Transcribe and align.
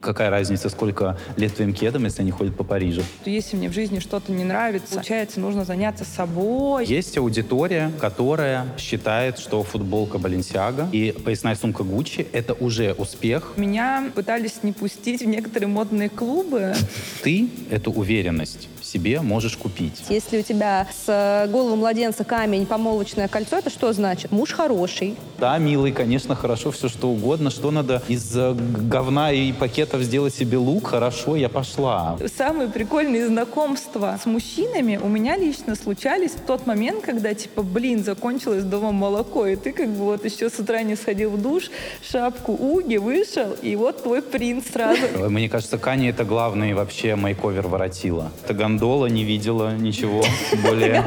Какая 0.00 0.30
разница, 0.30 0.70
сколько 0.70 1.18
лет 1.36 1.54
твоим 1.54 1.74
кедам, 1.74 2.06
если 2.06 2.22
они 2.22 2.30
ходят 2.30 2.56
по 2.56 2.64
Парижу? 2.64 3.02
Если 3.26 3.56
мне 3.56 3.68
в 3.68 3.74
жизни 3.74 3.98
что-то 3.98 4.32
не 4.32 4.44
нравится, 4.44 4.94
получается, 4.94 5.40
нужно 5.40 5.66
заняться 5.66 6.06
собой. 6.06 6.86
Есть 6.86 7.18
аудитория, 7.18 7.92
которая 8.00 8.66
считает, 8.78 9.38
что 9.38 9.62
футболка 9.62 10.16
Баленсиага 10.16 10.88
и 10.90 11.12
поясная 11.12 11.54
сумка 11.54 11.84
Гуччи— 11.84 12.26
это 12.32 12.54
уже 12.54 12.94
успех. 12.94 13.52
Меня 13.58 14.10
пытались 14.14 14.62
не 14.62 14.72
пустить 14.72 15.20
в 15.20 15.26
некоторые 15.26 15.68
модные 15.68 16.08
клубы. 16.08 16.74
Ты 17.22 17.50
эту 17.70 17.92
уверенность 17.92 18.69
себе 18.90 19.20
можешь 19.20 19.56
купить. 19.56 20.02
Если 20.08 20.38
у 20.38 20.42
тебя 20.42 20.86
с 20.90 21.04
э, 21.08 21.50
головы 21.50 21.76
младенца 21.76 22.24
камень, 22.24 22.66
помолвочное 22.66 23.28
кольцо, 23.28 23.58
это 23.58 23.70
что 23.70 23.92
значит? 23.92 24.32
Муж 24.32 24.52
хороший. 24.52 25.16
Да, 25.38 25.56
милый, 25.58 25.92
конечно, 25.92 26.34
хорошо, 26.34 26.70
все 26.70 26.88
что 26.88 27.08
угодно. 27.08 27.50
Что 27.50 27.70
надо 27.70 28.02
из 28.08 28.36
э, 28.36 28.54
говна 28.54 29.32
и 29.32 29.52
пакетов 29.52 30.02
сделать 30.02 30.34
себе 30.34 30.58
лук? 30.58 30.88
Хорошо, 30.88 31.36
я 31.36 31.48
пошла. 31.48 32.18
Самые 32.36 32.68
прикольные 32.68 33.26
знакомства 33.26 34.18
с 34.22 34.26
мужчинами 34.26 34.98
у 35.02 35.08
меня 35.08 35.36
лично 35.36 35.74
случались 35.76 36.32
в 36.32 36.40
тот 36.40 36.66
момент, 36.66 37.04
когда, 37.04 37.34
типа, 37.34 37.62
блин, 37.62 38.02
закончилось 38.04 38.64
дома 38.64 38.92
молоко, 38.92 39.46
и 39.46 39.56
ты 39.56 39.72
как 39.72 39.88
бы 39.88 40.04
вот 40.04 40.24
еще 40.24 40.50
с 40.50 40.58
утра 40.58 40.82
не 40.82 40.96
сходил 40.96 41.30
в 41.30 41.40
душ, 41.40 41.70
шапку 42.02 42.52
уги, 42.52 42.96
вышел, 42.96 43.52
и 43.62 43.76
вот 43.76 44.02
твой 44.02 44.22
принц 44.22 44.64
сразу. 44.72 45.00
Мне 45.28 45.48
кажется, 45.48 45.78
Кани 45.78 46.08
это 46.08 46.24
главный 46.24 46.74
вообще 46.74 47.14
майковер 47.16 47.66
воротила. 47.68 48.30
Это 48.44 48.54
гондола 48.80 49.06
не 49.06 49.24
видела 49.24 49.76
ничего 49.76 50.24
более 50.64 51.04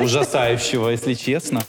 ужасающего, 0.00 0.90
если 0.90 1.14
честно. 1.14 1.62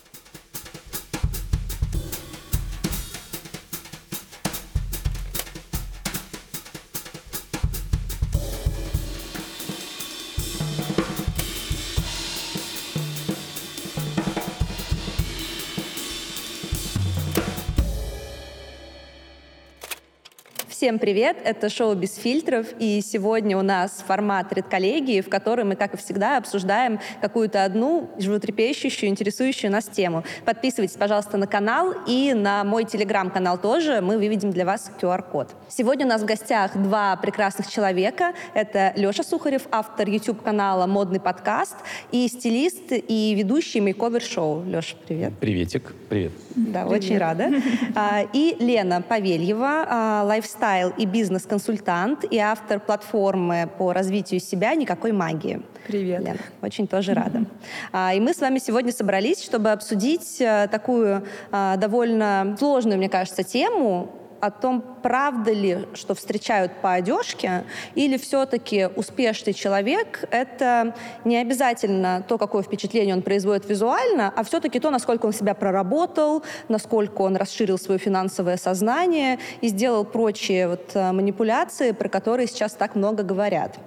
Всем 20.85 20.99
привет! 20.99 21.37
Это 21.43 21.67
шоу 21.67 21.95
«Без 21.95 22.15
фильтров», 22.15 22.67
и 22.77 23.01
сегодня 23.01 23.57
у 23.57 23.63
нас 23.63 24.03
формат 24.05 24.53
редколлегии, 24.53 25.21
в 25.21 25.29
котором 25.29 25.69
мы, 25.69 25.75
как 25.75 25.95
и 25.95 25.97
всегда, 25.97 26.37
обсуждаем 26.37 26.99
какую-то 27.21 27.63
одну 27.63 28.11
животрепещущую, 28.19 29.09
интересующую 29.09 29.71
нас 29.71 29.85
тему. 29.85 30.23
Подписывайтесь, 30.45 30.95
пожалуйста, 30.95 31.37
на 31.37 31.47
канал 31.47 31.95
и 32.05 32.35
на 32.35 32.63
мой 32.63 32.85
телеграм-канал 32.85 33.57
тоже. 33.57 33.99
Мы 34.01 34.19
выведем 34.19 34.51
для 34.51 34.63
вас 34.63 34.91
QR-код. 35.01 35.55
Сегодня 35.69 36.05
у 36.05 36.09
нас 36.09 36.21
в 36.21 36.25
гостях 36.25 36.77
два 36.77 37.15
прекрасных 37.15 37.67
человека. 37.67 38.33
Это 38.53 38.93
Леша 38.95 39.23
Сухарев, 39.23 39.63
автор 39.71 40.07
YouTube-канала 40.07 40.85
«Модный 40.85 41.19
подкаст» 41.19 41.77
и 42.11 42.27
стилист 42.27 42.91
и 42.91 43.33
ведущий 43.35 43.79
makeover-шоу. 43.79 44.63
Леша, 44.65 44.95
привет. 45.07 45.33
Приветик. 45.39 45.95
Привет. 46.09 46.33
Да, 46.55 46.85
привет. 46.85 47.03
очень 47.03 47.17
рада. 47.17 47.49
А, 47.95 48.21
и 48.33 48.55
Лена 48.59 49.01
Павельева, 49.01 49.87
а, 49.89 50.23
lifestyle 50.25 50.74
lifestyle 50.75 50.93
и 50.97 51.05
бизнес-консультант 51.05 52.25
и 52.31 52.37
автор 52.37 52.79
платформы 52.79 53.69
по 53.77 53.93
развитию 53.93 54.39
себя 54.39 54.75
«Никакой 54.75 55.11
магии». 55.11 55.61
Привет. 55.87 56.21
Лена, 56.21 56.39
очень 56.61 56.87
тоже 56.87 57.13
рада. 57.13 57.45
А, 57.91 58.13
и 58.13 58.19
мы 58.19 58.33
с 58.33 58.39
вами 58.39 58.59
сегодня 58.59 58.91
собрались, 58.91 59.43
чтобы 59.43 59.71
обсудить 59.71 60.41
а, 60.41 60.67
такую 60.67 61.25
а, 61.51 61.77
довольно 61.77 62.55
сложную, 62.57 62.97
мне 62.97 63.09
кажется, 63.09 63.43
тему, 63.43 64.11
о 64.41 64.51
том, 64.51 64.83
правда 65.05 65.51
ли, 65.51 65.85
что 65.93 66.15
встречают 66.15 66.71
по 66.81 66.93
одежке, 66.93 67.63
или 67.93 68.17
все-таки 68.17 68.89
успешный 68.95 69.53
человек— 69.53 70.23
это 70.31 70.95
не 71.25 71.37
обязательно 71.37 72.23
то, 72.27 72.39
какое 72.39 72.63
впечатление 72.63 73.13
он 73.13 73.21
производит 73.21 73.69
визуально, 73.69 74.33
а 74.35 74.43
все-таки 74.43 74.79
то, 74.79 74.89
насколько 74.89 75.27
он 75.27 75.33
себя 75.33 75.53
проработал, 75.53 76.41
насколько 76.69 77.21
он 77.21 77.35
расширил 77.35 77.77
свое 77.77 77.99
финансовое 77.99 78.57
сознание 78.57 79.37
и 79.61 79.67
сделал 79.67 80.05
прочие 80.05 80.69
вот 80.69 80.95
э, 80.95 81.11
манипуляции, 81.11 81.91
про 81.91 82.09
которые 82.09 82.47
сейчас 82.47 82.73
так 82.73 82.95
много 82.95 83.21
говорят. 83.21 83.77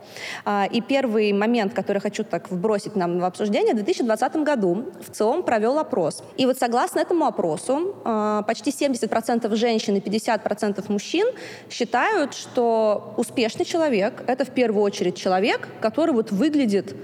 А, 0.45 0.69
и 0.71 0.81
первый 0.81 1.33
момент, 1.33 1.75
который 1.75 2.01
хочу 2.01 2.23
так 2.23 2.49
вбросить 2.49 2.95
нам 2.95 3.19
в 3.19 3.25
обсуждение, 3.25 3.73
в 3.73 3.79
2020 3.79 4.37
году 4.37 4.85
в 5.05 5.11
ЦИОМ 5.11 5.43
провел 5.43 5.81
опрос. 5.81 6.23
И 6.37 6.47
вот 6.47 6.59
согласно 6.59 7.01
этому 7.01 7.27
опросу 7.27 7.97
э, 8.05 8.43
почти 8.47 8.71
70% 8.71 9.53
женщин 9.57 9.97
и 9.97 9.99
50% 9.99 10.29
50% 10.29 10.89
мужчин 11.09 11.29
считают, 11.71 12.35
что 12.35 13.15
успешный 13.17 13.65
человек— 13.65 14.23
это 14.27 14.45
в 14.45 14.51
первую 14.51 14.83
очередь 14.83 15.17
человек, 15.17 15.69
который 15.81 16.13
вот 16.13 16.31
выглядит 16.31 16.95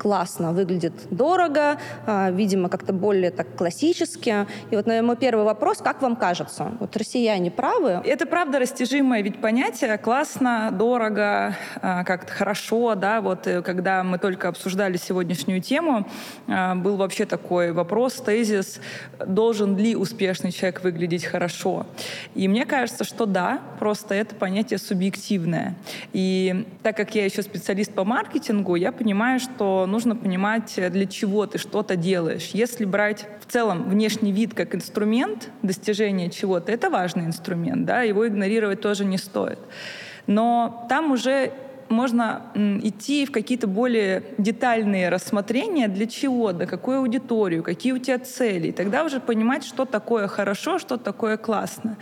классно, 0.00 0.52
выглядит 0.52 0.94
дорого, 1.10 1.78
а, 2.06 2.30
видимо, 2.30 2.70
как-то 2.70 2.94
более 2.94 3.30
так 3.30 3.54
классически. 3.54 4.46
И 4.70 4.76
вот, 4.76 4.86
наверное, 4.86 5.08
мой 5.08 5.16
первый 5.16 5.44
вопрос, 5.44 5.78
как 5.78 6.00
вам 6.00 6.16
кажется, 6.16 6.72
вот 6.80 6.96
россияне 6.96 7.50
правы? 7.50 8.00
Это 8.04 8.24
правда 8.24 8.58
растяжимое 8.58 9.20
ведь 9.20 9.40
понятие 9.40 9.98
классно, 9.98 10.70
дорого, 10.72 11.54
а, 11.82 12.04
как-то 12.04 12.32
хорошо, 12.32 12.94
да, 12.94 13.20
вот 13.20 13.46
э, 13.46 13.60
когда 13.60 14.02
мы 14.02 14.18
только 14.18 14.48
обсуждали 14.48 14.96
сегодняшнюю 14.96 15.60
тему, 15.60 16.06
а, 16.48 16.74
был 16.74 16.96
вообще 16.96 17.26
такой 17.26 17.72
вопрос, 17.72 18.14
тезис, 18.14 18.80
должен 19.26 19.76
ли 19.76 19.94
успешный 19.94 20.52
человек 20.52 20.82
выглядеть 20.82 21.24
хорошо? 21.24 21.86
И 22.34 22.48
мне 22.48 22.64
кажется, 22.64 23.04
что 23.04 23.26
да, 23.26 23.60
просто 23.78 24.14
это 24.14 24.34
понятие 24.34 24.78
субъективное. 24.78 25.74
И 26.14 26.66
так 26.82 26.96
как 26.96 27.14
я 27.14 27.24
еще 27.26 27.42
специалист 27.42 27.92
по 27.92 28.04
маркетингу, 28.04 28.76
я 28.76 28.92
понимаю, 28.92 29.40
что 29.40 29.86
нужно 29.90 30.16
понимать, 30.16 30.74
э, 30.76 30.90
для 30.90 31.06
чего 31.06 31.46
ты 31.46 31.58
что-то 31.58 31.96
делаешь. 31.96 32.50
Если 32.52 32.84
брать 32.84 33.26
в 33.40 33.52
целом 33.52 33.88
внешний 33.88 34.32
вид 34.32 34.54
как 34.54 34.74
инструмент 34.74 35.50
достижения 35.62 36.30
чего-то, 36.30 36.72
это 36.72 36.90
важный 36.90 37.26
инструмент, 37.26 37.84
да, 37.84 38.02
его 38.02 38.26
игнорировать 38.26 38.80
тоже 38.80 39.04
не 39.04 39.18
стоит. 39.18 39.58
Но 40.26 40.86
там 40.88 41.10
уже 41.10 41.52
можно 41.90 42.42
идти 42.54 43.26
в 43.26 43.32
какие-то 43.32 43.66
более 43.66 44.22
детальные 44.38 45.08
рассмотрения, 45.08 45.88
для 45.88 46.06
чего, 46.06 46.52
до 46.52 46.66
какой 46.66 46.98
аудиторию, 46.98 47.62
какие 47.62 47.92
у 47.92 47.98
тебя 47.98 48.18
цели. 48.18 48.68
И 48.68 48.72
тогда 48.72 49.04
уже 49.04 49.20
понимать, 49.20 49.64
что 49.64 49.84
такое 49.84 50.28
хорошо, 50.28 50.78
что 50.78 50.96
такое 50.96 51.36
классно. 51.36 51.96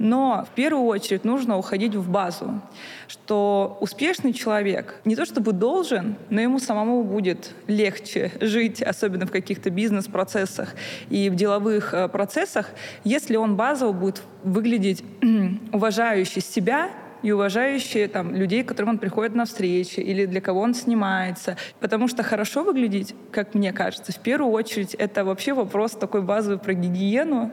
Но 0.00 0.46
в 0.50 0.54
первую 0.54 0.86
очередь 0.86 1.24
нужно 1.24 1.58
уходить 1.58 1.94
в 1.94 2.10
базу, 2.10 2.62
что 3.06 3.76
успешный 3.82 4.32
человек 4.32 4.98
не 5.04 5.14
то 5.14 5.26
чтобы 5.26 5.52
должен, 5.52 6.16
но 6.30 6.40
ему 6.40 6.58
самому 6.58 7.04
будет 7.04 7.54
легче 7.66 8.32
жить, 8.40 8.80
особенно 8.82 9.26
в 9.26 9.30
каких-то 9.30 9.68
бизнес-процессах 9.68 10.74
и 11.10 11.28
в 11.28 11.34
деловых 11.34 11.92
э, 11.92 12.08
процессах, 12.08 12.70
если 13.04 13.36
он 13.36 13.56
базово 13.56 13.92
будет 13.92 14.22
выглядеть 14.42 15.04
уважающий 15.72 16.40
себя 16.40 16.88
и 17.22 17.30
уважающие 17.30 18.08
там, 18.08 18.34
людей, 18.34 18.64
которым 18.64 18.92
он 18.92 18.98
приходит 18.98 19.34
на 19.34 19.44
встречи 19.44 20.00
или 20.00 20.24
для 20.24 20.40
кого 20.40 20.60
он 20.60 20.72
снимается. 20.72 21.58
Потому 21.78 22.08
что 22.08 22.22
хорошо 22.22 22.64
выглядеть, 22.64 23.14
как 23.32 23.54
мне 23.54 23.74
кажется, 23.74 24.12
в 24.12 24.20
первую 24.20 24.50
очередь 24.50 24.94
это 24.94 25.26
вообще 25.26 25.52
вопрос 25.52 25.90
такой 25.90 26.22
базовый 26.22 26.58
про 26.58 26.72
гигиену, 26.72 27.52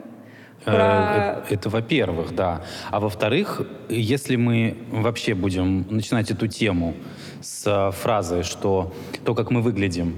про... 0.64 1.44
Это, 1.48 1.68
во-первых, 1.68 2.34
да. 2.34 2.62
А 2.90 3.00
во-вторых, 3.00 3.62
если 3.88 4.36
мы 4.36 4.76
вообще 4.90 5.34
будем 5.34 5.86
начинать 5.90 6.30
эту 6.30 6.46
тему 6.46 6.94
с 7.40 7.92
фразы, 8.02 8.42
что 8.42 8.92
то, 9.24 9.34
как 9.34 9.50
мы 9.50 9.62
выглядим, 9.62 10.14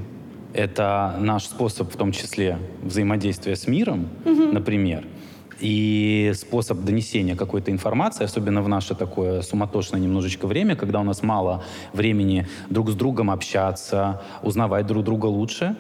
это 0.53 1.17
наш 1.21 1.45
способ, 1.45 1.93
в 1.93 1.97
том 1.97 2.13
числе, 2.13 2.59
взаимодействия 2.83 3.55
с 3.55 3.67
миром, 3.67 4.09
угу. 4.25 4.53
например, 4.53 5.05
и 5.61 6.33
способ 6.35 6.79
донесения 6.81 7.37
какой-то 7.37 7.71
информации, 7.71 8.25
особенно 8.25 8.63
в 8.63 8.69
наше 8.69 8.95
такое 8.95 9.43
суматошное 9.43 10.01
немножечко 10.01 10.47
время, 10.47 10.75
когда 10.75 11.01
у 11.01 11.05
нас 11.05 11.23
мало 11.23 11.63
времени 11.93 12.49
друг 12.71 12.91
с 12.91 12.95
другом 12.95 13.31
общаться, 13.31 14.23
узнавать 14.43 14.87
друг 14.87 15.05
друга 15.05 15.27
лучше, 15.27 15.77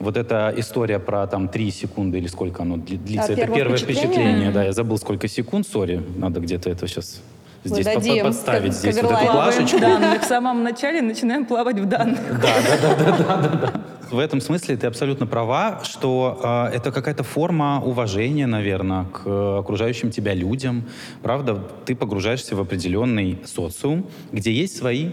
вот 0.00 0.16
эта 0.16 0.52
история 0.56 0.98
про 0.98 1.26
там 1.26 1.48
три 1.48 1.70
секунды 1.70 2.18
или 2.18 2.26
сколько 2.26 2.62
оно 2.62 2.76
длится, 2.76 3.32
а, 3.32 3.32
это 3.32 3.46
первое 3.46 3.76
впечатление? 3.76 4.06
впечатление, 4.08 4.50
да, 4.50 4.64
я 4.64 4.72
забыл 4.72 4.98
сколько 4.98 5.28
секунд, 5.28 5.66
сори, 5.66 6.02
надо 6.16 6.40
где-то 6.40 6.70
это 6.70 6.88
сейчас 6.88 7.20
здесь 7.64 7.84
дадим, 7.84 8.24
подставить 8.24 8.72
здесь 8.72 8.96
вот 8.96 9.12
эту 9.12 9.32
плашечку. 9.32 9.78
Данных. 9.78 10.22
В 10.22 10.26
самом 10.26 10.62
начале 10.62 11.02
начинаем 11.02 11.44
плавать 11.44 11.78
в 11.78 11.86
данных. 11.86 12.20
Да, 12.40 12.54
да, 12.62 12.76
да, 12.80 12.96
да, 12.96 13.16
да, 13.16 13.36
да, 13.36 13.56
да. 13.58 13.72
В 14.10 14.18
этом 14.18 14.40
смысле 14.40 14.76
ты 14.76 14.88
абсолютно 14.88 15.26
права, 15.26 15.82
что 15.84 16.40
э, 16.72 16.76
это 16.76 16.90
какая-то 16.90 17.22
форма 17.22 17.80
уважения, 17.84 18.46
наверное, 18.46 19.04
к 19.04 19.58
окружающим 19.58 20.10
тебя 20.10 20.34
людям. 20.34 20.84
Правда, 21.22 21.62
ты 21.84 21.94
погружаешься 21.94 22.56
в 22.56 22.60
определенный 22.60 23.38
социум, 23.44 24.06
где 24.32 24.52
есть 24.52 24.76
свои 24.76 25.10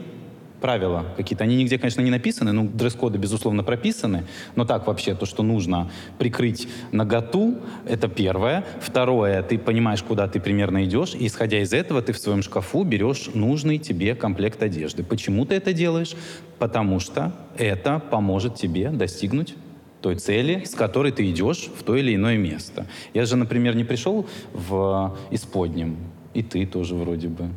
правила 0.62 1.06
какие-то. 1.16 1.44
Они 1.44 1.56
нигде, 1.56 1.78
конечно, 1.78 2.02
не 2.02 2.12
написаны, 2.12 2.52
ну, 2.52 2.68
дресс-коды, 2.68 3.18
безусловно, 3.18 3.64
прописаны, 3.64 4.26
но 4.56 4.66
так 4.66 4.88
вообще, 4.88 5.16
то, 5.16 5.26
что 5.26 5.44
нужно 5.44 5.90
прикрыть 6.18 6.68
наготу, 6.92 7.58
это 7.86 8.08
первое. 8.08 8.66
Второе, 8.82 9.44
ты 9.44 9.58
понимаешь, 9.58 10.04
куда 10.04 10.28
ты 10.28 10.40
примерно 10.40 10.86
идешь, 10.86 11.16
и 11.16 11.28
исходя 11.28 11.62
из 11.62 11.74
этого 11.74 12.02
ты 12.02 12.14
в 12.14 12.18
своем 12.18 12.42
шкафу 12.42 12.84
берешь 12.84 13.30
нужный 13.34 13.78
тебе 13.78 14.16
комплект 14.16 14.62
одежды. 14.64 15.04
Почему 15.04 15.46
ты 15.46 15.56
это 15.56 15.74
делаешь? 15.74 16.16
Потому 16.60 17.00
что 17.00 17.34
это 17.58 18.00
поможет 18.00 18.56
тебе 18.56 18.90
достигнуть 18.90 19.56
той 20.02 20.16
цели, 20.16 20.64
с 20.64 20.76
которой 20.76 21.12
ты 21.12 21.30
идешь 21.30 21.70
в 21.78 21.84
то 21.84 21.96
или 21.96 22.16
иное 22.16 22.38
место. 22.38 22.86
Я 23.14 23.26
же, 23.26 23.36
например, 23.36 23.76
не 23.76 23.84
пришел 23.84 24.28
в 24.54 25.18
исподнем, 25.32 25.98
и 26.34 26.44
ты 26.44 26.66
тоже 26.66 26.96
вроде 26.96 27.28
бы. 27.28 27.50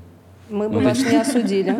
Мы 0.50 0.68
бы 0.68 0.80
ну, 0.80 0.88
вас 0.88 0.98
не 0.98 1.16
осудили. 1.16 1.76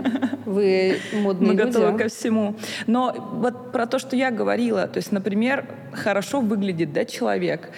Вы 0.47 0.97
модные 1.13 1.53
Мы 1.53 1.59
люди. 1.59 1.73
готовы 1.73 1.99
ко 1.99 2.09
всему. 2.09 2.55
Но 2.87 3.15
вот 3.33 3.73
про 3.73 3.87
то, 3.87 3.99
что 3.99 4.17
я 4.17 4.31
говорила, 4.31 4.87
то 4.87 4.99
есть, 4.99 5.13
например, 5.13 5.67
хорошо 5.93 6.41
выглядит 6.41 6.93
да, 6.93 7.05
человек, 7.05 7.71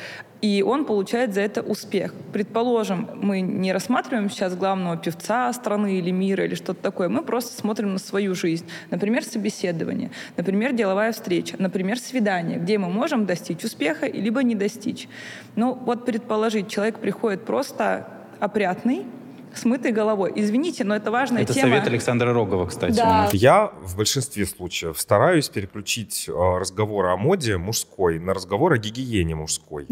и 0.43 0.63
он 0.67 0.85
получает 0.85 1.35
за 1.35 1.41
это 1.41 1.63
успех. 1.63 2.13
Предположим, 2.33 3.09
мы 3.15 3.41
не 3.41 3.73
рассматриваем 3.73 4.29
сейчас 4.29 4.57
главного 4.57 4.97
певца 4.97 5.53
страны 5.53 5.99
или 5.99 6.11
мира 6.11 6.45
или 6.45 6.57
что-то 6.57 6.83
такое, 6.83 7.09
мы 7.09 7.23
просто 7.23 7.59
смотрим 7.59 7.93
на 7.93 7.99
свою 7.99 8.35
жизнь. 8.35 8.67
Например, 8.91 9.25
собеседование, 9.25 10.11
например, 10.37 10.73
деловая 10.73 11.13
встреча, 11.13 11.55
например, 11.59 11.99
свидание, 11.99 12.59
где 12.59 12.77
мы 12.77 12.89
можем 12.91 13.25
достичь 13.25 13.65
успеха, 13.65 14.09
либо 14.09 14.43
не 14.43 14.57
достичь. 14.57 15.09
Ну 15.55 15.75
вот 15.75 16.05
предположить, 16.05 16.69
человек 16.69 16.99
приходит 16.99 17.45
просто 17.45 18.09
опрятный, 18.41 19.07
с 19.55 19.65
мытой 19.65 19.93
головой. 19.93 20.33
Извините, 20.35 20.85
но 20.85 20.97
это 20.97 21.11
важная 21.11 21.43
это 21.43 21.55
тема. 21.55 21.69
Это 21.69 21.77
совет 21.77 21.89
Александра 21.89 22.33
Рогова, 22.33 22.67
кстати. 22.67 22.97
Да. 22.97 23.29
Я 23.33 23.73
в 23.83 23.97
большинстве 23.97 24.47
случаев 24.47 25.01
стараюсь 25.01 25.49
переключить 25.49 26.27
э, 26.29 26.33
разговор 26.33 27.07
о 27.07 27.17
моде 27.17 27.57
мужской 27.57 28.19
на 28.19 28.35
разговор 28.35 28.73
о 28.73 28.79
гигиене 28.79 29.35
мужской. 29.35 29.87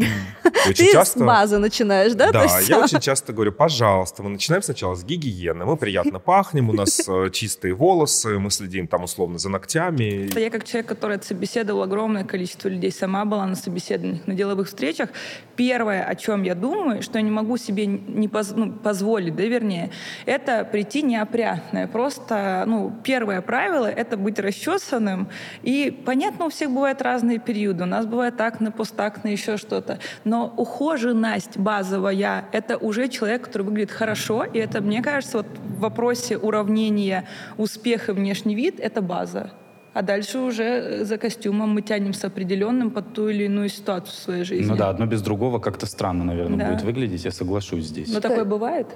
Ты 0.65 0.91
часто... 0.91 1.19
с 1.19 1.21
базы 1.21 1.57
начинаешь, 1.57 2.13
да? 2.13 2.31
Да, 2.31 2.59
я 2.59 2.79
очень 2.79 2.99
часто 2.99 3.33
говорю, 3.33 3.51
пожалуйста, 3.51 4.23
мы 4.23 4.29
начинаем 4.29 4.63
сначала 4.63 4.95
с 4.95 5.03
гигиены. 5.03 5.65
Мы 5.65 5.77
приятно 5.77 6.19
пахнем, 6.19 6.69
у 6.69 6.73
нас 6.73 7.01
э, 7.07 7.29
чистые 7.31 7.73
волосы, 7.73 8.39
мы 8.39 8.51
следим 8.51 8.87
там 8.87 9.03
условно 9.03 9.37
за 9.37 9.49
ногтями. 9.49 10.29
Я 10.39 10.49
как 10.49 10.65
человек, 10.65 10.87
который 10.87 11.21
собеседовал 11.21 11.83
огромное 11.83 12.23
количество 12.23 12.67
людей, 12.67 12.91
сама 12.91 13.25
была 13.25 13.45
на 13.47 13.55
собеседованиях, 13.55 14.27
на 14.27 14.33
деловых 14.33 14.67
встречах, 14.67 15.09
первое, 15.55 16.03
о 16.03 16.15
чем 16.15 16.43
я 16.43 16.55
думаю, 16.55 17.01
что 17.01 17.17
я 17.17 17.21
не 17.21 17.31
могу 17.31 17.57
себе 17.57 17.85
не 17.85 18.27
поз... 18.27 18.51
ну, 18.55 18.71
позволить, 18.71 19.35
да, 19.35 19.43
вернее, 19.51 19.91
это 20.25 20.63
прийти 20.63 21.03
неопрятное. 21.03 21.87
Просто, 21.87 22.63
ну, 22.65 22.91
первое 23.03 23.41
правило— 23.41 23.85
это 24.01 24.17
быть 24.17 24.39
расчесанным. 24.39 25.27
И, 25.61 25.91
понятно, 26.05 26.45
у 26.45 26.49
всех 26.49 26.71
бывают 26.71 27.01
разные 27.01 27.37
периоды. 27.37 27.83
У 27.83 27.87
нас 27.87 28.05
бывает 28.05 28.39
акне, 28.41 28.71
постакне, 28.71 29.33
еще 29.33 29.57
что-то. 29.57 29.99
Но 30.23 30.53
ухоженность 30.57 31.57
базовая— 31.57 32.45
это 32.51 32.77
уже 32.77 33.07
человек, 33.09 33.43
который 33.43 33.63
выглядит 33.63 33.91
хорошо. 33.91 34.45
И 34.45 34.57
это, 34.57 34.81
мне 34.81 35.01
кажется, 35.01 35.37
вот 35.37 35.47
в 35.47 35.79
вопросе 35.79 36.37
уравнения 36.37 37.25
успеха 37.57 38.13
внешний 38.13 38.55
вид— 38.55 38.79
это 38.79 39.01
база. 39.01 39.51
А 39.93 40.01
дальше 40.03 40.39
уже 40.39 41.03
за 41.03 41.17
костюмом 41.17 41.71
мы 41.71 41.81
тянемся 41.81 42.27
определенным 42.27 42.91
под 42.91 43.13
ту 43.13 43.27
или 43.27 43.43
иную 43.43 43.67
ситуацию 43.67 44.13
в 44.13 44.19
своей 44.19 44.43
жизни. 44.45 44.71
Ну 44.71 44.77
да, 44.77 44.89
одно 44.89 45.05
без 45.05 45.21
другого 45.21 45.59
как-то 45.59 45.85
странно, 45.85 46.23
наверное, 46.23 46.57
да. 46.57 46.71
будет 46.71 46.83
выглядеть, 46.83 47.25
я 47.25 47.31
соглашусь 47.31 47.85
здесь. 47.85 48.13
Но 48.13 48.21
такое 48.21 48.45
бывает? 48.45 48.87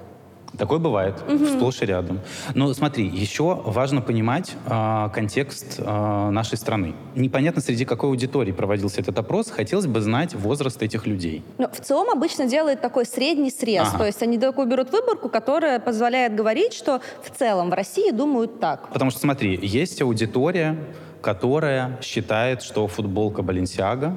Такое 0.58 0.78
бывает, 0.78 1.14
угу. 1.28 1.46
сплошь 1.46 1.82
и 1.82 1.86
рядом. 1.86 2.20
Но 2.54 2.72
смотри, 2.72 3.06
еще 3.06 3.62
важно 3.64 4.00
понимать 4.00 4.54
э, 4.66 5.08
контекст 5.12 5.76
э, 5.78 6.30
нашей 6.30 6.56
страны. 6.56 6.94
Непонятно, 7.14 7.60
среди 7.60 7.84
какой 7.84 8.10
аудитории 8.10 8.52
проводился 8.52 9.00
этот 9.00 9.18
опрос. 9.18 9.50
Хотелось 9.50 9.86
бы 9.86 10.00
знать 10.00 10.34
возраст 10.34 10.82
этих 10.82 11.06
людей. 11.06 11.42
Но 11.58 11.68
в 11.68 11.80
целом 11.80 12.10
обычно 12.10 12.46
делает 12.46 12.80
такой 12.80 13.04
средний 13.04 13.50
срез. 13.50 13.88
Ага. 13.88 13.98
То 13.98 14.06
есть 14.06 14.22
они 14.22 14.38
такую 14.38 14.66
берут 14.66 14.92
выборку, 14.92 15.28
которая 15.28 15.78
позволяет 15.78 16.34
говорить, 16.34 16.72
что 16.72 17.00
в 17.22 17.36
целом 17.36 17.70
в 17.70 17.74
России 17.74 18.10
думают 18.10 18.60
так. 18.60 18.88
Потому 18.92 19.10
что, 19.10 19.20
смотри, 19.20 19.58
есть 19.62 20.00
аудитория, 20.00 20.78
которая 21.20 21.98
считает, 22.02 22.62
что 22.62 22.86
футболка 22.88 23.42
Баленсиага 23.42 24.16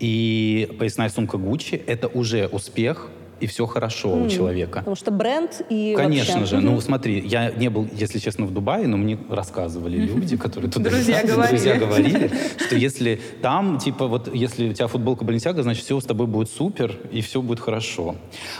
и 0.00 0.74
поясная 0.78 1.08
сумка 1.08 1.36
Гуччи— 1.36 1.76
это 1.86 2.08
уже 2.08 2.48
успех— 2.48 3.08
и 3.42 3.46
все 3.48 3.66
хорошо 3.66 4.10
mm. 4.10 4.26
у 4.26 4.28
человека. 4.28 4.78
Потому 4.78 4.96
что 4.96 5.10
бренд 5.10 5.62
и 5.68 5.94
Конечно 5.96 6.40
вообще. 6.40 6.56
же. 6.56 6.56
Mm-hmm. 6.56 6.74
Ну, 6.74 6.80
смотри, 6.80 7.20
я 7.26 7.50
не 7.50 7.70
был, 7.70 7.88
если 7.92 8.20
честно, 8.20 8.46
в 8.46 8.52
Дубае, 8.54 8.86
но 8.86 8.96
мне 8.96 9.18
рассказывали 9.28 9.96
люди, 9.96 10.36
которые 10.36 10.70
туда 10.70 10.90
друзья 10.90 11.24
говорили. 11.24 11.48
друзья 11.50 11.76
говорили, 11.76 12.30
что 12.64 12.76
если 12.76 13.20
там, 13.40 13.78
типа, 13.78 14.06
вот, 14.06 14.32
если 14.32 14.70
у 14.70 14.72
тебя 14.72 14.86
футболка 14.86 15.24
Баленсиага, 15.24 15.64
значит, 15.64 15.84
все 15.84 15.98
с 15.98 16.04
тобой 16.04 16.28
будет 16.28 16.50
супер, 16.50 16.96
и 17.10 17.20
все 17.20 17.42
будет 17.42 17.58
хорошо. 17.58 18.14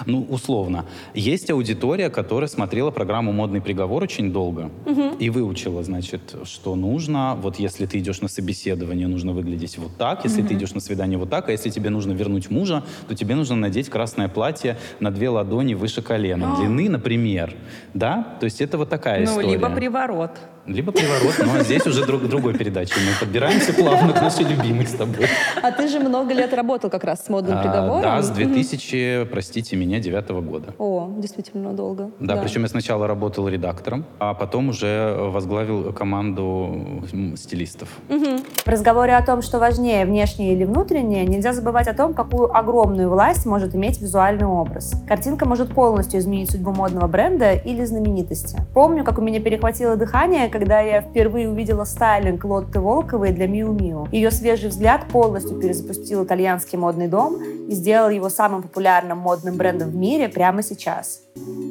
Ну, 0.05 0.26
условно. 0.29 0.85
Есть 1.14 1.49
аудитория, 1.50 2.11
которая 2.11 2.49
смотрела 2.49 2.90
программу 2.90 3.32
«Модный 3.32 3.61
приговор» 3.61 4.02
очень 4.02 4.32
долго 4.32 4.70
mm-hmm. 4.85 5.19
и 5.19 5.31
выучила, 5.31 5.85
значит, 5.85 6.35
что 6.43 6.75
нужно, 6.75 7.38
вот 7.40 7.61
если 7.61 7.87
ты 7.87 8.00
идешь 8.00 8.20
на 8.20 8.28
собеседование, 8.28 9.06
нужно 9.06 9.32
выглядеть 9.32 9.78
вот 9.78 9.96
так, 9.96 10.25
если 10.25 10.43
mm-hmm. 10.43 10.49
ты 10.49 10.55
идешь 10.55 10.75
на 10.75 10.81
свидание 10.81 11.19
вот 11.19 11.31
так, 11.31 11.49
а 11.49 11.52
если 11.52 11.70
тебе 11.70 11.90
нужно 11.90 12.12
вернуть 12.12 12.50
мужа, 12.50 12.82
то 13.06 13.14
тебе 13.14 13.37
нужно 13.37 13.55
надеть 13.55 13.88
красное 13.88 14.28
платье 14.28 14.71
на 15.00 15.10
две 15.10 15.28
ладони 15.28 15.74
выше 15.74 16.02
колена 16.02 16.56
длины, 16.56 16.88
например. 16.88 17.54
Да? 17.94 18.36
То 18.40 18.44
есть 18.44 18.60
это 18.60 18.78
вот 18.78 18.88
такая 18.88 19.19
ну, 19.19 19.24
история. 19.24 19.46
Ну, 19.46 19.52
либо 19.52 19.70
приворот. 19.70 20.32
Либо 20.67 20.93
приворот, 20.93 21.35
но 21.44 21.62
здесь 21.62 21.85
уже 21.87 22.06
друг, 22.06 22.29
другой 22.29 22.56
передачи. 22.56 22.93
Мы 22.94 23.19
подбираемся 23.19 23.73
плавно 23.75 24.12
к 24.12 24.23
нашей 24.23 24.44
любимой 24.44 24.87
с 24.87 24.93
тобой. 24.93 25.26
А 25.61 25.73
ты 25.73 25.88
же 25.88 25.99
много 25.99 26.32
лет 26.32 26.55
работал 26.55 26.88
как 26.88 27.03
раз 27.03 27.25
с 27.25 27.29
модным 27.29 27.59
а, 27.59 27.62
приговором. 27.62 28.03
Да, 28.03 28.23
с 28.23 28.31
2000, 28.31 29.25
простите 29.25 29.75
меня, 29.76 29.99
девятого 29.99 30.41
года. 30.41 30.73
О, 30.79 31.11
действительно 31.19 31.73
долго. 31.73 32.11
Да, 32.20 32.37
да, 32.37 32.43
причем 32.43 32.62
я 32.62 32.69
сначала 32.69 33.09
работал 33.09 33.49
редактором, 33.49 34.05
а 34.20 34.35
потом 34.35 34.69
уже 34.69 35.17
возглавил 35.19 35.93
команду 35.93 37.03
стилистов. 37.37 37.88
Угу. 38.09 38.38
В 38.64 38.69
разговоре 38.69 39.17
о 39.17 39.26
том, 39.26 39.43
что 39.43 39.59
важнее, 39.59 40.06
внешнее 40.06 40.53
или 40.53 40.64
внутреннее, 40.64 41.25
нельзя 41.26 41.53
забывать 41.53 41.88
о 41.88 41.94
том, 41.94 42.14
какую 42.14 42.56
огромную 42.56 43.11
власть 43.11 43.47
может 43.47 43.75
иметь 43.75 44.00
визуальный 44.00 44.47
образ. 44.47 44.93
Картинка 45.09 45.44
может 45.44 45.75
полностью 45.75 46.20
изменить 46.20 46.53
судьбу 46.53 46.73
модного 46.73 47.09
бренда 47.09 47.53
или 47.53 47.85
знаменитости. 47.85 48.59
Помню, 48.75 49.03
как 49.03 49.19
у 49.19 49.23
меня 49.23 49.41
перехватило 49.41 49.97
дыхание, 49.97 50.51
когда 50.52 50.81
я 50.81 51.00
впервые 51.00 51.49
увидела 51.49 51.84
стайлинг 51.84 52.44
Лотты 52.44 52.78
Волковой 52.78 53.32
для 53.32 53.49
Миу 53.49 53.72
Миу. 53.72 54.06
Ее 54.12 54.31
свежий 54.31 54.69
взгляд 54.69 55.06
полностью 55.08 55.58
перезапустил 55.58 56.25
итальянский 56.25 56.78
модный 56.78 57.08
дом 57.08 57.43
и 57.69 57.75
сделал 57.75 58.10
его 58.10 58.28
самым 58.28 58.62
популярным 58.62 59.19
модным 59.19 59.56
брендом 59.56 59.90
в 59.90 59.96
мире 59.96 60.28
прямо 60.28 60.62
сейчас. 60.62 61.22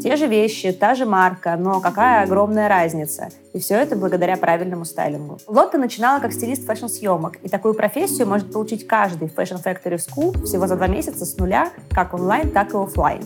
Те 0.02 0.16
же 0.16 0.26
вещи, 0.26 0.72
та 0.72 0.96
же 0.96 1.06
марка, 1.06 1.56
но 1.58 1.80
какая 1.80 2.24
огромная 2.24 2.68
разница. 2.68 3.30
И 3.54 3.60
все 3.60 3.76
это 3.76 3.96
благодаря 3.96 4.36
правильному 4.36 4.84
стайлингу. 4.86 5.38
Лотта 5.48 5.78
начинала 5.78 6.20
как 6.20 6.34
стилист 6.34 6.66
fashion-съемок, 6.66 7.38
и 7.44 7.50
такую 7.50 7.76
профессию 7.76 8.28
может 8.28 8.52
получить 8.52 8.88
каждый 8.88 9.30
в 9.30 9.38
Fashion 9.38 9.64
Factory 9.64 9.98
School 9.98 10.44
всего 10.46 10.66
за 10.66 10.76
два 10.76 10.88
месяца 10.88 11.26
с 11.26 11.38
нуля, 11.38 11.70
как 11.92 12.16
онлайн, 12.16 12.50
так 12.50 12.74
и 12.74 12.78
офлайн. 12.78 13.22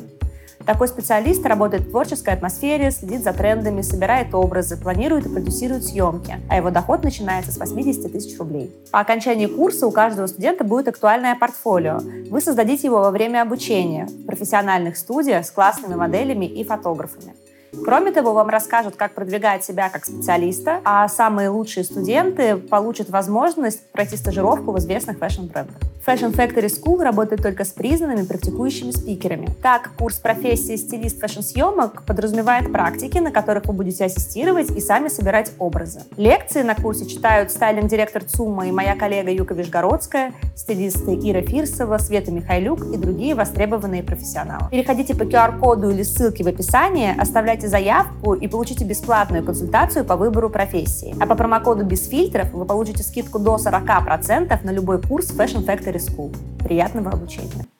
Такой 0.65 0.87
специалист 0.87 1.45
работает 1.45 1.83
в 1.83 1.91
творческой 1.91 2.33
атмосфере, 2.33 2.89
следит 2.89 3.23
за 3.23 3.33
трендами, 3.33 3.81
собирает 3.81 4.33
образы, 4.33 4.77
планирует 4.77 5.27
и 5.27 5.29
продюсирует 5.29 5.85
съемки, 5.85 6.39
а 6.49 6.57
его 6.57 6.71
доход 6.71 7.03
начинается 7.03 7.51
с 7.51 7.57
80 7.57 8.11
тысяч 8.11 8.37
рублей. 8.39 8.73
По 8.91 8.99
окончании 8.99 9.45
курса 9.45 9.85
у 9.85 9.91
каждого 9.91 10.25
студента 10.25 10.63
будет 10.63 10.87
актуальное 10.87 11.35
портфолио. 11.35 11.99
Вы 12.31 12.41
создадите 12.41 12.87
его 12.87 12.99
во 12.99 13.11
время 13.11 13.43
обучения 13.43 14.07
в 14.07 14.25
профессиональных 14.25 14.97
студиях 14.97 15.45
с 15.45 15.51
классными 15.51 15.93
моделями 15.93 16.45
и 16.45 16.63
фотографами. 16.63 17.35
Кроме 17.83 18.11
того, 18.11 18.33
вам 18.33 18.49
расскажут, 18.49 18.95
как 18.95 19.13
продвигать 19.13 19.63
себя 19.63 19.89
как 19.89 20.05
специалиста, 20.05 20.81
а 20.83 21.07
самые 21.07 21.49
лучшие 21.49 21.83
студенты 21.83 22.57
получат 22.57 23.09
возможность 23.09 23.91
пройти 23.91 24.17
стажировку 24.17 24.71
в 24.71 24.79
известных 24.79 25.17
fashion-брендах. 25.17 25.75
Fashion 26.05 26.35
Factory 26.35 26.67
School 26.67 27.01
работает 27.01 27.41
только 27.41 27.65
с 27.65 27.69
признанными 27.69 28.25
практикующими 28.25 28.91
спикерами. 28.91 29.49
Так, 29.63 29.89
курс 29.97 30.17
профессии 30.17 30.75
стилист 30.75 31.19
fashion-съемок 31.19 32.03
подразумевает 32.05 32.71
практики, 32.71 33.17
на 33.17 33.31
которых 33.31 33.65
вы 33.65 33.73
будете 33.73 34.05
ассистировать 34.05 34.69
и 34.69 34.79
сами 34.81 35.07
собирать 35.07 35.51
образы. 35.57 36.01
Лекции 36.15 36.61
на 36.61 36.75
курсе 36.75 37.07
читают 37.07 37.49
стайлинг-директор 37.49 38.23
ЦУМа 38.23 38.67
и 38.67 38.71
моя 38.71 38.95
коллега 38.95 39.31
Юка 39.31 39.55
Вижгородская, 39.55 40.33
стилисты 40.55 41.15
Ира 41.15 41.41
Фирсова, 41.41 41.97
Света 41.97 42.31
Михайлюк 42.31 42.85
и 42.93 42.97
другие 42.97 43.33
востребованные 43.33 44.03
профессионалы. 44.03 44.69
Переходите 44.69 45.15
по 45.15 45.23
QR-коду 45.23 45.89
или 45.89 46.03
ссылке 46.03 46.43
в 46.43 46.47
описании, 46.47 47.19
оставляйте 47.19 47.64
заявку 47.67 48.33
и 48.33 48.47
получите 48.47 48.85
бесплатную 48.85 49.43
консультацию 49.43 50.05
по 50.05 50.15
выбору 50.15 50.49
профессии. 50.49 51.15
А 51.19 51.25
по 51.25 51.35
промокоду 51.35 51.85
без 51.85 52.07
фильтров 52.07 52.51
вы 52.53 52.65
получите 52.65 53.03
скидку 53.03 53.39
до 53.39 53.55
40% 53.55 54.59
на 54.63 54.71
любой 54.71 55.01
курс 55.01 55.31
Fashion 55.31 55.65
Factory 55.65 55.97
School. 55.97 56.35
Приятного 56.63 57.11
обучения! 57.11 57.74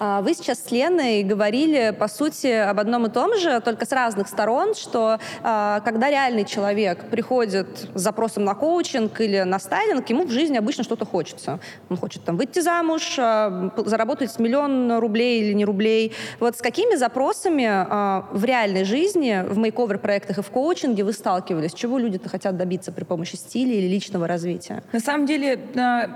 А, 0.00 0.20
вы 0.20 0.34
сейчас 0.34 0.64
с 0.64 0.70
Леной 0.70 1.22
говорили, 1.24 1.94
по 1.98 2.08
сути, 2.08 2.46
об 2.46 2.78
одном 2.78 3.06
и 3.06 3.10
том 3.10 3.36
же, 3.36 3.60
только 3.60 3.84
с 3.84 3.92
разных 3.92 4.28
сторон, 4.28 4.74
что 4.74 5.18
а, 5.42 5.80
когда 5.80 6.08
реальный 6.10 6.44
человек 6.44 7.10
приходит 7.10 7.88
с 7.94 8.00
запросом 8.00 8.44
на 8.44 8.54
коучинг 8.54 9.20
или 9.20 9.40
на 9.40 9.58
стайлинг, 9.58 10.08
ему 10.08 10.24
в 10.24 10.30
жизни 10.30 10.56
обычно 10.56 10.84
что-то 10.84 11.04
хочется. 11.04 11.58
Он 11.88 11.96
хочет 11.96 12.24
там 12.24 12.36
выйти 12.36 12.60
замуж, 12.60 13.16
а, 13.18 13.72
заработать 13.76 14.38
миллион 14.38 14.98
рублей 14.98 15.42
или 15.42 15.52
не 15.52 15.64
рублей. 15.64 16.12
Вот 16.38 16.56
с 16.56 16.62
какими 16.62 16.94
запросами 16.94 17.68
в 18.32 18.44
реальной 18.44 18.84
жизни, 18.84 19.44
в 19.48 19.58
мейковер-проектах 19.58 20.38
и 20.38 20.42
в 20.42 20.50
коучинге 20.50 21.04
вы 21.04 21.12
сталкивались? 21.12 21.74
Чего 21.74 21.98
люди-то 21.98 22.28
хотят 22.28 22.56
добиться 22.56 22.92
при 22.92 23.04
помощи 23.04 23.36
стиля 23.36 23.74
или 23.74 23.88
личного 23.88 24.26
развития? 24.26 24.82
На 24.92 25.00
самом 25.00 25.26
деле, 25.26 25.58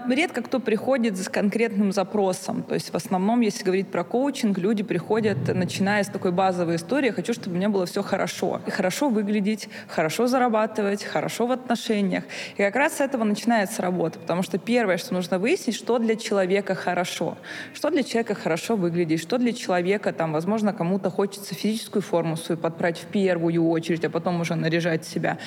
редко 0.09 0.43
кто 0.43 0.61
приходит 0.61 1.17
с 1.19 1.29
конкретным 1.29 1.93
запросом. 1.93 2.63
То 2.63 2.75
есть 2.75 2.93
в 2.93 2.95
основном, 2.95 3.41
если 3.41 3.65
говорить 3.73 3.89
про 3.89 4.05
коучинг, 4.05 4.59
люди 4.59 4.83
приходят, 4.83 5.39
начиная 5.55 6.05
с 6.05 6.09
такой 6.09 6.31
базовой 6.31 6.77
истории, 6.77 7.07
я 7.07 7.13
хочу, 7.15 7.33
чтобы 7.33 7.55
у 7.55 7.57
меня 7.57 7.71
было 7.71 7.87
все 7.87 8.03
хорошо. 8.03 8.61
И 8.67 8.71
хорошо 8.71 9.09
выглядеть, 9.09 9.71
хорошо 9.89 10.27
зарабатывать, 10.27 11.03
хорошо 11.03 11.47
в 11.47 11.53
отношениях. 11.53 12.25
И 12.59 12.63
как 12.63 12.77
раз 12.77 12.99
с 12.99 13.01
этого 13.01 13.25
начинается 13.25 13.81
работа, 13.81 14.19
потому 14.19 14.43
что 14.43 14.59
первое, 14.59 14.99
что 14.99 15.15
нужно 15.15 15.39
выяснить, 15.39 15.75
что 15.75 15.99
для 15.99 16.17
человека 16.17 16.75
хорошо. 16.75 17.39
Что 17.73 17.89
для 17.89 18.03
человека 18.03 18.35
хорошо 18.35 18.77
выглядеть, 18.77 19.23
что 19.23 19.39
для 19.39 19.55
человека, 19.55 20.13
там, 20.13 20.35
возможно, 20.35 20.75
кому-то 20.75 21.09
хочется 21.09 21.55
физическую 21.55 22.03
форму 22.03 22.37
свою 22.37 22.61
подправить 22.61 22.99
в 22.99 23.07
первую 23.07 23.67
очередь, 23.71 24.05
а 24.05 24.11
потом 24.11 24.43
уже 24.43 24.55
наряжать 24.55 25.07
себя. 25.07 25.39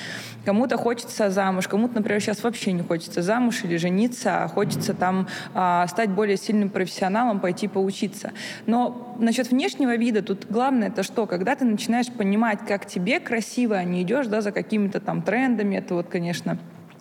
Кому-то 0.44 0.78
хочется 0.78 1.30
замуж, 1.30 1.68
кому-то, 1.68 1.94
например, 1.94 2.20
сейчас 2.20 2.42
вообще 2.42 2.72
не 2.72 2.82
хочется 2.82 3.22
замуж 3.22 3.60
или 3.62 3.76
жениться, 3.76 4.42
а 4.42 4.48
хочется 4.48 4.94
там 4.94 5.28
а, 5.54 5.86
стать 5.86 6.10
более 6.10 6.36
сильным 6.36 6.70
профессионалом, 6.70 7.38
пойти 7.38 7.68
поучиться. 7.68 8.15
Но 8.66 9.16
насчет 9.18 9.50
внешнего 9.50 9.96
вида 9.96 10.22
тут 10.22 10.46
главное 10.48 10.88
это 10.88 11.02
что? 11.02 11.26
Когда 11.26 11.56
ты 11.56 11.64
начинаешь 11.64 12.10
понимать, 12.10 12.60
как 12.66 12.86
тебе 12.86 13.20
красиво, 13.20 13.76
а 13.76 13.84
не 13.84 14.02
идешь 14.02 14.26
да, 14.26 14.40
за 14.40 14.52
какими-то 14.52 15.00
там 15.00 15.22
трендами, 15.22 15.76
это 15.76 15.94
вот, 15.94 16.08
конечно, 16.08 16.58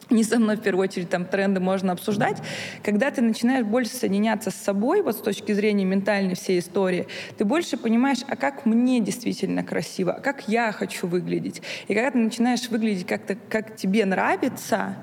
не 0.10 0.24
со 0.24 0.40
мной 0.40 0.58
в 0.58 0.62
первую 0.62 0.84
очередь 0.88 1.10
там 1.10 1.26
тренды 1.26 1.60
можно 1.60 1.94
обсуждать, 1.94 2.38
когда 2.84 3.12
ты 3.12 3.22
начинаешь 3.22 3.66
больше 3.66 3.92
соединяться 3.92 4.52
с 4.52 4.56
собой, 4.56 5.02
вот 5.02 5.16
с 5.16 5.20
точки 5.20 5.52
зрения 5.52 5.86
ментальной 5.86 6.36
всей 6.36 6.60
истории, 6.60 7.08
ты 7.38 7.46
больше 7.46 7.78
понимаешь, 7.78 8.20
а 8.28 8.36
как 8.36 8.66
мне 8.66 9.00
действительно 9.00 9.64
красиво, 9.64 10.14
а 10.14 10.20
как 10.20 10.48
я 10.48 10.72
хочу 10.72 11.08
выглядеть. 11.08 11.62
И 11.88 11.94
когда 11.94 12.12
ты 12.12 12.18
начинаешь 12.18 12.70
выглядеть 12.70 13.08
как-то, 13.08 13.36
как 13.50 13.76
тебе 13.76 14.06
нравится, 14.06 14.96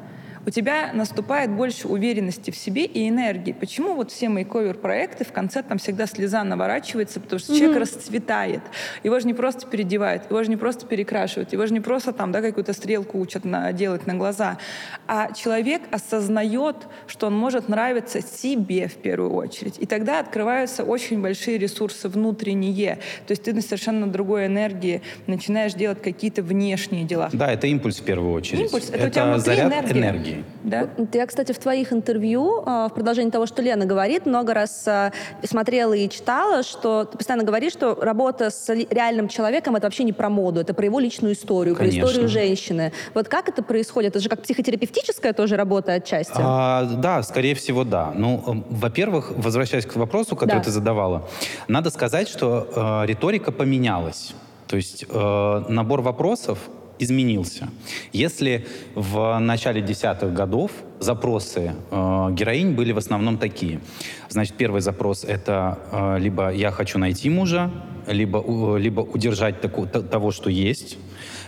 у 0.44 0.50
тебя 0.50 0.90
наступает 0.92 1.50
больше 1.50 1.88
уверенности 1.88 2.50
в 2.50 2.56
себе 2.56 2.84
и 2.84 3.08
энергии. 3.08 3.52
Почему 3.52 3.94
вот 3.94 4.11
все 4.11 4.28
мои 4.28 4.44
ковер-проекты 4.44 5.25
в 5.25 5.32
конце 5.32 5.62
там 5.62 5.78
всегда 5.78 6.06
слеза 6.06 6.42
наворачивается, 6.44 7.20
потому 7.20 7.38
что 7.38 7.52
mm-hmm. 7.52 7.58
человек 7.58 7.80
расцветает. 7.80 8.61
Его 9.04 9.20
же 9.20 9.26
не 9.26 9.34
просто 9.34 9.66
переодевают, 9.66 10.25
его 10.28 10.42
же 10.42 10.50
не 10.50 10.56
просто 10.56 10.87
перекрашивают, 10.87 11.52
его 11.52 11.66
же 11.66 11.72
не 11.72 11.80
просто 11.80 12.12
там, 12.12 12.32
да, 12.32 12.40
какую-то 12.40 12.72
стрелку 12.72 13.18
учат 13.18 13.44
на, 13.44 13.72
делать 13.72 14.06
на 14.06 14.14
глаза, 14.14 14.58
а 15.06 15.32
человек 15.32 15.82
осознает, 15.90 16.76
что 17.06 17.28
он 17.28 17.37
может 17.37 17.68
нравиться 17.68 18.20
себе 18.20 18.88
в 18.88 18.94
первую 18.94 19.34
очередь. 19.34 19.76
И 19.78 19.87
тогда 19.87 20.20
открываются 20.20 20.82
очень 20.82 21.20
большие 21.22 21.58
ресурсы 21.58 22.08
внутренние. 22.08 22.96
То 23.26 23.32
есть 23.32 23.44
ты 23.44 23.52
на 23.52 23.61
совершенно 23.61 24.06
другой 24.06 24.46
энергии 24.46 25.02
начинаешь 25.26 25.75
делать 25.75 26.02
какие-то 26.02 26.42
внешние 26.42 27.04
дела. 27.04 27.30
Да, 27.32 27.52
это 27.52 27.66
импульс 27.66 27.99
в 27.99 28.04
первую 28.04 28.32
очередь. 28.34 28.62
Импульс. 28.62 28.90
Это, 28.90 28.96
это 28.99 29.06
у 29.06 29.11
тебя 29.11 29.38
заряд 29.38 29.72
энергии. 29.72 29.99
энергии 29.99 30.31
энергии. 30.32 30.44
Да? 30.64 30.88
Я, 31.12 31.26
кстати, 31.26 31.52
в 31.52 31.58
твоих 31.58 31.92
интервью, 31.92 32.62
а, 32.64 32.88
в 32.88 32.94
продолжении 32.94 33.30
того, 33.30 33.46
что 33.46 33.62
Лена 33.62 33.86
говорит, 33.86 34.26
много 34.26 34.54
раз 34.54 34.84
а, 34.86 35.12
смотрела 35.42 35.92
и 35.94 36.08
читала, 36.08 36.62
что 36.62 37.04
ты 37.04 37.18
постоянно 37.18 37.44
говоришь, 37.44 37.72
что 37.72 37.94
работа 38.00 38.50
с 38.50 38.68
реальным 38.68 39.28
человеком— 39.28 39.76
это 39.76 39.86
вообще 39.86 40.04
не 40.04 40.12
про 40.12 40.28
моду, 40.28 40.60
это 40.60 40.74
про 40.74 40.84
его 40.84 41.00
личную 41.00 41.34
историю, 41.34 41.76
Конечно. 41.76 42.00
про 42.00 42.08
историю 42.08 42.28
женщины. 42.28 42.92
Вот 43.14 43.28
как 43.28 43.48
это 43.48 43.62
происходит? 43.62 44.12
Это 44.12 44.20
же 44.20 44.28
как 44.28 44.42
психотерапевтическая 44.42 45.32
тоже 45.32 45.56
работа 45.56 45.94
отчасти? 45.94 46.34
А, 46.36 46.84
да, 46.84 47.22
скорее 47.22 47.54
всего, 47.54 47.84
да. 47.84 48.12
Ну, 48.14 48.64
во-первых, 48.70 49.32
возвращаясь 49.36 49.86
к 49.86 49.96
вопросу, 49.96 50.36
который 50.36 50.58
да. 50.58 50.64
ты 50.64 50.70
задавала, 50.70 51.28
надо 51.68 51.90
сказать, 51.90 52.28
что 52.28 53.02
э, 53.04 53.06
риторика 53.06 53.52
поменялась. 53.52 54.34
То 54.66 54.76
есть 54.76 55.04
э, 55.08 55.64
набор 55.68 56.00
вопросов 56.00 56.58
изменился. 57.02 57.68
Если 58.12 58.66
в 58.94 59.38
начале 59.38 59.82
десятых 59.82 60.32
годов 60.32 60.71
запросы 61.02 61.75
э, 61.90 62.28
героинь 62.32 62.73
были 62.73 62.92
в 62.92 62.99
основном 62.99 63.38
такие. 63.38 63.80
Значит, 64.28 64.54
первый 64.56 64.80
запрос— 64.80 65.25
это 65.28 65.78
э, 65.90 66.18
либо 66.21 66.50
«я 66.52 66.71
хочу 66.71 66.99
найти 66.99 67.28
мужа», 67.28 67.71
либо, 68.06 68.42
э, 68.47 68.78
либо 68.78 69.00
удержать 69.00 69.61
таку, 69.61 69.87
того, 69.87 70.30
что 70.30 70.50
есть, 70.50 70.99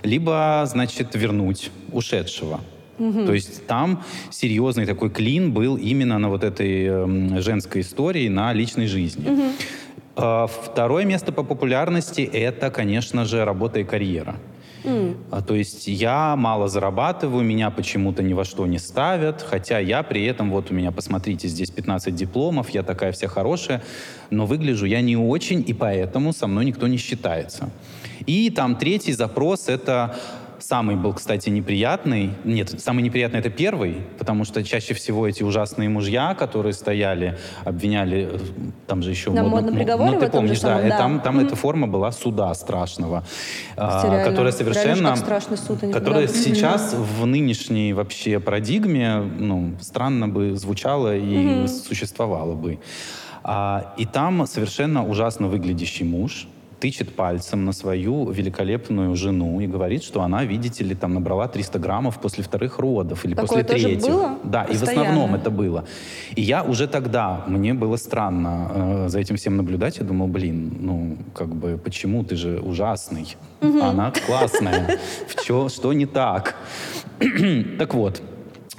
либо, 0.03 0.65
значит, 0.67 1.15
вернуть 1.15 1.71
ушедшего. 1.93 2.61
Угу. 2.99 3.27
То 3.27 3.35
есть 3.35 3.67
там 3.67 4.05
серьезный 4.31 4.87
такой 4.87 5.11
клин 5.11 5.53
был 5.53 5.77
именно 5.77 6.19
на 6.19 6.29
вот 6.29 6.45
этой 6.45 6.87
э, 6.87 7.41
женской 7.41 7.81
истории, 7.81 8.29
на 8.29 8.53
личной 8.53 8.87
жизни. 8.87 9.29
Угу. 9.29 9.53
Второе 10.47 11.05
место 11.05 11.33
по 11.33 11.43
популярности— 11.43 12.21
это, 12.33 12.71
конечно 12.71 13.25
же, 13.25 13.45
работа 13.45 13.81
и 13.81 13.85
карьера. 13.85 14.37
Mm. 14.85 15.17
А, 15.31 15.41
то 15.41 15.55
есть 15.55 15.89
я 15.89 16.37
мало 16.37 16.69
зарабатываю, 16.69 17.43
меня 17.43 17.71
почему-то 17.71 18.23
ни 18.23 18.35
во 18.35 18.45
что 18.45 18.67
не 18.67 18.79
ставят, 18.79 19.43
хотя 19.43 19.79
я 19.79 20.03
при 20.03 20.25
этом, 20.25 20.51
вот 20.51 20.71
у 20.71 20.75
меня, 20.75 20.93
посмотрите, 20.93 21.49
здесь 21.49 21.71
15 21.71 22.15
дипломов, 22.15 22.71
я 22.71 22.83
такая 22.83 23.13
вся 23.13 23.29
хорошая, 23.29 23.83
но 24.31 24.47
выгляжу 24.47 24.87
я 24.87 25.01
не 25.01 25.17
очень, 25.17 25.65
и 25.67 25.73
поэтому 25.73 26.33
со 26.33 26.47
мной 26.47 26.67
никто 26.67 26.87
не 26.87 26.99
считается. 26.99 27.71
И 28.27 28.51
там 28.51 28.77
третий 28.77 29.13
запрос— 29.13 29.69
это 29.69 30.17
Самый 30.67 30.97
был, 30.97 31.13
кстати, 31.13 31.51
неприятный. 31.51 32.31
Нет, 32.43 32.81
самый 32.81 33.03
неприятный 33.03 33.41
это 33.41 33.51
первый, 33.51 33.97
потому 34.19 34.47
что 34.47 34.65
чаще 34.65 34.95
всего 34.95 35.29
эти 35.29 35.43
ужасные 35.43 35.91
мужья, 35.91 36.35
которые 36.35 36.73
стояли, 36.73 37.37
обвиняли, 37.65 38.31
э, 38.33 38.39
там 38.87 39.03
же 39.03 39.11
еще... 39.11 39.31
На 39.31 39.45
модном 39.45 39.75
приговоре 39.75 40.13
ну, 40.13 40.21
ты 40.21 40.31
помнишь, 40.31 40.61
да, 40.61 40.81
да. 40.81 40.97
там, 40.97 41.21
там 41.21 41.39
mm-hmm. 41.39 41.47
эта 41.49 41.57
форма 41.57 41.87
была 41.87 42.13
суда 42.13 42.55
страшного, 42.55 43.25
а, 43.77 44.25
которая 44.25 44.53
совершенно... 44.53 45.15
страшный 45.17 45.59
суд, 45.59 45.81
которая 45.93 46.29
сейчас 46.29 46.95
mm-hmm. 46.95 47.03
в 47.03 47.27
нынешней 47.27 47.93
вообще 47.93 48.41
парадигме, 48.41 49.19
ну, 49.19 49.75
странно 49.83 50.29
бы 50.29 50.57
звучала 50.57 51.15
и 51.15 51.21
mm-hmm. 51.21 51.69
существовала 51.69 52.55
бы. 52.55 52.79
А, 53.43 53.93
и 53.99 54.07
там 54.07 54.47
совершенно 54.47 55.07
ужасно 55.07 55.49
выглядящий 55.49 56.07
муж, 56.07 56.47
тычет 56.85 57.15
пальцем 57.15 57.65
на 57.65 57.73
свою 57.73 58.31
великолепную 58.31 59.17
жену 59.17 59.59
и 59.61 59.67
говорит, 59.67 60.05
что 60.05 60.21
она, 60.21 60.45
видите 60.45 60.85
ли, 60.85 60.95
там 60.95 61.15
набрала 61.15 61.49
300 61.49 61.79
граммов 61.79 62.21
после 62.21 62.45
вторых 62.45 62.79
родов 62.79 63.25
или 63.25 63.35
Такое 63.35 63.49
после 63.49 63.65
третьего. 63.65 64.13
Было? 64.13 64.39
Да, 64.45 64.65
Постоянно. 64.65 64.73
и 64.73 64.77
в 64.77 64.83
основном 64.83 65.35
это 65.35 65.51
было. 65.51 65.85
И 66.37 66.43
я 66.43 66.63
уже 66.63 66.87
тогда, 66.87 67.43
мне 67.47 67.73
было 67.73 67.97
странно 67.97 68.71
э, 68.75 69.09
за 69.09 69.19
этим 69.19 69.37
всем 69.37 69.57
наблюдать. 69.57 69.97
Я 69.97 70.05
думал, 70.05 70.27
блин, 70.27 70.77
ну, 70.79 71.17
как 71.35 71.49
бы, 71.49 71.79
почему 71.79 72.23
ты 72.23 72.37
же 72.37 72.61
ужасный? 72.61 73.35
Угу. 73.63 73.81
Она 73.83 74.13
классная. 74.27 74.99
Что 75.69 75.93
не 75.95 76.05
так? 76.05 76.55
так 77.79 77.95
вот, 77.95 78.21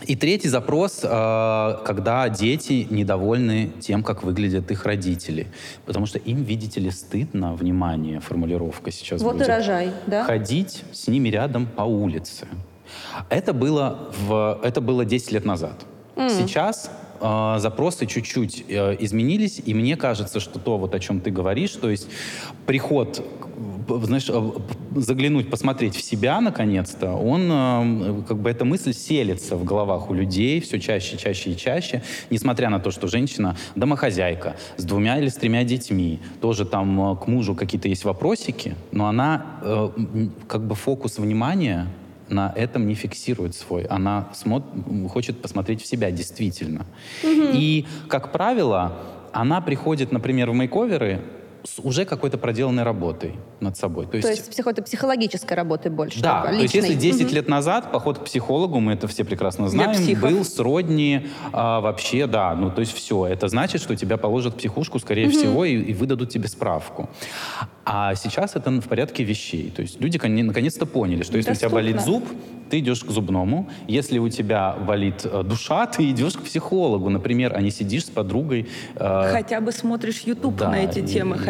и 0.07 0.15
третий 0.15 0.49
запрос, 0.49 1.01
э, 1.03 1.77
когда 1.85 2.29
дети 2.29 2.87
недовольны 2.89 3.71
тем, 3.79 4.03
как 4.03 4.23
выглядят 4.23 4.71
их 4.71 4.85
родители. 4.85 5.47
Потому 5.85 6.05
что 6.05 6.19
им, 6.19 6.43
видите 6.43 6.79
ли, 6.79 6.91
стыдно, 6.91 7.53
внимание, 7.53 8.19
формулировка 8.19 8.91
сейчас 8.91 9.21
Вот 9.21 9.33
будет. 9.33 9.47
и 9.47 9.51
рожай, 9.51 9.91
да? 10.07 10.23
Ходить 10.23 10.83
с 10.91 11.07
ними 11.07 11.29
рядом 11.29 11.65
по 11.67 11.81
улице. 11.81 12.47
Это 13.29 13.53
было, 13.53 14.09
в, 14.27 14.59
это 14.63 14.81
было 14.81 15.05
10 15.05 15.31
лет 15.31 15.45
назад. 15.45 15.85
Mm. 16.15 16.29
Сейчас 16.29 16.89
э, 17.19 17.55
запросы 17.59 18.05
чуть-чуть 18.05 18.65
э, 18.67 18.95
изменились, 18.99 19.61
и 19.65 19.73
мне 19.73 19.97
кажется, 19.97 20.39
что 20.39 20.59
то, 20.59 20.77
вот 20.77 20.95
о 20.95 20.99
чем 20.99 21.19
ты 21.19 21.31
говоришь, 21.31 21.71
то 21.71 21.89
есть 21.89 22.07
приход 22.65 23.25
знаешь, 23.87 24.29
э, 24.29 24.51
заглянуть, 24.95 25.49
посмотреть 25.49 25.95
в 25.95 26.01
себя, 26.01 26.41
наконец-то, 26.41 27.13
он, 27.13 27.49
э, 27.51 28.23
как 28.27 28.37
бы 28.37 28.49
эта 28.49 28.65
мысль 28.65 28.93
селится 28.93 29.55
в 29.55 29.63
головах 29.63 30.09
у 30.09 30.13
людей 30.13 30.59
все 30.61 30.79
чаще, 30.79 31.17
чаще 31.17 31.51
и 31.51 31.57
чаще, 31.57 32.01
несмотря 32.29 32.69
на 32.69 32.79
то, 32.79 32.91
что 32.91 33.07
женщина 33.07 33.55
домохозяйка 33.75 34.55
с 34.77 34.83
двумя 34.83 35.19
или 35.19 35.29
с 35.29 35.35
тремя 35.35 35.63
детьми, 35.63 36.19
тоже 36.41 36.65
там 36.65 37.13
э, 37.13 37.15
к 37.17 37.27
мужу 37.27 37.55
какие-то 37.55 37.87
есть 37.87 38.05
вопросики, 38.05 38.75
но 38.91 39.07
она, 39.07 39.45
как 40.47 40.65
бы 40.65 40.75
фокус 40.75 41.17
внимания 41.17 41.87
на 42.29 42.51
этом 42.55 42.87
не 42.87 42.95
фиксирует 42.95 43.55
свой. 43.55 43.83
Она 43.83 44.29
смотр, 44.33 44.65
хочет 45.09 45.41
посмотреть 45.41 45.81
в 45.81 45.85
себя 45.85 46.11
действительно. 46.11 46.85
Угу. 47.23 47.51
И, 47.53 47.85
как 48.07 48.31
правило, 48.31 48.97
она 49.31 49.61
приходит, 49.61 50.11
например, 50.11 50.49
в 50.49 50.55
мейковеры 50.55 51.21
с 51.65 51.79
уже 51.79 52.05
какой-то 52.05 52.37
проделанной 52.37 52.83
работой 52.83 53.33
над 53.59 53.77
собой. 53.77 54.05
То 54.05 54.17
есть, 54.17 54.27
то 54.27 54.33
есть 54.33 54.49
психо- 54.49 54.81
психологической 54.81 55.57
работы 55.57 55.89
больше? 55.89 56.21
Да, 56.21 56.43
то 56.43 56.53
есть 56.53 56.73
если 56.73 56.93
10 56.93 57.25
угу. 57.25 57.35
лет 57.35 57.49
назад 57.49 57.91
поход 57.91 58.19
к 58.19 58.23
психологу, 58.23 58.79
мы 58.79 58.93
это 58.93 59.07
все 59.07 59.23
прекрасно 59.23 59.69
знаем, 59.69 60.19
был 60.19 60.45
сродни 60.45 61.27
а, 61.51 61.81
вообще, 61.81 62.27
да, 62.27 62.55
ну 62.55 62.71
то 62.71 62.81
есть 62.81 62.93
все, 62.93 63.25
это 63.25 63.47
значит, 63.47 63.81
что 63.81 63.95
тебя 63.95 64.17
положат 64.17 64.53
в 64.53 64.57
психушку, 64.57 64.99
скорее 64.99 65.27
угу. 65.27 65.37
всего, 65.37 65.65
и, 65.65 65.75
и 65.75 65.93
выдадут 65.93 66.29
тебе 66.29 66.47
справку. 66.47 67.09
А 67.85 68.15
сейчас 68.15 68.55
это 68.55 68.71
в 68.71 68.87
порядке 68.87 69.23
вещей. 69.23 69.71
То 69.75 69.83
есть 69.83 70.01
люди 70.01 70.17
наконец-то 70.17 70.85
поняли, 70.85 71.23
что 71.23 71.37
если 71.37 71.51
Доступно. 71.51 71.67
у 71.67 71.81
тебя 71.81 71.93
болит 71.93 72.01
зуб, 72.01 72.23
ты 72.69 72.79
идешь 72.79 73.03
к 73.03 73.11
зубному. 73.11 73.69
Если 73.87 74.17
у 74.17 74.29
тебя 74.29 74.73
болит 74.73 75.21
э, 75.23 75.43
душа, 75.43 75.85
ты 75.85 76.09
идешь 76.09 76.33
к 76.33 76.41
психологу, 76.41 77.09
например, 77.09 77.53
а 77.55 77.61
не 77.61 77.71
сидишь 77.71 78.05
с 78.05 78.09
подругой. 78.09 78.67
Э... 78.95 79.31
Хотя 79.31 79.61
бы 79.61 79.71
смотришь 79.71 80.21
YouTube 80.21 80.57
да, 80.57 80.69
на 80.69 80.75
эти 80.75 80.99
и... 80.99 81.05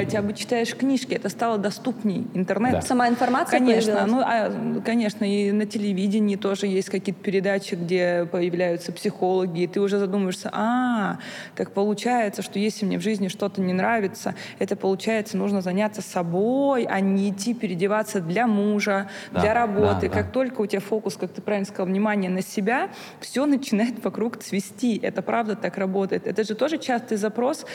хотя 0.06 0.22
бы 0.22 0.34
читаешь 0.34 0.76
книжки. 0.76 1.14
Это 1.14 1.30
стало 1.30 1.58
доступней. 1.58 2.28
Интернет. 2.34 2.74
Да. 2.74 2.82
Сама 2.82 3.08
информация 3.08 3.60
Конечно. 3.60 4.06
Ну, 4.06 4.22
а, 4.22 4.52
конечно, 4.86 5.24
и 5.26 5.52
на 5.52 5.66
телевидении 5.66 6.36
тоже 6.36 6.68
есть 6.68 6.90
какие-то 6.90 7.22
передачи, 7.22 7.76
где 7.76 8.28
появляются 8.32 8.92
психологи, 8.92 9.62
и 9.62 9.68
ты 9.68 9.80
уже 9.80 9.98
задумываешься, 9.98 10.50
а, 10.54 11.18
так 11.56 11.72
получается, 11.72 12.42
что 12.42 12.60
если 12.60 12.86
мне 12.86 12.98
в 12.98 13.02
жизни 13.02 13.28
что-то 13.28 13.62
не 13.62 13.74
нравится, 13.74 14.36
это 14.60 14.76
получается 14.76 15.38
нужно 15.38 15.62
заняться 15.62 16.02
собой, 16.02 16.84
а 16.84 17.00
не 17.00 17.30
идти 17.30 17.54
переодеваться 17.54 18.22
для 18.22 18.48
мужа, 18.48 19.10
да, 19.32 19.42
для 19.42 19.54
работы. 19.54 20.08
Да, 20.08 20.14
как 20.14 20.28
да. 20.28 20.32
только 20.32 20.62
у 20.62 20.66
тебя 20.66 20.82
фокус 20.82 20.96
фокус, 21.06 21.18
как 21.18 21.32
ты 21.32 21.42
правильно 21.42 21.66
сказал, 21.66 21.88
внимание 21.88 22.30
на 22.30 22.42
себя, 22.42 22.90
все 23.20 23.46
начинает 23.46 24.04
вокруг 24.04 24.38
цвести. 24.38 24.98
Это 25.04 25.22
правда 25.22 25.56
так 25.56 25.78
работает. 25.78 26.28
Это 26.28 26.44
же 26.44 26.56
тоже 26.56 26.78
частый 26.78 27.18
запрос 27.18 27.66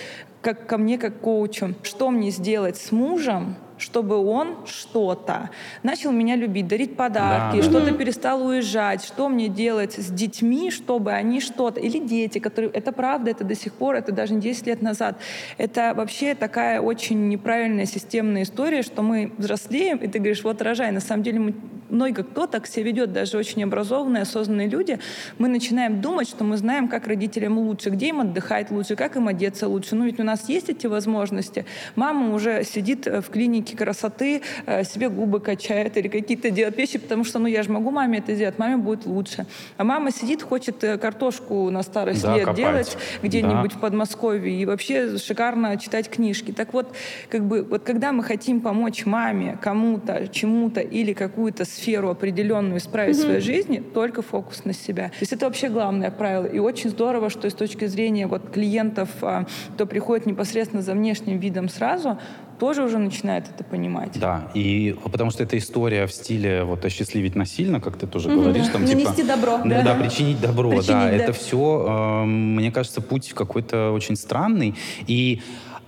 как 0.42 0.66
ко 0.66 0.78
мне, 0.78 0.98
как 0.98 1.20
коучу. 1.20 1.74
Что 1.82 2.10
мне 2.10 2.19
сделать 2.28 2.76
с 2.76 2.92
мужем, 2.92 3.56
чтобы 3.80 4.16
он 4.16 4.66
что-то 4.66 5.50
начал 5.82 6.12
меня 6.12 6.36
любить, 6.36 6.68
дарить 6.68 6.96
подарки, 6.96 7.56
да, 7.56 7.62
что-то 7.62 7.90
да. 7.90 7.92
перестал 7.92 8.46
уезжать, 8.46 9.04
что 9.04 9.28
мне 9.28 9.48
делать 9.48 9.94
с 9.94 10.10
детьми, 10.10 10.70
чтобы 10.70 11.12
они 11.12 11.40
что-то, 11.40 11.80
или 11.80 11.98
дети, 11.98 12.38
которые, 12.38 12.70
это 12.72 12.92
правда, 12.92 13.30
это 13.30 13.44
до 13.44 13.54
сих 13.54 13.72
пор, 13.74 13.96
это 13.96 14.12
даже 14.12 14.34
не 14.34 14.40
10 14.40 14.66
лет 14.66 14.82
назад, 14.82 15.16
это 15.58 15.94
вообще 15.96 16.34
такая 16.34 16.80
очень 16.80 17.28
неправильная 17.28 17.86
системная 17.86 18.42
история, 18.42 18.82
что 18.82 19.02
мы 19.02 19.32
взрослеем, 19.38 19.98
и 19.98 20.08
ты 20.08 20.18
говоришь, 20.18 20.44
вот 20.44 20.60
рожай, 20.62 20.92
на 20.92 21.00
самом 21.00 21.22
деле 21.22 21.38
мы, 21.40 21.54
много 21.88 22.22
кто 22.22 22.46
так 22.46 22.66
себя 22.66 22.84
ведет, 22.84 23.12
даже 23.12 23.38
очень 23.38 23.64
образованные, 23.64 24.22
осознанные 24.22 24.68
люди, 24.68 24.98
мы 25.38 25.48
начинаем 25.48 26.00
думать, 26.00 26.28
что 26.28 26.44
мы 26.44 26.56
знаем, 26.56 26.88
как 26.88 27.06
родителям 27.06 27.58
лучше, 27.58 27.90
где 27.90 28.08
им 28.08 28.20
отдыхать 28.20 28.70
лучше, 28.70 28.96
как 28.96 29.16
им 29.16 29.28
одеться 29.28 29.68
лучше, 29.68 29.94
ну 29.94 30.04
ведь 30.04 30.20
у 30.20 30.24
нас 30.24 30.48
есть 30.48 30.68
эти 30.68 30.86
возможности, 30.86 31.64
мама 31.96 32.34
уже 32.34 32.64
сидит 32.64 33.06
в 33.06 33.24
клинике 33.30 33.69
салончики 33.70 33.76
красоты, 33.76 34.42
э, 34.66 34.84
себе 34.84 35.08
губы 35.08 35.40
качает 35.40 35.96
или 35.96 36.08
какие-то 36.08 36.50
делает 36.50 36.76
вещи, 36.76 36.98
потому 36.98 37.24
что, 37.24 37.38
ну, 37.38 37.46
я 37.46 37.62
же 37.62 37.70
могу 37.70 37.90
маме 37.90 38.18
это 38.18 38.34
сделать, 38.34 38.58
маме 38.58 38.76
будет 38.76 39.06
лучше. 39.06 39.46
А 39.76 39.84
мама 39.84 40.10
сидит, 40.10 40.42
хочет 40.42 40.84
э, 40.84 40.98
картошку 40.98 41.70
на 41.70 41.82
старость 41.82 42.22
да, 42.22 42.36
лет 42.36 42.44
копать. 42.44 42.56
делать 42.56 42.98
где-нибудь 43.22 43.72
да. 43.72 43.76
в 43.76 43.80
Подмосковье 43.80 44.60
и 44.60 44.66
вообще 44.66 45.18
шикарно 45.18 45.76
читать 45.76 46.08
книжки. 46.08 46.52
Так 46.52 46.72
вот, 46.72 46.94
как 47.28 47.44
бы, 47.44 47.62
вот 47.62 47.82
когда 47.82 48.12
мы 48.12 48.22
хотим 48.22 48.60
помочь 48.60 49.06
маме, 49.06 49.58
кому-то, 49.62 50.28
чему-то 50.28 50.80
или 50.80 51.12
какую-то 51.12 51.64
сферу 51.64 52.10
определенную 52.10 52.78
исправить 52.78 53.16
mm-hmm. 53.16 53.20
в 53.20 53.24
своей 53.24 53.40
жизни, 53.40 53.82
только 53.94 54.22
фокус 54.22 54.64
на 54.64 54.72
себя. 54.72 55.08
То 55.08 55.20
есть 55.20 55.32
это 55.32 55.46
вообще 55.46 55.68
главное 55.68 56.10
правило. 56.10 56.46
И 56.46 56.58
очень 56.58 56.90
здорово, 56.90 57.30
что 57.30 57.48
с 57.48 57.54
точки 57.54 57.86
зрения 57.86 58.26
вот 58.26 58.50
клиентов, 58.50 59.08
а, 59.22 59.46
кто 59.74 59.86
приходит 59.86 60.26
непосредственно 60.26 60.82
за 60.82 60.92
внешним 60.92 61.38
видом 61.38 61.68
сразу, 61.68 62.18
тоже 62.60 62.84
уже 62.84 62.98
начинает 62.98 63.46
это 63.48 63.64
понимать. 63.64 64.20
Да, 64.20 64.50
и 64.54 64.94
потому 65.10 65.30
что 65.30 65.42
эта 65.42 65.56
история 65.56 66.06
в 66.06 66.12
стиле 66.12 66.62
вот 66.64 66.84
осчастливить 66.84 67.34
насильно, 67.34 67.80
как 67.80 67.96
ты 67.96 68.06
тоже 68.06 68.28
угу. 68.28 68.42
говоришь, 68.42 68.68
там 68.68 68.84
Нанести 68.84 69.22
типа... 69.22 69.28
добро. 69.28 69.58
Да, 69.64 69.82
да, 69.82 69.94
причинить 69.94 70.40
добро, 70.40 70.68
причинить, 70.68 70.88
да, 70.88 71.04
да. 71.04 71.10
Это 71.10 71.32
все, 71.32 72.22
э, 72.22 72.24
мне 72.26 72.70
кажется, 72.70 73.00
путь 73.00 73.32
какой-то 73.32 73.92
очень 73.92 74.16
странный. 74.16 74.74
И 75.06 75.40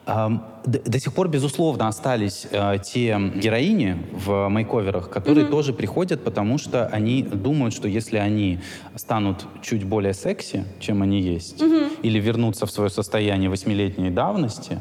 до 0.04 0.98
сих 0.98 1.12
пор, 1.12 1.28
безусловно, 1.28 1.86
остались 1.86 2.48
э, 2.50 2.78
те 2.82 3.16
героини 3.36 3.98
в 4.12 4.48
мейковерах, 4.48 5.10
которые 5.10 5.46
mm-hmm. 5.46 5.50
тоже 5.50 5.72
приходят, 5.72 6.24
потому 6.24 6.58
что 6.58 6.86
они 6.86 7.22
думают, 7.22 7.72
что 7.72 7.86
если 7.86 8.16
они 8.16 8.58
станут 8.96 9.46
чуть 9.62 9.84
более 9.84 10.12
секси, 10.12 10.64
чем 10.80 11.02
они 11.02 11.20
есть, 11.20 11.62
mm-hmm. 11.62 12.00
или 12.02 12.18
вернутся 12.18 12.66
в 12.66 12.70
свое 12.72 12.90
состояние 12.90 13.48
восьмилетней 13.48 14.10
давности, 14.10 14.78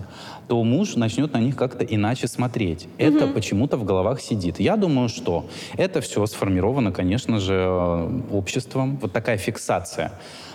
то 0.51 0.61
муж 0.65 0.97
начнет 0.97 1.31
на 1.31 1.37
них 1.37 1.55
как-то 1.55 1.85
иначе 1.85 2.27
смотреть. 2.27 2.85
Mm-hmm. 2.97 3.15
Это 3.15 3.27
почему-то 3.27 3.77
в 3.77 3.85
головах 3.85 4.19
сидит. 4.19 4.59
Я 4.59 4.75
думаю, 4.75 5.07
что 5.07 5.45
это 5.77 6.01
все 6.01 6.25
сформировано, 6.25 6.91
конечно 6.91 7.39
же, 7.39 7.53
э, 7.53 8.21
обществом. 8.33 8.97
Вот 9.01 9.13
такая 9.13 9.37
фиксация 9.37 10.11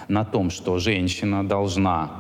на 0.09 0.27
том, 0.27 0.51
что 0.51 0.79
женщина 0.79 1.49
должна 1.49 2.11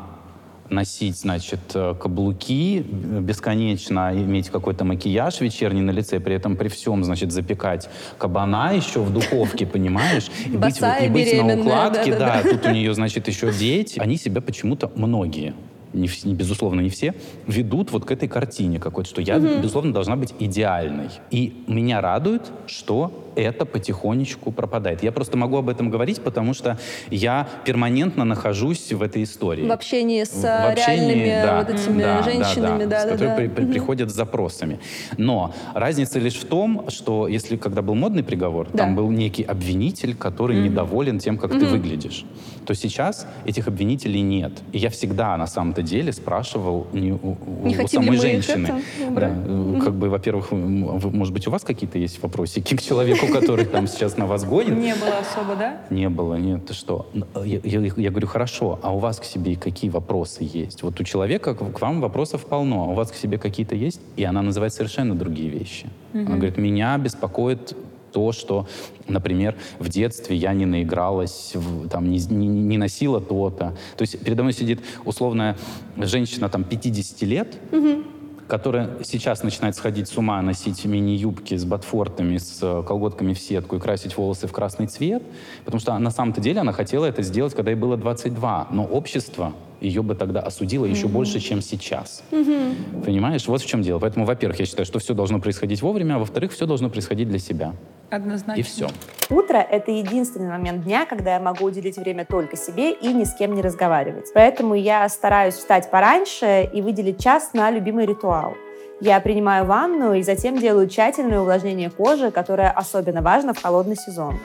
носить, 0.70 1.18
значит, 1.18 1.60
э, 1.74 1.94
каблуки, 2.00 2.80
бесконечно 2.80 4.10
иметь 4.14 4.48
какой-то 4.48 4.84
макияж 4.84 5.42
вечерний 5.42 5.82
на 5.82 5.90
лице, 5.90 6.18
при 6.18 6.34
этом 6.34 6.56
при 6.56 6.68
всем, 6.68 7.04
значит, 7.04 7.30
запекать 7.30 7.90
кабана 8.16 8.72
еще 8.72 9.00
в 9.00 9.12
духовке, 9.12 9.66
понимаешь? 9.74 10.30
И 10.46 10.56
быть, 10.56 10.80
и 10.80 11.08
быть 11.08 11.42
на 11.42 11.60
укладке, 11.60 12.16
да, 12.16 12.42
тут 12.42 12.64
у 12.64 12.70
нее, 12.70 12.94
значит, 12.94 13.28
еще 13.28 13.52
дети. 13.52 13.98
Они 13.98 14.16
себя 14.16 14.40
почему-то 14.40 14.90
многие 14.96 15.52
не, 15.96 16.08
не, 16.24 16.34
безусловно, 16.34 16.80
не 16.80 16.90
все, 16.90 17.14
ведут 17.46 17.90
вот 17.92 18.04
к 18.04 18.10
этой 18.10 18.28
картине 18.28 18.78
какой-то, 18.78 19.08
что 19.08 19.20
я, 19.20 19.38
угу. 19.38 19.46
безусловно, 19.58 19.92
должна 19.92 20.16
быть 20.16 20.34
идеальной. 20.38 21.10
И 21.30 21.64
меня 21.66 22.00
радует, 22.00 22.50
что 22.66 23.25
это 23.36 23.64
потихонечку 23.64 24.50
пропадает. 24.50 25.02
Я 25.02 25.12
просто 25.12 25.36
могу 25.36 25.58
об 25.58 25.68
этом 25.68 25.90
говорить, 25.90 26.20
потому 26.20 26.54
что 26.54 26.78
я 27.10 27.48
перманентно 27.64 28.24
нахожусь 28.24 28.92
в 28.92 29.02
этой 29.02 29.22
истории. 29.22 29.66
В 29.66 29.72
общении 29.72 30.24
с 30.24 30.42
в 30.42 30.70
общении, 30.70 31.14
реальными 31.14 31.42
да, 31.42 31.58
вот 31.58 31.70
этими 31.70 32.02
да, 32.02 32.22
женщинами, 32.22 32.84
да, 32.84 32.86
да, 32.86 32.86
да, 32.86 33.00
с 33.00 33.04
которые 33.04 33.30
да. 33.30 33.36
При, 33.36 33.48
при, 33.48 33.72
приходят 33.72 34.10
с 34.10 34.14
запросами. 34.14 34.80
Но 35.18 35.54
разница 35.74 36.18
лишь 36.18 36.36
в 36.36 36.46
том, 36.46 36.86
что 36.88 37.28
если 37.28 37.56
когда 37.56 37.82
был 37.82 37.94
модный 37.94 38.22
приговор, 38.22 38.68
да. 38.72 38.84
там 38.84 38.96
был 38.96 39.10
некий 39.10 39.42
обвинитель, 39.42 40.14
который 40.14 40.56
mm-hmm. 40.56 40.68
недоволен 40.68 41.18
тем, 41.18 41.38
как 41.38 41.52
mm-hmm. 41.52 41.60
ты 41.60 41.66
выглядишь, 41.66 42.24
то 42.64 42.74
сейчас 42.74 43.26
этих 43.44 43.68
обвинителей 43.68 44.22
нет. 44.22 44.52
И 44.72 44.78
я 44.78 44.90
всегда 44.90 45.36
на 45.36 45.46
самом-то 45.46 45.82
деле 45.82 46.12
спрашивал 46.12 46.86
не 46.92 47.12
у, 47.12 47.36
не 47.64 47.76
у 47.78 47.88
самой 47.88 48.16
женщины. 48.16 48.82
Да, 49.10 49.28
mm-hmm. 49.28 49.82
Как 49.82 49.94
бы, 49.94 50.08
во-первых, 50.08 50.52
может 50.52 51.32
быть, 51.34 51.46
у 51.46 51.50
вас 51.50 51.62
какие-то 51.62 51.98
есть 51.98 52.22
вопросики 52.22 52.76
к 52.76 52.82
человеку, 52.82 53.25
человеку, 53.26 53.40
который 53.40 53.64
там 53.64 53.86
сейчас 53.86 54.16
на 54.16 54.26
вас 54.26 54.44
гонит. 54.44 54.76
Не 54.76 54.94
было 54.94 55.18
особо, 55.18 55.56
да? 55.56 55.80
Не 55.90 56.08
было, 56.08 56.34
нет, 56.34 56.66
ты 56.66 56.74
что? 56.74 57.06
Я, 57.44 57.60
я, 57.62 57.80
я 57.96 58.10
говорю, 58.10 58.26
хорошо, 58.26 58.78
а 58.82 58.94
у 58.94 58.98
вас 58.98 59.18
к 59.18 59.24
себе 59.24 59.56
какие 59.56 59.90
вопросы 59.90 60.48
есть? 60.52 60.82
Вот 60.82 61.00
у 61.00 61.04
человека 61.04 61.54
к 61.54 61.80
вам 61.80 62.00
вопросов 62.00 62.46
полно, 62.46 62.84
а 62.84 62.86
у 62.86 62.94
вас 62.94 63.10
к 63.10 63.14
себе 63.14 63.38
какие-то 63.38 63.74
есть? 63.74 64.00
И 64.16 64.24
она 64.24 64.42
называет 64.42 64.72
совершенно 64.72 65.14
другие 65.14 65.48
вещи. 65.48 65.86
Угу. 66.14 66.22
Она 66.26 66.36
говорит, 66.36 66.58
меня 66.58 66.96
беспокоит 66.98 67.76
то, 68.12 68.32
что, 68.32 68.66
например, 69.08 69.56
в 69.78 69.88
детстве 69.90 70.36
я 70.36 70.54
не 70.54 70.64
наигралась, 70.64 71.52
там, 71.90 72.10
не, 72.10 72.18
не, 72.30 72.46
не 72.46 72.78
носила 72.78 73.20
то-то. 73.20 73.76
То 73.96 74.02
есть 74.02 74.18
передо 74.24 74.42
мной 74.42 74.54
сидит 74.54 74.80
условная 75.04 75.56
женщина 75.96 76.48
там 76.48 76.64
50 76.64 77.22
лет, 77.22 77.56
угу 77.72 78.04
которая 78.48 78.90
сейчас 79.02 79.42
начинает 79.42 79.76
сходить 79.76 80.08
с 80.08 80.16
ума, 80.16 80.40
носить 80.42 80.84
мини-юбки 80.84 81.56
с 81.56 81.64
ботфортами, 81.64 82.38
с 82.38 82.58
э, 82.62 82.82
колготками 82.86 83.32
в 83.32 83.38
сетку 83.38 83.76
и 83.76 83.80
красить 83.80 84.16
волосы 84.16 84.46
в 84.46 84.52
красный 84.52 84.86
цвет, 84.86 85.22
потому 85.64 85.80
что 85.80 85.98
на 85.98 86.10
самом-то 86.10 86.40
деле 86.40 86.60
она 86.60 86.72
хотела 86.72 87.06
это 87.06 87.22
сделать, 87.22 87.54
когда 87.54 87.70
ей 87.70 87.76
было 87.76 87.96
22, 87.96 88.68
но 88.70 88.84
общество 88.84 89.52
ее 89.80 90.02
бы 90.02 90.14
тогда 90.14 90.40
осудило 90.40 90.84
еще 90.84 91.06
mm-hmm. 91.06 91.10
больше, 91.10 91.40
чем 91.40 91.60
сейчас. 91.60 92.22
Mm-hmm. 92.30 93.04
Понимаешь? 93.04 93.46
Вот 93.46 93.60
в 93.60 93.66
чем 93.66 93.82
дело. 93.82 93.98
Поэтому, 93.98 94.24
во-первых, 94.24 94.58
я 94.60 94.66
считаю, 94.66 94.86
что 94.86 94.98
все 94.98 95.14
должно 95.14 95.40
происходить 95.40 95.82
вовремя, 95.82 96.16
а 96.16 96.18
во-вторых, 96.18 96.52
все 96.52 96.66
должно 96.66 96.88
происходить 96.88 97.28
для 97.28 97.38
себя. 97.38 97.74
Однозначно. 98.10 98.60
И 98.60 98.62
все. 98.62 98.88
Утро— 99.30 99.58
это 99.70 99.90
единственный 99.90 100.48
момент 100.48 100.84
дня, 100.84 101.06
когда 101.06 101.34
я 101.34 101.40
могу 101.40 101.64
уделить 101.64 101.96
время 101.96 102.24
только 102.24 102.56
себе 102.56 102.92
и 102.92 103.12
ни 103.12 103.24
с 103.24 103.34
кем 103.34 103.54
не 103.54 103.62
разговаривать. 103.62 104.26
Поэтому 104.32 104.74
я 104.74 105.08
стараюсь 105.08 105.54
встать 105.54 105.90
пораньше 105.90 106.68
и 106.72 106.80
выделить 106.82 107.22
час 107.22 107.50
на 107.52 107.70
любимый 107.70 108.06
ритуал. 108.06 108.54
Я 109.00 109.20
принимаю 109.20 109.66
ванну 109.66 110.14
и 110.14 110.22
затем 110.22 110.56
делаю 110.56 110.88
тщательное 110.88 111.40
увлажнение 111.40 111.90
кожи, 111.90 112.30
которое 112.30 112.70
особенно 112.70 113.20
важно 113.20 113.52
в 113.52 113.60
холодный 113.60 113.96
сезон. 113.96 114.38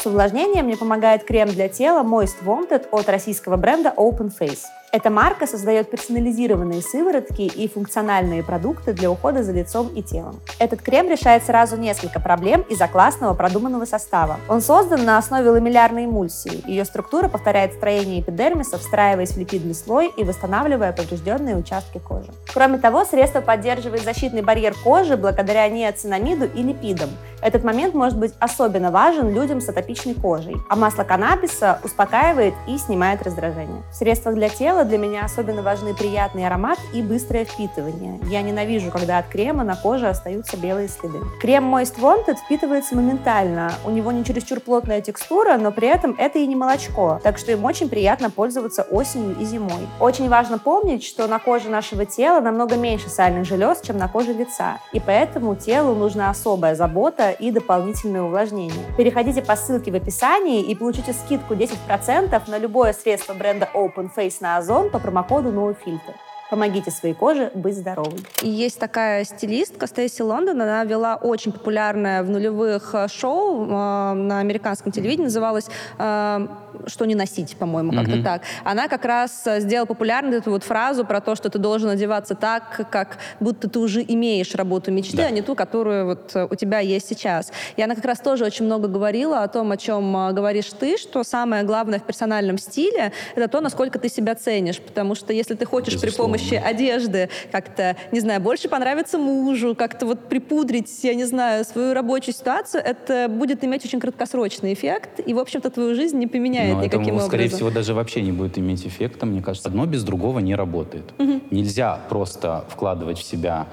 С 0.00 0.06
увлажнением 0.06 0.66
мне 0.66 0.76
помогает 0.76 1.24
крем 1.24 1.48
для 1.48 1.68
тела 1.68 2.04
Moist 2.04 2.44
Wanted 2.44 2.86
от 2.92 3.08
российского 3.08 3.56
бренда 3.56 3.92
Open 3.96 4.30
Face. 4.30 4.60
Эта 4.90 5.10
марка 5.10 5.46
создает 5.46 5.90
персонализированные 5.90 6.80
сыворотки 6.80 7.42
и 7.42 7.68
функциональные 7.68 8.42
продукты 8.42 8.94
для 8.94 9.10
ухода 9.10 9.42
за 9.42 9.52
лицом 9.52 9.88
и 9.88 10.02
телом. 10.02 10.40
Этот 10.58 10.80
крем 10.80 11.10
решает 11.10 11.44
сразу 11.44 11.76
несколько 11.76 12.20
проблем 12.20 12.64
из-за 12.70 12.88
классного 12.88 13.34
продуманного 13.34 13.84
состава. 13.84 14.38
Он 14.48 14.62
создан 14.62 15.04
на 15.04 15.18
основе 15.18 15.50
ламеллярной 15.50 16.06
эмульсии. 16.06 16.66
Ее 16.66 16.86
структура 16.86 17.28
повторяет 17.28 17.74
строение 17.74 18.22
эпидермиса, 18.22 18.78
встраиваясь 18.78 19.32
в 19.32 19.36
липидный 19.36 19.74
слой 19.74 20.10
и 20.16 20.24
восстанавливая 20.24 20.92
поврежденные 20.92 21.56
участки 21.56 21.98
кожи. 21.98 22.32
Кроме 22.54 22.78
того, 22.78 23.04
средство 23.04 23.42
поддерживает 23.42 24.04
защитный 24.04 24.40
барьер 24.40 24.74
кожи 24.82 25.18
благодаря 25.18 25.68
неоцинамиду 25.68 26.46
и 26.46 26.62
липидам. 26.62 27.10
Этот 27.42 27.62
момент 27.62 27.94
может 27.94 28.18
быть 28.18 28.32
особенно 28.40 28.90
важен 28.90 29.32
людям 29.32 29.60
с 29.60 29.68
атопичной 29.68 30.14
кожей, 30.14 30.56
а 30.70 30.76
масло 30.76 31.04
каннабиса 31.04 31.78
успокаивает 31.84 32.54
и 32.66 32.78
снимает 32.78 33.22
раздражение. 33.22 33.82
В 33.92 33.94
средствах 33.94 34.34
для 34.34 34.48
тела 34.48 34.77
тела 34.78 34.84
для 34.84 34.98
меня 34.98 35.24
особенно 35.24 35.62
важны 35.62 35.92
приятный 35.92 36.46
аромат 36.46 36.78
и 36.92 37.02
быстрое 37.02 37.44
впитывание. 37.44 38.20
Я 38.30 38.42
ненавижу, 38.42 38.90
когда 38.92 39.18
от 39.18 39.26
крема 39.26 39.64
на 39.64 39.74
коже 39.74 40.08
остаются 40.08 40.56
белые 40.56 40.88
следы. 40.88 41.18
Крем 41.40 41.74
Moist 41.74 41.98
Wanted 41.98 42.36
впитывается 42.36 42.94
моментально. 42.94 43.72
У 43.84 43.90
него 43.90 44.12
не 44.12 44.24
чересчур 44.24 44.60
плотная 44.60 45.00
текстура, 45.00 45.56
но 45.56 45.72
при 45.72 45.88
этом 45.88 46.14
это 46.16 46.38
и 46.38 46.46
не 46.46 46.54
молочко, 46.54 47.20
так 47.24 47.38
что 47.38 47.50
им 47.50 47.64
очень 47.64 47.88
приятно 47.88 48.30
пользоваться 48.30 48.82
осенью 48.82 49.36
и 49.40 49.44
зимой. 49.44 49.88
Очень 49.98 50.28
важно 50.28 50.58
помнить, 50.58 51.04
что 51.04 51.26
на 51.26 51.40
коже 51.40 51.68
нашего 51.70 52.04
тела 52.04 52.40
намного 52.40 52.76
меньше 52.76 53.08
сальных 53.08 53.46
желез, 53.46 53.80
чем 53.80 53.96
на 53.96 54.06
коже 54.06 54.32
лица, 54.32 54.78
и 54.92 55.00
поэтому 55.00 55.56
телу 55.56 55.94
нужна 55.94 56.30
особая 56.30 56.76
забота 56.76 57.30
и 57.30 57.50
дополнительное 57.50 58.22
увлажнение. 58.22 58.84
Переходите 58.96 59.42
по 59.42 59.56
ссылке 59.56 59.90
в 59.90 59.96
описании 59.96 60.62
и 60.62 60.74
получите 60.76 61.12
скидку 61.12 61.54
10% 61.54 62.40
на 62.48 62.58
любое 62.58 62.92
средство 62.92 63.34
бренда 63.34 63.68
Open 63.74 64.08
Face 64.14 64.36
на 64.40 64.58
Озон 64.58 64.67
Озон 64.68 64.90
по 64.90 64.98
промокоду 64.98 65.48
NoFilter. 65.50 66.27
Помогите 66.50 66.90
своей 66.90 67.14
коже 67.14 67.50
быть 67.54 67.76
здоровой. 67.76 68.20
И 68.42 68.48
есть 68.48 68.78
такая 68.78 69.24
стилистка 69.24 69.86
Стейси 69.86 70.22
Лондон. 70.22 70.62
Она 70.62 70.82
вела 70.84 71.16
очень 71.16 71.52
популярное 71.52 72.22
в 72.22 72.30
нулевых 72.30 72.94
э, 72.94 73.06
шоу 73.08 73.66
э, 73.66 73.68
на 73.68 74.40
американском 74.40 74.90
телевидении. 74.90 75.24
Называлось 75.24 75.66
э, 75.98 76.48
«Что 76.86 77.04
не 77.04 77.14
носить», 77.14 77.56
по-моему, 77.56 77.92
как-то 77.92 78.12
mm-hmm. 78.12 78.22
так. 78.22 78.42
Она 78.64 78.88
как 78.88 79.04
раз 79.04 79.46
э, 79.46 79.60
сделала 79.60 79.84
популярной 79.84 80.38
эту 80.38 80.50
вот 80.50 80.64
фразу 80.64 81.04
про 81.04 81.20
то, 81.20 81.34
что 81.34 81.50
ты 81.50 81.58
должен 81.58 81.90
одеваться 81.90 82.34
так, 82.34 82.88
как 82.90 83.18
будто 83.40 83.68
ты 83.68 83.78
уже 83.78 84.02
имеешь 84.02 84.54
работу 84.54 84.90
мечты, 84.90 85.18
да. 85.18 85.26
а 85.26 85.30
не 85.30 85.42
ту, 85.42 85.54
которую 85.54 86.06
вот 86.06 86.34
э, 86.34 86.48
у 86.50 86.54
тебя 86.54 86.78
есть 86.80 87.08
сейчас. 87.08 87.52
И 87.76 87.82
она 87.82 87.94
как 87.94 88.06
раз 88.06 88.20
тоже 88.20 88.46
очень 88.46 88.64
много 88.64 88.88
говорила 88.88 89.42
о 89.42 89.48
том, 89.48 89.70
о 89.70 89.76
чем 89.76 90.34
говоришь 90.34 90.70
ты, 90.80 90.96
что 90.96 91.24
самое 91.24 91.62
главное 91.64 91.98
в 91.98 92.04
персональном 92.04 92.56
стиле— 92.56 93.12
это 93.34 93.48
то, 93.48 93.60
насколько 93.60 93.98
ты 93.98 94.08
себя 94.08 94.34
ценишь. 94.34 94.80
Потому 94.80 95.14
что 95.14 95.34
если 95.34 95.52
ты 95.52 95.66
хочешь 95.66 95.92
Безусловно. 95.92 96.10
при 96.10 96.16
помощи 96.16 96.37
помощи 96.38 96.54
одежды 96.54 97.28
как-то, 97.50 97.96
не 98.12 98.20
знаю, 98.20 98.40
больше 98.40 98.68
понравится 98.68 99.18
мужу, 99.18 99.74
как-то 99.74 100.06
вот 100.06 100.28
припудрить, 100.28 100.90
я 101.02 101.14
не 101.14 101.24
знаю, 101.24 101.64
свою 101.64 101.94
рабочую 101.94 102.34
ситуацию, 102.34 102.82
это 102.84 103.28
будет 103.28 103.64
иметь 103.64 103.84
очень 103.84 104.00
краткосрочный 104.00 104.72
эффект, 104.72 105.20
и, 105.24 105.34
в 105.34 105.38
общем-то, 105.38 105.70
твою 105.70 105.94
жизнь 105.94 106.18
не 106.18 106.26
поменяет 106.26 106.76
Но 106.76 106.82
никаким 106.82 107.00
это, 107.00 107.10
образом. 107.10 107.28
скорее 107.28 107.48
всего, 107.48 107.70
даже 107.70 107.94
вообще 107.94 108.22
не 108.22 108.32
будет 108.32 108.58
иметь 108.58 108.86
эффекта, 108.86 109.26
мне 109.26 109.42
кажется. 109.42 109.68
Одно 109.68 109.86
без 109.86 110.04
другого 110.04 110.38
не 110.38 110.54
работает. 110.54 111.04
Угу. 111.18 111.40
Нельзя 111.50 111.98
просто 112.08 112.64
вкладывать 112.68 113.18
в 113.18 113.24
себя 113.24 113.66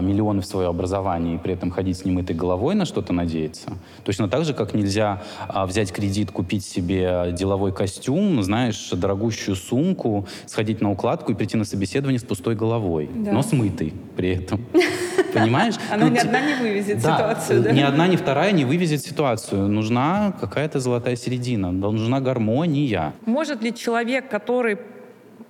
миллионы 0.00 0.42
в 0.42 0.46
свое 0.46 0.68
образование 0.68 1.34
и 1.34 1.38
при 1.38 1.54
этом 1.54 1.70
ходить 1.70 1.98
с 1.98 2.04
немытой 2.04 2.36
головой 2.36 2.74
на 2.74 2.84
что-то 2.84 3.12
надеяться. 3.12 3.72
Точно 4.04 4.28
так 4.28 4.44
же, 4.44 4.54
как 4.54 4.74
нельзя 4.74 5.22
а, 5.48 5.66
взять 5.66 5.92
кредит, 5.92 6.30
купить 6.30 6.64
себе 6.64 7.34
деловой 7.36 7.72
костюм, 7.72 8.42
знаешь, 8.42 8.90
дорогущую 8.90 9.56
сумку, 9.56 10.26
сходить 10.46 10.80
на 10.80 10.90
укладку 10.90 11.32
и 11.32 11.34
прийти 11.34 11.56
на 11.56 11.64
собеседование 11.64 12.20
с 12.20 12.24
пустой 12.24 12.54
головой, 12.54 13.10
да. 13.12 13.32
но 13.32 13.42
с 13.42 13.52
мытой 13.52 13.92
при 14.16 14.36
этом. 14.36 14.64
Понимаешь? 15.34 15.74
Она 15.90 16.06
ну, 16.06 16.12
ни 16.12 16.18
одна 16.18 16.40
не 16.40 16.54
вывезет 16.54 17.00
ситуацию, 17.00 17.62
да? 17.62 17.72
Ни 17.72 17.80
одна, 17.80 18.06
ни 18.06 18.16
вторая 18.16 18.52
не 18.52 18.64
вывезет 18.64 19.02
ситуацию. 19.02 19.66
Нужна 19.68 20.34
какая-то 20.40 20.78
золотая 20.78 21.16
середина, 21.16 21.72
нужна 21.72 22.20
гармония. 22.20 23.14
Может 23.24 23.62
ли 23.62 23.74
человек, 23.74 24.28
который 24.28 24.78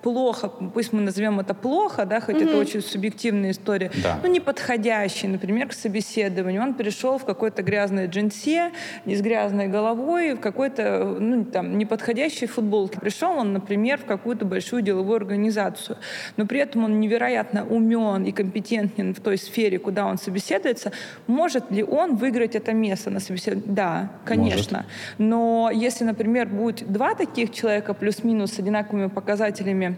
плохо, 0.03 0.49
пусть 0.49 0.93
мы 0.93 1.01
назовем 1.01 1.41
это 1.41 1.55
плохо, 1.55 2.05
да, 2.05 2.21
хоть 2.21 2.37
mm-hmm. 2.37 2.49
это 2.49 2.59
очень 2.59 2.83
субъективная 2.83 3.53
история, 3.53 3.91
да. 4.03 4.19
ну, 4.23 4.29
неподходящий, 4.29 5.29
например, 5.29 5.69
к 5.69 5.73
собеседованию. 5.73 6.63
Он 6.63 6.75
пришел 6.75 7.19
в 7.19 7.25
какой-то 7.25 7.63
грязной 7.63 8.07
джинсе, 8.07 8.73
не 9.05 9.15
с 9.15 9.23
грязной 9.23 9.69
головой, 9.69 10.35
в 10.35 10.41
какой-то, 10.41 11.17
ну, 11.21 11.45
там, 11.45 11.79
неподходящей 11.79 12.47
футболке. 12.47 12.99
Пришел 13.01 13.33
он, 13.39 13.53
например, 13.53 13.99
в 13.99 14.05
какую-то 14.05 14.45
большую 14.45 14.83
деловую 14.83 15.17
организацию, 15.17 15.97
но 16.37 16.47
при 16.47 16.61
этом 16.61 16.85
он 16.85 17.01
невероятно 17.01 17.65
умен 17.65 18.25
и 18.25 18.33
компетентен 18.33 19.15
в 19.15 19.21
той 19.21 19.39
сфере, 19.39 19.79
куда 19.79 20.07
он 20.07 20.19
собеседуется. 20.19 20.93
Может 21.27 21.71
ли 21.71 21.85
он 21.85 22.17
выиграть 22.17 22.57
это 22.57 22.73
место 22.73 23.11
на 23.11 23.21
собеседовании? 23.21 23.69
Да, 23.69 24.11
конечно. 24.25 24.79
Может. 24.79 25.19
Но 25.19 25.71
если, 25.73 26.05
например, 26.05 26.49
будет 26.49 26.91
два 26.93 27.15
таких 27.15 27.53
человека 27.53 27.95
плюс-минус 27.95 28.53
с 28.53 28.59
одинаковыми 28.59 29.07
показателями 29.09 29.92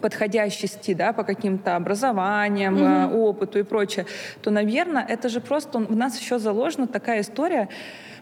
подходящести 0.00 0.94
да, 0.94 1.12
по 1.12 1.24
каким-то 1.24 1.76
образованиям, 1.76 3.08
угу. 3.08 3.28
опыту 3.28 3.58
и 3.58 3.62
прочее, 3.62 4.06
то, 4.42 4.50
наверное, 4.50 5.04
это 5.06 5.28
же 5.28 5.40
просто 5.40 5.78
в 5.78 5.96
нас 5.96 6.20
еще 6.20 6.38
заложена 6.38 6.86
такая 6.86 7.20
история, 7.20 7.68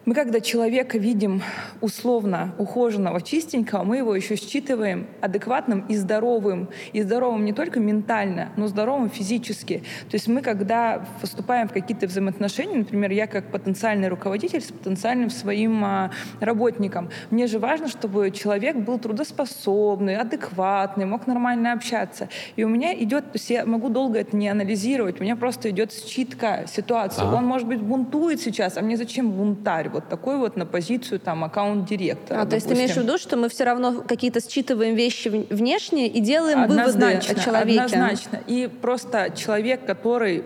мы 0.05 0.15
когда 0.15 0.41
человека 0.41 0.99
видим 0.99 1.43
условно 1.81 2.55
ухоженного, 2.59 3.21
чистенького, 3.21 3.85
мы 3.85 3.99
его 3.99 4.17
еще 4.17 4.35
считываем 4.35 5.07
адекватным 5.21 5.87
и 5.89 5.95
здоровым. 5.95 6.71
И 6.93 7.03
здоровым 7.03 7.45
не 7.45 7.53
только 7.53 7.79
ментально, 7.79 8.51
но 8.57 8.67
здоровым 8.67 9.11
физически. 9.11 9.85
То 10.11 10.15
есть 10.15 10.27
мы 10.27 10.43
когда 10.43 11.07
вступаем 11.23 11.69
в 11.69 11.73
какие-то 11.73 12.09
взаимоотношения, 12.09 12.79
например, 12.79 13.13
я 13.13 13.29
как 13.29 13.53
потенциальный 13.53 14.09
руководитель 14.09 14.61
с 14.61 14.73
потенциальным 14.73 15.31
своим 15.31 15.85
а, 15.85 16.11
работником, 16.41 17.11
мне 17.31 17.47
же 17.47 17.61
важно, 17.61 17.87
чтобы 17.87 18.33
человек 18.33 18.77
был 18.77 18.99
трудоспособный, 18.99 20.17
адекватный, 20.17 21.05
мог 21.05 21.29
нормально 21.29 21.73
общаться. 21.73 22.29
И 22.57 22.65
у 22.65 22.69
меня 22.69 22.93
идет, 23.01 23.27
то 23.27 23.37
есть 23.37 23.51
я 23.51 23.65
могу 23.65 23.89
долго 23.89 24.19
это 24.19 24.37
не 24.37 24.49
анализировать, 24.49 25.21
у 25.21 25.23
меня 25.23 25.37
просто 25.37 25.71
идет 25.71 25.93
считка 25.93 26.65
ситуации. 26.67 27.23
А? 27.23 27.37
Он, 27.37 27.47
может 27.47 27.69
быть, 27.69 27.81
бунтует 27.81 28.41
сейчас, 28.41 28.77
а 28.77 28.83
мне 28.83 28.97
зачем 28.97 29.31
бунтарь? 29.31 29.92
Вот 29.93 30.09
такой 30.09 30.37
вот 30.37 30.57
на 30.57 30.67
позицию 30.67 31.21
там 31.21 31.45
аккаунт-директора. 31.45 32.43
А, 32.43 32.47
то 32.47 32.55
есть 32.55 32.69
ты 32.69 32.75
имеешь 32.75 32.93
в 32.93 32.97
виду, 32.97 33.19
что 33.19 33.37
мы 33.37 33.49
все 33.49 33.65
равно 33.65 34.03
какие-то 34.07 34.41
считываем 34.41 34.95
вещи 34.95 35.29
внешние 35.29 36.09
и 36.09 36.21
делаем 36.21 36.63
однозначно, 36.63 37.35
выводы 37.35 37.41
о 37.41 37.45
человеке? 37.45 37.81
Однозначно. 37.81 38.41
И 38.47 38.69
просто 38.81 39.33
человек, 39.37 39.85
который 39.87 40.45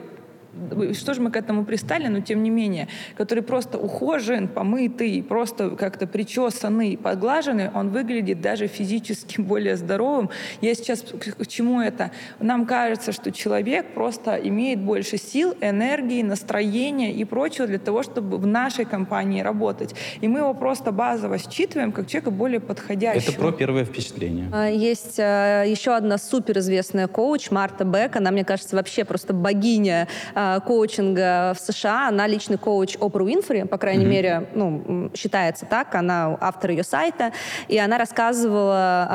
что 0.95 1.15
же 1.15 1.21
мы 1.21 1.31
к 1.31 1.37
этому 1.37 1.65
пристали, 1.65 2.09
но 2.09 2.21
тем 2.21 2.43
не 2.43 2.51
менее, 2.51 2.89
который 3.17 3.43
просто 3.43 3.79
ухожен, 3.79 4.49
помытый, 4.49 5.23
просто 5.23 5.71
как-то 5.71 6.07
причесанный, 6.07 6.97
подглаженный, 6.97 7.71
он 7.71 7.91
выглядит 7.91 8.41
даже 8.41 8.67
физически 8.67 9.41
более 9.41 9.77
здоровым. 9.77 10.31
Я 10.61 10.75
сейчас 10.75 11.03
к 11.03 11.47
чему 11.47 11.81
это? 11.81 12.11
Нам 12.41 12.67
кажется, 12.67 13.13
что 13.13 13.33
человек 13.33 13.87
просто 13.95 14.37
имеет 14.37 14.81
больше 14.81 15.19
сил, 15.19 15.55
энергии, 15.61 16.23
настроения 16.23 17.13
и 17.13 17.25
прочего 17.25 17.67
для 17.67 17.79
того, 17.79 18.03
чтобы 18.03 18.39
в 18.39 18.47
нашей 18.47 18.85
компании 18.85 19.43
работать. 19.43 19.95
И 20.21 20.29
мы 20.29 20.41
его 20.41 20.55
просто 20.55 20.93
базово 20.93 21.39
считываем 21.39 21.93
как 21.93 22.07
человека 22.07 22.31
более 22.31 22.61
подходящего. 22.61 23.31
Это 23.31 23.41
про 23.41 23.53
первое 23.53 23.85
впечатление. 23.85 24.49
А, 24.53 24.69
есть 24.69 25.19
а, 25.19 25.65
еще 25.65 25.95
одна 25.95 26.19
суперизвестная 26.19 27.09
коуч 27.09 27.51
Марта 27.51 27.85
Бек. 27.85 28.17
Она, 28.17 28.31
мне 28.31 28.45
кажется, 28.45 28.77
вообще 28.77 29.05
просто 29.05 29.33
богиня 29.33 30.09
а, 30.35 30.46
Э, 30.47 30.61
коучинга 30.61 31.55
в 31.55 31.61
США. 31.61 32.09
Она 32.09 32.27
личный 32.27 32.59
коуч 32.59 32.97
Опру 33.01 33.25
Уинфри, 33.25 33.65
по 33.65 33.79
крайней 33.79 34.05
mm-hmm. 34.05 34.09
мере, 34.09 34.49
ну, 34.55 35.11
считается 35.15 35.67
так. 35.67 35.95
Она 35.95 36.37
автор 36.41 36.71
ее 36.71 36.85
сайта. 36.85 37.33
И 37.69 37.79
она 37.79 37.99
рассказывала 37.99 39.09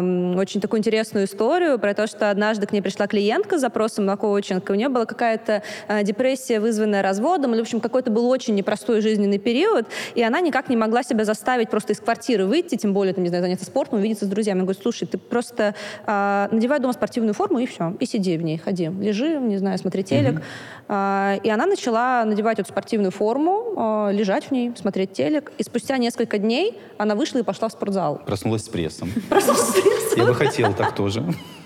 э, 0.00 0.34
очень 0.36 0.60
такую 0.60 0.78
интересную 0.80 1.26
историю 1.26 1.78
про 1.78 1.94
то, 1.94 2.06
что 2.06 2.30
однажды 2.30 2.66
к 2.66 2.72
ней 2.72 2.80
пришла 2.80 3.06
клиентка 3.06 3.58
с 3.58 3.60
запросом 3.60 4.06
на 4.06 4.16
коучинг, 4.16 4.68
и 4.68 4.72
у 4.72 4.76
нее 4.76 4.88
была 4.88 5.04
какая-то 5.04 5.62
э, 5.88 6.02
депрессия, 6.04 6.60
вызванная 6.60 7.02
разводом, 7.02 7.52
или, 7.52 7.60
в 7.60 7.62
общем, 7.62 7.80
какой-то 7.80 8.10
был 8.10 8.28
очень 8.28 8.54
непростой 8.54 9.00
жизненный 9.00 9.38
период, 9.38 9.86
и 10.14 10.22
она 10.22 10.40
никак 10.40 10.68
не 10.68 10.76
могла 10.76 11.02
себя 11.02 11.24
заставить 11.24 11.70
просто 11.70 11.92
из 11.92 12.00
квартиры 12.00 12.46
выйти, 12.46 12.76
тем 12.76 12.92
более, 12.92 13.14
там, 13.14 13.24
не 13.24 13.28
знаю, 13.28 13.42
заняться 13.42 13.66
спортом, 13.66 13.98
увидеться 13.98 14.24
с 14.24 14.28
друзьями. 14.28 14.58
Я 14.58 14.64
говорю, 14.64 14.80
слушай, 14.80 15.06
ты 15.06 15.18
просто 15.18 15.74
э, 16.06 16.48
надевай 16.50 16.80
дома 16.80 16.92
спортивную 16.92 17.34
форму, 17.34 17.58
и 17.58 17.66
все, 17.66 17.94
и 18.00 18.06
сиди 18.06 18.36
в 18.36 18.42
ней, 18.42 18.58
ходи, 18.58 18.88
лежи, 18.88 19.38
не 19.38 19.58
знаю, 19.58 19.78
смотри 19.78 20.04
телек. 20.04 20.36
Mm-hmm. 20.36 20.42
А, 20.88 21.38
и 21.42 21.50
она 21.50 21.66
начала 21.66 22.24
надевать 22.24 22.58
эту 22.58 22.70
спортивную 22.70 23.10
форму, 23.10 23.74
а, 23.76 24.10
лежать 24.10 24.46
в 24.46 24.50
ней, 24.50 24.72
смотреть 24.74 25.12
телек. 25.12 25.52
И 25.58 25.62
спустя 25.62 25.98
несколько 25.98 26.38
дней 26.38 26.78
она 26.96 27.14
вышла 27.14 27.38
и 27.38 27.42
пошла 27.42 27.68
в 27.68 27.72
спортзал. 27.72 28.22
Проснулась 28.24 28.64
с 28.64 28.68
прессом. 28.68 29.12
Проснулась 29.28 29.68
с 29.68 29.72
прессом. 29.72 30.18
Я 30.18 30.24
бы 30.24 30.34
хотел 30.34 30.72
так 30.72 30.94
тоже. 30.94 31.22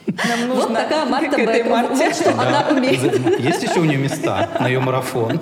Нам 0.06 0.48
нужно 0.48 0.64
вот 0.66 0.74
такая 0.74 1.04
Марта 1.08 1.36
Бек. 1.36 1.66
Вот 1.66 2.14
что 2.14 2.30
она 2.32 2.66
умеет. 2.70 3.40
Есть 3.40 3.62
еще 3.62 3.80
у 3.80 3.84
нее 3.84 3.98
места 3.98 4.48
на 4.60 4.68
ее 4.68 4.80
марафон? 4.80 5.38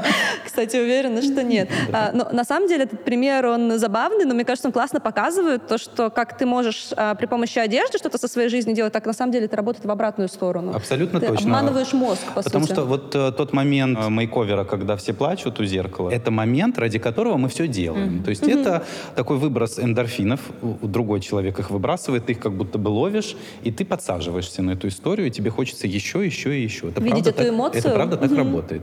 Кстати, 0.44 0.76
уверена, 0.76 1.22
что 1.22 1.42
нет. 1.42 1.68
А, 1.92 2.10
но 2.12 2.28
на 2.32 2.44
самом 2.44 2.68
деле 2.68 2.84
этот 2.84 3.04
пример, 3.04 3.46
он 3.46 3.78
забавный, 3.78 4.24
но 4.24 4.34
мне 4.34 4.44
кажется, 4.44 4.68
он 4.68 4.72
классно 4.72 5.00
показывает 5.00 5.66
то, 5.66 5.78
что 5.78 6.10
как 6.10 6.36
ты 6.36 6.46
можешь 6.46 6.88
а, 6.96 7.14
при 7.14 7.26
помощи 7.26 7.58
одежды 7.58 7.98
что-то 7.98 8.18
со 8.18 8.28
своей 8.28 8.48
жизнью 8.48 8.74
делать, 8.74 8.92
так 8.92 9.06
на 9.06 9.12
самом 9.12 9.32
деле 9.32 9.46
это 9.46 9.56
работает 9.56 9.84
в 9.84 9.90
обратную 9.90 10.28
сторону. 10.28 10.74
Абсолютно 10.74 11.20
ты 11.20 11.28
точно. 11.28 11.44
обманываешь 11.46 11.92
мозг, 11.92 12.22
по 12.34 12.42
Потому 12.42 12.64
сути. 12.64 12.72
что 12.74 12.84
вот 12.86 13.14
э, 13.14 13.32
тот 13.32 13.52
момент 13.52 13.98
э, 14.02 14.08
мейковера, 14.08 14.64
когда 14.64 14.96
все 14.96 15.12
плачут 15.12 15.60
у 15.60 15.64
зеркала, 15.64 16.10
это 16.10 16.30
момент, 16.30 16.78
ради 16.78 16.98
которого 16.98 17.36
мы 17.36 17.48
все 17.48 17.68
делаем. 17.68 18.22
То 18.24 18.30
есть 18.30 18.42
это 18.42 18.84
такой 19.14 19.36
выброс 19.36 19.78
эндорфинов, 19.78 20.40
у- 20.62 20.76
у 20.82 20.88
другой 20.88 21.20
человек 21.20 21.58
их 21.58 21.70
выбрасывает, 21.70 22.26
ты 22.26 22.32
их 22.32 22.40
как 22.40 22.52
будто 22.52 22.78
бы 22.78 22.88
ловишь, 22.88 23.36
и 23.62 23.70
ты 23.70 23.84
подсаживаешься 23.98 24.62
на 24.62 24.72
эту 24.72 24.86
историю, 24.88 25.26
и 25.26 25.30
тебе 25.30 25.50
хочется 25.50 25.86
еще, 25.86 26.24
еще 26.24 26.56
и 26.58 26.62
еще. 26.62 26.88
Это 26.88 27.00
Видеть 27.02 27.24
правда 27.24 27.30
эту 27.30 27.38
так- 27.38 27.48
эмоцию? 27.48 27.80
Это 27.80 27.90
правда 27.90 28.16
так 28.16 28.32
работает. 28.36 28.82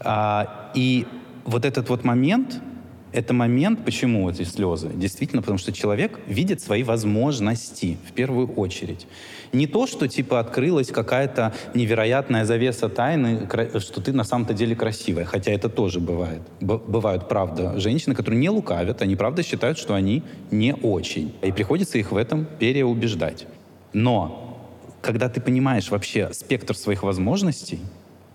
А, 0.00 0.70
и 0.74 1.06
вот 1.44 1.64
этот 1.64 1.88
вот 1.88 2.04
момент, 2.04 2.60
это 3.12 3.32
момент, 3.32 3.84
почему 3.84 4.28
эти 4.28 4.42
слезы? 4.44 4.90
Действительно, 4.94 5.40
потому 5.40 5.58
что 5.58 5.72
человек 5.72 6.18
видит 6.26 6.60
свои 6.60 6.82
возможности 6.82 7.96
в 8.08 8.12
первую 8.12 8.48
очередь. 8.54 9.06
Не 9.52 9.66
то, 9.66 9.86
что 9.86 10.08
типа 10.08 10.40
открылась 10.40 10.88
какая-то 10.90 11.52
невероятная 11.74 12.44
завеса 12.44 12.88
тайны, 12.88 13.48
что 13.78 14.00
ты 14.00 14.12
на 14.12 14.24
самом-то 14.24 14.52
деле 14.52 14.74
красивая, 14.76 15.24
хотя 15.24 15.52
это 15.52 15.68
тоже 15.68 16.00
бывает. 16.00 16.42
Б- 16.60 16.78
бывают, 16.78 17.28
правда, 17.28 17.78
женщины, 17.80 18.14
которые 18.16 18.40
не 18.40 18.50
лукавят, 18.50 19.00
они 19.00 19.16
правда 19.16 19.42
считают, 19.42 19.78
что 19.78 19.94
они 19.94 20.22
не 20.50 20.74
очень. 20.74 21.32
И 21.42 21.52
приходится 21.52 21.98
их 21.98 22.10
в 22.12 22.16
этом 22.16 22.46
переубеждать. 22.58 23.46
Но 23.94 24.58
когда 25.00 25.28
ты 25.28 25.40
понимаешь 25.40 25.90
вообще 25.90 26.30
спектр 26.32 26.76
своих 26.76 27.02
возможностей, 27.02 27.78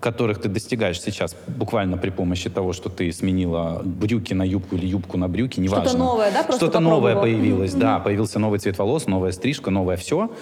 которых 0.00 0.40
ты 0.40 0.48
достигаешь 0.48 1.00
сейчас 1.00 1.36
буквально 1.46 1.98
при 1.98 2.08
помощи 2.10 2.48
того, 2.48 2.72
что 2.72 2.88
ты 2.88 3.12
сменила 3.12 3.82
брюки 3.84 4.32
на 4.32 4.42
юбку 4.42 4.76
или 4.76 4.86
юбку 4.86 5.18
на 5.18 5.28
брюки, 5.28 5.60
неважно. 5.60 5.84
Что-то 5.90 5.98
новое, 5.98 6.30
да, 6.32 6.56
Что-то 6.56 6.80
новое 6.80 7.16
появилось, 7.16 7.74
да, 7.74 7.98
появился 7.98 8.38
новый 8.38 8.58
цвет 8.58 8.78
волос, 8.78 9.06
новая 9.06 9.32
стрижка, 9.32 9.70
новое 9.70 9.96
все. 9.96 10.32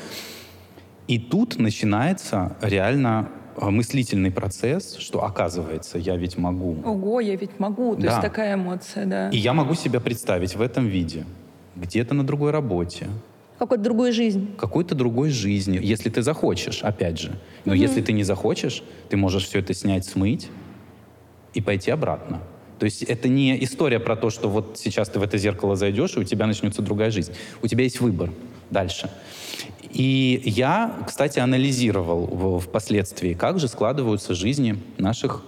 И 1.09 1.19
тут 1.19 1.59
начинается 1.59 2.57
реально 2.61 3.31
э, 3.57 3.69
мыслительный 3.71 4.31
процесс, 4.31 4.97
что 4.99 5.25
оказывается, 5.25 5.99
я 5.99 6.17
ведь 6.17 6.37
могу. 6.39 6.77
Ого, 6.85 7.21
я 7.21 7.35
ведь 7.35 7.59
могу. 7.59 7.97
То 7.97 8.03
Да. 8.03 8.09
есть 8.09 8.21
такая 8.21 8.55
эмоция, 8.55 9.07
да. 9.07 9.31
И 9.31 9.39
я 9.39 9.55
могу 9.55 9.75
себя 9.75 10.01
представить 10.01 10.55
в 10.55 10.61
этом 10.61 10.87
виде, 10.87 11.25
где-то 11.75 12.15
на 12.15 12.25
другой 12.25 12.51
работе, 12.53 13.09
Какой-то 13.59 13.83
другой 13.83 14.13
жизнь. 14.13 14.55
какой-то 14.57 14.95
другой 14.95 15.31
жизни, 15.31 15.81
если 15.83 16.11
ты 16.11 16.23
захочешь, 16.23 16.83
опять 16.83 17.19
же. 17.19 17.39
Но 17.65 17.75
если 17.75 18.01
ты 18.01 18.13
не 18.13 18.25
захочешь, 18.25 18.83
ты 19.09 19.17
можешь 19.17 19.47
все 19.47 19.59
это 19.59 19.75
снять, 19.75 20.05
смыть 20.05 20.49
и 21.55 21.61
пойти 21.61 21.91
обратно. 21.91 22.41
То 22.79 22.85
есть 22.85 23.03
это 23.03 23.29
не 23.29 23.63
история 23.65 23.99
про 23.99 24.15
то, 24.15 24.31
что 24.31 24.49
вот 24.49 24.79
сейчас 24.79 25.09
ты 25.09 25.19
в 25.19 25.23
это 25.23 25.37
зеркало 25.39 25.75
зайдешь, 25.75 26.17
и 26.17 26.21
у 26.21 26.25
тебя 26.25 26.47
начнется 26.47 26.83
другая 26.83 27.11
жизнь. 27.11 27.33
У 27.63 27.67
тебя 27.67 27.83
есть 27.83 28.01
выбор 28.01 28.31
дальше. 28.71 29.11
И 29.91 30.41
я, 30.45 30.97
кстати, 31.07 31.41
анализировал 31.41 32.61
впоследствии, 32.61 33.35
как 33.35 33.59
же 33.59 33.67
складываются 33.69 34.35
жизни 34.35 34.79
наших 34.99 35.43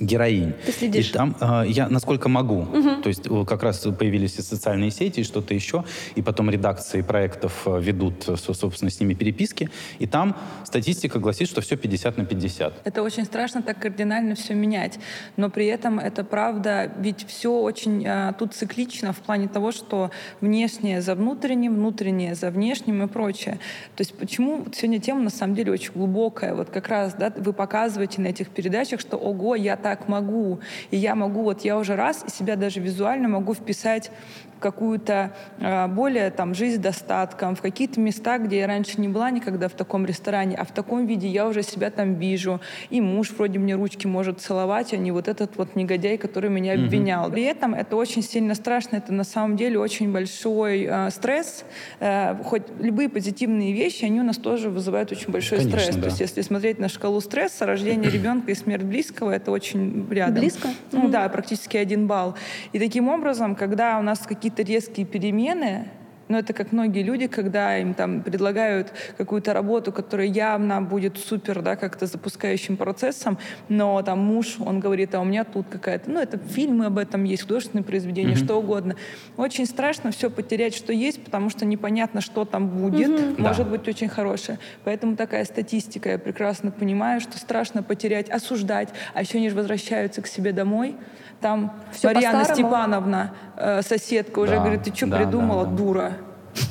героинь. 0.00 0.54
Ты 0.66 0.72
следишь? 0.72 1.10
И 1.10 1.12
там 1.12 1.36
э, 1.40 1.64
я 1.68 1.88
насколько 1.88 2.28
могу. 2.28 2.66
То 3.02 3.08
есть 3.08 3.26
э, 3.26 3.44
как 3.46 3.62
раз 3.62 3.78
появились 3.98 4.38
и 4.38 4.42
социальные 4.42 4.90
сети, 4.90 5.20
и 5.20 5.24
что-то 5.24 5.54
еще, 5.54 5.84
и 6.14 6.22
потом 6.22 6.50
редакции 6.50 7.02
проектов 7.02 7.62
э, 7.66 7.80
ведут, 7.80 8.28
э, 8.28 8.36
со- 8.36 8.54
собственно, 8.54 8.90
с 8.90 9.00
ними 9.00 9.14
переписки, 9.14 9.70
и 9.98 10.06
там 10.06 10.36
статистика 10.64 11.18
гласит, 11.18 11.48
что 11.48 11.60
все 11.60 11.76
50 11.76 12.18
на 12.18 12.24
50. 12.26 12.82
Это 12.84 13.02
очень 13.02 13.24
страшно 13.24 13.62
так 13.62 13.78
кардинально 13.78 14.34
все 14.34 14.54
менять. 14.54 14.98
Но 15.36 15.50
при 15.50 15.66
этом 15.66 15.98
это 15.98 16.22
правда, 16.22 16.92
ведь 16.98 17.26
все 17.26 17.52
очень 17.58 18.06
а, 18.06 18.32
тут 18.34 18.54
циклично 18.54 19.12
в 19.12 19.18
плане 19.18 19.48
того, 19.48 19.72
что 19.72 20.10
внешнее 20.40 21.00
за 21.00 21.14
внутренним, 21.14 21.74
внутреннее 21.74 22.34
за 22.34 22.50
внешним 22.50 23.02
и 23.02 23.06
прочее. 23.06 23.58
То 23.96 24.02
есть 24.02 24.14
почему 24.14 24.66
сегодня 24.72 25.00
тема 25.00 25.22
на 25.22 25.30
самом 25.30 25.54
деле 25.54 25.72
очень 25.72 25.92
глубокая. 25.92 26.54
Вот 26.54 26.70
как 26.70 26.88
раз 26.88 27.14
да, 27.14 27.32
вы 27.36 27.52
показываете 27.52 28.20
на 28.20 28.28
этих 28.28 28.50
передачах, 28.50 29.00
что 29.00 29.16
ого, 29.16 29.54
я 29.54 29.77
так 29.78 30.08
могу. 30.08 30.60
И 30.90 30.96
я 30.96 31.14
могу, 31.14 31.42
вот 31.42 31.62
я 31.62 31.78
уже 31.78 31.96
раз 31.96 32.24
себя 32.28 32.56
даже 32.56 32.80
визуально 32.80 33.28
могу 33.28 33.54
вписать 33.54 34.10
какую-то 34.58 35.32
а, 35.60 35.88
более 35.88 36.30
там 36.30 36.54
жизнь 36.54 36.76
с 36.76 36.78
достатком, 36.78 37.54
в 37.54 37.62
какие-то 37.62 38.00
места, 38.00 38.38
где 38.38 38.58
я 38.58 38.66
раньше 38.66 39.00
не 39.00 39.08
была 39.08 39.30
никогда 39.30 39.68
в 39.68 39.72
таком 39.72 40.06
ресторане, 40.06 40.56
а 40.56 40.64
в 40.64 40.72
таком 40.72 41.06
виде 41.06 41.28
я 41.28 41.46
уже 41.46 41.62
себя 41.62 41.90
там 41.90 42.14
вижу. 42.14 42.60
И 42.90 43.00
муж 43.00 43.30
вроде 43.30 43.58
мне 43.58 43.74
ручки 43.74 44.06
может 44.06 44.40
целовать, 44.40 44.92
а 44.92 44.96
не 44.96 45.12
вот 45.12 45.28
этот 45.28 45.56
вот 45.56 45.76
негодяй, 45.76 46.18
который 46.18 46.50
меня 46.50 46.74
обвинял. 46.74 47.30
При 47.30 47.44
этом 47.44 47.74
это 47.74 47.96
очень 47.96 48.22
сильно 48.22 48.54
страшно, 48.54 48.96
это 48.96 49.12
на 49.12 49.24
самом 49.24 49.56
деле 49.56 49.78
очень 49.78 50.12
большой 50.12 50.86
э, 50.88 51.10
стресс. 51.10 51.64
Э, 52.00 52.34
хоть 52.44 52.62
любые 52.80 53.08
позитивные 53.08 53.72
вещи, 53.72 54.04
они 54.04 54.20
у 54.20 54.24
нас 54.24 54.36
тоже 54.36 54.70
вызывают 54.70 55.12
очень 55.12 55.30
большой 55.30 55.58
Конечно, 55.58 55.80
стресс. 55.80 55.96
да. 55.96 56.02
То 56.02 56.08
есть 56.08 56.20
если 56.20 56.42
смотреть 56.42 56.78
на 56.78 56.88
шкалу 56.88 57.20
стресса, 57.20 57.66
рождение 57.66 58.10
ребенка 58.10 58.50
и 58.50 58.54
смерть 58.54 58.82
близкого, 58.84 59.30
это 59.30 59.50
очень 59.50 60.06
рядом. 60.10 60.40
Близко? 60.40 60.68
Ну 60.92 61.08
да, 61.08 61.28
практически 61.28 61.76
один 61.76 62.06
балл. 62.06 62.34
И 62.72 62.78
таким 62.78 63.08
образом, 63.08 63.54
когда 63.54 63.98
у 63.98 64.02
нас 64.02 64.18
какие-то 64.48 64.72
резкие 64.72 65.04
перемены, 65.04 65.88
ну, 66.28 66.36
это 66.36 66.52
как 66.52 66.72
многие 66.72 67.02
люди, 67.02 67.26
когда 67.26 67.78
им 67.78 67.94
там 67.94 68.22
предлагают 68.22 68.92
какую-то 69.16 69.54
работу, 69.54 69.92
которая 69.92 70.26
явно 70.26 70.82
будет 70.82 71.16
супер, 71.16 71.62
да, 71.62 71.74
как-то 71.74 72.04
запускающим 72.06 72.76
процессом, 72.76 73.38
но 73.70 74.02
там 74.02 74.18
муж, 74.18 74.56
он 74.60 74.78
говорит, 74.78 75.14
а 75.14 75.20
у 75.20 75.24
меня 75.24 75.44
тут 75.44 75.66
какая-то, 75.70 76.10
ну, 76.10 76.20
это 76.20 76.36
фильмы 76.38 76.86
об 76.86 76.98
этом 76.98 77.24
есть, 77.24 77.42
художественные 77.42 77.82
произведения, 77.84 78.34
что 78.36 78.56
угодно. 78.56 78.96
Очень 79.38 79.64
страшно 79.64 80.10
все 80.10 80.28
потерять, 80.30 80.74
что 80.74 80.92
есть, 80.92 81.24
потому 81.24 81.48
что 81.48 81.64
непонятно, 81.64 82.20
что 82.20 82.44
там 82.44 82.68
будет, 82.68 83.38
может 83.38 83.64
Да. 83.64 83.70
быть 83.70 83.88
очень 83.88 84.08
хорошее. 84.08 84.58
Поэтому 84.84 85.16
такая 85.16 85.44
статистика, 85.46 86.10
я 86.10 86.18
прекрасно 86.18 86.70
понимаю, 86.70 87.20
что 87.22 87.38
страшно 87.38 87.82
потерять, 87.82 88.28
осуждать, 88.28 88.90
а 89.14 89.22
еще 89.22 89.38
они 89.38 89.48
же 89.48 89.56
возвращаются 89.56 90.20
к 90.20 90.26
себе 90.26 90.52
домой, 90.52 90.94
там 91.40 91.72
Всё 91.92 92.08
Марьяна 92.08 92.40
по-старому. 92.40 92.68
Степановна, 92.68 93.34
э, 93.58 93.82
соседка, 93.82 94.38
уже 94.38 94.52
Да, 94.52 94.60
говорит, 94.60 94.82
ты 94.84 94.94
что 94.94 95.06
да, 95.06 95.18
придумала, 95.18 95.64
да, 95.64 95.70
да. 95.70 95.76
дура? 95.76 96.12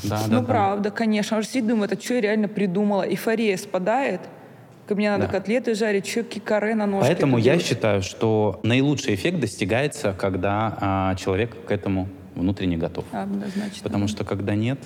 Да, 0.03 0.19
ну, 0.27 0.31
да, 0.31 0.39
да. 0.39 0.43
правда, 0.45 0.91
конечно. 0.91 1.37
Он 1.37 1.43
же 1.43 1.49
сидит, 1.49 1.67
думает, 1.67 1.93
а 1.93 2.01
что 2.01 2.15
я 2.15 2.21
реально 2.21 2.47
придумала? 2.47 3.07
Эйфория 3.07 3.57
спадает. 3.57 4.21
Как 4.87 4.97
мне 4.97 5.09
надо 5.11 5.25
Да. 5.27 5.31
котлеты 5.33 5.75
жарить, 5.75 6.07
что 6.07 6.23
кикаре 6.23 6.73
на 6.73 6.85
ножке. 6.85 7.07
Поэтому 7.09 7.37
я 7.37 7.43
делать? 7.53 7.65
считаю, 7.65 8.01
что 8.01 8.59
наилучший 8.63 9.15
эффект 9.15 9.39
достигается, 9.39 10.13
когда 10.17 10.77
а, 10.79 11.15
человек 11.15 11.55
к 11.65 11.71
этому 11.71 12.07
внутренне 12.35 12.77
готов. 12.77 13.03
Однозначно. 13.11 13.83
Потому 13.83 14.07
что 14.07 14.23
когда 14.23 14.55
нет, 14.55 14.79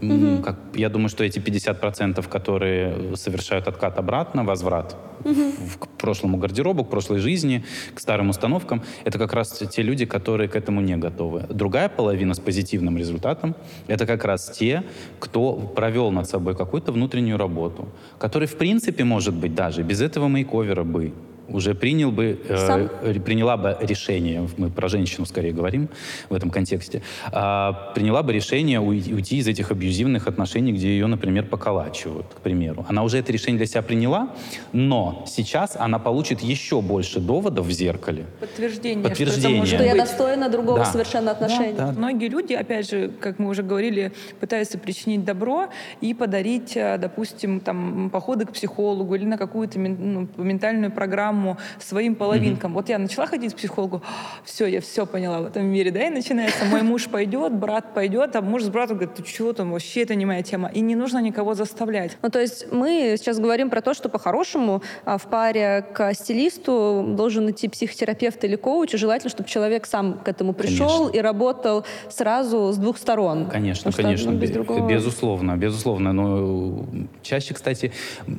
м, 0.00 0.42
как, 0.42 0.56
я 0.74 0.88
думаю, 0.88 1.08
что 1.08 1.22
эти 1.24 1.38
50%, 1.38 2.28
которые 2.28 3.16
совершают 3.16 3.68
откат 3.68 3.98
обратно, 3.98 4.44
возврат 4.44 4.96
в- 5.24 5.78
к 5.78 5.86
прошлому 5.98 6.38
гардеробу, 6.38 6.84
к 6.84 6.90
прошлой 6.90 7.18
жизни, 7.18 7.62
к 7.94 8.00
старым 8.00 8.30
установкам, 8.30 8.82
это 9.04 9.18
как 9.18 9.32
раз 9.34 9.62
те 9.70 9.82
люди, 9.82 10.04
которые 10.06 10.48
к 10.48 10.56
этому 10.56 10.80
не 10.80 10.96
готовы. 10.96 11.44
Другая 11.48 11.88
половина 11.88 12.34
с 12.34 12.40
позитивным 12.40 12.96
результатом— 12.98 13.54
это 13.86 14.06
как 14.06 14.24
раз 14.24 14.50
те, 14.58 14.82
кто 15.20 15.52
провел 15.54 16.10
над 16.10 16.28
собой 16.28 16.54
какую-то 16.56 16.92
внутреннюю 16.92 17.38
работу, 17.38 17.88
который, 18.18 18.46
в 18.48 18.56
принципе, 18.56 19.04
может 19.04 19.34
быть, 19.34 19.54
даже 19.54 19.82
без 19.82 20.00
этого 20.00 20.28
мейковера 20.28 20.84
бы 20.84 21.12
уже 21.52 21.74
принял 21.74 22.10
бы, 22.10 22.38
э, 22.48 22.56
Сам. 22.66 22.88
приняла 23.22 23.56
бы 23.56 23.76
решение, 23.80 24.48
мы 24.56 24.70
про 24.70 24.88
женщину 24.88 25.26
скорее 25.26 25.52
говорим 25.52 25.88
в 26.30 26.34
этом 26.34 26.50
контексте, 26.50 27.02
а, 27.32 27.92
приняла 27.94 28.22
бы 28.22 28.32
решение 28.32 28.80
уй- 28.80 29.12
уйти 29.14 29.36
из 29.38 29.46
этих 29.48 29.70
абьюзивных 29.70 30.26
отношений, 30.28 30.72
где 30.72 30.88
ее, 30.88 31.06
например, 31.06 31.44
поколачивают, 31.46 32.26
к 32.34 32.40
примеру. 32.40 32.84
Она 32.88 33.02
уже 33.02 33.18
это 33.18 33.32
решение 33.32 33.58
для 33.58 33.66
себя 33.66 33.82
приняла, 33.82 34.28
но 34.72 35.24
сейчас 35.26 35.76
она 35.76 35.98
получит 35.98 36.40
еще 36.40 36.80
больше 36.80 37.20
доводов 37.20 37.66
в 37.66 37.70
зеркале. 37.72 38.24
Подтверждение, 38.40 39.04
Подтверждение. 39.04 39.40
что 39.40 39.48
это 39.48 39.56
может 39.58 39.74
Что 39.74 39.84
я 39.84 39.94
достойна 39.94 40.48
другого 40.48 40.78
Да. 40.78 40.84
совершенно 40.86 41.30
отношения. 41.32 41.74
Да, 41.76 41.86
да. 41.92 41.98
Многие 41.98 42.28
люди, 42.28 42.52
опять 42.54 42.88
же, 42.90 43.10
как 43.20 43.38
мы 43.38 43.48
уже 43.50 43.62
говорили, 43.62 44.12
пытаются 44.40 44.78
причинить 44.78 45.24
добро 45.24 45.68
и 46.00 46.14
подарить, 46.14 46.76
э, 46.76 46.98
допустим, 46.98 47.60
там, 47.60 48.10
походы 48.10 48.44
к 48.46 48.52
психологу 48.52 49.14
или 49.14 49.24
на 49.24 49.36
какую-то 49.38 49.78
мен- 49.78 50.28
ну, 50.36 50.42
ментальную 50.42 50.90
программу 50.92 51.41
своим 51.78 52.14
половинкам. 52.14 52.74
Вот 52.74 52.88
я 52.88 52.98
начала 52.98 53.26
ходить 53.26 53.54
к 53.54 53.56
психологу, 53.56 54.02
все, 54.44 54.66
я 54.66 54.80
все 54.80 55.06
поняла 55.06 55.40
в 55.40 55.46
этом 55.46 55.64
мире, 55.66 55.90
да, 55.90 56.06
и 56.06 56.10
начинается, 56.10 56.64
мой 56.64 56.82
муж 56.82 57.08
пойдет, 57.08 57.52
брат 57.52 57.94
пойдет, 57.94 58.36
а 58.36 58.42
муж 58.42 58.62
с 58.62 58.68
братом 58.68 58.96
говорит, 58.98 59.14
ты 59.16 59.22
чего 59.22 59.52
там, 59.52 59.72
вообще 59.72 60.02
это 60.02 60.14
не 60.14 60.26
моя 60.26 60.42
тема. 60.42 60.68
И 60.68 60.80
не 60.80 60.94
нужно 60.96 61.18
никого 61.18 61.54
заставлять. 61.54 62.16
Ну, 62.22 62.30
то 62.30 62.40
есть 62.40 62.72
мы 62.72 63.14
сейчас 63.18 63.38
говорим 63.38 63.70
про 63.70 63.80
то, 63.80 63.94
что 63.94 64.08
по-хорошему 64.08 64.82
а, 65.04 65.18
в 65.18 65.26
паре 65.26 65.84
к 65.92 66.14
стилисту 66.14 67.04
должен 67.16 67.50
идти 67.50 67.68
психотерапевт 67.68 68.42
или 68.44 68.56
коуч, 68.56 68.94
и 68.94 68.96
желательно, 68.96 69.30
чтобы 69.30 69.48
человек 69.48 69.86
сам 69.86 70.14
к 70.18 70.28
этому 70.28 70.52
пришел 70.52 70.88
Конечно. 71.06 71.18
и 71.18 71.20
работал 71.20 71.84
сразу 72.10 72.72
с 72.72 72.76
двух 72.76 72.98
сторон. 72.98 73.46
Конечно, 73.46 73.90
что, 73.90 74.02
конечно, 74.02 74.32
ну, 74.32 74.38
без 74.38 74.50
бе- 74.50 74.54
другого- 74.54 74.88
безусловно, 74.88 75.56
безусловно. 75.56 76.12
Но 76.12 76.86
чаще, 77.22 77.54
кстати, 77.54 77.92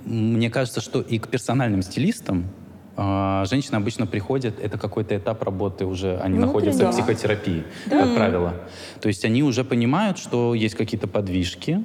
мне 0.05 0.49
кажется, 0.49 0.81
что 0.81 1.01
и 1.01 1.19
к 1.19 1.27
персональным 1.27 1.81
стилистам 1.81 2.45
а, 2.45 2.62
женщины 2.95 3.75
обычно 3.75 4.05
приходят, 4.05 4.59
это 4.61 4.77
какой-то 4.77 5.17
этап 5.17 5.41
работы 5.43 5.85
уже, 5.85 6.17
они 6.17 6.35
Внутренне. 6.35 6.45
находятся 6.45 6.79
Да. 6.83 6.91
в 6.91 6.95
психотерапии, 6.95 7.63
как 7.89 8.15
правило. 8.15 8.53
То 9.01 9.07
есть 9.07 9.25
они 9.25 9.41
уже 9.43 9.63
понимают, 9.63 10.17
что 10.19 10.53
есть 10.53 10.75
какие-то 10.75 11.07
подвижки 11.07 11.83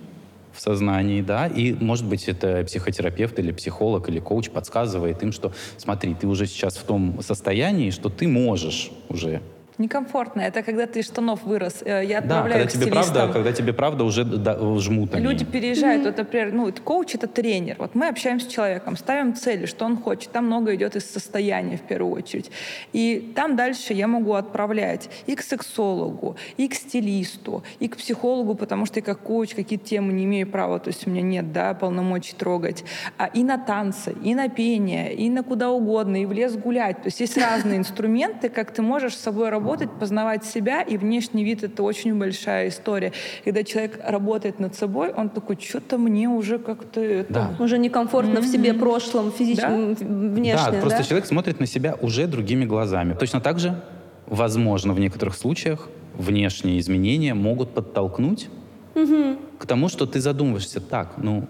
в 0.53 0.61
сознании, 0.61 1.23
да, 1.23 1.47
и, 1.47 1.73
может 1.73 2.05
быть, 2.05 2.29
это 2.29 2.65
психотерапевт 2.65 3.39
или 3.39 3.53
психолог 3.53 4.09
или 4.09 4.19
коуч 4.19 4.51
подсказывает 4.51 5.23
им, 5.23 5.33
что 5.33 5.53
смотри, 5.77 6.15
ты 6.15 6.27
уже 6.27 6.47
сейчас 6.47 6.77
в 6.77 6.83
том 6.83 7.21
состоянии, 7.23 7.91
что 7.91 8.09
ты 8.09 8.27
можешь 8.29 8.91
уже 9.09 9.41
Некомфортно. 9.79 10.41
Это 10.41 10.63
когда 10.63 10.87
ты 10.87 11.01
из 11.01 11.07
штанов 11.07 11.45
вырос. 11.45 11.83
Э, 11.85 12.05
Я 12.05 12.21
Да, 12.21 12.41
отправляю 12.41 12.65
когда 12.65 12.67
к 12.67 12.73
тебе 12.73 12.93
правда, 12.93 13.31
когда 13.33 13.53
тебе 13.53 13.73
правда 13.73 14.05
уже 14.05 14.25
да, 14.25 14.59
жмут 14.79 15.15
они. 15.15 15.25
Люди 15.25 15.45
переезжают, 15.45 16.05
вот, 16.05 16.17
например, 16.17 16.53
ну, 16.53 16.69
это 16.69 16.83
коуч— 16.83 17.15
это 17.15 17.29
тренер. 17.29 17.77
Вот 17.79 17.95
мы 17.95 18.09
общаемся 18.09 18.47
с 18.47 18.53
человеком, 18.53 18.97
ставим 18.97 19.37
цели, 19.37 19.67
что 19.67 19.85
он 19.85 19.97
хочет. 19.97 20.33
Там 20.33 20.47
много 20.47 20.75
идет 20.75 20.97
из 20.97 21.09
состояния, 21.09 21.77
в 21.77 21.83
первую 21.83 22.13
очередь. 22.13 22.51
И 22.93 23.33
там 23.37 23.55
дальше 23.55 23.93
я 23.93 24.09
могу 24.09 24.33
отправлять 24.33 25.09
и 25.27 25.37
к 25.37 25.43
сексологу, 25.43 26.37
и 26.57 26.67
к 26.67 26.75
стилисту, 26.75 27.63
и 27.79 27.87
к 27.87 27.97
психологу, 27.97 28.57
потому 28.57 28.85
что 28.85 28.99
я 28.99 29.05
как 29.05 29.21
коуч 29.21 29.55
какие-то 29.55 29.87
темы 29.87 30.13
не 30.13 30.25
имею 30.25 30.49
права, 30.49 30.81
то 30.81 30.89
есть 30.89 31.07
у 31.07 31.11
меня 31.11 31.23
нет 31.23 31.53
да, 31.53 31.75
полномочий 31.75 32.35
трогать. 32.35 32.85
А, 33.17 33.27
и 33.27 33.45
на 33.45 33.59
танцы, 33.59 34.13
и 34.25 34.35
на 34.35 34.49
пение, 34.49 35.15
и 35.15 35.31
на 35.31 35.45
куда 35.45 35.71
угодно, 35.71 36.21
и 36.21 36.27
в 36.27 36.33
лес 36.33 36.57
гулять. 36.57 36.97
То 36.97 37.07
есть 37.07 37.21
есть 37.21 37.37
разные 37.37 37.79
инструменты, 37.79 38.49
как 38.49 38.73
ты 38.73 38.83
можешь 38.83 39.15
с 39.15 39.21
собой 39.21 39.51
работать, 39.51 39.68
познавать 39.99 40.45
себя, 40.45 40.83
и 40.83 40.97
внешний 40.97 41.45
вид— 41.45 41.63
это 41.65 41.83
очень 41.83 42.19
большая 42.19 42.69
история. 42.69 43.13
Когда 43.45 43.65
человек 43.65 44.01
работает 44.05 44.61
над 44.61 44.75
собой, 44.75 45.13
он 45.13 45.29
такой, 45.29 45.59
что-то 45.61 45.99
мне 45.99 46.29
уже 46.29 46.59
как-то... 46.59 47.01
это, 47.01 47.33
Да. 47.33 47.51
Уже 47.59 47.79
некомфортно 47.79 48.41
в 48.41 48.47
себе 48.47 48.75
прошлом, 48.75 49.33
физическом, 49.33 49.95
внешне, 49.95 50.73
да, 50.73 50.81
просто 50.81 50.99
да? 50.99 51.05
человек 51.05 51.27
смотрит 51.27 51.61
на 51.61 51.67
себя 51.67 51.97
уже 52.01 52.27
другими 52.27 52.65
глазами. 52.65 53.15
Точно 53.15 53.41
так 53.41 53.59
же, 53.59 53.81
возможно, 54.27 54.93
в 54.93 55.01
некоторых 55.01 55.37
случаях 55.37 55.89
внешние 56.15 56.81
изменения 56.81 57.35
могут 57.35 57.75
подтолкнуть 57.75 58.49
к 59.59 59.67
тому, 59.67 59.89
что 59.89 60.07
ты 60.07 60.21
задумываешься, 60.21 60.81
так, 60.81 61.15
ну, 61.19 61.47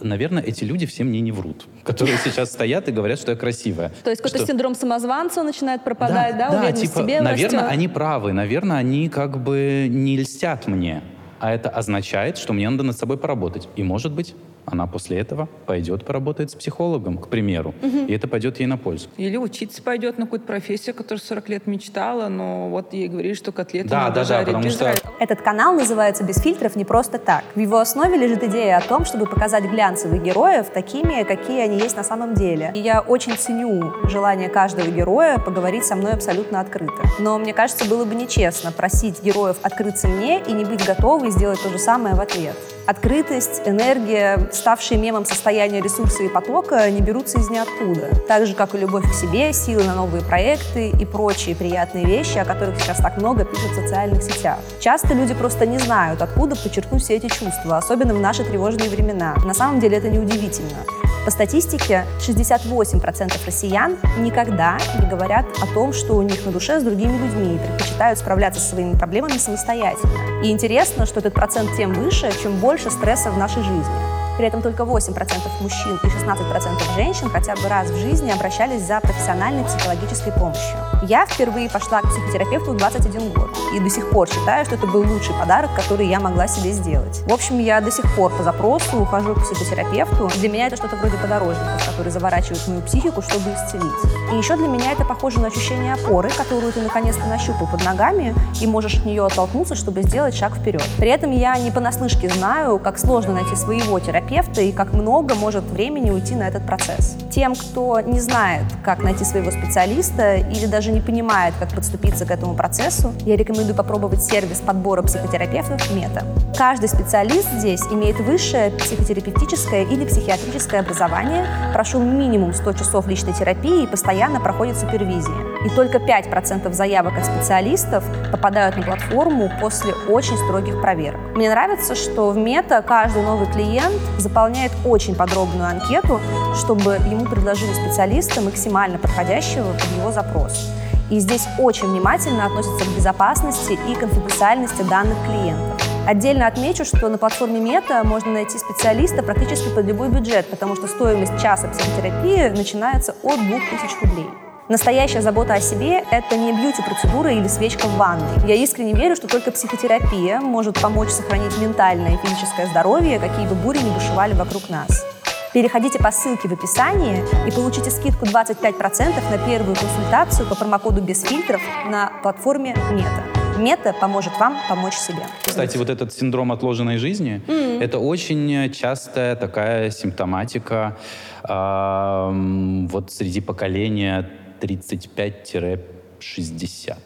наверное, 0.00 0.42
эти 0.42 0.64
люди 0.64 0.86
все 0.86 1.04
мне 1.04 1.20
не 1.20 1.32
врут, 1.32 1.66
которые 1.84 2.18
сейчас 2.24 2.52
стоят 2.52 2.88
и 2.88 2.92
говорят, 2.92 3.18
что 3.18 3.32
я 3.32 3.36
красивая. 3.36 3.92
То 4.04 4.10
есть 4.10 4.22
какой-то 4.22 4.38
Что- 4.44 4.46
синдром 4.46 4.74
самозванца 4.74 5.42
начинает 5.42 5.84
пропадать, 5.84 6.36
да, 6.36 6.48
уверенность 6.50 6.82
типа, 6.82 7.00
в 7.00 7.02
себе 7.04 7.20
наверное, 7.20 7.60
растет. 7.60 7.72
они 7.72 7.88
правы, 7.88 8.32
наверное, 8.32 8.76
они 8.78 9.08
как 9.08 9.42
бы 9.42 9.86
не 9.88 10.16
льстят 10.16 10.66
мне. 10.66 11.02
А 11.38 11.52
это 11.52 11.70
означает, 11.70 12.36
что 12.36 12.52
мне 12.52 12.68
надо 12.68 12.82
над 12.82 12.98
собой 12.98 13.16
поработать. 13.16 13.68
И, 13.74 13.82
может 13.82 14.12
быть, 14.12 14.34
она 14.70 14.86
после 14.86 15.18
этого 15.18 15.48
пойдет 15.66 16.04
поработает 16.04 16.50
с 16.50 16.54
психологом, 16.54 17.18
к 17.18 17.28
примеру. 17.28 17.74
И 17.82 18.12
это 18.12 18.28
пойдет 18.28 18.60
ей 18.60 18.66
на 18.66 18.76
пользу. 18.76 19.08
Или 19.16 19.36
учиться 19.36 19.82
пойдет 19.82 20.18
на 20.18 20.24
какую-то 20.24 20.46
профессию, 20.46 20.94
которую 20.94 21.20
40 21.20 21.48
лет 21.48 21.66
мечтала, 21.66 22.28
но 22.28 22.68
вот 22.68 22.92
ей 22.92 23.08
говорили, 23.08 23.34
что 23.34 23.52
котлеты 23.52 23.88
Да, 23.88 24.02
надо 24.02 24.14
да, 24.14 24.20
да, 24.20 24.24
жарить 24.24 24.46
потому 24.46 24.64
без 24.64 24.74
что-. 24.74 24.94
Этот 25.18 25.42
канал 25.42 25.74
называется 25.74 26.24
«Без 26.24 26.40
фильтров» 26.40 26.76
не 26.76 26.84
просто 26.84 27.18
так. 27.18 27.44
В 27.54 27.60
его 27.60 27.78
основе 27.78 28.16
лежит 28.16 28.42
идея 28.44 28.78
о 28.78 28.80
том, 28.80 29.04
чтобы 29.04 29.26
показать 29.26 29.64
глянцевых 29.64 30.22
героев 30.22 30.66
такими, 30.72 31.22
какие 31.24 31.60
они 31.60 31.78
есть 31.78 31.96
на 31.96 32.04
самом 32.04 32.34
деле. 32.34 32.72
И 32.74 32.80
я 32.80 33.00
очень 33.00 33.36
ценю 33.36 33.92
желание 34.08 34.48
каждого 34.48 34.88
героя 34.88 35.38
поговорить 35.38 35.84
со 35.84 35.96
мной 35.96 36.12
абсолютно 36.12 36.60
открыто. 36.60 37.02
Но 37.18 37.38
мне 37.38 37.52
кажется, 37.52 37.88
было 37.88 38.04
бы 38.04 38.14
нечестно 38.14 38.72
просить 38.72 39.22
героев 39.22 39.56
открыться 39.62 40.08
мне 40.08 40.42
и 40.42 40.52
не 40.52 40.64
быть 40.64 40.84
готовой 40.86 41.30
сделать 41.30 41.62
то 41.62 41.68
же 41.68 41.78
самое 41.78 42.14
в 42.14 42.20
ответ. 42.20 42.56
Открытость, 42.90 43.62
энергия, 43.66 44.48
ставшие 44.50 44.98
мемом 44.98 45.24
состояния 45.24 45.80
ресурса 45.80 46.24
и 46.24 46.28
потока 46.28 46.90
не 46.90 47.00
берутся 47.00 47.38
из 47.38 47.48
ниоткуда. 47.48 48.10
Так 48.26 48.48
же, 48.48 48.54
как 48.54 48.74
и 48.74 48.78
любовь 48.78 49.08
к 49.08 49.14
себе, 49.14 49.52
силы 49.52 49.84
на 49.84 49.94
новые 49.94 50.24
проекты 50.24 50.88
и 50.88 51.04
прочие 51.04 51.54
приятные 51.54 52.04
вещи, 52.04 52.38
о 52.38 52.44
которых 52.44 52.80
сейчас 52.80 52.96
так 52.96 53.16
много 53.18 53.44
пишут 53.44 53.70
в 53.70 53.74
социальных 53.76 54.24
сетях. 54.24 54.58
Часто 54.80 55.14
люди 55.14 55.34
просто 55.34 55.66
не 55.66 55.78
знают, 55.78 56.20
откуда 56.20 56.56
подчеркнуть 56.56 57.04
все 57.04 57.14
эти 57.14 57.28
чувства, 57.28 57.78
особенно 57.78 58.12
в 58.12 58.18
наши 58.18 58.42
тревожные 58.42 58.90
времена. 58.90 59.36
На 59.44 59.54
самом 59.54 59.78
деле 59.78 59.98
это 59.98 60.08
неудивительно. 60.08 60.78
По 61.24 61.30
статистике, 61.30 62.06
68% 62.18 63.46
россиян 63.46 63.98
никогда 64.18 64.78
не 64.98 65.06
говорят 65.06 65.44
о 65.60 65.66
том, 65.74 65.92
что 65.92 66.14
у 66.14 66.22
них 66.22 66.46
на 66.46 66.52
душе 66.52 66.80
с 66.80 66.82
другими 66.82 67.18
людьми 67.18 67.56
и 67.56 67.58
предпочитают 67.58 68.18
справляться 68.18 68.60
со 68.60 68.70
своими 68.70 68.96
проблемами 68.96 69.36
самостоятельно. 69.36 70.42
И 70.42 70.50
интересно, 70.50 71.04
что 71.04 71.20
этот 71.20 71.34
процент 71.34 71.76
тем 71.76 71.92
выше, 71.92 72.32
чем 72.42 72.56
больше 72.56 72.90
стресса 72.90 73.30
в 73.30 73.38
нашей 73.38 73.62
жизни. 73.62 74.19
При 74.36 74.46
этом 74.46 74.62
только 74.62 74.84
8% 74.84 75.12
мужчин 75.60 75.98
и 76.02 76.06
16% 76.06 76.94
женщин 76.94 77.28
хотя 77.28 77.54
бы 77.56 77.68
раз 77.68 77.90
в 77.90 77.96
жизни 77.96 78.30
обращались 78.30 78.82
за 78.82 79.00
профессиональной 79.00 79.64
психологической 79.64 80.32
помощью. 80.32 80.76
Я 81.02 81.26
впервые 81.26 81.68
пошла 81.68 82.00
к 82.00 82.08
психотерапевту 82.08 82.72
в 82.72 82.76
21 82.76 83.32
год 83.32 83.50
и 83.74 83.80
до 83.80 83.90
сих 83.90 84.10
пор 84.10 84.28
считаю, 84.28 84.64
что 84.64 84.76
это 84.76 84.86
был 84.86 85.00
лучший 85.00 85.34
подарок, 85.34 85.70
который 85.74 86.06
я 86.06 86.20
могла 86.20 86.46
себе 86.46 86.72
сделать. 86.72 87.22
В 87.26 87.32
общем, 87.32 87.58
я 87.58 87.80
до 87.80 87.90
сих 87.90 88.04
пор 88.14 88.32
по 88.32 88.42
запросу 88.42 88.98
ухожу 88.98 89.34
к 89.34 89.42
психотерапевту. 89.42 90.28
Для 90.38 90.48
меня 90.48 90.66
это 90.66 90.76
что-то 90.76 90.96
вроде 90.96 91.16
подорожников, 91.16 91.86
которые 91.86 92.12
заворачивают 92.12 92.66
мою 92.68 92.82
психику, 92.82 93.22
чтобы 93.22 93.50
исцелить. 93.52 94.32
И 94.32 94.36
еще 94.36 94.56
для 94.56 94.68
меня 94.68 94.92
это 94.92 95.04
похоже 95.04 95.40
на 95.40 95.48
ощущение 95.48 95.94
опоры, 95.94 96.30
которую 96.30 96.72
ты 96.72 96.80
наконец-то 96.82 97.26
нащупал 97.26 97.66
под 97.66 97.84
ногами 97.84 98.34
и 98.60 98.66
можешь 98.66 98.94
от 98.94 99.06
нее 99.06 99.24
оттолкнуться, 99.24 99.74
чтобы 99.74 100.02
сделать 100.02 100.34
шаг 100.34 100.54
вперед. 100.56 100.84
При 100.98 101.08
этом 101.08 101.30
я 101.30 101.58
не 101.58 101.70
понаслышке 101.70 102.28
знаю, 102.28 102.78
как 102.78 102.98
сложно 102.98 103.32
найти 103.34 103.56
своего 103.56 103.98
терапевта 103.98 104.19
и 104.60 104.72
как 104.72 104.92
много 104.92 105.34
может 105.34 105.64
времени 105.64 106.10
уйти 106.10 106.34
на 106.34 106.48
этот 106.48 106.64
процесс. 106.66 107.16
Тем, 107.30 107.54
кто 107.54 108.00
не 108.00 108.20
знает, 108.20 108.64
как 108.84 109.02
найти 109.02 109.24
своего 109.24 109.50
специалиста 109.50 110.36
или 110.36 110.66
даже 110.66 110.92
не 110.92 111.00
понимает, 111.00 111.54
как 111.58 111.70
подступиться 111.70 112.26
к 112.26 112.30
этому 112.30 112.54
процессу, 112.54 113.12
я 113.26 113.36
рекомендую 113.36 113.74
попробовать 113.74 114.22
сервис 114.22 114.60
подбора 114.60 115.02
психотерапевтов 115.02 115.90
«Мета». 115.92 116.24
Каждый 116.56 116.88
специалист 116.88 117.48
здесь 117.52 117.82
имеет 117.90 118.18
высшее 118.20 118.70
психотерапевтическое 118.70 119.84
или 119.84 120.04
психиатрическое 120.04 120.80
образование, 120.80 121.46
прошел 121.72 122.00
минимум 122.00 122.52
100 122.52 122.72
часов 122.74 123.06
личной 123.06 123.32
терапии 123.32 123.84
и 123.84 123.86
постоянно 123.86 124.40
проходит 124.40 124.76
супервизии. 124.76 125.66
И 125.66 125.70
только 125.70 125.98
5% 125.98 126.72
заявок 126.72 127.16
от 127.18 127.26
специалистов 127.26 128.04
попадают 128.30 128.76
на 128.76 128.82
платформу 128.82 129.50
после 129.60 129.94
очень 130.08 130.36
строгих 130.36 130.80
проверок. 130.80 131.20
Мне 131.34 131.50
нравится, 131.50 131.94
что 131.94 132.30
в 132.30 132.36
Мета 132.36 132.82
каждый 132.82 133.22
новый 133.22 133.46
клиент 133.52 134.00
заполняет 134.20 134.72
очень 134.84 135.14
подробную 135.14 135.68
анкету, 135.68 136.20
чтобы 136.56 136.92
ему 137.10 137.26
предложили 137.26 137.72
специалиста 137.72 138.40
максимально 138.40 138.98
подходящего 138.98 139.72
под 139.72 139.98
его 139.98 140.12
запрос. 140.12 140.68
И 141.10 141.18
здесь 141.18 141.46
очень 141.58 141.88
внимательно 141.88 142.46
относятся 142.46 142.84
к 142.84 142.96
безопасности 142.96 143.78
и 143.88 143.94
конфиденциальности 143.94 144.82
данных 144.82 145.16
клиентов. 145.26 145.80
Отдельно 146.06 146.46
отмечу, 146.46 146.84
что 146.84 147.08
на 147.08 147.18
платформе 147.18 147.60
Мета 147.60 148.02
можно 148.04 148.32
найти 148.32 148.58
специалиста 148.58 149.22
практически 149.22 149.68
под 149.74 149.86
любой 149.86 150.08
бюджет, 150.08 150.46
потому 150.48 150.76
что 150.76 150.86
стоимость 150.86 151.40
часа 151.40 151.68
психотерапии 151.68 152.48
начинается 152.56 153.14
от 153.22 153.38
2000 153.38 154.04
рублей. 154.04 154.49
Настоящая 154.70 155.20
забота 155.20 155.54
о 155.54 155.60
себе– 155.60 156.04
это 156.12 156.36
не 156.36 156.52
бьюти-процедура 156.52 157.32
или 157.32 157.48
свечка 157.48 157.88
в 157.88 157.96
ванной. 157.96 158.28
Я 158.46 158.54
искренне 158.54 158.94
верю, 158.94 159.16
что 159.16 159.26
только 159.26 159.50
психотерапия 159.50 160.38
может 160.38 160.80
помочь 160.80 161.08
сохранить 161.08 161.58
ментальное 161.58 162.14
и 162.14 162.16
физическое 162.24 162.68
здоровье, 162.68 163.18
какие 163.18 163.48
бы 163.48 163.56
бури 163.56 163.78
ни 163.78 163.90
бушевали 163.90 164.32
вокруг 164.32 164.70
нас. 164.70 165.04
Переходите 165.52 165.98
по 165.98 166.12
ссылке 166.12 166.46
в 166.46 166.52
описании 166.52 167.24
и 167.48 167.50
получите 167.50 167.90
скидку 167.90 168.26
25% 168.26 169.12
на 169.28 169.38
первую 169.44 169.74
консультацию 169.74 170.48
по 170.48 170.54
промокоду 170.54 171.02
без 171.02 171.24
фильтров 171.24 171.60
на 171.88 172.12
платформе 172.22 172.76
Мета. 172.92 173.24
Мета 173.58 173.92
поможет 174.00 174.38
вам 174.38 174.56
помочь 174.68 174.94
себе. 174.94 175.24
Кстати, 175.44 175.78
вот 175.78 175.90
этот 175.90 176.12
синдром 176.12 176.52
отложенной 176.52 176.98
жизни, 176.98 177.42
это 177.82 177.98
очень 177.98 178.72
частая 178.72 179.34
такая 179.34 179.90
симптоматика 179.90 180.96
ам, 181.42 182.86
вот 182.86 183.10
среди 183.10 183.40
поколения 183.40 184.30
35-60. 184.60 186.96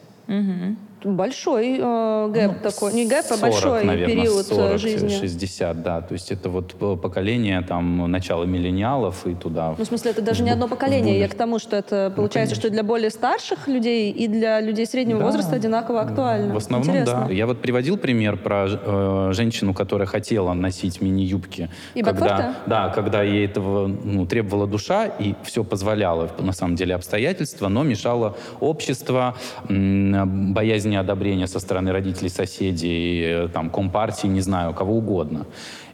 Большой 1.05 1.79
э, 1.81 2.29
gap 2.33 2.63
такой. 2.63 2.93
Не 2.95 3.07
gap, 3.07 3.25
а 3.31 3.37
40, 3.37 3.41
большой 3.41 3.85
наверное, 3.85 4.15
период 4.17 4.47
э, 4.51 4.55
40, 4.55 4.79
жизни. 4.79 5.09
60, 5.09 5.83
да. 5.83 6.01
То 6.01 6.15
есть 6.15 6.31
это 6.33 6.49
вот 6.49 6.75
п- 6.75 6.97
поколение 6.97 7.61
там 7.63 8.11
начала 8.11 8.45
миллениалов 8.45 9.27
и 9.27 9.35
туда. 9.35 9.75
Ну, 9.77 9.85
в 9.85 9.87
смысле, 9.87 10.13
это 10.13 10.23
даже 10.23 10.43
не 10.43 10.51
одно 10.51 10.67
поколение. 10.69 11.19
Я 11.19 11.29
к 11.29 11.35
тому, 11.35 11.59
что 11.59 11.77
это 11.77 12.13
получается, 12.15 12.55
что 12.55 12.63
конечно. 12.69 12.83
для 12.83 12.89
более 12.89 13.11
старших 13.11 13.69
людей 13.69 14.11
и 14.11 14.29
для 14.29 14.61
людей 14.61 14.87
среднего 14.87 15.21
Да. 15.21 15.27
возраста 15.27 15.57
одинаково 15.57 16.01
актуально. 16.01 16.55
В 16.55 16.57
основном, 16.57 16.89
Интересно. 16.89 17.27
да. 17.29 17.33
Я 17.33 17.47
вот 17.47 17.61
приводил 17.61 17.97
пример 17.99 18.37
про 18.37 18.67
э, 18.69 19.31
женщину, 19.33 19.75
которая 19.75 20.07
хотела 20.07 20.53
носить 20.55 21.01
мини-юбки. 21.01 21.69
И 21.95 22.03
когда, 22.03 22.21
ботфорты? 22.21 22.45
Да, 22.67 22.89
когда 22.89 23.23
ей 23.23 23.45
этого 23.47 23.87
ну, 23.87 24.27
требовала 24.27 24.67
душа, 24.67 25.07
и 25.07 25.35
все 25.45 25.65
позволяло, 25.65 26.31
на 26.39 26.53
самом 26.53 26.77
деле, 26.77 26.95
обстоятельства, 26.95 27.69
но 27.69 27.83
мешало 27.83 28.37
общество, 28.61 29.35
боязнь 29.69 30.94
неодобрения 30.95 31.47
со 31.47 31.61
стороны 31.61 31.93
родителей, 31.93 32.31
соседей, 32.31 33.23
э, 33.25 33.49
там, 33.49 33.71
компартии, 33.71 34.29
не 34.29 34.41
знаю, 34.41 34.75
кого 34.75 34.97
угодно. 34.97 35.47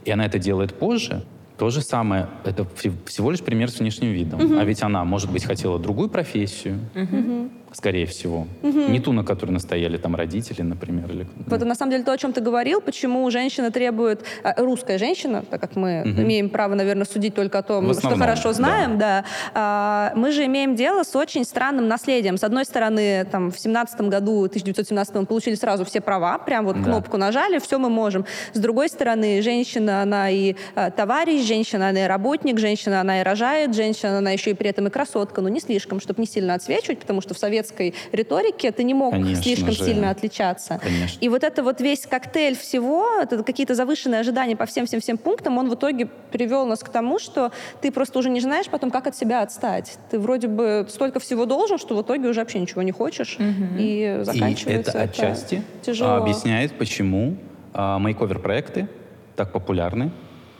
И 0.05 0.11
она 0.11 0.27
это 0.27 0.39
делает 0.39 0.75
позже, 0.75 1.23
То 1.61 1.69
же 1.69 1.83
самое, 1.83 2.27
это 2.47 2.67
всего 3.05 3.31
лишь 3.31 3.43
пример 3.43 3.71
с 3.71 3.81
внешним 3.81 4.13
видом. 4.13 4.43
Угу. 4.43 4.59
А 4.59 4.65
ведь 4.65 4.83
она, 4.83 5.05
может 5.05 5.31
быть, 5.31 5.45
хотела 5.45 5.79
другую 5.79 6.09
профессию. 6.09 6.79
Угу 6.95 7.51
скорее 7.73 8.07
всего. 8.07 8.47
Угу. 8.63 8.91
Не 8.91 9.01
ту, 9.01 9.13
на 9.13 9.25
которой 9.25 9.53
настояли 9.53 9.97
там 9.97 10.17
родители, 10.17 10.63
например. 10.63 11.11
Или... 11.11 11.27
Вот 11.47 11.65
на 11.65 11.75
самом 11.75 11.93
деле 11.93 12.05
то, 12.05 12.13
о 12.13 12.19
чем 12.19 12.33
ты 12.33 12.41
говорил, 12.41 12.81
почему 12.81 13.31
женщина 13.31 13.71
требует, 13.71 14.25
а, 14.43 14.55
русская 14.63 14.99
женщина, 14.99 15.45
так 15.49 15.61
как 15.61 15.77
мы 15.77 16.03
угу. 16.03 16.23
имеем 16.23 16.49
право, 16.49 16.75
наверное, 16.75 17.05
судить 17.05 17.35
только 17.35 17.59
о 17.59 17.63
том, 17.63 17.91
основном, 17.91 18.19
что 18.19 18.21
хорошо 18.21 18.53
знаем, 18.53 18.99
да, 18.99 19.23
да 19.23 19.25
а, 19.55 20.13
мы 20.17 20.33
же 20.33 20.45
имеем 20.47 20.75
дело 20.75 21.03
с 21.03 21.15
очень 21.15 21.45
странным 21.45 21.89
наследием. 21.89 22.37
С 22.37 22.45
одной 22.45 22.65
стороны, 22.65 23.25
там, 23.31 23.51
в 23.51 23.59
17 23.59 24.01
году, 24.03 24.45
1917 24.45 25.15
мы 25.15 25.27
получили 25.27 25.55
сразу 25.55 25.85
все 25.85 26.01
права, 26.01 26.39
прям 26.39 26.65
вот 26.65 26.77
да. 26.77 26.83
кнопку 26.83 27.17
нажали, 27.17 27.59
все 27.59 27.79
мы 27.79 27.89
можем. 27.89 28.25
С 28.53 28.59
другой 28.59 28.89
стороны, 28.89 29.43
женщина, 29.43 30.03
она 30.03 30.31
и 30.31 30.57
а, 30.75 30.91
товарищ, 30.91 31.43
женщина, 31.51 31.91
она 31.91 32.05
и 32.05 32.09
работник, 32.09 32.59
женщина, 32.59 33.01
она 33.01 33.21
и 33.21 33.23
рожает, 33.23 33.75
женщина, 33.75 34.19
она 34.19 34.31
еще 34.33 34.51
и 34.51 34.55
при 34.55 34.71
этом 34.71 34.87
и 34.89 34.91
красотка, 34.91 35.41
но 35.41 35.49
не 35.49 35.61
слишком, 35.61 36.01
чтобы 36.01 36.21
не 36.21 36.27
сильно 36.27 36.55
отсвечивать, 36.55 36.99
потому 36.99 37.21
что 37.21 37.35
в 37.35 37.39
Совет 37.39 37.61
советской 37.61 37.95
риторике 38.13 38.73
ты 38.73 38.85
не 38.85 38.95
мог 38.95 39.13
Конечно 39.13 39.43
слишком 39.43 39.73
же. 39.73 39.85
сильно 39.85 40.11
отличаться. 40.11 40.81
Конечно. 40.83 41.19
И 41.21 41.29
вот 41.29 41.45
это 41.45 41.63
вот 41.63 41.81
весь 41.81 42.07
коктейль 42.07 42.57
всего, 42.57 43.21
это 43.21 43.43
какие-то 43.43 43.75
завышенные 43.75 44.21
ожидания 44.21 44.57
по 44.57 44.67
всем-всем-всем 44.67 45.19
пунктам, 45.19 45.59
он 45.59 45.69
в 45.69 45.75
итоге 45.75 46.07
привел 46.33 46.67
нас 46.67 46.81
к 46.81 46.89
тому, 46.89 47.19
что 47.19 47.53
ты 47.83 47.91
просто 47.91 48.19
уже 48.19 48.31
не 48.31 48.41
знаешь 48.41 48.67
потом, 48.67 48.91
как 48.91 49.07
от 49.07 49.17
себя 49.17 49.43
отстать. 49.43 49.99
Ты 50.11 50.19
вроде 50.19 50.49
бы 50.49 50.87
столько 50.89 51.21
всего 51.21 51.45
должен, 51.45 51.79
что 51.79 51.97
в 51.97 52.03
итоге 52.03 52.29
уже 52.29 52.41
вообще 52.41 52.61
ничего 52.61 52.83
не 52.83 52.93
хочешь. 52.93 53.37
Угу. 53.39 53.79
И 53.79 54.21
заканчивается 54.23 54.91
И 54.91 54.95
это 54.95 55.03
отчасти 55.03 55.63
тяжело. 55.83 56.15
объясняет, 56.15 56.73
почему 56.79 57.37
а, 57.75 57.99
мейковер-проекты 57.99 58.89
так 59.37 59.53
популярны 59.53 60.11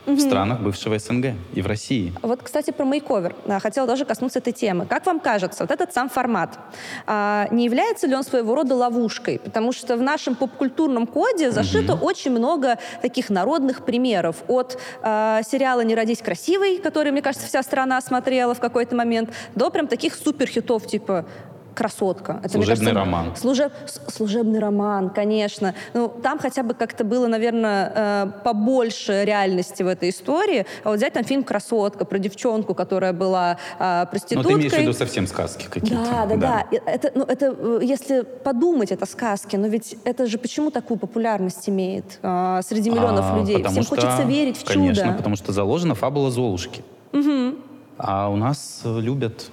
угу. 0.05 0.15
в 0.15 0.19
странах 0.21 0.59
бывшего 0.59 0.97
СНГ 0.97 1.33
и 1.53 1.61
в 1.61 1.67
России. 1.67 2.13
Вот, 2.21 2.41
кстати, 2.43 2.71
про 2.71 2.85
мейковер. 2.85 3.35
Хотела 3.59 3.87
даже 3.87 4.05
коснуться 4.05 4.39
этой 4.39 4.53
темы. 4.53 4.85
Как 4.85 5.05
вам 5.05 5.19
кажется, 5.19 5.63
вот 5.63 5.71
этот 5.71 5.93
сам 5.93 6.09
формат, 6.09 6.59
а, 7.07 7.47
не 7.51 7.65
является 7.65 8.07
ли 8.07 8.15
он 8.15 8.23
своего 8.23 8.55
рода 8.55 8.75
ловушкой? 8.75 9.39
Потому 9.39 9.71
что 9.71 9.97
в 9.97 10.01
нашем 10.01 10.35
попкультурном 10.35 11.07
коде 11.07 11.51
зашито 11.51 11.93
угу. 11.93 12.05
очень 12.05 12.31
много 12.31 12.77
таких 13.01 13.29
народных 13.29 13.85
примеров. 13.85 14.37
От 14.47 14.77
а, 15.01 15.41
сериала 15.43 15.81
«Не 15.81 15.95
родись 15.95 16.19
красивой», 16.19 16.77
который, 16.77 17.11
мне 17.11 17.21
кажется, 17.21 17.47
вся 17.47 17.63
страна 17.63 18.01
смотрела 18.01 18.53
в 18.53 18.59
какой-то 18.59 18.95
момент, 18.95 19.31
до 19.55 19.69
прям 19.69 19.87
таких 19.87 20.15
суперхитов 20.15 20.87
типа 20.87 21.25
красотка. 21.73 22.39
Это, 22.43 22.53
служебный 22.53 22.85
кажется, 22.85 22.93
роман. 22.93 23.35
Служеб, 23.35 23.71
служебный 24.07 24.59
роман, 24.59 25.09
конечно. 25.09 25.73
Ну, 25.93 26.09
там 26.09 26.39
хотя 26.39 26.63
бы 26.63 26.73
как-то 26.73 27.03
было, 27.03 27.27
наверное, 27.27 27.91
э, 27.95 28.31
побольше 28.43 29.23
реальности 29.25 29.83
в 29.83 29.87
этой 29.87 30.09
истории. 30.09 30.65
А 30.83 30.89
вот 30.89 30.97
взять 30.97 31.13
там 31.13 31.23
фильм 31.23 31.43
«Красотка» 31.43 32.05
про 32.05 32.19
девчонку, 32.19 32.73
которая 32.73 33.13
была 33.13 33.57
э, 33.79 34.05
проституткой. 34.09 34.51
Ну, 34.51 34.57
ты 34.57 34.61
имеешь 34.61 34.73
в 34.73 34.77
виду 34.77 34.93
совсем 34.93 35.27
сказки 35.27 35.67
какие-то. 35.69 36.03
Да, 36.03 36.25
да, 36.25 36.35
да. 36.35 36.67
да. 36.71 36.79
Это, 36.85 37.11
ну, 37.15 37.23
это, 37.23 37.55
э, 37.57 37.79
если 37.83 38.21
подумать, 38.21 38.91
это 38.91 39.05
сказки, 39.05 39.55
но 39.55 39.67
ведь 39.67 39.95
это 40.03 40.27
же 40.27 40.37
почему 40.37 40.71
такую 40.71 40.99
популярность 40.99 41.69
имеет 41.69 42.19
э, 42.21 42.61
среди 42.63 42.89
миллионов 42.89 43.25
а, 43.31 43.39
людей? 43.39 43.63
Всем 43.63 43.83
что, 43.83 43.95
хочется 43.95 44.23
верить 44.23 44.57
в 44.57 44.65
конечно, 44.65 44.89
чудо. 44.89 45.01
Конечно, 45.01 45.17
потому 45.17 45.35
что 45.35 45.51
заложена 45.51 45.95
фабула 45.95 46.31
Золушки. 46.31 46.83
Угу. 47.13 47.55
А 47.97 48.29
у 48.29 48.35
нас 48.35 48.81
любят 48.83 49.51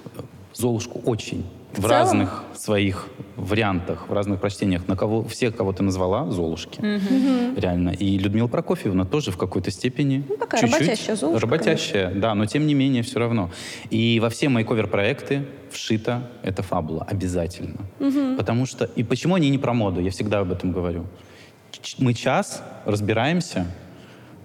Золушку 0.53 0.99
очень 1.05 1.45
в, 1.73 1.79
в 1.79 1.85
разных 1.85 2.43
своих 2.55 3.07
вариантах, 3.35 4.09
в 4.09 4.13
разных 4.13 4.39
прочтениях. 4.39 4.87
На 4.87 4.95
кого, 4.95 5.23
всех, 5.23 5.55
кого 5.55 5.71
ты 5.71 5.83
назвала, 5.83 6.29
Золушки. 6.29 6.79
Угу. 6.79 7.59
Реально. 7.59 7.89
И 7.89 8.17
Людмила 8.17 8.47
Прокофьевна 8.47 9.05
тоже 9.05 9.31
в 9.31 9.37
какой-то 9.37 9.71
степени 9.71 10.23
ну, 10.27 10.37
такая 10.37 10.61
чуть-чуть, 10.61 10.79
работящая 10.79 11.15
Золушка. 11.15 11.41
Работящая, 11.41 12.03
конечно. 12.05 12.21
да, 12.21 12.35
но 12.35 12.45
тем 12.45 12.67
не 12.67 12.73
менее 12.73 13.03
все 13.03 13.19
равно. 13.19 13.51
И 13.89 14.19
во 14.19 14.29
все 14.29 14.49
мои 14.49 14.63
ковер-проекты 14.63 15.45
вшита 15.71 16.29
эта 16.43 16.63
фабула 16.63 17.03
обязательно. 17.03 17.79
Угу. 17.99 18.37
Потому 18.37 18.65
что... 18.65 18.85
И 18.85 19.03
почему 19.03 19.35
они 19.35 19.49
не 19.49 19.57
про 19.57 19.73
моду? 19.73 20.01
Я 20.01 20.11
всегда 20.11 20.39
об 20.39 20.51
этом 20.51 20.71
говорю. 20.71 21.05
Мы 21.99 22.13
час 22.13 22.63
разбираемся, 22.85 23.67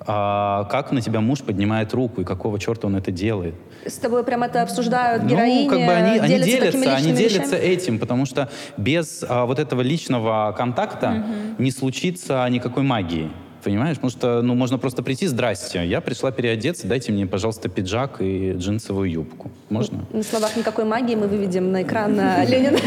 а, 0.07 0.65
как 0.65 0.93
на 0.93 1.01
тебя 1.01 1.21
муж 1.21 1.41
поднимает 1.41 1.93
руку 1.95 2.21
и 2.21 2.25
какого 2.25 2.59
черта 2.59 2.87
он 2.87 2.97
это 2.97 3.11
делает. 3.11 3.55
С 3.87 3.95
тобой 3.95 4.25
прям 4.25 4.43
это 4.43 4.63
обсуждают 4.63 5.25
героини? 5.25 5.65
Ну, 5.65 5.71
как 5.71 5.87
бы 5.87 5.93
они, 5.93 6.19
они 6.19 6.41
делятся, 6.41 6.95
они 6.95 7.13
делятся 7.13 7.57
этим, 7.57 7.99
потому 7.99 8.27
что 8.27 8.49
без 8.77 9.25
а, 9.27 9.47
вот 9.47 9.59
этого 9.59 9.81
личного 9.81 10.55
контакта 10.57 11.25
угу. 11.25 11.63
не 11.63 11.71
случится 11.71 12.47
никакой 12.51 12.83
магии. 12.83 13.31
Понимаешь? 13.65 13.97
Потому 13.97 14.11
что, 14.11 14.43
ну, 14.43 14.55
можно 14.55 14.77
просто 14.77 15.03
прийти, 15.03 15.27
здрасте, 15.27 15.87
я 15.87 16.03
пришла 16.03 16.31
переодеться, 16.31 16.87
дайте 16.87 17.13
мне, 17.13 17.27
пожалуйста, 17.27 17.71
пиджак 17.71 18.21
и 18.21 18.53
джинсовую 18.53 19.11
юбку. 19.11 19.51
Можно? 19.71 20.05
На 20.13 20.23
словах 20.23 20.55
никакой 20.57 20.85
магии 20.85 21.15
мы 21.15 21.29
выведем 21.29 21.73
на 21.73 21.83
экран 21.83 22.15
на 22.15 22.45
Ленина. 22.51 22.79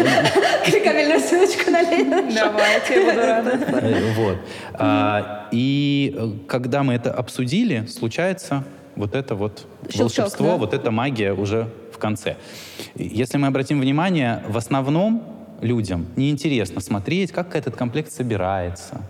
Кликабельную 0.65 1.19
ссылочку 1.19 1.71
на 1.71 1.81
Ленина. 1.81 2.31
Давайте, 2.31 3.05
буду 3.05 3.21
рада. 3.21 3.51
Э, 3.81 4.13
вот. 4.13 4.37
А, 4.73 5.47
и 5.51 6.15
э, 6.15 6.29
когда 6.47 6.83
мы 6.83 6.93
это 6.93 7.11
обсудили, 7.11 7.87
случается 7.87 8.63
вот 8.95 9.15
это 9.15 9.33
вот 9.33 9.65
волшебство, 9.95 10.57
вот 10.57 10.75
эта 10.75 10.91
магия 10.91 11.33
уже 11.33 11.69
в 11.91 11.97
конце. 11.97 12.35
Если 12.93 13.39
мы 13.39 13.47
обратим 13.47 13.81
внимание, 13.81 14.43
в 14.47 14.57
основном 14.57 15.23
людям 15.61 16.05
неинтересно 16.15 16.81
смотреть, 16.81 17.31
как 17.31 17.55
этот 17.55 17.75
комплект 17.75 18.11
собирается, 18.11 19.01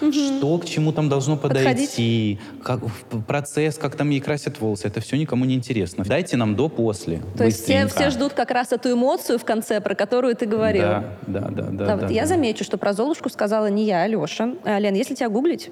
угу. 0.00 0.12
что 0.12 0.58
к 0.58 0.64
чему 0.64 0.92
там 0.92 1.08
должно 1.08 1.36
подойти, 1.36 2.38
как, 2.62 2.80
процесс, 3.26 3.78
как 3.78 3.96
там 3.96 4.10
ей 4.10 4.20
красят 4.20 4.60
волосы. 4.60 4.88
Это 4.88 5.00
все 5.00 5.16
никому 5.16 5.44
не 5.44 5.54
интересно. 5.54 6.04
Дайте 6.04 6.36
нам 6.36 6.56
до-после. 6.56 7.22
То 7.36 7.44
есть 7.44 7.64
все, 7.64 7.86
все 7.86 8.10
ждут 8.10 8.32
как 8.32 8.50
раз 8.50 8.72
эту 8.72 8.92
эмоцию 8.92 9.38
в 9.38 9.44
конце, 9.44 9.80
про 9.80 9.94
которую 9.94 10.34
ты 10.36 10.46
говорил. 10.46 10.82
Да, 10.82 11.04
да, 11.26 11.40
да. 11.40 11.62
да, 11.70 11.86
да, 11.86 11.96
да 11.96 12.08
я 12.08 12.22
да. 12.22 12.28
замечу, 12.28 12.64
что 12.64 12.78
про 12.78 12.92
Золушку 12.92 13.28
сказала 13.28 13.66
не 13.66 13.84
я, 13.84 14.02
а 14.02 14.06
Леша. 14.06 14.54
А, 14.64 14.78
Лен, 14.78 14.94
если 14.94 15.14
тебя 15.14 15.28
гуглить, 15.28 15.70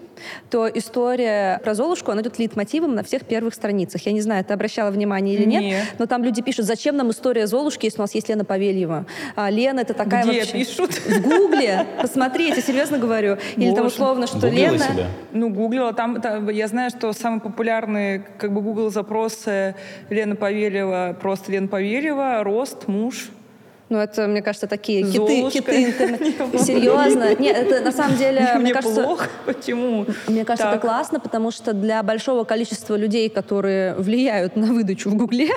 то 0.50 0.68
история 0.68 1.60
про 1.62 1.74
Золушку, 1.74 2.10
она 2.10 2.22
идет 2.22 2.38
лейтмотивом 2.38 2.94
на 2.94 3.02
всех 3.02 3.24
первых 3.24 3.54
страницах. 3.54 4.04
Я 4.06 4.12
не 4.12 4.20
знаю, 4.20 4.44
ты 4.44 4.52
обращала 4.54 4.90
внимание 4.90 5.34
или 5.34 5.44
нет, 5.44 5.62
нет 5.62 5.84
но 5.98 6.06
там 6.06 6.24
люди 6.24 6.42
пишут, 6.42 6.66
зачем 6.66 6.96
нам 6.96 7.10
история 7.10 7.46
Золушки, 7.46 7.86
если 7.86 7.98
у 7.98 8.02
нас 8.02 8.14
есть 8.14 8.28
Лена 8.28 8.44
Павельева. 8.44 9.06
А, 9.36 9.50
Лена— 9.50 9.80
это 9.80 9.94
такая 9.94 10.24
Где 10.24 10.40
вообще... 10.40 10.52
пишут? 10.52 10.92
В 10.92 11.22
Гугле. 11.22 11.86
Посмотрите, 12.00 12.60
серьезно 12.60 12.98
говорю. 12.98 13.38
Или 13.56 13.70
Боже. 13.70 13.76
там 13.76 13.86
условно, 13.86 14.13
что 14.26 14.40
Гуглила 14.40 14.72
Лена... 14.72 14.78
себя? 14.78 15.06
Ну, 15.32 15.50
гуглила. 15.50 15.92
Там, 15.92 16.20
там, 16.20 16.48
я 16.48 16.68
знаю, 16.68 16.90
что 16.90 17.12
самые 17.12 17.40
популярные 17.40 18.24
как 18.38 18.52
бы 18.52 18.60
Google 18.60 18.90
запросы 18.90 19.74
Лена 20.10 20.36
Павелева, 20.36 21.16
просто 21.20 21.52
Лена 21.52 21.68
Павелева, 21.68 22.42
рост, 22.42 22.88
муж. 22.88 23.30
Ну, 23.94 24.00
это, 24.00 24.26
мне 24.26 24.42
кажется, 24.42 24.66
такие 24.66 25.04
киты, 25.04 25.48
киты 25.52 25.84
интернета. 25.84 26.58
Серьезно? 26.64 27.32
Нет, 27.36 27.56
это 27.56 27.80
на 27.80 27.92
самом 27.92 28.16
деле, 28.16 28.44
мне 28.56 28.74
кажется... 28.74 29.04
плохо. 29.04 29.28
Почему? 29.46 30.04
Мне 30.26 30.44
кажется, 30.44 30.68
это 30.68 30.80
классно, 30.80 31.20
потому 31.20 31.52
что 31.52 31.72
для 31.72 32.02
большого 32.02 32.42
количества 32.42 32.96
людей, 32.96 33.28
которые 33.28 33.94
влияют 33.94 34.56
на 34.56 34.72
выдачу 34.72 35.10
в 35.10 35.14
Гугле, 35.14 35.50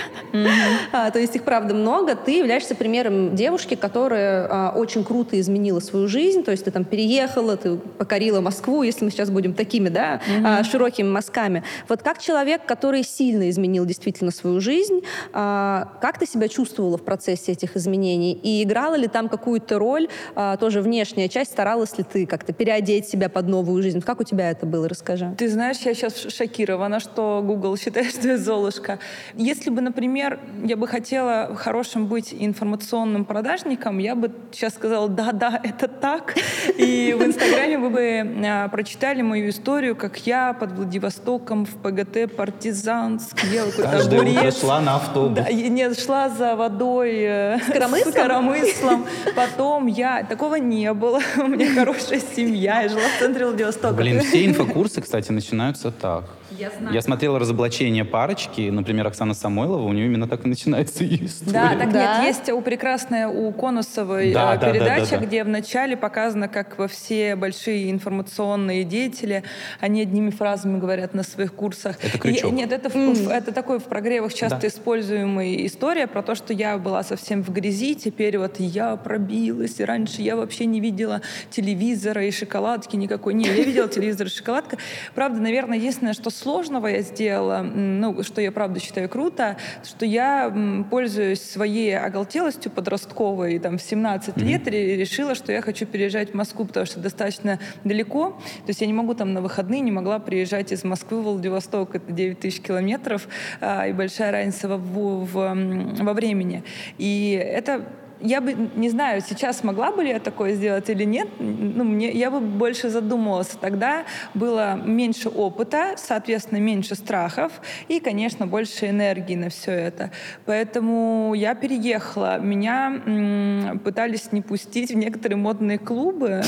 а, 0.94 1.10
то 1.10 1.18
есть 1.18 1.36
их, 1.36 1.46
правда, 1.46 1.74
много, 1.74 2.16
ты 2.16 2.38
являешься 2.38 2.76
примером 2.76 3.36
девушки, 3.36 3.74
которая 3.74 4.48
а, 4.48 4.74
очень 4.76 5.04
круто 5.04 5.40
изменила 5.40 5.80
свою 5.80 6.08
жизнь, 6.08 6.44
то 6.44 6.52
есть 6.52 6.66
ты 6.66 6.70
там 6.70 6.86
переехала, 6.86 7.58
ты 7.58 7.78
покорила 7.78 8.40
Москву, 8.40 8.84
если 8.84 9.04
мы 9.04 9.10
сейчас 9.10 9.32
будем 9.32 9.56
такими, 9.56 9.90
да, 9.90 10.22
а, 10.46 10.64
широкими 10.64 11.10
мазками. 11.10 11.64
Вот 11.90 12.04
как 12.04 12.20
человек, 12.20 12.68
который 12.68 13.04
сильно 13.04 13.50
изменил 13.50 13.86
действительно 13.86 14.30
свою 14.30 14.60
жизнь, 14.60 15.02
как 15.32 16.18
ты 16.20 16.28
себя 16.28 16.48
чувствовала 16.48 17.00
в 17.00 17.04
процессе 17.04 17.54
этих 17.54 17.76
изменений? 17.76 18.27
Изменений? 18.28 18.40
И 18.44 18.64
играла 18.64 18.96
ли 18.96 19.08
там 19.08 19.30
какую-то 19.30 19.80
роль 19.80 20.08
а, 20.36 20.58
тоже 20.58 20.82
внешняя 20.82 21.30
часть? 21.30 21.52
Старалась 21.52 21.98
ли 21.98 22.04
ты 22.04 22.26
как-то 22.26 22.54
переодеть 22.54 23.08
себя 23.08 23.30
под 23.30 23.48
новую 23.48 23.82
жизнь? 23.82 24.02
Как 24.02 24.20
у 24.20 24.24
тебя 24.24 24.52
это 24.52 24.66
было? 24.66 24.88
Расскажи. 24.88 25.34
Ты 25.38 25.50
знаешь, 25.50 25.78
я 25.80 25.94
сейчас 25.94 26.18
шокирована, 26.18 27.00
что 27.00 27.42
Google 27.44 27.78
считает, 27.78 28.12
что 28.12 28.28
я 28.28 28.38
Золушка. 28.38 29.00
Если 29.36 29.70
бы, 29.70 29.82
например, 29.82 30.40
я 30.64 30.78
бы 30.78 30.88
хотела 30.88 31.56
хорошим 31.56 32.08
быть 32.08 32.34
информационным 32.38 33.26
продажником, 33.26 33.98
я 34.00 34.16
бы 34.16 34.32
сейчас 34.52 34.74
сказала, 34.74 35.10
да-да, 35.10 35.60
это 35.64 35.88
так. 35.88 36.36
И 36.78 37.16
в 37.18 37.24
Инстаграме 37.24 37.78
вы 37.78 37.90
бы 37.90 38.46
а, 38.46 38.68
прочитали 38.70 39.22
мою 39.22 39.50
историю, 39.50 39.96
как 39.96 40.18
я 40.28 40.54
под 40.54 40.72
Владивостоком 40.72 41.66
в 41.66 41.76
ПГТ 41.82 42.36
Партизанск 42.36 43.44
ела 43.46 43.72
какой-то 43.72 43.98
огурец. 44.00 44.60
шла 44.62 44.80
на 44.80 44.96
автобус. 44.96 45.40
Да, 45.40 45.52
нет, 45.52 46.00
шла 46.00 46.30
за 46.30 46.56
водой. 46.56 47.16
Э, 47.20 47.60
с 47.60 47.72
коромыслом? 47.72 48.14
Коромыслом. 48.18 49.06
Потом 49.36 49.88
я... 49.88 50.24
Такого 50.24 50.56
не 50.56 50.94
было. 50.94 51.20
У 51.38 51.48
меня 51.48 51.74
хорошая 51.74 52.22
семья. 52.36 52.82
Я 52.82 52.90
жила 52.90 53.02
в 53.16 53.20
центре 53.20 53.46
Владивостока. 53.46 53.94
Блин, 53.94 54.22
все 54.22 54.46
инфокурсы, 54.46 55.02
кстати, 55.02 55.32
начинаются 55.32 55.92
так. 55.92 56.24
Я 56.52 56.70
знаю. 56.72 56.94
Я 56.94 57.02
смотрел 57.02 57.38
разоблачение 57.38 58.06
парочки, 58.06 58.70
например, 58.70 59.08
Оксана 59.08 59.34
Самойлова, 59.34 59.84
у 59.84 59.92
нее 59.94 60.06
именно 60.06 60.28
так 60.28 60.46
и 60.46 60.50
начинается 60.50 61.04
ее 61.04 61.26
история. 61.26 61.52
Да, 61.54 61.76
так 61.78 61.92
Да. 61.92 62.18
нет, 62.24 62.28
есть 62.38 62.50
у 62.50 62.62
прекрасная 62.62 63.28
у 63.28 63.52
Конусовой 63.52 64.32
Да, 64.34 64.56
э, 64.56 64.58
да, 64.60 64.66
да, 64.68 64.72
передача, 64.74 65.12
да, 65.12 65.18
да. 65.20 65.26
где 65.26 65.44
вначале 65.44 65.98
показано, 65.98 66.48
как 66.48 66.78
во 66.78 66.88
все 66.88 67.36
большие 67.36 67.92
информационные 67.92 68.84
деятели, 68.86 69.44
они 69.82 70.02
одними 70.02 70.30
фразами 70.30 70.80
говорят 70.80 71.14
на 71.14 71.24
своих 71.24 71.54
курсах. 71.54 71.98
Это 72.04 72.18
крючок. 72.18 72.52
И- 72.52 72.56
нет, 72.56 72.72
это, 72.72 72.90
в- 72.90 73.30
это 73.30 73.52
такой 73.52 73.80
в 73.80 73.84
прогревах 73.84 74.34
часто 74.34 74.60
Да. 74.62 74.68
используемая 74.68 75.66
история 75.66 76.08
про 76.08 76.22
то, 76.24 76.34
что 76.36 76.54
я 76.54 76.78
была 76.78 77.04
совсем 77.04 77.44
в 77.44 77.50
грязи, 77.52 77.96
теперь 77.96 78.38
вот 78.38 78.56
я 78.60 78.96
пробилась, 78.96 79.80
и 79.80 79.84
раньше 79.84 80.22
я 80.22 80.36
вообще 80.36 80.66
не 80.66 80.80
видела 80.80 81.22
телевизора 81.50 82.24
и 82.26 82.32
шоколадки 82.32 82.96
никакой. 82.96 83.34
Не, 83.34 83.46
я 83.46 83.54
видела 83.54 83.88
телевизор 83.90 84.28
и 84.28 84.30
шоколадка. 84.30 84.78
Правда, 85.14 85.42
наверное, 85.42 85.78
единственное, 85.78 86.14
что 86.14 86.30
сложного 86.38 86.88
я 86.88 87.02
сделала, 87.02 87.62
ну, 87.62 88.24
что 88.24 88.42
я 88.42 88.52
правда 88.52 88.80
считаю 88.80 89.10
круто, 89.10 89.58
что 89.84 90.06
я, 90.06 90.46
м, 90.46 90.86
пользуясь 90.90 91.42
своей 91.42 91.98
оголтелостью 91.98 92.72
подростковой, 92.72 93.60
там, 93.60 93.78
в 93.78 93.82
17 93.82 94.38
лет, 94.38 94.68
ре- 94.68 94.96
решила, 94.96 95.36
что 95.36 95.52
я 95.52 95.62
хочу 95.62 95.86
переезжать 95.86 96.32
в 96.32 96.34
Москву, 96.36 96.66
потому 96.66 96.86
что 96.86 97.00
достаточно 97.00 97.60
далеко. 97.84 98.30
То 98.30 98.70
есть 98.70 98.82
я 98.82 98.88
не 98.88 98.94
могу 98.94 99.14
там 99.14 99.34
на 99.34 99.42
выходные, 99.42 99.82
не 99.82 99.92
могла 99.92 100.20
приезжать 100.20 100.72
из 100.72 100.84
Москвы 100.84 101.22
в 101.22 101.24
Владивосток, 101.24 101.96
это 101.96 102.12
9 102.12 102.40
тысяч 102.40 102.62
километров, 102.62 103.28
а, 103.62 103.88
и 103.88 103.94
большая 103.94 104.32
разница 104.32 104.68
во, 104.68 104.78
в- 104.78 105.26
в, 105.26 105.38
м, 105.40 105.96
во 105.96 106.14
времени. 106.14 106.64
И 106.98 107.32
это 107.32 107.84
я 108.22 108.42
бы 108.42 108.56
не 108.76 108.90
знаю, 108.90 109.22
сейчас 109.28 109.60
смогла 109.60 109.92
бы 109.92 110.04
ли 110.04 110.10
я 110.10 110.20
такое 110.20 110.54
сделать 110.54 110.90
или 110.90 111.04
нет. 111.04 111.28
Ну, 111.40 111.84
мне, 111.84 112.12
я 112.12 112.32
бы 112.32 112.40
больше 112.40 112.90
задумывалась. 112.90 113.50
Тогда 113.60 114.04
было 114.34 114.76
меньше 114.76 115.30
опыта, 115.30 115.96
соответственно, 115.98 116.60
меньше 116.60 116.96
страхов 116.96 117.52
и, 117.88 118.00
конечно, 118.00 118.48
больше 118.48 118.90
энергии 118.90 119.36
на 119.36 119.50
все 119.50 119.72
это. 119.72 120.12
Поэтому 120.46 121.34
я 121.36 121.56
переехала. 121.56 122.40
Меня 122.40 123.02
м, 123.06 123.80
пытались 123.80 124.32
не 124.32 124.42
пустить 124.42 124.92
в 124.92 124.96
некоторые 124.96 125.38
модные 125.38 125.78
клубы. 125.78 126.42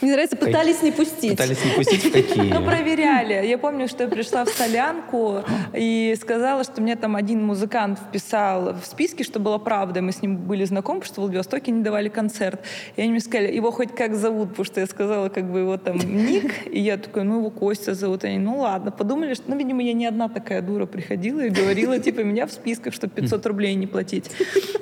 Мне 0.00 0.12
нравится, 0.12 0.36
пытались 0.36 0.82
не 0.82 0.92
пустить. 0.92 1.32
Пытались 1.32 1.64
не 1.64 1.70
пустить 1.72 2.04
в 2.04 2.12
какие? 2.12 2.52
Ну, 2.52 2.64
проверяли. 2.64 3.46
Я 3.46 3.58
помню, 3.58 3.88
что 3.88 4.04
я 4.04 4.08
пришла 4.08 4.44
в 4.44 4.50
солянку 4.50 5.42
и 5.72 6.16
сказала, 6.20 6.64
что 6.64 6.80
мне 6.80 6.96
там 6.96 7.16
один 7.16 7.44
музыкант 7.44 7.98
вписал 7.98 8.74
в 8.74 8.84
списке, 8.84 9.24
что 9.24 9.38
было 9.38 9.58
правда. 9.58 10.02
Мы 10.02 10.12
с 10.12 10.22
ним 10.22 10.36
были 10.36 10.64
знакомы, 10.64 11.03
что 11.04 11.20
в 11.20 11.24
Владивостоке 11.24 11.70
не 11.70 11.82
давали 11.82 12.08
концерт. 12.08 12.60
И 12.96 13.02
они 13.02 13.10
мне 13.10 13.20
сказали, 13.20 13.52
его 13.52 13.70
хоть 13.70 13.94
как 13.94 14.14
зовут, 14.14 14.50
потому 14.50 14.64
что 14.64 14.80
я 14.80 14.86
сказала 14.86 15.28
как 15.28 15.50
бы 15.50 15.60
его 15.60 15.76
там 15.76 15.98
ник. 15.98 16.66
И 16.66 16.80
я 16.80 16.96
такой, 16.96 17.24
ну, 17.24 17.38
его 17.38 17.50
Костя 17.50 17.94
зовут. 17.94 18.24
Они, 18.24 18.38
ну, 18.38 18.58
ладно. 18.58 18.90
Подумали, 18.90 19.34
что, 19.34 19.44
ну, 19.48 19.56
видимо, 19.56 19.82
я 19.82 19.92
не 19.92 20.06
одна 20.06 20.28
такая 20.28 20.62
дура 20.62 20.86
приходила 20.86 21.40
и 21.40 21.50
говорила, 21.50 21.98
типа, 21.98 22.20
меня 22.20 22.46
в 22.46 22.52
списках, 22.52 22.94
чтобы 22.94 23.12
500 23.14 23.46
рублей 23.46 23.74
не 23.74 23.86
платить. 23.86 24.30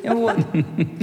Вот. 0.04 0.36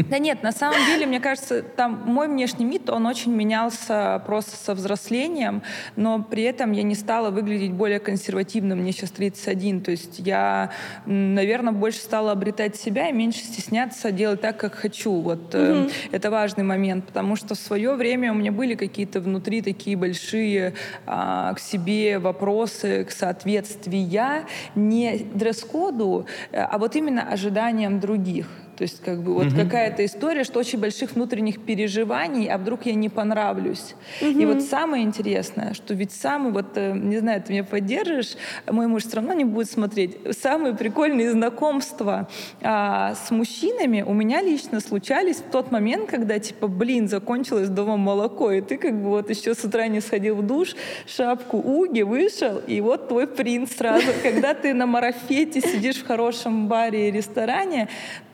Да 0.10 0.18
нет, 0.20 0.44
на 0.44 0.52
самом 0.52 0.86
деле, 0.88 1.06
мне 1.06 1.20
кажется, 1.20 1.62
там 1.62 2.04
мой 2.06 2.28
внешний 2.28 2.66
вид, 2.66 2.90
он 2.90 3.06
очень 3.06 3.34
менялся 3.34 4.22
просто 4.26 4.56
со 4.56 4.74
взрослением, 4.74 5.62
но 5.96 6.22
при 6.24 6.44
этом 6.44 6.72
я 6.72 6.84
не 6.84 6.96
стала 6.96 7.30
выглядеть 7.30 7.72
более 7.72 8.00
консервативно. 8.00 8.76
Мне 8.76 8.92
сейчас 8.92 9.12
31, 9.12 9.82
то 9.82 9.92
есть 9.92 10.20
я, 10.20 10.72
наверное, 11.06 11.74
больше 11.74 12.00
стала 12.00 12.32
обретать 12.32 12.76
себя 12.76 13.10
и 13.10 13.14
меньше 13.14 13.40
стесняться 13.40 14.12
делать 14.12 14.42
так, 14.42 14.58
как 14.58 14.76
хочу. 14.76 15.09
Вот 15.12 15.54
э, 15.54 15.90
это 16.12 16.32
важный 16.32 16.64
момент, 16.64 17.06
потому 17.06 17.36
что 17.36 17.56
в 17.56 17.58
свое 17.58 17.94
время 17.96 18.32
у 18.32 18.36
меня 18.36 18.52
были 18.52 18.76
какие-то 18.76 19.20
внутри 19.22 19.62
такие 19.62 19.98
большие 19.98 20.74
а, 21.06 21.54
к 21.54 21.60
себе 21.60 22.20
вопросы, 22.20 23.06
к 23.06 23.12
соответствия 23.12 24.46
не 24.76 25.18
дресс-коду, 25.34 26.26
э, 26.52 26.62
а 26.62 26.78
вот 26.78 26.96
именно 26.96 27.24
ожиданиям 27.24 28.00
других. 28.00 28.48
То 28.80 28.84
есть 28.84 29.04
как 29.04 29.22
бы 29.22 29.34
вот 29.34 29.52
какая-то 29.54 30.06
история, 30.06 30.46
что 30.46 30.58
очень 30.58 30.80
больших 30.80 31.12
внутренних 31.12 31.60
переживаний, 31.60 32.48
а 32.48 32.58
вдруг 32.58 32.86
я 32.86 32.94
не 32.94 33.10
понравлюсь. 33.10 33.94
И 34.22 34.46
вот 34.46 34.62
самое 34.62 35.04
интересное, 35.04 35.74
что 35.74 35.94
ведь 35.94 36.14
самый 36.14 36.54
вот, 36.54 36.78
э, 36.78 36.94
не 36.94 37.18
знаю, 37.18 37.44
ты 37.44 37.52
меня 37.52 37.66
поддержишь, 37.66 38.38
мой 38.72 38.88
муж 38.88 39.04
все 39.04 39.18
равно 39.18 39.34
не 39.34 39.44
будет 39.44 39.70
смотреть, 39.70 40.18
самые 40.40 40.78
прикольные 40.78 41.30
знакомства 41.30 42.30
а, 42.62 43.16
с 43.16 43.32
мужчинами 43.32 44.02
у 44.02 44.14
меня 44.14 44.42
лично 44.42 44.80
случались 44.80 45.40
в 45.40 45.52
тот 45.52 45.72
момент, 45.72 46.10
когда 46.10 46.40
типа, 46.40 46.70
блин, 46.70 47.10
закончилось 47.10 47.68
дома 47.68 47.98
молоко, 47.98 48.50
и 48.50 48.62
ты 48.62 48.78
как 48.78 48.94
бы 48.94 49.10
вот 49.10 49.30
еще 49.30 49.56
с 49.56 49.66
утра 49.66 49.88
не 49.88 50.00
сходил 50.00 50.38
в 50.38 50.48
душ, 50.48 50.78
шапку 51.06 51.58
уги, 51.58 52.04
вышел, 52.04 52.62
и 52.66 52.80
вот 52.80 53.10
твой 53.10 53.28
принц 53.28 53.76
сразу. 53.76 54.08
Когда 54.24 54.54
ты 54.54 54.74
на 54.74 54.86
марафете 54.86 55.60
сидишь 55.60 55.98
в 55.98 56.08
хорошем 56.08 56.70
баре 56.70 57.10
и 57.10 57.12
ресторане, 57.12 57.90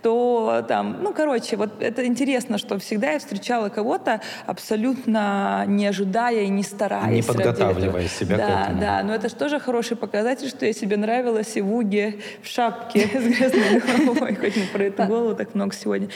то 0.05 0.63
там, 0.67 0.97
ну, 1.01 1.13
короче, 1.13 1.55
вот 1.55 1.81
это 1.81 2.05
интересно, 2.05 2.59
что 2.59 2.77
всегда 2.77 3.13
я 3.13 3.17
встречала 3.17 3.69
кого-то 3.69 4.21
абсолютно 4.45 5.63
не 5.65 5.87
ожидая 5.87 6.43
и 6.43 6.47
не 6.47 6.61
стараясь. 6.61 7.25
Не 7.25 7.33
подготавливая 7.33 8.07
себя 8.07 8.35
к 8.35 8.37
да, 8.37 8.61
этому. 8.61 8.81
Да, 8.81 9.01
но 9.01 9.15
это 9.15 9.29
же 9.29 9.35
тоже 9.35 9.59
хороший 9.59 9.97
показатель, 9.97 10.47
что 10.49 10.67
я 10.67 10.73
себе 10.73 10.97
нравилась 10.97 11.57
и 11.57 11.61
в 11.61 11.73
уге, 11.73 12.19
в 12.43 12.47
шапке 12.47 12.99
с 13.13 13.23
грязной 13.23 13.79
головой, 13.79 14.35
хоть 14.35 14.55
мы 14.57 14.67
про 14.71 14.83
эту 14.83 15.05
голову 15.05 15.33
так 15.33 15.55
много 15.55 15.73
сегодня. 15.73 16.09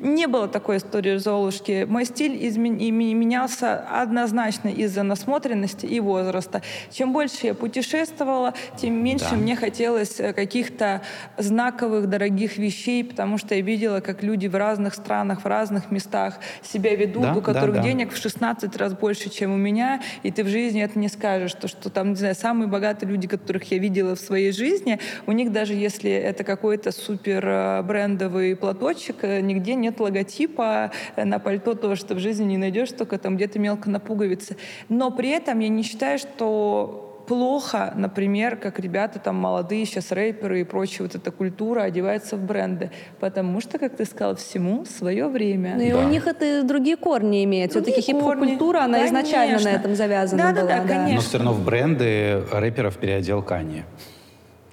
Не 0.00 0.26
было 0.26 0.48
такой 0.48 0.78
истории 0.78 1.14
в 1.14 1.20
Золушке. 1.20 1.86
Мой 1.86 2.04
стиль 2.04 2.32
менялся 2.58 3.76
однозначно 3.76 4.70
из-за 4.70 5.04
насмотренности 5.04 5.86
и 5.86 6.00
возраста. 6.00 6.62
Чем 6.90 7.12
больше 7.12 7.46
я 7.46 7.54
путешествовала, 7.54 8.54
тем 8.76 8.94
меньше 9.04 9.30
Да. 9.30 9.36
мне 9.36 9.54
хотелось 9.54 10.18
э, 10.18 10.32
каких-то 10.32 11.02
знаковых, 11.38 12.08
дорогих 12.08 12.58
вещей, 12.58 13.04
потому 13.04 13.35
что 13.38 13.54
я 13.54 13.60
видела, 13.60 14.00
как 14.00 14.22
люди 14.22 14.46
в 14.46 14.54
разных 14.54 14.94
странах, 14.94 15.42
в 15.42 15.46
разных 15.46 15.90
местах 15.90 16.38
себя 16.62 16.94
ведут, 16.94 17.22
Да, 17.22 17.32
у 17.32 17.40
да, 17.40 17.52
которых 17.52 17.76
да. 17.76 17.82
денег 17.82 18.12
в 18.12 18.16
16 18.16 18.76
раз 18.76 18.94
больше, 18.94 19.30
чем 19.30 19.52
у 19.52 19.56
меня, 19.56 20.00
и 20.22 20.30
ты 20.30 20.44
в 20.44 20.48
жизни 20.48 20.82
это 20.82 20.98
не 20.98 21.08
скажешь, 21.08 21.54
то, 21.54 21.68
что 21.68 21.90
там, 21.90 22.10
не 22.10 22.16
знаю, 22.16 22.34
самые 22.34 22.68
богатые 22.68 23.10
люди, 23.10 23.28
которых 23.28 23.70
я 23.70 23.78
видела 23.78 24.14
в 24.14 24.20
своей 24.20 24.52
жизни, 24.52 24.98
у 25.26 25.32
них 25.32 25.52
даже 25.52 25.74
если 25.74 26.10
это 26.10 26.44
какой-то 26.44 26.92
супер 26.92 27.46
э, 27.46 27.82
брендовый 27.82 28.56
платочек, 28.56 29.16
э, 29.22 29.40
нигде 29.40 29.74
нет 29.74 30.00
логотипа, 30.00 30.90
э, 31.16 31.24
на 31.24 31.38
пальто 31.38 31.74
тоже 31.74 32.04
ты 32.04 32.14
в 32.14 32.18
жизни 32.18 32.44
не 32.44 32.58
найдешь, 32.58 32.92
только 32.92 33.18
там 33.18 33.36
где-то 33.36 33.58
мелко 33.58 33.90
на 33.90 34.00
пуговице. 34.00 34.56
Но 34.88 35.10
при 35.10 35.30
этом 35.30 35.58
я 35.60 35.68
не 35.68 35.82
считаю, 35.82 36.18
что 36.18 37.05
плохо, 37.26 37.92
например, 37.96 38.56
как 38.56 38.78
ребята 38.78 39.18
там 39.18 39.36
молодые 39.36 39.84
сейчас 39.86 40.12
рэперы 40.12 40.60
и 40.60 40.64
прочая 40.64 41.06
вот 41.06 41.14
эта 41.16 41.30
культура 41.30 41.82
одевается 41.82 42.36
в 42.36 42.40
бренды, 42.44 42.90
потому 43.20 43.60
что, 43.60 43.78
как 43.78 43.96
ты 43.96 44.04
сказал, 44.04 44.36
всему 44.36 44.84
свое 44.84 45.28
время. 45.28 45.74
Ну 45.76 45.82
и 45.82 45.90
Да. 45.92 45.98
у 45.98 46.08
них 46.08 46.26
это 46.26 46.62
другие 46.62 46.96
корни 46.96 47.44
имеет. 47.44 47.70
Все-таки 47.72 48.00
хип-хоп-культура, 48.00 48.80
она 48.80 49.06
изначально 49.06 49.54
на 49.58 49.58
Конечно. 49.64 49.68
этом 49.80 49.94
завязана 49.94 50.42
Да-да-да, 50.44 50.76
была. 50.82 50.88
конечно. 50.88 51.14
Но 51.14 51.20
все 51.20 51.38
равно 51.38 51.52
в 51.52 51.64
бренды 51.64 52.42
рэперов 52.52 52.96
переодел 52.98 53.42
Канье, 53.42 53.84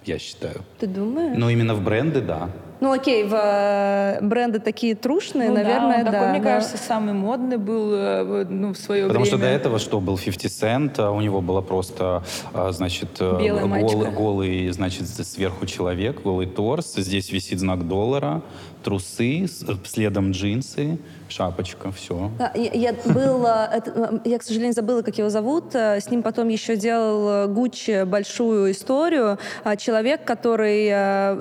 я 0.06 0.20
считаю. 0.20 0.62
Ты 0.80 0.88
думаешь? 0.88 1.38
Но 1.38 1.49
именно 1.49 1.76
в 1.76 1.84
бренды, 1.84 2.22
да. 2.22 2.49
Ну 2.84 2.92
окей, 2.92 3.24
в, 3.24 3.34
э, 3.34 4.20
бренды 4.22 4.60
такие 4.60 4.94
трушные, 4.94 5.48
Ну 5.48 5.56
да, 5.56 5.64
наверное, 5.64 5.98
он 6.00 6.04
да. 6.04 6.12
такой, 6.12 6.28
мне 6.32 6.40
да. 6.42 6.56
кажется, 6.56 6.76
самый 6.78 7.14
модный 7.14 7.56
был 7.56 7.94
э, 7.94 8.24
в- 8.26 8.52
ну, 8.52 8.74
в 8.74 8.78
свое 8.78 9.08
Потому 9.08 9.24
что 9.24 9.38
до 9.38 9.44
время. 9.46 9.56
этого 9.56 9.80
что 9.80 10.02
был 10.02 10.18
50 10.18 10.52
Cent, 10.52 10.96
а 10.98 11.12
у 11.12 11.22
него 11.22 11.40
было 11.40 11.62
просто, 11.62 12.24
а, 12.54 12.74
значит, 12.74 13.08
э, 13.22 13.40
Белая 13.42 13.80
гол- 13.82 14.12
голый, 14.12 14.70
значит, 14.72 15.08
сверху 15.08 15.66
человек, 15.66 16.22
голый 16.24 16.46
торс, 16.46 16.96
здесь 16.98 17.32
висит 17.32 17.60
знак 17.60 17.88
доллара, 17.88 18.42
трусы, 18.84 19.48
следом 19.86 20.32
джинсы, 20.32 20.98
шапочка, 21.30 21.91
все. 21.91 22.30
Да, 22.38 22.51
я, 22.55 22.71
я 22.71 22.93
был, 23.05 23.45
это, 23.45 24.19
э, 24.26 24.30
я, 24.30 24.38
к 24.39 24.43
сожалению, 24.43 24.74
забыла, 24.74 25.01
как 25.01 25.17
его 25.17 25.30
зовут. 25.30 25.74
Э, 25.74 25.99
С 25.99 26.09
ним 26.11 26.21
потом 26.24 26.47
еще 26.49 26.76
делал 26.76 27.30
э, 27.30 27.47
Гуччи 27.47 28.03
большую 28.03 28.71
историю. 28.71 29.38
А, 29.63 29.76
Человек, 29.76 30.24
который 30.26 30.86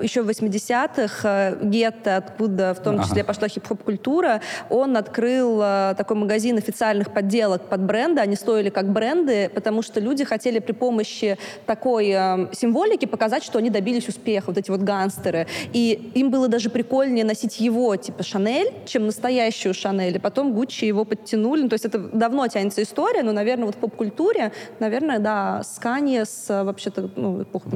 еще 0.03 0.21
в 0.23 0.29
80-х, 0.29 1.19
э, 1.23 1.57
гетто, 1.63 2.17
откуда 2.17 2.73
в 2.73 2.79
том 2.81 2.95
Ага. 2.95 3.03
числе 3.05 3.23
пошла 3.23 3.47
хип-хоп-культура, 3.47 4.41
он 4.69 4.97
открыл 4.97 5.59
такой 5.59 6.17
магазин 6.17 6.57
официальных 6.57 7.13
подделок 7.13 7.63
под 7.63 7.81
бренды. 7.81 8.21
Они 8.21 8.35
стоили 8.35 8.69
как 8.69 8.91
бренды, 8.91 9.49
потому 9.53 9.81
что 9.81 9.99
люди 9.99 10.23
хотели 10.23 10.59
при 10.59 10.71
помощи 10.73 11.37
такой 11.65 12.07
символики 12.53 13.05
показать, 13.05 13.43
что 13.43 13.59
они 13.59 13.69
добились 13.69 14.07
успеха, 14.07 14.45
вот 14.47 14.57
эти 14.57 14.71
вот 14.71 14.81
гангстеры. 14.81 15.47
И 15.73 16.11
им 16.15 16.31
было 16.31 16.47
даже 16.47 16.69
прикольнее 16.69 17.25
носить 17.25 17.59
его, 17.59 17.95
типа 17.95 18.23
Шанель, 18.23 18.71
чем 18.85 19.05
настоящую 19.05 19.73
Шанель. 19.83 20.15
И 20.15 20.19
потом 20.19 20.53
Гуччи 20.53 20.85
его 20.85 21.05
подтянули. 21.05 21.63
Ну, 21.63 21.69
то 21.69 21.73
есть 21.73 21.85
это 21.85 21.99
давно 21.99 22.47
тянется 22.47 22.81
история, 22.81 23.23
но, 23.23 23.31
наверное, 23.31 23.65
вот 23.65 23.75
в 23.75 23.77
поп-культуре, 23.77 24.51
наверное, 24.79 25.19
да, 25.19 25.61
с 25.63 25.79
Канье, 25.79 26.25
с 26.25 26.49
э, 26.49 26.63
вообще-то, 26.63 27.09
ну, 27.15 27.43
эпоху 27.43 27.69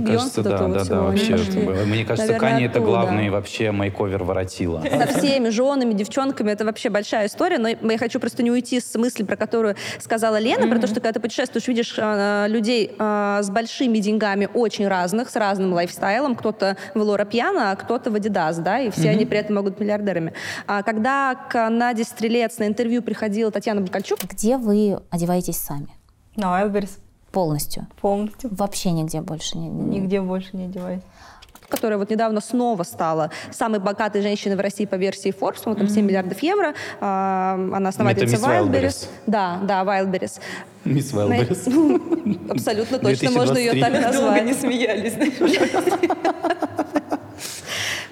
кажется, 0.00 0.42
вот 0.42 0.50
да, 0.50 0.68
да, 0.68 0.84
всего. 0.84 0.94
да, 0.94 1.08
они 1.08 1.18
вообще. 1.18 1.32
пошли, 1.32 1.84
Мне 1.86 2.04
кажется, 2.04 2.32
наверное, 2.32 2.50
Канье 2.50 2.66
это 2.66 2.80
главный 2.80 3.30
вообще 3.30 3.72
мейковер 3.72 4.24
воротила. 4.24 4.82
Со 4.82 5.18
всеми 5.18 5.48
женами, 5.48 5.94
девчонками. 5.94 6.50
Это 6.50 6.64
вообще 6.64 6.90
большая 6.90 7.26
история. 7.26 7.58
Но 7.58 7.68
я 7.68 7.98
хочу 7.98 8.20
просто 8.20 8.42
не 8.42 8.50
уйти 8.50 8.80
с 8.80 8.94
мысли, 8.96 9.22
про 9.22 9.36
которую 9.36 9.76
сказала 9.98 10.38
Лена, 10.38 10.68
про 10.68 10.78
то, 10.78 10.86
что 10.86 10.96
когда 10.96 11.12
ты 11.12 11.20
путешествуешь, 11.20 11.66
видишь 11.68 11.94
э, 11.96 12.46
людей 12.48 12.94
э, 12.98 13.40
с 13.42 13.50
большими 13.50 13.98
деньгами 13.98 14.48
очень 14.52 14.86
разных, 14.88 15.30
с 15.30 15.36
разным 15.36 15.72
лайфстайлом. 15.72 16.34
Кто-то 16.34 16.76
в 16.94 17.00
Лора 17.00 17.24
Пьяна, 17.24 17.70
а 17.70 17.76
кто-то 17.76 18.10
в 18.10 18.14
Адидас, 18.14 18.58
да, 18.58 18.80
и 18.80 18.90
все 18.90 19.10
они 19.10 19.24
при 19.24 19.38
этом 19.38 19.56
могут 19.56 19.74
быть 19.74 19.80
миллиардерами. 19.80 20.32
А 20.66 20.82
когда 20.82 21.34
к 21.48 21.68
Наде 21.70 22.04
Стрелец 22.04 22.58
на 22.58 22.66
интервью 22.66 23.02
приходила 23.02 23.50
Татьяна 23.50 23.80
Бакальчук, 23.80 24.20
Где 24.24 24.56
вы 24.56 24.98
одеваетесь 25.10 25.56
сами? 25.58 25.88
На 26.36 26.60
Wildberries 26.62 26.98
Полностью? 27.32 27.86
полностью. 28.00 28.50
Вообще 28.52 28.90
нигде 28.92 29.20
больше 29.20 29.58
не... 29.58 29.68
Нигде 29.68 30.20
больше 30.20 30.56
не 30.56 30.64
одеваюсь. 30.66 31.02
которая 31.68 31.98
вот 31.98 32.10
недавно 32.10 32.40
снова 32.40 32.82
стала 32.84 33.30
самой 33.50 33.80
богатой 33.80 34.22
женщиной 34.22 34.54
в 34.56 34.60
России 34.60 34.84
по 34.84 34.94
версии 34.94 35.30
Forbes, 35.32 35.62
по-моему, 35.64 35.86
там 35.86 35.88
7 35.94 36.04
миллиардов 36.06 36.38
евро. 36.42 36.74
А, 37.00 37.54
Она 37.72 37.88
основательница 37.88 38.36
Wildberries. 38.36 38.70
Wildberries. 38.70 39.08
Да, 39.26 39.58
да, 39.64 39.82
Wildberries. 39.82 40.40
Мисс 40.84 41.12
Велберис. 41.12 41.66
Абсолютно 42.50 42.98
точно 42.98 43.30
можно 43.30 43.56
ее 43.58 43.80
так 43.80 43.90
2023. 43.92 44.20
Долго 44.20 44.40
не 44.40 44.52
назвать. 44.52 44.60
смеялись. 44.60 45.14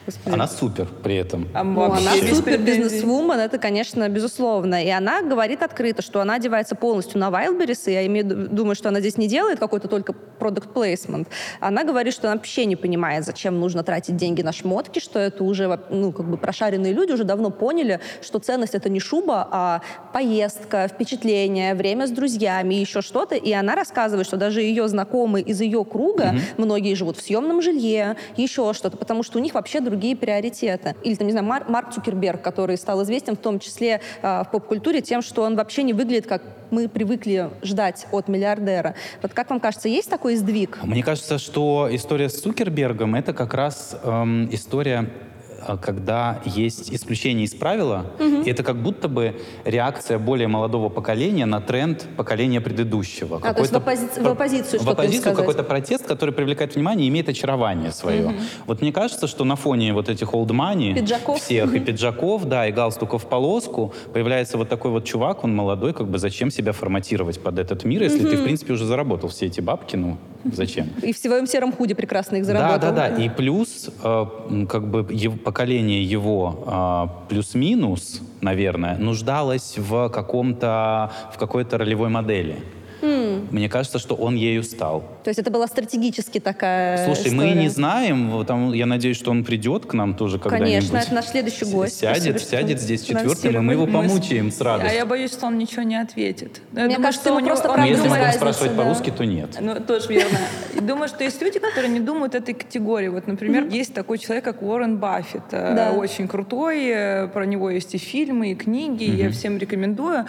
знаешь. 0.07 0.35
Она 0.35 0.49
супер 0.49 0.87
при 1.03 1.17
этом. 1.17 1.49
А 1.55 1.63
Ну, 1.65 1.83
она 1.85 2.13
супер 2.35 2.59
бизнесвумен, 2.59 3.39
это, 3.39 3.59
конечно, 3.59 4.09
безусловно. 4.09 4.83
И 4.85 4.89
она 4.89 5.23
говорит 5.23 5.63
открыто, 5.63 6.03
что 6.03 6.21
она 6.21 6.35
одевается 6.35 6.75
полностью 6.75 7.19
на 7.21 7.29
Wildberries, 7.31 7.83
и 7.87 7.93
я 7.93 8.07
имею, 8.07 8.27
в 8.27 8.29
виду- 8.31 8.49
думаю, 8.49 8.75
что 8.75 8.89
она 8.89 9.01
здесь 9.01 9.17
не 9.17 9.29
делает 9.29 9.59
какой-то 9.59 9.89
только 9.89 10.13
продукт 10.13 10.69
placement. 10.77 11.27
Она 11.61 11.85
говорит, 11.85 12.15
что 12.15 12.27
она 12.29 12.37
вообще 12.37 12.65
не 12.65 12.77
понимает, 12.77 13.25
зачем 13.25 13.61
нужно 13.61 13.83
тратить 13.85 14.17
деньги 14.17 14.43
на 14.43 14.53
шмотки, 14.53 14.99
что 14.99 15.19
это 15.19 15.45
уже, 15.45 15.79
ну, 15.91 16.11
как 16.13 16.27
бы 16.29 16.37
прошаренные 16.37 16.93
люди 16.93 17.13
уже 17.13 17.25
давно 17.25 17.51
поняли, 17.51 18.01
что 18.23 18.39
ценность 18.41 18.75
это 18.75 18.89
не 18.89 18.99
шуба, 19.01 19.47
а 19.51 19.83
поездка, 20.13 20.89
впечатление, 20.89 21.75
время 21.75 22.07
с 22.07 22.11
друзьями, 22.11 22.75
еще 22.75 23.03
что-то. 23.03 23.35
И 23.37 23.53
она 23.53 23.75
рассказывает, 23.75 24.27
что 24.27 24.37
даже 24.37 24.63
ее 24.63 24.89
знакомые 24.89 25.45
из 25.45 25.61
ее 25.61 25.85
круга, 25.85 26.35
многие 26.57 26.95
живут 26.95 27.17
в 27.17 27.23
съемном 27.23 27.63
жилье, 27.63 28.17
еще 28.37 28.73
что-то, 28.73 28.97
потому 28.97 29.23
что 29.23 29.39
у 29.39 29.43
них 29.43 29.55
вообще 29.55 29.81
другие 29.93 30.17
приоритеты. 30.17 30.95
Или, 31.05 31.15
там, 31.17 31.27
не 31.27 31.33
знаю, 31.33 31.47
Мар- 31.47 31.69
Марк 31.69 31.93
Цукерберг, 31.93 32.41
который 32.41 32.79
стал 32.79 33.03
известен 33.03 33.35
в 33.35 33.39
том 33.39 33.59
числе 33.59 34.01
а, 34.23 34.45
в 34.45 34.51
поп-культуре 34.51 35.03
тем, 35.03 35.21
что 35.21 35.43
он 35.43 35.55
вообще 35.55 35.83
не 35.83 35.93
выглядит, 35.93 36.27
как 36.27 36.43
мы 36.71 36.89
привыкли 36.89 37.51
ждать 37.63 38.07
от 38.11 38.29
миллиардера. 38.29 38.95
Вот 39.21 39.35
как 39.35 39.51
вам 39.51 39.61
кажется, 39.61 39.89
есть 39.89 40.09
такой 40.09 40.37
сдвиг? 40.37 40.79
Мне 40.83 41.03
кажется, 41.03 41.37
что 41.39 41.89
история 41.91 42.31
с 42.31 42.41
Цукербергом 42.41 43.15
это 43.15 43.35
как 43.35 43.53
раз 43.53 43.95
эм, 44.03 44.49
история 44.51 45.01
э, 45.05 45.32
когда 45.81 46.41
есть 46.45 46.93
исключение 46.93 47.45
из 47.45 47.55
правила, 47.55 48.07
и 48.45 48.51
это 48.51 48.63
как 48.63 48.77
будто 48.83 49.09
бы 49.09 49.35
реакция 49.65 50.19
более 50.19 50.49
молодого 50.49 50.89
поколения 50.89 51.47
на 51.47 51.61
тренд 51.61 52.07
поколения 52.17 52.61
предыдущего. 52.61 53.41
А, 53.43 53.55
то 53.55 53.61
есть 53.61 53.73
в 53.73 53.77
оппози- 53.77 54.23
в 54.23 54.27
оппозицию 54.27 54.81
В 54.83 54.89
оппозицию 54.89 55.35
какой-то 55.35 55.63
протест, 55.63 56.07
который 56.07 56.35
привлекает 56.35 56.75
внимание 56.75 57.07
и 57.07 57.11
имеет 57.11 57.29
очарование 57.29 57.93
свое. 57.93 58.35
Вот 58.67 58.81
мне 58.83 58.93
кажется, 58.93 59.27
что 59.27 59.45
на 59.45 59.57
фоне 59.57 59.93
вот 59.93 60.09
этих 60.09 60.33
old 60.35 60.49
money 60.49 60.95
Пиджаков. 60.95 61.41
всех, 61.41 61.75
и 61.75 61.81
пиджаков, 61.81 62.45
да, 62.45 62.67
и 62.67 62.73
галстуков 62.73 63.25
в 63.25 63.27
полоску, 63.29 63.93
появляется 64.13 64.59
вот 64.59 64.69
такой 64.69 64.91
вот 64.91 65.05
чувак, 65.05 65.45
он 65.45 65.55
молодой, 65.55 65.93
как 65.93 66.09
бы 66.09 66.19
зачем 66.19 66.51
себя 66.51 66.73
форматировать 66.73 67.41
под 67.41 67.59
этот 67.59 67.85
мир, 67.85 68.03
если 68.03 68.21
ты, 68.21 68.37
в 68.37 68.45
принципе, 68.45 68.73
уже 68.73 68.85
заработал 68.87 69.29
все 69.29 69.47
эти 69.47 69.61
бабки, 69.61 69.97
ну, 69.97 70.17
зачем? 70.45 70.89
И 71.03 71.13
в 71.13 71.19
своем 71.19 71.47
сером 71.47 71.73
худе 71.73 71.95
прекрасно 71.95 72.37
их 72.37 72.47
Да, 72.47 72.53
заработал. 72.53 72.93
да, 72.93 73.09
да. 73.11 73.17
И 73.17 73.29
плюс, 73.29 73.91
э, 74.03 74.27
как 74.69 74.89
бы 74.89 75.05
поколение 75.45 76.03
его 76.03 76.65
э, 76.67 77.29
плюс-минус, 77.29 78.21
наверное, 78.41 78.97
нуждалось 78.99 79.75
в 79.79 80.09
каком-то, 80.09 81.11
в 81.33 81.39
какой-то 81.39 81.79
ролевой 81.79 82.09
модели. 82.09 82.57
Мне 83.03 83.69
кажется, 83.69 83.99
что 83.99 84.15
он 84.15 84.35
ею 84.37 84.63
стал. 84.63 85.01
То 85.25 85.29
есть 85.29 85.39
это 85.41 85.51
была 85.51 85.67
стратегически 85.67 86.39
такая 86.39 87.05
Слушай, 87.05 87.33
мы 87.33 87.45
история. 87.45 87.61
не 87.63 87.69
знаем, 87.69 88.45
там, 88.47 88.73
я 88.73 88.87
надеюсь, 88.87 89.17
что 89.17 89.31
он 89.31 89.45
придет 89.45 89.87
к 89.87 89.95
нам 89.95 90.15
тоже 90.15 90.39
когда-нибудь. 90.39 90.71
Конечно, 90.71 90.97
это 90.99 91.15
наш 91.15 91.27
следующий 91.27 91.65
гость. 91.65 91.99
Сядет, 91.99 92.39
Спасибо, 92.41 92.63
сядет 92.63 92.81
здесь 92.81 93.03
четвертым, 93.03 93.57
и 93.57 93.59
мы 93.61 93.73
его 93.73 93.87
Мы 93.87 94.07
с- 94.07 94.11
помучаем 94.13 94.51
с 94.53 94.61
А 94.61 94.65
радостью. 94.65 94.97
я 94.99 95.07
боюсь, 95.07 95.33
что 95.33 95.47
он 95.47 95.59
ничего 95.59 95.83
не 95.83 95.97
ответит. 96.01 96.61
Но 96.73 96.81
я 96.81 96.87
Мне 96.87 96.95
думаю, 96.97 97.09
кажется, 97.09 97.25
что 97.25 97.35
у 97.35 97.37
ему 97.39 97.47
него- 97.47 97.55
просто 97.57 97.71
он 97.71 97.81
Но 97.81 97.87
если 97.87 98.09
мы 98.09 98.17
будем 98.19 98.33
спрашивать 98.33 98.77
да. 98.77 98.83
по-русски, 98.83 99.11
то 99.11 99.25
нет. 99.27 99.57
Ну, 99.61 99.75
тоже 99.81 100.09
верно. 100.09 100.39
Думаю, 100.81 101.09
что 101.09 101.25
есть 101.25 101.41
люди, 101.43 101.59
которые 101.59 101.91
не 101.93 102.01
думают 102.01 102.35
этой 102.35 102.55
категории. 102.55 103.09
Вот, 103.09 103.27
например, 103.27 103.67
есть 103.69 103.95
такой 103.95 104.19
человек, 104.19 104.45
как 104.45 104.63
Уоррен 104.63 104.99
Баффет. 104.99 105.43
э, 105.51 105.75
Да. 105.75 105.93
Очень 105.93 106.29
крутой. 106.29 106.87
э, 106.87 107.29
Про 107.29 107.47
него 107.47 107.71
есть 107.71 107.95
и 107.95 107.99
фильмы, 107.99 108.53
и 108.53 108.55
книги. 108.55 109.05
Я 109.05 109.31
всем 109.31 109.59
рекомендую. 109.59 110.27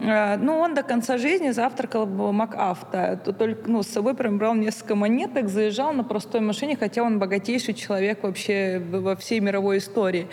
Э, 0.00 0.36
Ну, 0.36 0.58
он 0.58 0.74
до 0.74 0.82
конца 0.82 1.16
жизни 1.18 1.50
завтракал 1.50 2.06
в 2.16 2.32
МакАвто. 2.32 3.20
То 3.24 3.32
Только, 3.32 3.70
ну, 3.70 3.82
с 3.82 3.88
собой 3.88 4.14
прям 4.14 4.38
брал 4.38 4.54
несколько 4.54 4.94
монеток, 4.94 5.48
заезжал 5.48 5.92
на 5.92 6.04
простой 6.04 6.40
машине, 6.40 6.76
хотя 6.76 7.02
он 7.02 7.18
богатейший 7.18 7.74
человек 7.74 8.22
вообще 8.22 8.82
во 8.90 9.14
всей 9.16 9.40
мировой 9.40 9.78
истории. 9.78 10.28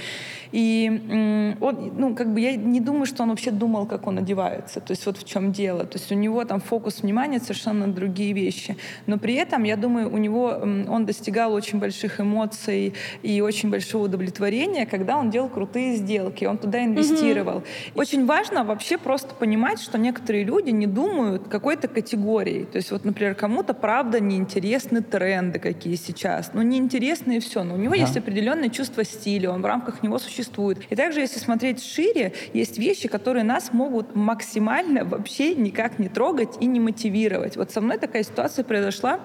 И 0.54 1.56
он, 1.60 1.94
ну, 1.98 2.16
как 2.16 2.32
бы 2.32 2.40
я 2.40 2.56
не 2.56 2.80
думаю, 2.80 3.08
что 3.08 3.24
он 3.24 3.30
вообще 3.30 3.50
думал, 3.50 3.88
как 3.88 4.06
он 4.06 4.20
одевается. 4.20 4.82
То 4.82 4.92
есть 4.92 5.04
вот 5.08 5.18
в 5.18 5.26
чем 5.26 5.52
дело. 5.52 5.84
То 5.84 5.98
есть 5.98 6.12
у 6.12 6.16
него 6.16 6.46
там 6.46 6.62
фокус 6.62 7.02
внимания 7.02 7.40
совершенно 7.40 7.88
другие 7.88 8.34
вещи. 8.34 8.78
Но 9.08 9.18
при 9.18 9.34
этом, 9.34 9.64
я 9.64 9.76
думаю, 9.78 10.14
у 10.14 10.18
него 10.18 10.46
он 10.62 11.06
достигал 11.08 11.54
очень 11.54 11.80
больших 11.80 12.20
эмоций 12.20 12.94
и 13.24 13.42
очень 13.42 13.72
большого 13.72 14.06
удовлетворения, 14.06 14.86
когда 14.86 15.18
он 15.18 15.32
делал 15.32 15.50
крутые 15.50 15.96
сделки, 15.96 16.46
он 16.46 16.60
туда 16.60 16.86
инвестировал. 16.86 17.64
Очень 17.96 18.28
важно 18.28 18.64
вообще 18.64 19.00
просто 19.00 19.34
понимать, 19.34 19.82
что 19.82 19.98
некоторые 19.98 20.44
люди 20.44 20.70
не 20.70 20.86
думают 20.86 21.48
какой-то 21.48 21.88
категорией. 21.88 22.66
То 22.66 22.76
есть 22.76 22.92
вот, 22.92 23.06
например, 23.06 23.34
кому-то 23.34 23.74
правда 23.74 24.20
неинтересны 24.20 25.02
тренды, 25.02 25.58
какие 25.58 25.96
сейчас. 25.96 26.52
Ну, 26.54 26.62
неинтересны 26.62 27.38
и 27.38 27.40
все. 27.40 27.64
Но 27.64 27.74
у 27.74 27.78
него 27.78 27.96
есть 27.96 28.16
определенное 28.16 28.70
чувство 28.70 29.04
стиля, 29.04 29.50
он 29.50 29.64
в 29.64 29.66
рамках 29.66 30.04
него 30.04 30.20
существует. 30.20 30.43
И 30.90 30.96
также, 30.96 31.22
если 31.22 31.40
смотреть 31.40 31.84
шире, 31.84 32.34
есть 32.54 32.78
вещи, 32.78 33.08
которые 33.08 33.44
нас 33.44 33.74
могут 33.74 34.16
максимально 34.16 35.06
вообще 35.06 35.56
никак 35.56 36.00
не 36.00 36.10
трогать 36.10 36.58
и 36.60 36.66
не 36.66 36.80
мотивировать. 36.80 37.58
Вот 37.58 37.72
со 37.72 37.82
мной 37.82 37.98
такая 37.98 38.24
ситуация 38.24 38.64
произошла, 38.64 39.20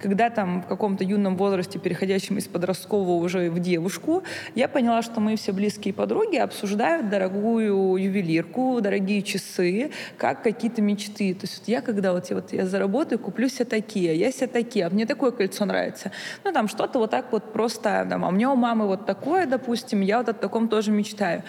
когда 0.00 0.30
там 0.30 0.62
в 0.62 0.66
каком-то 0.66 1.04
юном 1.04 1.36
возрасте, 1.36 1.78
переходящем 1.78 2.38
из 2.38 2.46
подросткового 2.46 3.22
уже 3.22 3.50
в 3.50 3.58
девушку, 3.58 4.22
я 4.54 4.68
поняла, 4.68 5.02
что 5.02 5.20
мои 5.20 5.36
все 5.36 5.52
близкие 5.52 5.94
подруги 5.94 6.36
обсуждают 6.36 7.08
дорогую 7.08 7.96
ювелирку, 7.96 8.80
дорогие 8.80 9.22
часы, 9.22 9.90
как 10.16 10.42
какие-то 10.42 10.82
мечты. 10.82 11.34
То 11.34 11.42
есть 11.42 11.58
вот 11.60 11.68
я 11.68 11.80
когда 11.80 12.12
вот 12.12 12.30
я, 12.30 12.36
вот 12.36 12.52
я 12.52 12.66
заработаю, 12.66 13.18
куплю 13.18 13.48
себе 13.48 13.64
такие, 13.64 14.16
я 14.16 14.32
себе 14.32 14.46
такие, 14.46 14.86
а 14.86 14.90
мне 14.90 15.06
такое 15.06 15.30
кольцо 15.30 15.64
нравится. 15.64 16.10
Ну 16.44 16.52
там 16.52 16.68
что-то 16.68 16.98
вот 16.98 17.10
так 17.10 17.32
вот 17.32 17.52
просто, 17.52 18.06
там, 18.08 18.24
а 18.24 18.30
меня 18.30 18.50
у 18.50 18.56
мамы 18.56 18.86
вот 18.86 19.06
такое, 19.06 19.46
допустим, 19.46 20.00
я 20.00 20.18
вот 20.18 20.28
о 20.28 20.32
таком 20.32 20.63
тоже 20.68 20.90
мечтаю. 20.90 21.42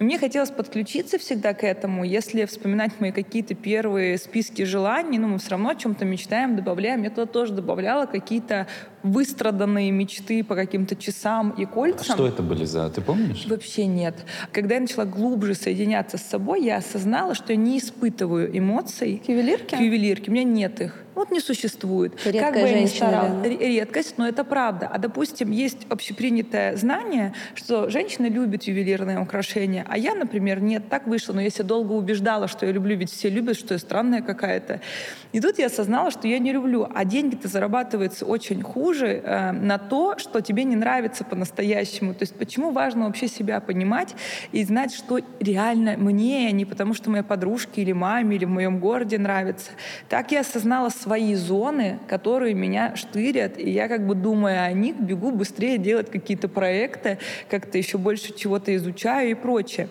Мне 0.00 0.18
хотелось 0.18 0.50
подключиться 0.50 1.18
всегда 1.18 1.52
к 1.52 1.62
этому. 1.62 2.04
Если 2.04 2.46
вспоминать 2.46 2.92
мои 3.00 3.12
какие-то 3.12 3.54
первые 3.54 4.16
списки 4.16 4.62
желаний, 4.62 5.18
ну, 5.18 5.28
мы 5.28 5.38
все 5.38 5.50
равно 5.50 5.68
о 5.68 5.74
чем-то 5.74 6.06
мечтаем, 6.06 6.56
добавляем. 6.56 7.02
Я 7.02 7.10
туда 7.10 7.26
тоже 7.26 7.52
добавляла 7.52 8.06
какие-то 8.06 8.66
выстраданные 9.02 9.90
мечты 9.90 10.42
по 10.44 10.54
каким-то 10.54 10.96
часам 10.96 11.50
и 11.50 11.64
кольцам. 11.64 12.16
Что 12.16 12.26
это 12.26 12.42
были 12.42 12.64
за, 12.64 12.88
ты 12.90 13.00
помнишь? 13.00 13.46
Вообще 13.46 13.86
нет. 13.86 14.14
Когда 14.52 14.74
я 14.76 14.80
начала 14.80 15.04
глубже 15.04 15.54
соединяться 15.54 16.18
с 16.18 16.22
собой, 16.22 16.62
я 16.64 16.76
осознала, 16.76 17.34
что 17.34 17.52
я 17.52 17.56
не 17.58 17.78
испытываю 17.78 18.56
эмоций 18.56 19.22
К 19.24 19.28
ювелирке? 19.28 19.76
к 19.76 19.80
ювелирке. 19.80 20.30
У 20.30 20.34
меня 20.34 20.44
нет 20.44 20.80
их. 20.80 20.94
Вот 21.14 21.30
не 21.32 21.40
существует. 21.40 22.14
Ты 22.16 22.32
как 22.32 22.34
редкая 22.34 22.52
бы 22.52 22.58
я 22.68 22.74
ни 22.74 22.78
женщина, 22.86 23.08
старалась- 23.08 23.58
редкость, 23.60 24.14
но 24.16 24.28
это 24.28 24.44
правда. 24.44 24.86
А 24.90 24.96
допустим, 24.98 25.50
есть 25.50 25.78
общепринятое 25.90 26.76
знание, 26.76 27.34
что 27.54 27.90
женщины 27.90 28.26
любят 28.26 28.62
ювелирные 28.62 29.18
украшения, 29.20 29.84
а 29.88 29.98
я, 29.98 30.14
например, 30.14 30.60
нет. 30.60 30.88
Так 30.88 31.06
вышло, 31.06 31.32
но 31.34 31.40
я 31.42 31.50
себя 31.50 31.64
долго 31.64 31.92
убеждала, 31.92 32.48
что 32.48 32.64
я 32.64 32.72
люблю, 32.72 32.96
ведь 32.96 33.10
все 33.10 33.28
любят, 33.28 33.56
что 33.58 33.74
я 33.74 33.78
странная 33.78 34.22
какая-то. 34.22 34.80
И 35.32 35.40
тут 35.40 35.58
я 35.58 35.66
осознала, 35.66 36.10
что 36.10 36.26
я 36.28 36.38
не 36.38 36.52
люблю. 36.52 36.88
А 36.94 37.04
деньги-то 37.04 37.48
зарабатываются 37.48 38.24
очень 38.24 38.62
хуже 38.62 38.89
э, 38.92 39.52
на 39.52 39.78
то, 39.78 40.18
что 40.18 40.40
тебе 40.40 40.64
не 40.64 40.76
нравится 40.76 41.24
по-настоящему. 41.24 42.14
То 42.14 42.22
есть 42.22 42.34
почему 42.34 42.70
важно 42.70 43.06
вообще 43.06 43.28
себя 43.28 43.60
понимать 43.60 44.14
и 44.52 44.64
знать, 44.64 44.94
что 44.94 45.20
реально 45.40 45.96
мне, 45.96 46.48
а 46.48 46.50
не 46.50 46.64
потому, 46.64 46.94
что 46.94 47.10
моей 47.10 47.24
подружке 47.24 47.82
или 47.82 47.92
маме 47.92 48.36
или 48.36 48.44
в 48.44 48.50
моем 48.50 48.80
городе 48.80 49.18
нравится. 49.18 49.70
Так 50.08 50.32
я 50.32 50.40
осознала 50.40 50.88
свои 50.88 51.34
зоны, 51.34 51.98
которые 52.08 52.54
меня 52.54 52.96
штырят, 52.96 53.58
и 53.58 53.70
я 53.70 53.88
как 53.88 54.06
бы 54.06 54.14
думая 54.14 54.64
о 54.64 54.72
них, 54.72 54.96
бегу 54.98 55.30
быстрее 55.30 55.78
делать 55.78 56.10
какие-то 56.10 56.48
проекты, 56.48 57.18
как-то 57.48 57.78
еще 57.78 57.98
больше 57.98 58.36
чего-то 58.36 58.74
изучаю 58.76 59.30
и 59.30 59.34
прочее. 59.34 59.88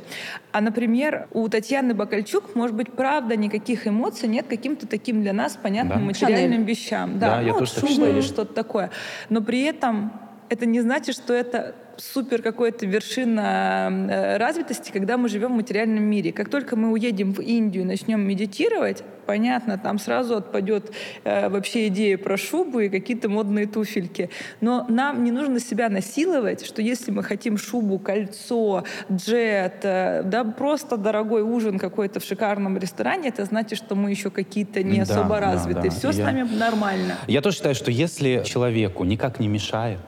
А, 0.51 0.61
например, 0.61 1.27
у 1.31 1.47
Татьяны 1.47 1.93
Бакальчук, 1.93 2.55
может 2.55 2.75
быть, 2.75 2.91
правда, 2.91 3.35
никаких 3.35 3.87
эмоций 3.87 4.27
нет 4.27 4.47
каким-то 4.49 4.87
таким 4.87 5.21
для 5.21 5.31
нас 5.33 5.55
понятным 5.55 5.99
Да. 5.99 6.05
материальным 6.05 6.51
Шанель. 6.51 6.65
вещам. 6.67 7.19
Да, 7.19 7.35
Да, 7.35 7.41
я 7.41 7.53
ну, 7.53 7.59
тоже 7.59 7.71
так 7.73 7.79
шуба 7.81 7.91
считаю. 7.93 8.13
или 8.13 8.21
что-то 8.21 8.53
такое. 8.53 8.89
Но 9.29 9.41
при 9.41 9.61
этом 9.63 10.11
это 10.49 10.65
не 10.65 10.81
значит, 10.81 11.15
что 11.15 11.33
это 11.33 11.75
супер 11.99 12.41
какой-то 12.41 12.85
вершина 12.85 13.89
э, 14.09 14.37
развитости, 14.37 14.91
когда 14.91 15.17
мы 15.17 15.29
живем 15.29 15.53
в 15.53 15.55
материальном 15.55 16.03
мире. 16.03 16.31
Как 16.31 16.49
только 16.49 16.75
мы 16.75 16.91
уедем 16.91 17.33
в 17.33 17.39
Индию 17.41 17.83
и 17.83 17.87
начнем 17.87 18.21
медитировать, 18.27 19.03
понятно, 19.25 19.77
там 19.77 19.99
сразу 19.99 20.37
отпадет 20.37 20.91
э, 21.23 21.49
вообще 21.49 21.87
идея 21.87 22.17
про 22.17 22.37
шубу 22.37 22.79
и 22.79 22.89
какие-то 22.89 23.29
модные 23.29 23.67
туфельки. 23.67 24.29
Но 24.61 24.85
нам 24.89 25.23
не 25.23 25.31
нужно 25.31 25.59
себя 25.59 25.89
насиловать, 25.89 26.65
что 26.65 26.81
если 26.81 27.11
мы 27.11 27.23
хотим 27.23 27.57
шубу, 27.57 27.99
кольцо, 27.99 28.83
джет, 29.11 29.79
э, 29.83 30.23
да 30.23 30.43
просто 30.43 30.97
дорогой 30.97 31.41
ужин 31.43 31.77
какой-то 31.79 32.19
в 32.19 32.23
шикарном 32.23 32.77
ресторане, 32.77 33.29
это 33.29 33.45
значит, 33.45 33.77
что 33.77 33.95
мы 33.95 34.09
еще 34.11 34.29
какие-то 34.29 34.83
не 34.83 34.97
Да, 34.97 35.03
особо 35.03 35.35
да, 35.35 35.39
развиты. 35.53 35.81
да. 35.83 35.89
Все 35.89 36.11
с 36.11 36.17
Я- 36.17 36.25
нами 36.25 36.43
нормально. 36.57 37.15
Я 37.27 37.41
тоже 37.41 37.57
считаю, 37.57 37.75
что 37.75 37.91
если 37.91 38.43
человеку 38.45 39.03
никак 39.03 39.39
не 39.39 39.47
мешает 39.47 39.99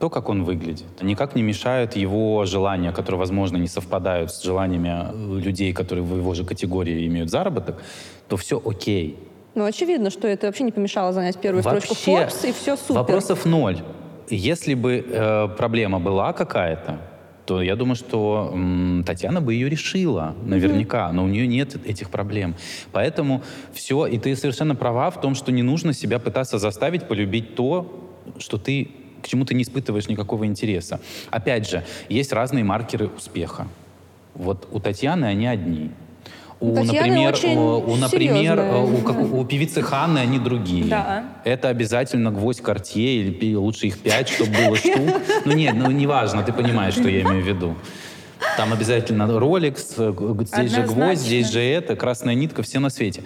то, 0.00 0.08
как 0.08 0.30
он 0.30 0.44
выглядит, 0.44 1.02
никак 1.02 1.36
не 1.36 1.42
мешают 1.42 1.94
его 1.94 2.46
желания, 2.46 2.90
которые, 2.90 3.18
возможно, 3.18 3.58
не 3.58 3.68
совпадают 3.68 4.32
с 4.32 4.42
желаниями 4.42 4.88
э, 4.88 5.40
людей, 5.40 5.74
которые 5.74 6.02
в 6.02 6.16
его 6.16 6.32
же 6.32 6.44
категории 6.44 7.06
имеют 7.06 7.28
заработок, 7.28 7.82
то 8.26 8.36
все 8.38 8.60
окей. 8.64 9.18
Ну, 9.54 9.64
очевидно, 9.64 10.08
что 10.10 10.26
это 10.26 10.46
вообще 10.46 10.64
не 10.64 10.72
помешало 10.72 11.12
занять 11.12 11.36
первую 11.38 11.62
строчку 11.62 11.94
Forbes, 11.94 12.48
и 12.48 12.52
все 12.52 12.76
супер. 12.76 12.94
Вопросов 12.94 13.44
ноль. 13.44 13.76
Если 14.30 14.72
бы 14.72 15.04
э, 15.06 15.48
проблема 15.58 16.00
была 16.00 16.32
какая-то, 16.32 16.98
то 17.44 17.60
я 17.60 17.76
думаю, 17.76 17.96
что 17.96 18.52
м, 18.54 19.04
Татьяна 19.04 19.42
бы 19.42 19.52
ее 19.52 19.68
решила, 19.68 20.34
наверняка, 20.44 21.12
но 21.12 21.24
у 21.24 21.26
нее 21.26 21.46
нет 21.46 21.76
этих 21.86 22.08
проблем. 22.08 22.54
Поэтому 22.92 23.42
все, 23.74 24.06
и 24.06 24.18
ты 24.18 24.34
совершенно 24.34 24.74
права 24.74 25.10
в 25.10 25.20
том, 25.20 25.34
что 25.34 25.52
не 25.52 25.62
нужно 25.62 25.92
себя 25.92 26.18
пытаться 26.18 26.58
заставить 26.58 27.06
полюбить 27.06 27.54
то, 27.54 28.08
что 28.38 28.56
ты 28.56 28.88
к 29.22 29.28
чему 29.28 29.44
ты 29.44 29.54
не 29.54 29.62
испытываешь 29.62 30.08
никакого 30.08 30.44
интереса. 30.46 31.00
Опять 31.30 31.68
же, 31.68 31.84
есть 32.08 32.32
разные 32.32 32.64
маркеры 32.64 33.08
успеха. 33.16 33.66
Вот 34.34 34.68
у 34.70 34.80
Татьяны 34.80 35.26
они 35.26 35.46
одни. 35.46 35.90
У, 36.60 36.74
Татьяны 36.74 37.08
например, 37.08 37.58
у, 37.58 37.92
у, 37.92 37.96
например, 37.96 38.60
у, 38.84 38.98
как 38.98 39.18
у- 39.18 39.44
певицы 39.46 39.80
Ханны 39.80 40.18
они 40.18 40.38
другие. 40.38 40.84
Да. 40.84 41.24
Это 41.44 41.68
обязательно 41.70 42.30
гвоздь 42.30 42.60
Кортье 42.60 43.14
или 43.22 43.54
лучше 43.54 43.86
их 43.86 43.98
пять, 43.98 44.28
чтобы 44.28 44.50
было 44.52 44.76
штук. 44.76 45.22
Ну 45.46 45.52
нет, 45.52 45.74
ну 45.74 45.90
неважно, 45.90 46.42
ты 46.42 46.52
понимаешь, 46.52 46.94
что 46.94 47.08
я 47.08 47.22
имею 47.22 47.42
в 47.42 47.46
виду. 47.46 47.74
Там 48.58 48.72
обязательно 48.74 49.22
Rolex, 49.22 49.94
э, 49.96 50.44
здесь 50.44 50.70
же 50.70 50.82
Однозначно. 50.82 50.94
гвоздь, 51.06 51.20
здесь 51.22 51.50
же 51.50 51.60
это, 51.60 51.96
красная 51.96 52.34
нитка, 52.34 52.62
все 52.62 52.78
на 52.78 52.90
свете. 52.90 53.22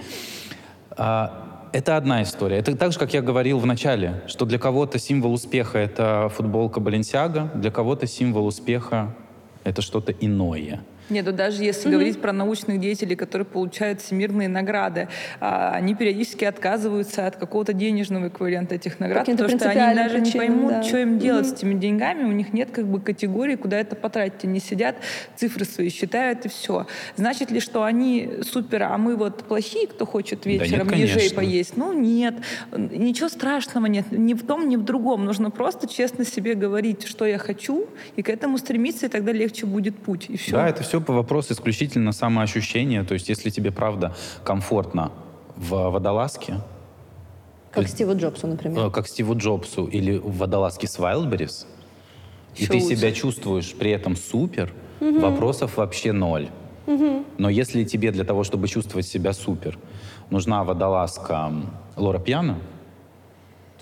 А, 0.90 1.43
Это 1.75 1.97
одна 1.97 2.22
история. 2.22 2.59
Это 2.59 2.77
так 2.77 2.93
же, 2.93 3.01
как 3.01 3.14
я 3.14 3.20
говорил 3.20 3.59
в 3.59 3.66
начале, 3.66 4.22
что 4.29 4.45
для 4.45 4.61
кого-то 4.61 5.01
символ 5.01 5.33
успеха— 5.33 5.77
это 5.81 6.31
футболка 6.33 6.79
Баленсиага, 6.79 7.51
для 7.53 7.72
кого-то 7.72 8.07
символ 8.07 8.47
успеха— 8.47 9.12
это 9.64 9.83
что-то 9.83 10.12
иное. 10.12 10.85
Нет, 11.11 11.26
ну 11.26 11.32
даже 11.32 11.62
если 11.62 11.90
говорить 11.90 12.20
про 12.20 12.32
научных 12.32 12.80
деятелей, 12.80 13.14
которые 13.14 13.44
получают 13.44 14.00
всемирные 14.00 14.48
награды, 14.48 15.09
а, 15.38 15.72
они 15.72 15.94
периодически 15.94 16.44
отказываются 16.44 17.26
от 17.26 17.36
какого-то 17.36 17.74
денежного 17.74 18.28
эквивалента 18.28 18.74
этих 18.74 19.00
наград, 19.00 19.26
потому 19.26 19.48
что 19.48 19.68
они 19.68 19.94
даже 19.94 20.20
не 20.20 20.30
причинам, 20.30 20.46
поймут, 20.46 20.70
да. 20.72 20.82
что 20.82 20.98
им 20.98 21.18
делать 21.18 21.46
с 21.46 21.52
этими 21.52 21.74
деньгами, 21.74 22.24
у 22.24 22.32
них 22.32 22.52
нет 22.52 22.70
как 22.70 22.86
бы 22.86 23.00
категории, 23.00 23.57
куда 23.57 23.78
это 23.78 23.96
потратить. 23.96 24.44
Они 24.44 24.61
сидят, 24.61 24.96
цифры 25.36 25.64
свои 25.64 25.90
считают 25.90 26.46
и 26.46 26.48
все. 26.48 26.86
Значит 27.16 27.50
ли, 27.50 27.61
что 27.61 27.84
они 27.84 28.30
супер, 28.42 28.84
а 28.84 28.96
мы 28.96 29.16
вот 29.16 29.44
плохие, 29.44 29.86
кто 29.86 30.07
хочет 30.07 30.46
нет, 30.46 30.62
вечером 30.62 30.88
ежей 30.90 31.16
конечно. 31.16 31.36
поесть? 31.36 31.76
Ну 31.76 31.92
нет, 31.92 32.34
ничего 32.72 33.28
страшного 33.28 33.86
нет, 33.86 34.07
ни 34.11 34.32
в 34.32 34.46
том, 34.46 34.68
ни 34.68 34.76
в 34.76 34.84
другом. 34.84 35.24
Нужно 35.26 35.50
просто 35.50 35.86
честно 35.86 36.24
себе 36.24 36.55
говорить, 36.55 37.07
что 37.07 37.26
я 37.26 37.38
хочу, 37.38 37.86
и 38.16 38.22
к 38.22 38.30
этому 38.30 38.57
стремиться, 38.57 39.07
и 39.07 39.09
тогда 39.11 39.32
легче 39.32 39.66
будет 39.66 39.96
путь. 39.96 40.26
И 40.30 40.36
все. 40.36 40.52
Да, 40.52 40.68
это 40.68 40.82
все 40.82 40.93
вопрос 41.01 41.51
исключительно 41.51 42.12
самоощущения. 42.12 43.05
То 43.05 43.14
есть, 43.14 43.28
если 43.28 43.51
тебе 43.51 43.70
правда 43.70 44.14
комфортно 44.45 45.12
в 45.57 45.90
водолазке, 45.90 46.61
Как 47.70 47.88
Стиву 47.88 48.16
Джобсу, 48.16 48.47
например. 48.47 48.86
э, 48.86 48.90
как 48.90 49.09
Стиву 49.09 49.36
Джобсу 49.36 49.86
или 49.86 50.18
в 50.18 50.38
водолазке 50.38 50.86
с 50.86 50.99
Wildberries, 50.99 51.66
и 52.57 52.66
ты 52.66 52.80
себя 52.80 53.12
чувствуешь 53.12 53.74
при 53.74 53.90
этом 53.90 54.16
супер, 54.16 54.72
вопросов 55.01 55.76
вообще 55.76 56.12
ноль. 56.12 56.49
Но 57.38 57.49
если 57.49 57.84
тебе 57.84 58.12
для 58.12 58.24
того, 58.24 58.45
чтобы 58.45 58.68
чувствовать 58.68 59.07
себя 59.07 59.32
супер, 59.32 59.78
нужна 60.30 60.64
водолазка 60.64 61.53
Лора 61.97 62.18
Пьяна, 62.18 62.59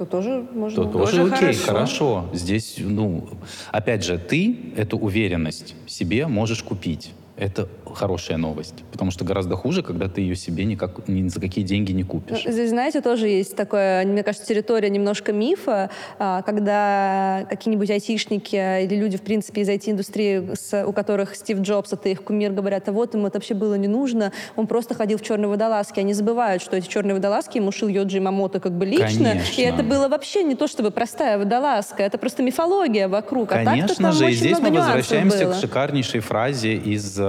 То 0.03 0.07
тоже 0.07 0.44
можно... 0.53 0.84
то 0.84 0.90
Тоже 0.90 1.18
тоже 1.18 1.34
окей, 1.34 1.55
хорошо. 1.55 1.66
хорошо. 1.66 2.24
Здесь, 2.32 2.76
ну, 2.78 3.28
опять 3.70 4.05
же, 4.05 4.18
ты 4.18 4.57
эту 4.76 4.98
уверенность 4.98 5.76
в 5.86 5.90
себе 5.90 6.26
можешь 6.26 6.62
купить. 6.64 7.12
Это 7.36 7.68
хорошая 7.95 8.38
новость. 8.38 8.84
Потому 8.90 9.11
что 9.11 9.24
гораздо 9.24 9.57
хуже, 9.57 9.82
когда 9.82 10.09
ты 10.09 10.20
ее 10.20 10.36
себе 10.36 10.64
никак, 10.64 11.09
ни 11.09 11.28
за 11.28 11.40
какие 11.40 11.64
деньги 11.64 11.93
не 11.93 12.05
купишь. 12.05 12.43
Ну, 12.45 12.53
Здесь, 12.53 12.70
знаете, 12.70 13.01
тоже 13.01 13.28
есть 13.28 13.57
такое, 13.57 14.05
мне 14.05 14.22
кажется, 14.22 14.47
территория 14.47 14.90
немножко 14.90 15.32
мифа, 15.32 15.90
а, 16.18 16.43
когда 16.43 17.47
какие-нибудь 17.49 17.90
айтишники 17.90 18.84
или 18.84 18.95
люди, 18.97 19.16
в 19.18 19.22
принципе, 19.22 19.62
из 19.62 19.68
IT-индустрии, 19.68 20.84
у 20.84 20.93
которых 20.93 21.34
Стив 21.34 21.61
Джобс, 21.61 21.93
это 21.93 22.09
их 22.09 22.22
кумир, 22.22 22.53
говорят, 22.53 22.88
а 22.88 22.93
вот 22.93 23.14
ему 23.14 23.26
это 23.26 23.38
вообще 23.38 23.55
было 23.55 23.74
не 23.74 23.88
нужно, 23.88 24.32
он 24.57 24.66
просто 24.66 24.95
ходил 24.95 25.18
в 25.18 25.22
черной 25.22 25.49
водолазке. 25.49 26.01
Они 26.01 26.14
забывают, 26.14 26.62
что 26.62 26.76
эти 26.76 26.88
черные 26.88 27.14
водолазки 27.14 27.59
ему 27.59 27.72
шил 27.72 27.88
Йоджи 27.88 28.20
Мамото 28.20 28.61
как 28.61 28.72
бы 28.72 28.84
лично. 28.86 29.30
Конечно. 29.30 29.61
И 29.61 29.64
это 29.64 29.82
было 29.82 30.09
вообще 30.09 30.43
не 30.43 30.55
то, 30.55 30.66
чтобы 30.66 30.90
простая 30.90 31.38
водолазка, 31.38 32.03
это 32.03 32.18
просто 32.18 32.43
мифология 32.43 33.09
вокруг. 33.09 33.53
А 33.53 33.64
Конечно 33.64 33.97
там 33.97 34.12
же, 34.12 34.30
и 34.30 34.34
здесь 34.34 34.59
мы 34.59 34.70
возвращаемся 34.70 35.45
было. 35.47 35.53
к 35.55 35.61
шикарнейшей 35.61 36.20
фразе 36.20 36.74
из 36.74 37.20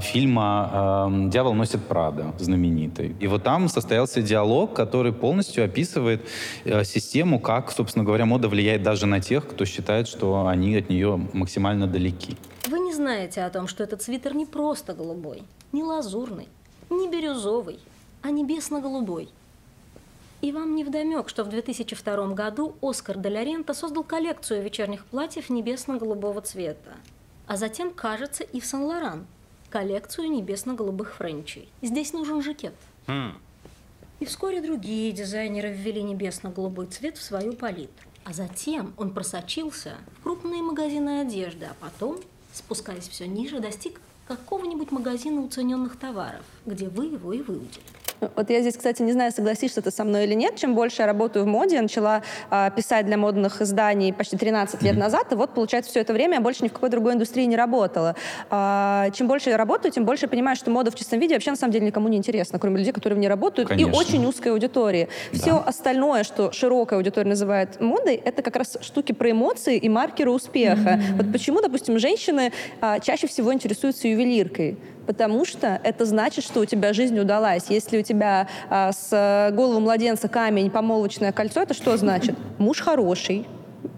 фильма 0.00 1.08
э, 1.08 1.28
«Дьявол 1.30 1.54
носит 1.54 1.84
Прада», 1.86 2.32
знаменитый. 2.38 3.14
И 3.20 3.26
вот 3.26 3.42
там 3.42 3.68
состоялся 3.68 4.22
диалог, 4.22 4.74
который 4.74 5.12
полностью 5.12 5.64
описывает 5.64 6.26
э, 6.64 6.84
систему, 6.84 7.38
как, 7.40 7.70
собственно 7.70 8.04
говоря, 8.04 8.26
мода 8.26 8.48
влияет 8.48 8.82
даже 8.82 9.06
на 9.06 9.20
тех, 9.20 9.46
кто 9.46 9.64
считает, 9.64 10.08
что 10.08 10.46
они 10.46 10.76
от 10.76 10.88
нее 10.88 11.20
максимально 11.32 11.86
далеки. 11.86 12.36
Вы 12.68 12.80
не 12.80 12.92
знаете 12.92 13.42
о 13.42 13.50
том, 13.50 13.68
что 13.68 13.84
этот 13.84 14.02
свитер 14.02 14.34
не 14.34 14.46
просто 14.46 14.94
голубой, 14.94 15.42
не 15.72 15.82
лазурный, 15.82 16.48
не 16.90 17.08
бирюзовый, 17.08 17.78
а 18.22 18.30
небесно-голубой. 18.30 19.28
И 20.40 20.52
вам 20.52 20.74
не 20.74 20.84
вдомек, 20.84 21.28
что 21.28 21.42
в 21.44 21.48
2002 21.48 22.34
году 22.34 22.74
Оскар 22.82 23.16
де 23.18 23.64
создал 23.72 24.04
коллекцию 24.04 24.62
вечерних 24.62 25.06
платьев 25.06 25.48
небесно-голубого 25.48 26.40
цвета. 26.42 26.92
А 27.46 27.56
затем, 27.56 27.90
кажется, 27.90 28.44
и 28.44 28.60
в 28.60 28.66
Сан-Лоран 28.66 29.26
коллекцию 29.74 30.30
небесно-голубых 30.30 31.16
френчей. 31.16 31.68
Здесь 31.82 32.12
нужен 32.12 32.40
жакет. 32.42 32.74
И 34.20 34.24
вскоре 34.24 34.60
другие 34.60 35.10
дизайнеры 35.10 35.72
ввели 35.72 36.00
небесно-голубой 36.00 36.86
цвет 36.86 37.18
в 37.18 37.22
свою 37.22 37.54
палитру. 37.54 38.08
А 38.22 38.32
затем 38.32 38.94
он 38.96 39.10
просочился 39.12 39.96
в 40.16 40.22
крупные 40.22 40.62
магазины 40.62 41.22
одежды, 41.22 41.66
а 41.66 41.74
потом, 41.80 42.20
спускаясь 42.52 43.08
все 43.08 43.26
ниже, 43.26 43.58
достиг 43.58 44.00
какого-нибудь 44.28 44.92
магазина 44.92 45.40
уцененных 45.40 45.98
товаров, 45.98 46.44
где 46.64 46.88
вы 46.88 47.06
его 47.06 47.32
и 47.32 47.42
выудили. 47.42 47.82
Вот 48.36 48.50
я 48.50 48.60
здесь, 48.60 48.76
кстати, 48.76 49.02
не 49.02 49.12
знаю, 49.12 49.32
согласишься 49.32 49.82
ты 49.82 49.90
со 49.90 50.04
мной 50.04 50.24
или 50.24 50.34
нет. 50.34 50.56
Чем 50.56 50.74
больше 50.74 51.02
я 51.02 51.06
работаю 51.06 51.44
в 51.44 51.48
моде, 51.48 51.76
я 51.76 51.82
начала 51.82 52.22
а, 52.50 52.70
писать 52.70 53.06
для 53.06 53.16
модных 53.16 53.62
изданий 53.62 54.12
почти 54.12 54.36
13 54.36 54.82
лет 54.82 54.96
назад, 54.96 55.32
и 55.32 55.34
вот, 55.34 55.50
получается, 55.54 55.90
все 55.90 56.00
это 56.00 56.12
время 56.12 56.34
я 56.34 56.40
больше 56.40 56.64
ни 56.64 56.68
в 56.68 56.72
какой 56.72 56.90
другой 56.90 57.14
индустрии 57.14 57.44
не 57.44 57.56
работала. 57.56 58.16
А, 58.50 59.10
чем 59.10 59.28
больше 59.28 59.50
я 59.50 59.56
работаю, 59.56 59.92
тем 59.92 60.04
больше 60.04 60.24
я 60.24 60.28
понимаю, 60.28 60.56
что 60.56 60.70
мода 60.70 60.90
в 60.90 60.94
чистом 60.94 61.18
виде 61.18 61.34
вообще 61.34 61.50
на 61.50 61.56
самом 61.56 61.72
деле 61.72 61.86
никому 61.86 62.08
не 62.08 62.16
интересна, 62.16 62.58
кроме 62.58 62.78
людей, 62.78 62.92
которые 62.92 63.16
в 63.16 63.20
ней 63.20 63.28
работают, 63.28 63.68
Конечно. 63.68 63.90
и 63.90 63.94
очень 63.94 64.24
узкой 64.26 64.48
аудитории. 64.48 65.08
Все 65.32 65.62
остальное, 65.64 66.24
что 66.24 66.52
широкая 66.52 66.98
аудитория 66.98 67.28
называет 67.28 67.80
модой, 67.80 68.14
это 68.16 68.42
как 68.42 68.56
раз 68.56 68.76
штуки 68.80 69.12
про 69.12 69.30
эмоции 69.30 69.76
и 69.76 69.88
маркеры 69.88 70.30
успеха. 70.30 71.00
Вот 71.16 71.30
почему, 71.32 71.60
допустим, 71.60 71.98
женщины 71.98 72.52
а, 72.80 72.98
чаще 73.00 73.26
всего 73.26 73.52
интересуются 73.52 74.08
ювелиркой? 74.08 74.76
Потому 75.06 75.44
что 75.44 75.80
это 75.82 76.04
значит, 76.04 76.44
что 76.44 76.60
у 76.60 76.64
тебя 76.64 76.92
жизнь 76.92 77.18
удалась. 77.18 77.64
Если 77.68 77.98
у 77.98 78.02
тебя 78.02 78.48
а, 78.70 78.92
с 78.92 79.08
э, 79.12 79.50
головы 79.54 79.80
младенца 79.80 80.28
камень, 80.28 80.70
помолвочное 80.70 81.32
кольцо, 81.32 81.62
это 81.62 81.74
что 81.74 81.96
значит? 81.96 82.34
Муж 82.58 82.80
хороший. 82.80 83.46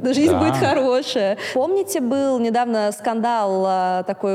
Жизнь 0.02 0.32
Да. 0.32 0.40
будет 0.40 0.56
хорошая. 0.56 1.38
Помните, 1.54 2.00
был 2.00 2.38
недавно 2.40 2.90
скандал 2.92 3.64
а, 3.66 4.02
такой 4.02 4.34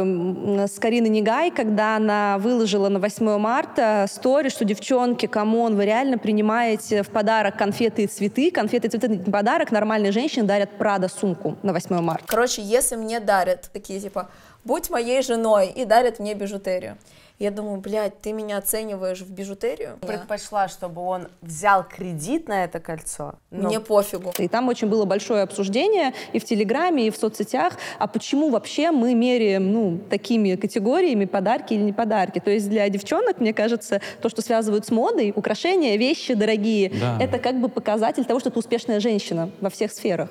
с 0.65 0.79
Кариной 0.79 1.09
Нигай, 1.09 1.51
когда 1.51 1.97
она 1.97 2.37
выложила 2.39 2.87
на 2.87 2.99
8 2.99 3.37
марта 3.37 4.05
стори, 4.09 4.49
что 4.49 4.63
девчонки, 4.65 5.25
come 5.25 5.54
on, 5.54 5.75
вы 5.75 5.85
реально 5.85 6.17
принимаете 6.17 7.03
в 7.03 7.09
подарок 7.09 7.57
конфеты 7.57 8.03
и 8.03 8.07
цветы. 8.07 8.49
Конфеты 8.49 8.87
и 8.87 8.89
цветы 8.89 9.09
не 9.09 9.17
подарок, 9.31 9.71
нормальные 9.71 10.13
женщины 10.13 10.45
дарят 10.45 10.71
Прада 10.77 11.09
сумку 11.09 11.57
на 11.63 11.73
8 11.73 11.99
марта. 12.01 12.23
Короче, 12.27 12.61
если 12.61 12.95
мне 12.95 13.19
дарят 13.19 13.69
такие 13.73 13.99
типа 13.99 14.29
«будь 14.63 14.89
моей 14.89 15.21
женой» 15.21 15.67
и 15.69 15.85
дарят 15.85 16.19
мне 16.19 16.33
бижутерию, 16.33 16.97
Я 17.39 17.49
думаю, 17.49 17.81
блядь, 17.81 18.21
ты 18.21 18.33
меня 18.33 18.57
оцениваешь 18.59 19.21
в 19.21 19.31
бижутерию? 19.31 19.97
Предпочла, 20.01 20.67
чтобы 20.67 21.01
он 21.01 21.27
взял 21.41 21.83
кредит 21.83 22.47
на 22.47 22.65
это 22.65 22.79
кольцо. 22.79 23.33
но 23.49 23.67
Мне 23.67 23.79
пофигу. 23.79 24.31
И 24.37 24.47
там 24.47 24.67
очень 24.67 24.87
было 24.87 25.05
большое 25.05 25.41
обсуждение 25.41 26.13
и 26.33 26.39
в 26.39 26.45
Телеграме, 26.45 27.07
и 27.07 27.09
в 27.09 27.15
соцсетях, 27.17 27.77
а 27.97 28.05
почему 28.05 28.51
вообще 28.51 28.91
мы 28.91 29.15
меряем 29.15 29.73
ну, 29.73 29.97
такими 30.07 30.55
категориями 30.55 31.25
подарки 31.25 31.73
или 31.73 31.81
не 31.81 31.93
подарки. 31.93 32.37
То 32.37 32.51
есть 32.51 32.69
для 32.69 32.87
девчонок, 32.89 33.39
мне 33.39 33.55
кажется, 33.55 34.01
то, 34.21 34.29
что 34.29 34.43
связывают 34.43 34.85
с 34.85 34.91
модой, 34.91 35.33
украшения, 35.35 35.97
вещи 35.97 36.35
дорогие, 36.35 36.91
Да. 36.91 37.17
это 37.19 37.39
как 37.39 37.59
бы 37.59 37.69
показатель 37.69 38.23
того, 38.23 38.39
что 38.39 38.51
ты 38.51 38.59
успешная 38.59 38.99
женщина 38.99 39.49
во 39.61 39.71
всех 39.71 39.91
сферах. 39.91 40.29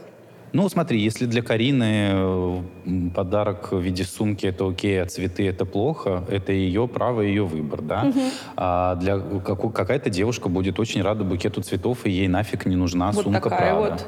Ну, 0.52 0.68
смотри, 0.68 1.00
если 1.00 1.26
для 1.26 1.42
Карины 1.42 2.08
э, 2.12 2.62
подарок 3.14 3.72
в 3.72 3.78
виде 3.80 4.04
сумки 4.04 4.46
это 4.46 4.68
окей, 4.68 5.00
а 5.02 5.06
цветы 5.06 5.46
это 5.46 5.64
плохо, 5.64 6.24
это 6.28 6.52
ее 6.52 6.88
право, 6.88 7.20
ее 7.20 7.44
выбор, 7.44 7.82
да. 7.82 8.12
А 8.56 8.96
для 8.96 9.18
каку- 9.18 9.70
какая-то 9.70 10.10
девушка 10.10 10.48
будет 10.48 10.80
очень 10.80 11.02
рада 11.02 11.22
букету 11.24 11.62
цветов, 11.62 12.04
и 12.04 12.10
ей 12.10 12.28
нафиг 12.28 12.66
не 12.66 12.76
нужна 12.76 13.12
Вот 13.12 13.24
сумка 13.24 13.40
такая 13.48 13.74
Прада. 13.76 13.92
вот. 13.92 14.06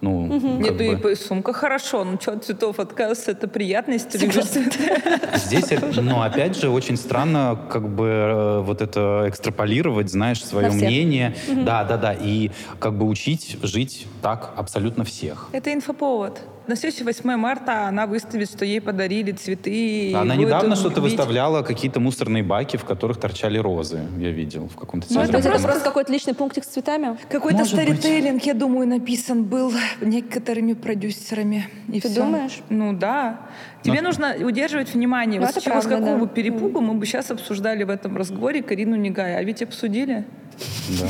Ну, 0.00 0.40
как 0.62 0.80
Нет, 0.80 1.02
бы- 1.02 1.12
и 1.12 1.14
сумка 1.14 1.52
хорошо, 1.52 2.04
ну 2.04 2.18
что 2.20 2.32
от 2.32 2.44
цветов 2.44 2.80
отказываться, 2.80 3.32
это 3.32 3.48
приятно, 3.48 3.92
если 3.92 4.08
ты 4.10 4.18
любишь 4.18 4.44
цветы. 4.46 4.78
Здесь, 5.34 5.66
э, 5.72 5.78
ну, 6.00 6.22
опять 6.22 6.56
же, 6.56 6.70
очень 6.70 6.96
странно 6.96 7.58
как 7.70 7.86
бы 7.88 8.06
э, 8.06 8.60
вот 8.60 8.80
это 8.80 9.24
экстраполировать, 9.26 10.10
знаешь, 10.10 10.42
свое 10.42 10.70
мнение. 10.70 11.34
Да, 11.48 11.84
да, 11.84 11.98
да. 11.98 12.14
И 12.14 12.50
как 12.78 12.94
бы 12.94 13.06
учить 13.06 13.58
жить 13.62 14.06
так 14.22 14.52
абсолютно 14.56 15.04
всех. 15.04 15.48
Это 15.52 15.72
инфоповод. 15.72 16.40
На 16.70 16.76
следующий 16.76 17.02
8 17.02 17.34
марта 17.36 17.88
она 17.88 18.06
выставит, 18.06 18.48
что 18.48 18.64
ей 18.64 18.80
подарили 18.80 19.32
цветы. 19.32 20.14
Она 20.14 20.36
недавно 20.36 20.76
что-то 20.76 21.00
бить. 21.00 21.10
выставляла, 21.10 21.62
какие-то 21.62 21.98
мусорные 21.98 22.44
баки, 22.44 22.76
в 22.76 22.84
которых 22.84 23.18
торчали 23.18 23.58
розы. 23.58 24.02
Я 24.18 24.30
видел 24.30 24.68
в 24.68 24.76
каком-то 24.76 25.08
Ну, 25.12 25.20
это 25.20 25.32
просто- 25.42 25.62
просто 25.66 25.80
какой-то 25.84 26.12
личный 26.12 26.32
пунктик 26.32 26.62
с 26.62 26.68
цветами? 26.68 27.18
Какой-то 27.28 27.64
старителлинг, 27.64 28.44
я 28.44 28.54
думаю, 28.54 28.86
написан 28.86 29.42
был 29.42 29.72
некоторыми 30.00 30.74
продюсерами. 30.74 31.66
И 31.88 32.00
Ты 32.00 32.08
всё. 32.08 32.22
думаешь? 32.22 32.60
Ну 32.68 32.92
да. 32.92 33.40
Тебе 33.82 34.00
нужно 34.00 34.36
удерживать 34.40 34.94
внимание. 34.94 35.40
Ну, 35.40 35.46
Вот 35.46 35.50
это 35.56 35.60
с 35.60 35.64
чего, 35.64 35.80
с 35.80 35.86
правда, 35.86 36.06
какого 36.06 36.26
да. 36.28 36.32
перепугу 36.32 36.80
мы 36.80 36.94
бы 36.94 37.04
сейчас 37.04 37.32
обсуждали 37.32 37.82
в 37.82 37.90
этом 37.90 38.16
разговоре 38.16 38.62
Карину 38.62 38.94
Негая. 38.94 39.38
А 39.38 39.42
ведь 39.42 39.60
обсудили. 39.60 40.24
Да. 41.00 41.08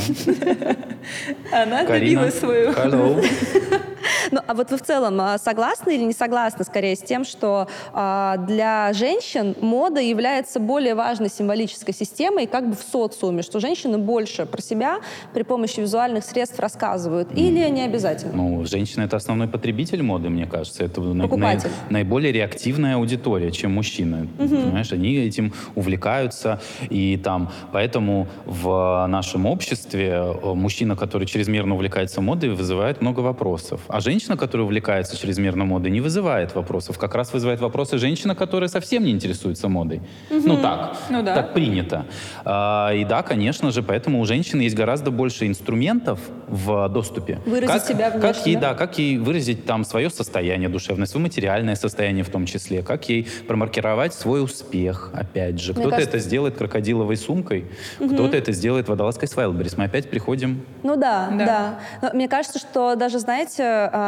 Она 1.63 1.85
Карина, 1.85 2.21
добилась 2.21 2.39
свою. 2.39 2.71
hello. 2.71 3.23
Ну, 4.31 4.39
а 4.45 4.53
вот 4.53 4.71
вы 4.71 4.77
в 4.77 4.81
целом 4.81 5.19
а, 5.19 5.37
согласны 5.37 5.95
или 5.95 6.03
не 6.03 6.13
согласны 6.13 6.63
скорее 6.63 6.95
с 6.95 6.99
тем, 7.01 7.23
что 7.25 7.67
а, 7.93 8.37
для 8.37 8.93
женщин 8.93 9.55
мода 9.61 9.99
является 10.01 10.59
более 10.59 10.95
важной 10.95 11.29
символической 11.29 11.93
системой 11.93 12.45
как 12.47 12.69
бы 12.69 12.75
в 12.75 12.81
социуме, 12.91 13.41
что 13.41 13.59
женщины 13.59 13.97
больше 13.97 14.45
про 14.45 14.61
себя 14.61 14.99
при 15.33 15.43
помощи 15.43 15.79
визуальных 15.79 16.23
средств 16.23 16.59
рассказывают? 16.59 17.29
Или 17.35 17.67
не 17.69 17.81
обязательно? 17.83 18.33
Ну, 18.35 18.65
женщина 18.65 19.03
это 19.03 19.17
основной 19.17 19.47
потребитель 19.47 20.03
моды, 20.03 20.29
мне 20.29 20.45
кажется. 20.45 20.83
Это 20.83 21.01
Покупатель. 21.01 21.69
на- 21.89 21.93
наиболее 21.93 22.31
реактивная 22.31 22.95
аудитория, 22.95 23.51
чем 23.51 23.73
мужчины. 23.73 24.27
Понимаешь, 24.37 24.91
они 24.91 25.15
этим 25.15 25.53
увлекаются. 25.75 26.59
И 26.89 27.17
там, 27.23 27.49
поэтому 27.71 28.27
в 28.45 29.05
нашем 29.07 29.45
обществе 29.45 30.11
э, 30.11 30.53
мужчина, 30.53 30.95
который 30.95 31.25
чрезмерно 31.27 31.75
увлекается 31.75 32.21
модой, 32.21 32.49
вызывает 32.49 33.01
много 33.01 33.19
вопросов. 33.21 33.81
А 33.87 33.99
женщина, 33.99 34.10
которая 34.37 34.65
увлекается 34.65 35.17
чрезмерно 35.17 35.65
модой, 35.65 35.91
не 35.91 36.01
вызывает 36.01 36.53
вопросов. 36.55 36.97
Как 36.97 37.15
раз 37.15 37.31
вызывает 37.33 37.59
вопросы 37.61 37.97
женщина, 37.97 38.35
которая 38.35 38.67
совсем 38.69 39.03
не 39.03 39.11
интересуется 39.11 39.69
модой. 39.69 40.01
Ну 40.29 40.57
так, 40.61 40.97
Ну 41.09 41.23
да. 41.23 41.35
так 41.35 41.53
принято. 41.53 42.05
А, 42.43 42.91
и 42.93 43.05
да, 43.05 43.21
конечно 43.23 43.71
же, 43.71 43.83
поэтому 43.83 44.19
у 44.19 44.25
женщины 44.25 44.61
есть 44.63 44.75
гораздо 44.75 45.11
больше 45.11 45.47
инструментов 45.47 46.19
в 46.47 46.89
доступе. 46.89 47.39
Выразить 47.45 47.69
как, 47.73 47.85
себя 47.85 48.11
как 48.11 48.21
внешне, 48.35 48.51
ей, 48.53 48.55
да? 48.55 48.69
да, 48.69 48.75
как 48.75 48.97
ей 48.99 49.17
выразить 49.17 49.65
там 49.65 49.83
свое 49.85 50.09
состояние 50.09 50.67
душевное, 50.69 51.05
свое 51.07 51.23
материальное 51.23 51.75
состояние 51.75 52.23
в 52.23 52.29
том 52.29 52.45
числе, 52.45 52.83
как 52.83 53.07
ей 53.09 53.27
промаркировать 53.47 54.13
свой 54.13 54.43
успех, 54.43 55.11
опять 55.13 55.59
же. 55.59 55.73
Кто-то 55.73 55.89
кажется- 55.91 56.09
это 56.09 56.19
сделает 56.19 56.57
крокодиловой 56.57 57.15
сумкой, 57.17 57.65
кто-то 57.97 58.35
это 58.35 58.51
сделает 58.51 58.89
водолазкой 58.89 59.27
с 59.27 59.35
Wildberries. 59.35 59.75
Мы 59.77 59.85
опять 59.85 60.09
приходим... 60.09 60.65
Ну 60.83 60.95
да, 60.97 61.29
Да. 61.31 61.45
да. 61.45 61.79
Но 62.01 62.09
мне 62.13 62.27
кажется, 62.27 62.59
что 62.59 62.95
даже, 62.95 63.19
знаете, 63.19 63.63
ам, 63.63 64.00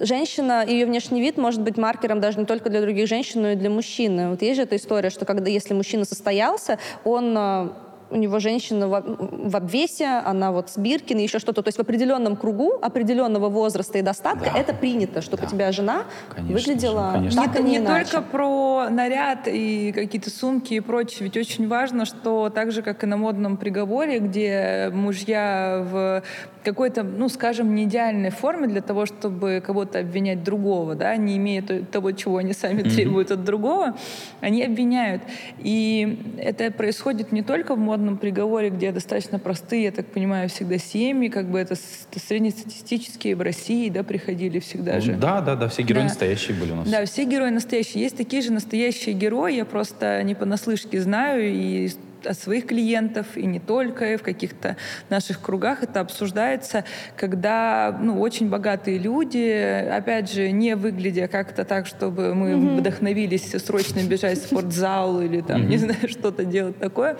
женщина, 0.00 0.64
ее 0.66 0.86
внешний 0.86 1.20
вид 1.20 1.36
может 1.38 1.62
быть 1.62 1.76
маркером 1.78 2.20
даже 2.20 2.38
не 2.38 2.44
только 2.46 2.70
для 2.70 2.80
других 2.80 3.08
женщин, 3.08 3.42
но 3.42 3.48
и 3.50 3.54
для 3.56 3.70
мужчины. 3.70 4.30
Вот 4.30 4.42
есть 4.42 4.56
же 4.56 4.62
эта 4.62 4.76
история, 4.76 5.10
что 5.10 5.24
когда 5.24 5.48
если 5.50 5.74
мужчина 5.74 6.04
состоялся, 6.04 6.78
он 7.04 7.34
а, 7.36 7.72
у 8.10 8.16
него 8.16 8.38
женщина 8.38 8.88
в, 8.88 9.56
обвесе, 9.56 10.06
она 10.24 10.52
вот 10.52 10.70
с 10.70 10.76
Биркин 10.78 11.18
и 11.18 11.22
еще 11.22 11.38
что-то. 11.38 11.62
То 11.62 11.68
есть 11.68 11.78
в 11.78 11.80
определенном 11.80 12.36
кругу 12.36 12.74
определенного 12.80 13.48
возраста 13.48 13.98
и 13.98 14.02
достатка 14.02 14.50
Да. 14.52 14.58
это 14.60 14.74
принято, 14.74 15.20
чтобы 15.22 15.42
Да. 15.42 15.48
у 15.48 15.50
тебя 15.50 15.72
жена 15.72 16.04
Конечно 16.34 16.54
выглядела 16.72 17.10
конечно. 17.14 17.42
так, 17.42 17.58
не, 17.58 17.62
не, 17.64 17.70
не 17.70 17.76
иначе. 17.78 18.10
только 18.12 18.26
про 18.30 18.88
наряд 18.90 19.48
и 19.48 19.92
какие-то 19.92 20.30
сумки 20.30 20.74
и 20.74 20.80
прочее. 20.80 21.24
Ведь 21.24 21.36
очень 21.36 21.66
важно, 21.68 22.04
что 22.04 22.50
так 22.50 22.70
же, 22.70 22.82
как 22.82 23.02
и 23.02 23.06
на 23.06 23.16
модном 23.16 23.56
приговоре, 23.56 24.20
где 24.20 24.90
мужья 24.92 25.84
в 25.90 26.22
какой-то, 26.66 27.04
ну, 27.04 27.28
скажем, 27.28 27.74
не 27.76 27.84
идеальной 27.84 28.30
форме 28.30 28.66
для 28.66 28.80
того, 28.80 29.06
чтобы 29.06 29.62
кого-то 29.64 30.00
обвинять 30.00 30.42
другого, 30.42 30.96
да, 30.96 31.16
не 31.16 31.36
имея 31.36 31.62
то- 31.62 31.80
того, 31.84 32.10
чего 32.10 32.38
они 32.38 32.52
сами 32.52 32.82
требуют 32.82 33.30
от 33.30 33.44
другого, 33.44 33.96
они 34.40 34.64
обвиняют. 34.64 35.22
И 35.60 36.18
это 36.38 36.72
происходит 36.72 37.30
не 37.30 37.42
только 37.42 37.76
в 37.76 37.78
модном 37.78 38.18
приговоре, 38.18 38.70
где 38.70 38.90
достаточно 38.90 39.38
простые, 39.38 39.84
я 39.84 39.92
так 39.92 40.06
понимаю, 40.06 40.48
всегда 40.48 40.76
семьи, 40.78 41.28
как 41.28 41.46
бы 41.48 41.60
это 41.60 41.76
среднестатистические 41.76 43.36
в 43.36 43.42
России, 43.42 43.88
да, 43.88 44.02
приходили 44.02 44.58
всегда 44.58 44.98
же. 45.00 45.12
Да, 45.12 45.40
да, 45.40 45.54
да, 45.54 45.68
все 45.68 45.82
герои 45.82 46.02
Да. 46.02 46.08
настоящие 46.08 46.56
были 46.56 46.72
у 46.72 46.76
нас. 46.76 46.88
Да, 46.90 47.04
все 47.06 47.24
герои 47.24 47.50
настоящие. 47.50 48.02
Есть 48.02 48.16
такие 48.16 48.42
же 48.42 48.52
настоящие 48.52 49.14
герои, 49.14 49.54
я 49.54 49.64
просто 49.64 50.20
не 50.24 50.34
понаслышке 50.34 51.00
знаю 51.00 51.44
и 51.48 51.88
от 52.26 52.38
своих 52.38 52.66
клиентов, 52.66 53.36
и 53.36 53.46
не 53.46 53.60
только, 53.60 54.12
и 54.12 54.16
в 54.16 54.22
каких-то 54.22 54.76
наших 55.08 55.40
кругах. 55.40 55.82
Это 55.82 56.00
обсуждается, 56.00 56.84
когда 57.16 57.96
ну, 58.00 58.20
очень 58.20 58.48
богатые 58.48 58.98
люди, 58.98 59.88
опять 59.90 60.32
же, 60.32 60.50
не 60.50 60.76
выглядя 60.76 61.28
как-то 61.28 61.64
так, 61.64 61.86
чтобы 61.86 62.34
мы 62.34 62.76
вдохновились 62.76 63.50
срочно 63.64 64.00
бежать 64.00 64.38
в 64.38 64.46
спортзал 64.46 65.20
или 65.20 65.40
там, 65.40 65.68
не 65.68 65.78
знаю, 65.78 66.08
что-то 66.08 66.44
делать 66.44 66.78
такое, 66.78 67.16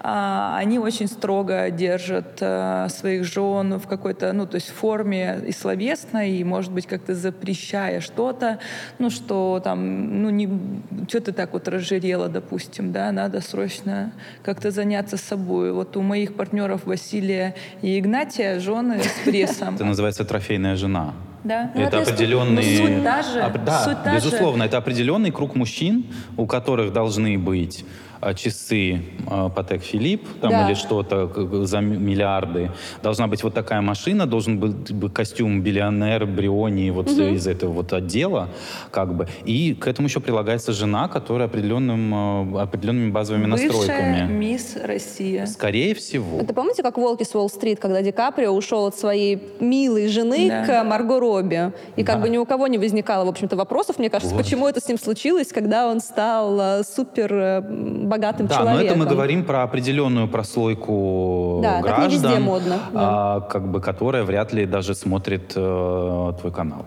а, 0.00 0.56
они 0.58 0.78
очень 0.78 1.06
строго 1.06 1.70
держат 1.70 2.38
а, 2.40 2.88
своих 2.88 3.24
жен 3.24 3.78
в 3.78 3.86
какой-то, 3.86 4.32
ну, 4.32 4.46
то 4.46 4.56
есть 4.56 4.70
форме 4.70 5.40
и 5.46 5.52
словесной, 5.52 6.30
и, 6.30 6.44
может 6.44 6.72
быть, 6.72 6.86
как-то 6.86 7.14
запрещая 7.14 8.00
что-то, 8.00 8.58
ну, 8.98 9.10
что 9.10 9.60
там, 9.62 10.22
ну, 10.22 10.30
не, 10.30 10.48
что 11.08 11.20
ты 11.20 11.32
так 11.32 11.52
вот 11.52 11.68
разжирела, 11.68 12.28
допустим, 12.28 12.92
да, 12.92 13.12
надо 13.12 13.40
срочно 13.40 14.12
как-то 14.46 14.70
заняться 14.70 15.16
собой. 15.16 15.72
Вот 15.72 15.96
у 15.96 16.02
моих 16.02 16.34
партнеров 16.36 16.82
Василия 16.86 17.54
и 17.82 17.98
Игнатия 17.98 18.60
жены 18.60 19.00
с 19.02 19.24
прессом. 19.24 19.74
Это 19.74 19.84
называется 19.84 20.24
трофейная 20.24 20.76
жена. 20.76 21.12
Да. 21.44 21.70
Это 21.74 21.82
это 21.82 21.96
искусство. 21.96 22.14
определенный... 22.14 22.78
Ну, 22.80 22.86
суть 22.86 23.04
та 23.04 23.22
же. 23.22 23.40
Об- 23.40 23.64
да, 23.64 23.84
Суть 23.84 24.02
та 24.04 24.10
же. 24.10 24.16
безусловно, 24.16 24.62
это 24.64 24.78
определенный 24.78 25.30
круг 25.32 25.54
мужчин, 25.56 26.04
у 26.36 26.46
которых 26.46 26.92
должны 26.92 27.38
быть 27.38 27.84
часы 28.34 29.02
а, 29.28 29.48
Патек 29.48 29.82
Филипп 29.82 30.26
там, 30.40 30.50
Да. 30.50 30.66
или 30.66 30.74
что-то 30.74 31.64
за 31.66 31.80
миллиарды. 31.80 32.70
Должна 33.02 33.26
быть 33.26 33.42
вот 33.42 33.54
такая 33.54 33.80
машина, 33.80 34.26
должен 34.26 34.58
быть 34.58 34.92
бы 34.92 35.10
костюм 35.10 35.62
биллионер 35.62 36.26
Бриони 36.26 36.90
вот 36.90 37.08
из 37.10 37.46
этого 37.46 37.72
вот 37.72 37.92
отдела, 37.92 38.48
как 38.90 39.14
бы. 39.14 39.28
И 39.44 39.74
к 39.74 39.86
этому 39.86 40.08
еще 40.08 40.20
прилагается 40.20 40.72
жена, 40.72 41.08
которая 41.08 41.48
определенным, 41.48 42.12
а, 42.14 42.62
определенными 42.62 43.10
базовыми 43.10 43.50
Бывшая 43.50 43.68
настройками. 43.68 44.32
мисс 44.32 44.76
Россия. 44.82 45.46
Скорее 45.46 45.94
всего. 45.94 46.40
Это 46.40 46.54
помните, 46.54 46.82
как 46.82 46.98
«Волки 46.98 47.22
с 47.24 47.34
Уолл-стрит», 47.34 47.78
когда 47.80 48.02
Ди 48.02 48.12
Каприо 48.12 48.50
ушел 48.52 48.86
от 48.86 48.96
своей 48.96 49.42
милой 49.60 50.08
жены 50.08 50.48
Да. 50.48 50.64
к 50.66 50.84
Марго 50.84 51.20
Робби? 51.20 51.72
И 51.96 52.04
как 52.04 52.16
Да. 52.16 52.22
бы 52.22 52.28
ни 52.28 52.38
у 52.38 52.44
кого 52.46 52.66
не 52.66 52.78
возникало, 52.78 53.24
в 53.24 53.28
общем-то, 53.28 53.56
вопросов, 53.56 53.98
мне 53.98 54.10
кажется, 54.10 54.34
Вот. 54.34 54.42
почему 54.42 54.66
это 54.68 54.80
с 54.80 54.88
ним 54.88 54.98
случилось, 54.98 55.48
когда 55.48 55.88
он 55.88 56.00
стал 56.00 56.82
супер 56.84 57.32
э, 57.34 58.05
богатым 58.06 58.46
Да, 58.46 58.56
человеком. 58.56 58.80
но 58.80 58.86
это 58.86 58.96
мы 58.96 59.06
говорим 59.06 59.44
про 59.44 59.62
определенную 59.62 60.28
прослойку 60.28 61.60
Да, 61.62 61.74
так 61.82 61.84
не 61.84 61.88
граждан, 61.88 62.10
везде 62.30 62.38
модно, 62.38 62.78
а, 62.94 63.40
как 63.40 63.68
бы, 63.70 63.80
которая 63.80 64.22
вряд 64.24 64.52
ли 64.52 64.66
даже 64.66 64.94
смотрит 64.94 65.52
э, 65.54 66.32
твой 66.40 66.52
канал. 66.52 66.86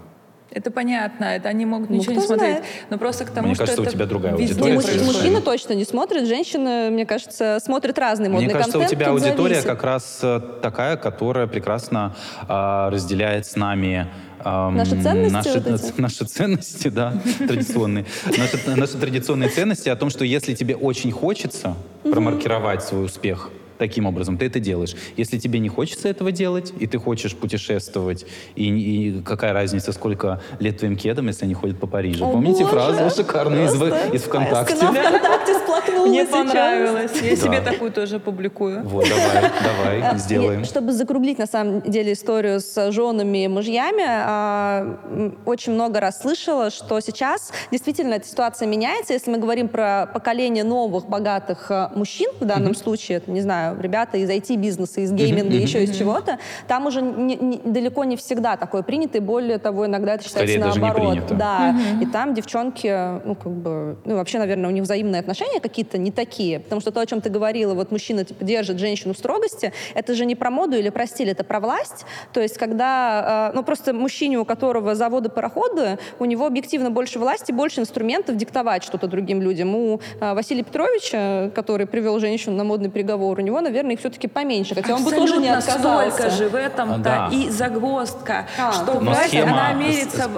Это 0.52 0.72
понятно, 0.72 1.26
это 1.26 1.48
они 1.50 1.66
могут 1.68 1.92
Ну, 1.92 1.98
ничего 1.98 2.14
не 2.16 2.22
смотреть. 2.22 2.50
знает. 2.58 2.64
Но 2.90 2.98
просто 2.98 3.24
к 3.26 3.30
тому, 3.30 3.48
Мне 3.50 3.56
что 3.56 3.66
кажется, 3.66 3.82
у 3.82 3.84
это 3.84 3.94
тебя 3.94 4.06
другая 4.08 4.34
аудитория 4.34 4.74
Муж- 4.74 5.06
мужчина 5.06 5.42
точно 5.42 5.74
не 5.74 5.86
смотрит, 5.86 6.26
женщина, 6.28 6.90
мне 6.92 7.06
кажется, 7.06 7.60
смотрит 7.64 8.00
разный 8.00 8.30
модный 8.30 8.46
Мне 8.46 8.54
кажется, 8.56 8.80
контент. 8.80 8.92
у 8.92 8.96
тебя 8.96 9.10
аудитория 9.12 9.56
зависит. 9.62 9.70
как 9.70 9.84
раз 9.84 10.20
э, 10.24 10.40
такая, 10.64 10.98
которая 10.98 11.46
прекрасно 11.46 12.16
а, 12.48 12.90
разделяет 12.90 13.46
с 13.46 13.56
нами 13.56 14.08
эм, 14.44 14.76
Наши 14.76 15.02
ценности 15.02 15.34
наши, 15.34 15.54
вот 15.54 15.68
эти? 15.68 15.94
наши 16.02 16.26
ценности, 16.26 16.88
да, 16.88 17.14
традиционные. 17.40 18.06
Наши, 18.26 18.60
наши 18.76 18.98
традиционные 18.98 19.50
ценности 19.50 19.90
о 19.90 19.96
том, 19.96 20.10
что 20.10 20.26
если 20.26 20.54
тебе 20.54 20.76
очень 20.76 21.12
хочется 21.12 21.76
промаркировать 22.04 22.84
свой 22.84 23.06
успех 23.06 23.50
таким 23.80 24.06
образом, 24.06 24.38
ты 24.38 24.46
это 24.46 24.60
делаешь. 24.60 24.96
Если 25.18 25.40
тебе 25.40 25.58
не 25.60 25.70
хочется 25.70 26.08
этого 26.08 26.32
делать, 26.32 26.74
и 26.78 26.86
ты 26.86 27.00
хочешь 27.00 27.36
путешествовать, 27.36 28.26
и, 28.56 28.68
и 28.68 29.22
какая 29.24 29.54
разница, 29.54 29.94
сколько 29.94 30.42
лет 30.60 30.78
твоим 30.78 30.96
кедам, 30.96 31.28
если 31.28 31.46
они 31.46 31.54
ходят 31.56 31.80
по 31.80 31.88
Парижу. 31.88 32.26
О, 32.26 32.32
Помните 32.32 32.64
боже! 32.66 32.76
фразу 32.76 33.16
шикарную 33.16 33.66
из, 33.66 33.74
из 34.14 34.24
ВКонтакте? 34.24 34.76
Я 34.82 34.92
ВКонтакте 34.92 35.60
сплакнула 35.60 36.06
Мне 36.06 36.26
понравилось. 36.26 37.12
Я 37.22 37.36
себе 37.36 37.62
такую 37.62 37.92
тоже 37.92 38.20
публикую. 38.20 38.84
Вот, 38.84 39.08
давай, 39.08 39.52
давай, 39.64 40.02
А, 40.02 40.18
сделаем. 40.18 40.66
Чтобы 40.66 40.92
закруглить, 40.92 41.40
на 41.40 41.48
самом 41.48 41.82
деле, 41.82 42.14
историю 42.14 42.60
с 42.60 42.92
женами 42.92 43.46
и 43.46 43.48
мужьями, 43.48 44.04
а, 44.06 45.00
очень 45.46 45.74
много 45.74 46.02
раз 46.02 46.22
слышала, 46.22 46.70
что 46.70 47.00
сейчас 47.00 47.54
действительно 47.72 48.16
эта 48.16 48.28
ситуация 48.28 48.68
меняется. 48.68 49.14
Если 49.14 49.32
мы 49.32 49.38
говорим 49.38 49.70
про 49.70 50.10
поколение 50.14 50.66
новых, 50.66 51.08
богатых 51.08 51.72
а, 51.72 51.92
мужчин, 51.96 52.30
в 52.42 52.46
данном 52.46 52.76
случае, 52.76 53.22
не 53.28 53.42
знаю, 53.42 53.69
ребята 53.80 54.18
из 54.18 54.30
IT-бизнеса, 54.30 55.02
из 55.02 55.12
гейминга, 55.12 55.56
еще 55.56 55.84
из 55.84 55.96
чего-то, 55.98 56.40
там 56.68 56.86
уже 56.86 57.02
не- 57.02 57.36
не- 57.36 57.62
далеко 57.64 58.04
не 58.04 58.16
всегда 58.16 58.58
такое 58.58 58.84
принято, 58.84 59.18
и 59.18 59.22
более 59.22 59.58
того, 59.58 59.86
иногда 59.86 60.16
это 60.16 60.24
считается 60.24 60.54
Скорее, 60.54 60.66
даже 60.66 60.80
не 60.80 60.86
наоборот. 60.86 61.38
Да, 61.38 61.76
и 62.02 62.06
там 62.06 62.34
девчонки, 62.34 63.26
ну, 63.26 63.36
как 63.36 63.52
бы, 63.52 63.98
ну, 64.06 64.16
вообще, 64.16 64.40
наверное, 64.40 64.70
у 64.70 64.74
них 64.74 64.84
взаимные 64.84 65.20
отношения 65.20 65.60
какие-то 65.60 65.98
не 65.98 66.12
такие, 66.12 66.60
потому 66.60 66.82
что 66.82 66.92
то, 66.92 67.00
о 67.02 67.06
чем 67.06 67.22
ты 67.22 67.30
говорила, 67.30 67.74
вот 67.74 67.92
мужчина, 67.92 68.24
типа, 68.24 68.44
держит 68.44 68.80
женщину 68.80 69.14
в 69.14 69.18
строгости, 69.18 69.74
это 69.94 70.14
же 70.16 70.26
не 70.26 70.36
про 70.36 70.50
моду 70.52 70.78
или 70.78 70.90
про 70.90 71.06
стиль, 71.08 71.30
это 71.30 71.44
про 71.44 71.60
власть, 71.60 72.06
то 72.34 72.42
есть 72.42 72.58
когда, 72.58 73.50
э, 73.52 73.56
ну, 73.56 73.64
просто 73.64 73.94
мужчине, 73.94 74.40
у 74.40 74.46
которого 74.46 74.96
заводы, 74.96 75.30
пароходы, 75.30 75.98
у 76.20 76.26
него 76.26 76.46
объективно 76.46 76.92
больше 76.92 77.20
власти, 77.20 77.52
больше 77.52 77.82
инструментов 77.82 78.36
диктовать 78.38 78.84
что-то 78.84 79.08
другим 79.08 79.42
людям. 79.42 79.76
У 79.76 80.00
э, 80.20 80.34
Василия 80.34 80.64
Петровича, 80.64 81.50
который 81.56 81.86
привел 81.86 82.20
женщину 82.20 82.56
на 82.56 82.64
модный 82.64 82.90
приговор, 82.90 83.40
у 83.40 83.42
него, 83.42 83.59
наверное, 83.62 83.94
их 83.94 84.00
все-таки 84.00 84.28
поменьше, 84.28 84.76
хотя 84.76 84.96
он 84.96 85.04
бы 85.04 85.12
тоже 85.12 85.38
не 85.38 85.50
Абсолютно 85.50 85.98
отказался. 86.00 86.12
столько 86.12 86.30
же 86.36 86.50
в 86.50 86.56
этом-то 86.56 87.00
Да. 87.00 87.30
и 87.32 87.50
загвоздка, 87.50 88.46
А, 88.58 88.72
что 88.72 88.94
Но 88.96 89.00
власть, 89.00 89.30
схема- 89.30 89.52
она 89.70 89.74
мерится, 89.74 90.30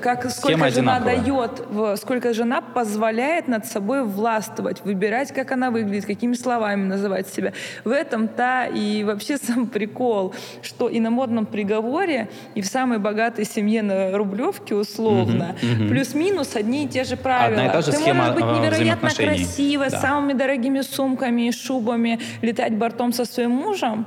как 0.00 0.30
сколько 0.30 0.70
жена 0.70 0.96
одинаковая. 0.96 1.16
дает, 1.70 1.98
сколько 2.00 2.34
жена 2.34 2.60
позволяет 2.60 3.48
над 3.48 3.66
собой 3.66 4.04
властвовать, 4.04 4.82
выбирать, 4.84 5.32
как 5.32 5.52
она 5.52 5.70
выглядит, 5.70 6.06
какими 6.06 6.34
словами 6.34 6.84
называть 6.84 7.28
себя. 7.28 7.52
В 7.84 7.90
этом-то 7.90 8.68
и 8.74 9.04
вообще 9.04 9.36
сам 9.42 9.66
прикол, 9.66 10.34
что 10.62 10.88
и 10.88 11.00
на 11.00 11.10
модном 11.10 11.46
приговоре, 11.46 12.28
и 12.54 12.60
в 12.62 12.66
самой 12.66 12.98
богатой 12.98 13.44
семье 13.44 13.82
на 13.82 14.16
Рублевке 14.16 14.74
условно, 14.74 15.56
Мгм, 15.62 15.72
мгм. 15.84 15.88
плюс-минус 15.88 16.56
одни 16.56 16.84
и 16.84 16.88
те 16.88 17.04
же 17.04 17.16
правила. 17.16 17.60
Одна 17.60 17.66
и 17.66 17.72
та 17.72 17.82
же 17.82 17.92
Ты 17.92 17.98
схема, 17.98 18.24
можешь 18.24 18.34
быть 18.34 18.44
э, 18.44 18.58
невероятно 18.60 19.10
красивой, 19.10 19.90
Да. 19.90 19.98
с 19.98 20.00
самыми 20.00 20.32
дорогими 20.32 20.80
сумками 20.80 21.48
и 21.48 21.52
шубами, 21.52 22.18
летать 22.42 22.67
бортом 22.74 23.12
со 23.12 23.24
своим 23.24 23.52
мужем, 23.52 24.06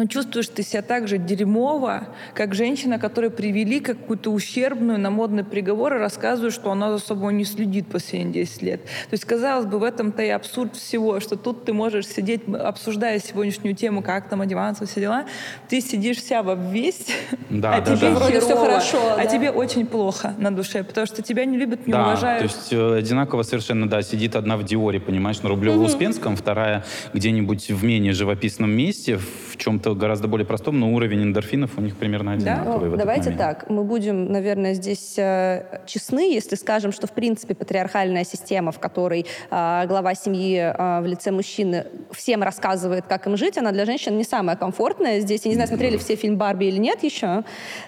но 0.00 0.06
чувствуешь 0.06 0.48
ты 0.48 0.62
себя 0.62 0.80
так 0.80 1.08
же 1.08 1.18
дерьмово, 1.18 2.08
как 2.32 2.54
женщина, 2.54 2.98
которую 2.98 3.30
привели 3.30 3.80
какую-то 3.80 4.30
ущербную 4.30 4.98
на 4.98 5.10
модный 5.10 5.44
приговор 5.44 5.96
и 5.96 5.98
рассказывает, 5.98 6.54
что 6.54 6.70
она 6.70 6.90
за 6.90 7.04
собой 7.04 7.34
не 7.34 7.44
следит 7.44 7.86
последние 7.86 8.44
10 8.46 8.62
лет. 8.62 8.84
То 8.84 9.12
есть, 9.12 9.26
казалось 9.26 9.66
бы, 9.66 9.78
в 9.78 9.82
этом-то 9.82 10.22
и 10.22 10.30
абсурд 10.30 10.74
всего, 10.74 11.20
что 11.20 11.36
тут 11.36 11.66
ты 11.66 11.74
можешь 11.74 12.06
сидеть, 12.06 12.48
обсуждая 12.48 13.18
сегодняшнюю 13.18 13.76
тему, 13.76 14.02
как 14.02 14.30
там 14.30 14.40
одеваться, 14.40 14.86
все 14.86 15.00
дела, 15.02 15.26
ты 15.68 15.82
сидишь 15.82 16.16
вся 16.16 16.42
в 16.42 16.48
обвесь, 16.48 17.08
Да, 17.50 17.74
а 17.74 17.80
да, 17.82 17.94
тебе 17.94 18.08
да. 18.08 18.14
Вроде 18.14 18.40
херово, 18.40 18.64
хорошо, 18.64 18.98
а 19.12 19.16
да. 19.18 19.26
тебе 19.26 19.50
очень 19.50 19.84
плохо 19.84 20.34
на 20.38 20.50
душе, 20.50 20.82
потому 20.82 21.06
что 21.06 21.20
тебя 21.20 21.44
не 21.44 21.58
любят, 21.58 21.86
не 21.86 21.92
да, 21.92 22.04
уважают. 22.04 22.38
то 22.38 22.44
есть 22.44 22.72
э, 22.72 22.96
одинаково 23.00 23.42
совершенно, 23.42 23.86
да, 23.86 24.00
сидит 24.00 24.34
одна 24.34 24.56
в 24.56 24.64
Диоре, 24.64 24.98
понимаешь, 24.98 25.42
на 25.42 25.48
Рублево-Успенском, 25.48 26.36
вторая 26.36 26.86
где-нибудь 27.12 27.70
в 27.70 27.84
менее 27.84 28.14
живописном 28.14 28.70
месте, 28.70 29.18
в 29.18 29.56
чем-то 29.58 29.89
гораздо 29.94 30.28
более 30.28 30.46
простом, 30.46 30.78
но 30.78 30.92
уровень 30.92 31.22
эндорфинов 31.24 31.78
у 31.78 31.80
них 31.80 31.96
примерно 31.96 32.32
одинаковый 32.32 32.88
этот 32.88 32.98
давайте 32.98 33.30
так, 33.30 33.68
мы 33.70 33.84
будем, 33.84 34.30
наверное, 34.30 34.74
здесь 34.74 35.14
э, 35.18 35.80
честны, 35.86 36.32
если 36.32 36.56
скажем, 36.56 36.92
что 36.92 37.06
в 37.06 37.12
принципе 37.12 37.54
патриархальная 37.54 38.24
система, 38.24 38.72
в 38.72 38.78
которой 38.78 39.26
э, 39.50 39.86
глава 39.86 40.14
семьи 40.14 40.58
э, 40.58 41.00
в 41.00 41.06
лице 41.06 41.30
мужчины 41.30 41.86
всем 42.12 42.42
рассказывает, 42.42 43.04
как 43.08 43.26
им 43.26 43.36
жить, 43.36 43.58
она 43.58 43.72
для 43.72 43.84
женщин 43.84 44.16
не 44.16 44.24
самая 44.24 44.56
комфортная. 44.56 45.20
Здесь, 45.20 45.44
я 45.44 45.50
не 45.50 45.54
знаю, 45.54 45.68
смотрели 45.68 45.96
все 45.96 46.16
фильм 46.16 46.36
Барби 46.36 46.66
или 46.66 46.78
нет 46.78 47.02
еще. 47.02 47.44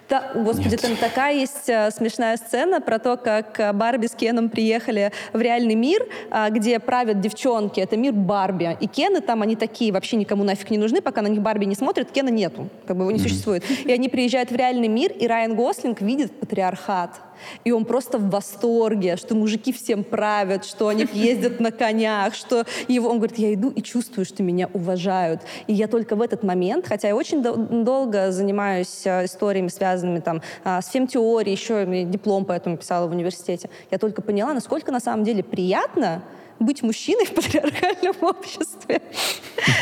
Да, 0.09 0.33
господи, 0.35 0.77
там 0.77 0.97
такая 0.97 1.35
есть 1.35 1.69
э, 1.69 1.91
смешная 1.91 2.37
сцена 2.37 2.81
про 2.81 2.99
то, 2.99 3.17
как 3.17 3.59
э, 3.61 3.73
Барби 3.73 4.07
с 4.07 4.15
Кеном 4.15 4.49
приехали 4.49 5.13
в 5.33 5.41
реальный 5.41 5.75
мир, 5.75 6.07
э, 6.31 6.51
где 6.51 6.79
правят 6.79 7.21
девчонки. 7.21 7.81
Это 7.81 7.97
мир 7.97 8.13
Барби. 8.13 8.77
И 8.81 8.87
Кены 8.87 9.21
там, 9.21 9.43
они 9.43 9.57
такие, 9.57 9.93
вообще 9.93 10.17
никому 10.17 10.45
нафиг 10.45 10.71
не 10.71 10.79
нужны, 10.79 11.01
пока 11.01 11.23
на 11.23 11.29
них 11.29 11.41
Барби 11.41 11.65
не 11.65 11.75
смотрят, 11.83 12.13
Кена 12.13 12.29
нету. 12.29 12.69
Как 12.87 12.97
бы 12.97 13.03
его 13.03 13.11
не 13.11 13.19
существует. 13.19 13.65
И 13.85 13.91
они 13.91 14.09
приезжают 14.09 14.53
в 14.53 14.55
реальный 14.55 14.87
мир, 14.87 15.11
и 15.11 15.27
Райан 15.27 15.57
Гослинг 15.57 16.01
видит 16.01 16.31
патриархат. 16.39 17.21
И 17.65 17.73
он 17.73 17.85
просто 17.85 18.19
в 18.19 18.31
восторге, 18.31 19.17
что 19.17 19.35
мужики 19.35 19.73
всем 19.73 20.05
правят, 20.05 20.65
что 20.65 20.87
они 20.87 21.09
ездят 21.13 21.59
на 21.59 21.73
конях, 21.73 22.37
что 22.37 22.65
его... 22.87 23.09
Он 23.09 23.17
говорит, 23.17 23.37
я 23.39 23.53
иду 23.53 23.71
и 23.71 23.83
чувствую, 23.83 24.25
что 24.25 24.45
меня 24.45 24.71
уважают. 24.73 25.41
И 25.67 25.73
я 25.73 25.89
только 25.89 26.15
в 26.15 26.23
этот 26.23 26.45
момент, 26.45 26.87
хотя 26.87 27.09
я 27.09 27.17
очень 27.17 27.43
дол- 27.43 27.57
долго 27.57 28.31
занимаюсь 28.31 29.03
э, 29.05 29.25
историями, 29.25 29.67
связанными 29.67 30.21
там 30.21 30.41
а, 30.63 30.81
с 30.81 30.89
фемтеорией, 30.89 31.57
еще 31.57 31.85
диплом 32.05 32.45
поэтому 32.45 32.77
писала 32.77 33.09
в 33.09 33.11
университете, 33.11 33.71
я 33.91 33.99
только 33.99 34.23
поняла, 34.23 34.55
насколько 34.55 34.93
на 34.93 35.01
самом 35.01 35.25
деле 35.25 35.43
приятно 35.43 36.23
быть 36.63 36.83
мужчиной 36.83 37.25
в 37.27 37.35
патриархальном 37.35 38.17
обществе. 38.21 39.01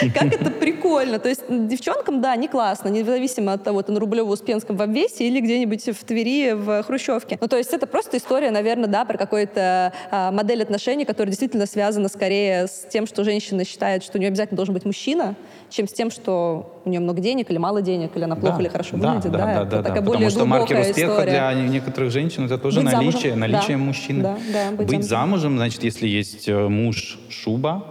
Как 0.15 0.33
это 0.33 0.51
прикольно. 0.51 1.19
То 1.19 1.29
есть 1.29 1.43
девчонкам, 1.49 2.21
да, 2.21 2.37
не 2.37 2.49
классно, 2.49 2.89
независимо 2.89 3.53
от 3.53 3.65
того, 3.65 3.83
ты 3.83 3.93
на 3.93 3.99
Рублево-Успенском 3.99 4.77
в 4.77 4.83
обвесе 4.83 5.27
или 5.27 5.41
где-нибудь 5.41 5.85
в 5.89 6.05
Твери, 6.05 6.53
в 6.53 6.83
Хрущевке. 6.83 7.39
Ну, 7.41 7.49
то 7.49 7.57
есть 7.57 7.73
это 7.73 7.87
просто 7.87 8.17
история, 8.17 8.51
наверное, 8.51 8.89
да, 8.89 9.05
про 9.05 9.17
какую-то 9.19 9.93
а, 10.11 10.31
модель 10.33 10.63
отношений, 10.63 11.05
которая 11.05 11.31
действительно 11.31 11.67
связана 11.67 12.09
скорее 12.09 12.67
с 12.67 12.87
тем, 12.91 13.07
что 13.07 13.25
женщина 13.25 13.65
считает, 13.65 14.03
что 14.03 14.19
у 14.19 14.21
нее 14.21 14.29
обязательно 14.29 14.57
должен 14.57 14.75
быть 14.75 14.85
мужчина, 14.85 15.35
чем 15.71 15.89
с 15.89 15.93
тем, 15.93 16.11
что 16.11 16.81
у 16.85 16.89
нее 16.91 17.01
много 17.01 17.21
денег 17.21 17.51
или 17.51 17.59
мало 17.59 17.81
денег, 17.83 18.11
или 18.17 18.25
она 18.25 18.37
плохо 18.37 18.57
Да, 18.57 18.63
или 18.63 18.69
хорошо 18.69 18.97
да, 18.97 19.15
выглядит. 19.15 19.33
Да, 19.33 19.39
да, 19.39 19.53
это 19.53 19.65
да, 19.65 19.65
да. 19.65 19.83
такая 19.83 20.03
Потому 20.03 20.15
более 20.15 20.31
что 20.31 20.45
маркер 20.47 20.81
успеха 20.81 21.11
история. 21.13 21.31
для 21.31 21.55
некоторых 21.55 22.11
женщин 22.13 22.45
это 22.47 22.59
тоже 22.59 22.81
Быть 22.83 22.93
наличие, 22.93 23.13
замужем, 23.35 23.41
наличие 23.41 23.77
да. 23.77 23.83
мужчины. 23.85 24.23
Да, 24.23 24.39
да, 24.53 24.71
быть 24.71 24.79
быть 24.79 24.89
замужем. 24.89 25.09
замужем, 25.09 25.57
значит, 25.57 25.83
если 25.85 26.09
есть 26.09 26.49
э, 26.49 26.69
муж, 26.69 27.19
шуба, 27.29 27.85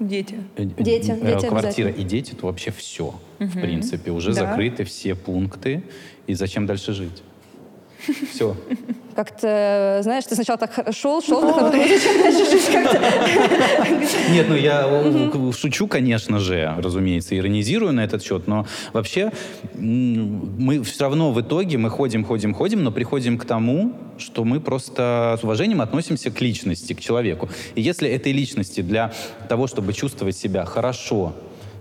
Дети. 0.00 0.34
э, 0.56 0.64
Дети, 0.64 1.10
э, 1.12 1.34
дети 1.34 1.46
квартира 1.46 1.88
обязательно. 1.88 1.88
и 1.90 2.04
дети, 2.04 2.34
то 2.34 2.46
вообще 2.46 2.70
все, 2.72 3.14
в 3.38 3.60
принципе. 3.60 4.10
Уже 4.10 4.34
Да. 4.34 4.40
закрыты 4.46 4.84
все 4.84 5.14
пункты. 5.14 5.82
И 6.26 6.34
зачем 6.34 6.66
дальше 6.66 6.92
жить? 6.94 7.22
Все. 8.32 8.56
Как-то, 9.14 10.00
знаешь, 10.02 10.24
ты 10.24 10.34
сначала 10.34 10.58
так 10.58 10.92
шел, 10.92 11.22
шел, 11.22 11.40
так, 11.42 11.54
потом? 11.54 11.78
Нет, 14.30 14.46
ну 14.48 14.56
я 14.56 14.86
э, 14.86 15.52
шучу, 15.56 15.86
конечно 15.86 16.40
же, 16.40 16.74
разумеется, 16.78 17.36
иронизирую 17.36 17.92
на 17.92 18.04
этот 18.04 18.24
счет, 18.24 18.48
но 18.48 18.66
вообще 18.92 19.30
мы 19.74 20.82
все 20.82 21.04
равно 21.04 21.30
в 21.30 21.40
итоге 21.40 21.78
мы 21.78 21.90
ходим, 21.90 22.24
ходим, 22.24 22.54
ходим, 22.54 22.82
но 22.82 22.90
приходим 22.90 23.38
к 23.38 23.44
тому, 23.44 23.92
что 24.18 24.44
мы 24.44 24.60
просто 24.60 25.38
с 25.40 25.44
уважением 25.44 25.80
относимся 25.80 26.32
к 26.32 26.40
личности, 26.40 26.92
к 26.92 27.00
человеку. 27.00 27.48
И 27.76 27.82
если 27.82 28.08
этой 28.08 28.32
личности 28.32 28.80
для 28.80 29.12
того, 29.48 29.68
чтобы 29.68 29.92
чувствовать 29.92 30.36
себя 30.36 30.64
хорошо, 30.64 31.34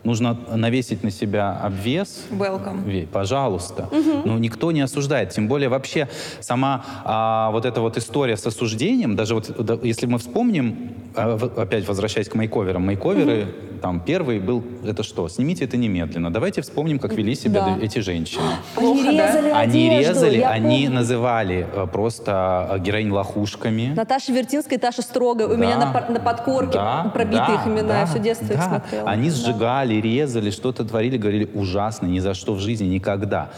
нужно 0.04 0.38
навесить 0.56 1.04
на 1.04 1.12
себя 1.12 1.54
обвес, 1.62 2.26
Welcome. 2.32 3.08
Пожалуйста. 3.08 3.90
Ну, 4.26 4.38
никто 4.38 4.72
не 4.72 4.82
осуждает. 4.82 5.30
Тем 5.30 5.48
более 5.48 5.70
вообще 5.70 6.10
сама 6.42 6.86
а, 7.04 7.52
вот 7.52 7.66
эта 7.66 7.82
вот 7.82 7.98
история 7.98 8.38
с 8.38 8.46
осуждением, 8.46 9.16
даже 9.16 9.36
вот 9.36 9.84
если 9.84 10.06
мы 10.06 10.18
вспомним, 10.20 10.90
опять 11.16 11.88
возвращаясь 11.88 12.28
к 12.30 12.36
мейковерам, 12.36 12.88
мейковеры, 12.88 13.48
там, 13.82 14.00
первый 14.00 14.40
был, 14.40 14.64
это 14.86 15.04
что? 15.04 15.28
Снимите 15.28 15.66
это 15.66 15.76
немедленно. 15.78 16.32
Давайте 16.32 16.62
вспомним, 16.62 17.00
как 17.00 17.14
вели 17.14 17.36
себя 17.36 17.66
Да. 17.66 17.78
эти 17.86 18.00
женщины. 18.00 18.42
Они 18.78 18.86
Плохо, 18.88 19.04
да? 19.04 19.28
резали 19.28 19.50
Они 19.50 19.90
одежду, 19.90 20.14
резали, 20.14 20.40
они 20.42 20.84
помню. 20.86 21.00
называли 21.00 21.68
э, 21.74 21.88
просто 21.92 22.70
э, 22.72 22.80
героинь 22.80 23.12
лохушками. 23.12 23.94
Наташа 23.96 24.32
Вертинская 24.32 24.78
и 24.78 24.82
Таша 24.82 25.02
Строгая. 25.02 25.48
У 25.48 25.52
Да. 25.52 25.58
меня 25.58 25.78
на, 25.78 25.92
на 26.10 26.20
подкорке 26.20 26.74
Да, 26.74 27.12
пробиты 27.14 27.38
да, 27.48 27.56
их 27.56 27.68
имена. 27.68 27.88
да, 27.88 28.00
я 28.02 28.06
все 28.06 28.20
детство 28.20 28.46
их 28.54 28.58
да. 28.60 28.68
смотрела. 28.70 29.10
Они 29.10 29.30
Да. 29.30 29.36
сжигали, 29.36 29.96
резали, 29.96 30.50
что-то 30.50 30.86
творили, 30.86 31.18
говорили 31.18 31.50
ужасно, 31.54 32.06
ни 32.08 32.20
за 32.20 32.34
что 32.34 32.54
в 32.54 32.60
жизни, 32.60 32.86
никогда. 32.88 33.50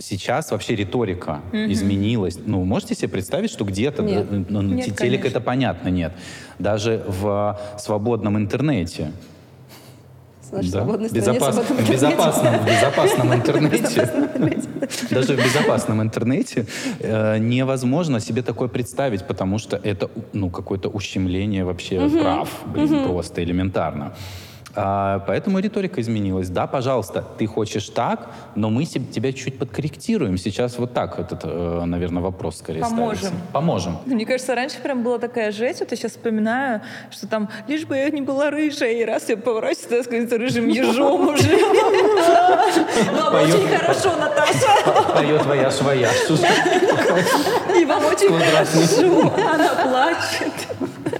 Сейчас 0.00 0.50
вообще 0.50 0.74
риторика 0.76 1.40
изменилась. 1.52 2.38
Ну, 2.44 2.64
можете 2.64 2.94
себе 2.94 3.08
представить, 3.08 3.50
что 3.50 3.64
где-то, 3.64 4.02
Нет. 4.02 4.26
ну, 4.48 4.62
Нет, 4.62 4.86
телек 4.86 4.96
конечно. 4.96 5.28
это 5.28 5.40
понятно, 5.40 5.88
нет. 5.88 6.12
Даже 6.58 7.04
в 7.06 7.60
свободном 7.78 8.36
интернете 8.38 9.12
нашей 10.52 10.70
Да. 10.72 10.78
свободной 10.78 11.08
Безопас- 11.10 11.62
в 11.62 11.90
безопасном, 11.90 12.58
в 12.60 12.66
безопасном 12.66 13.34
интернете. 13.34 14.10
Даже 15.10 15.36
в 15.36 15.44
безопасном 15.44 16.02
интернете 16.02 16.66
э, 16.98 17.38
невозможно 17.38 18.20
себе 18.20 18.42
такое 18.42 18.68
представить, 18.68 19.24
потому 19.26 19.58
что 19.58 19.76
это 19.76 20.10
ну, 20.32 20.50
какое-то 20.50 20.88
ущемление 20.88 21.64
вообще 21.64 22.08
прав, 22.08 22.48
просто 23.06 23.42
элементарно. 23.44 24.12
А, 24.76 25.18
поэтому 25.26 25.58
риторика 25.58 26.00
изменилась. 26.00 26.48
Да, 26.48 26.66
пожалуйста, 26.66 27.24
ты 27.38 27.46
хочешь 27.46 27.88
так, 27.88 28.28
но 28.54 28.70
мы 28.70 28.84
себе- 28.84 29.06
тебя 29.06 29.32
чуть 29.32 29.58
подкорректируем. 29.58 30.38
Сейчас 30.38 30.78
вот 30.78 30.92
так 30.94 31.18
этот, 31.18 31.40
э, 31.44 31.82
наверное, 31.86 32.22
вопрос 32.22 32.58
скорее 32.58 32.80
Поможем. 32.82 33.16
ставится. 33.16 33.40
Поможем. 33.52 33.98
Мне 34.06 34.24
кажется, 34.26 34.54
раньше 34.54 34.78
прям 34.80 35.02
была 35.02 35.18
такая 35.18 35.50
жесть, 35.50 35.80
вот 35.80 35.90
я 35.90 35.96
сейчас 35.96 36.12
вспоминаю, 36.12 36.82
что 37.10 37.26
там, 37.26 37.48
лишь 37.66 37.84
бы 37.84 37.96
я 37.96 38.10
не 38.10 38.20
была 38.22 38.50
рыжая, 38.50 38.92
и 38.92 39.04
раз 39.04 39.28
я 39.28 39.36
поворачиваюсь, 39.36 39.90
я 39.90 40.02
сказать, 40.04 40.32
рыжим 40.32 40.68
ежом 40.68 41.28
уже. 41.28 41.50
Вам 43.12 43.32
Поёт. 43.32 43.54
очень 43.54 43.68
хорошо, 43.76 44.16
Наташа. 44.16 45.12
Поет 45.14 45.42
твоя 45.42 45.70
швоя. 45.70 46.08
И 47.76 47.84
вам 47.84 48.04
очень 48.06 48.38
хорошо. 48.38 49.32
Она 49.36 49.68
плачет. 49.82 50.52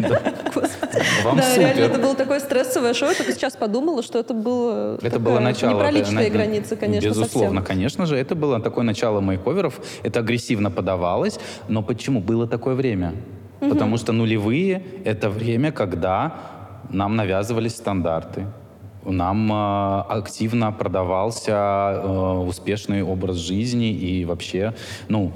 Да, 0.08 1.56
реально, 1.56 1.80
это 1.80 1.98
было 1.98 2.14
такое 2.14 2.40
стрессовое 2.40 2.94
шоу. 2.94 3.08
Я 3.10 3.14
только 3.14 3.32
сейчас 3.32 3.56
подумала, 3.56 4.02
что 4.02 4.18
это 4.18 4.34
было 4.34 4.98
Это 5.02 5.18
было 5.18 5.38
начало. 5.40 5.74
непроличные 5.74 6.26
это, 6.26 6.38
на- 6.38 6.44
границы, 6.44 6.76
конечно, 6.76 7.08
Безусловно, 7.08 7.62
конечно 7.62 8.06
же. 8.06 8.16
Это 8.16 8.34
было 8.34 8.60
такое 8.60 8.84
начало 8.84 9.20
мейковеров. 9.20 9.80
Это 10.02 10.20
агрессивно 10.20 10.70
подавалось. 10.70 11.38
Но 11.68 11.82
почему? 11.82 12.20
Было 12.20 12.46
такое 12.46 12.74
время. 12.74 13.14
Потому 13.60 13.98
что 13.98 14.12
нулевые— 14.12 14.82
это 15.04 15.28
время, 15.28 15.70
когда 15.70 16.32
нам 16.88 17.16
навязывались 17.16 17.76
стандарты. 17.76 18.46
Нам 19.04 19.50
э, 19.52 20.00
активно 20.08 20.72
продавался 20.72 21.52
э, 22.02 22.44
успешный 22.46 23.02
образ 23.02 23.36
жизни 23.36 23.92
и 23.92 24.24
вообще, 24.26 24.74
ну, 25.08 25.32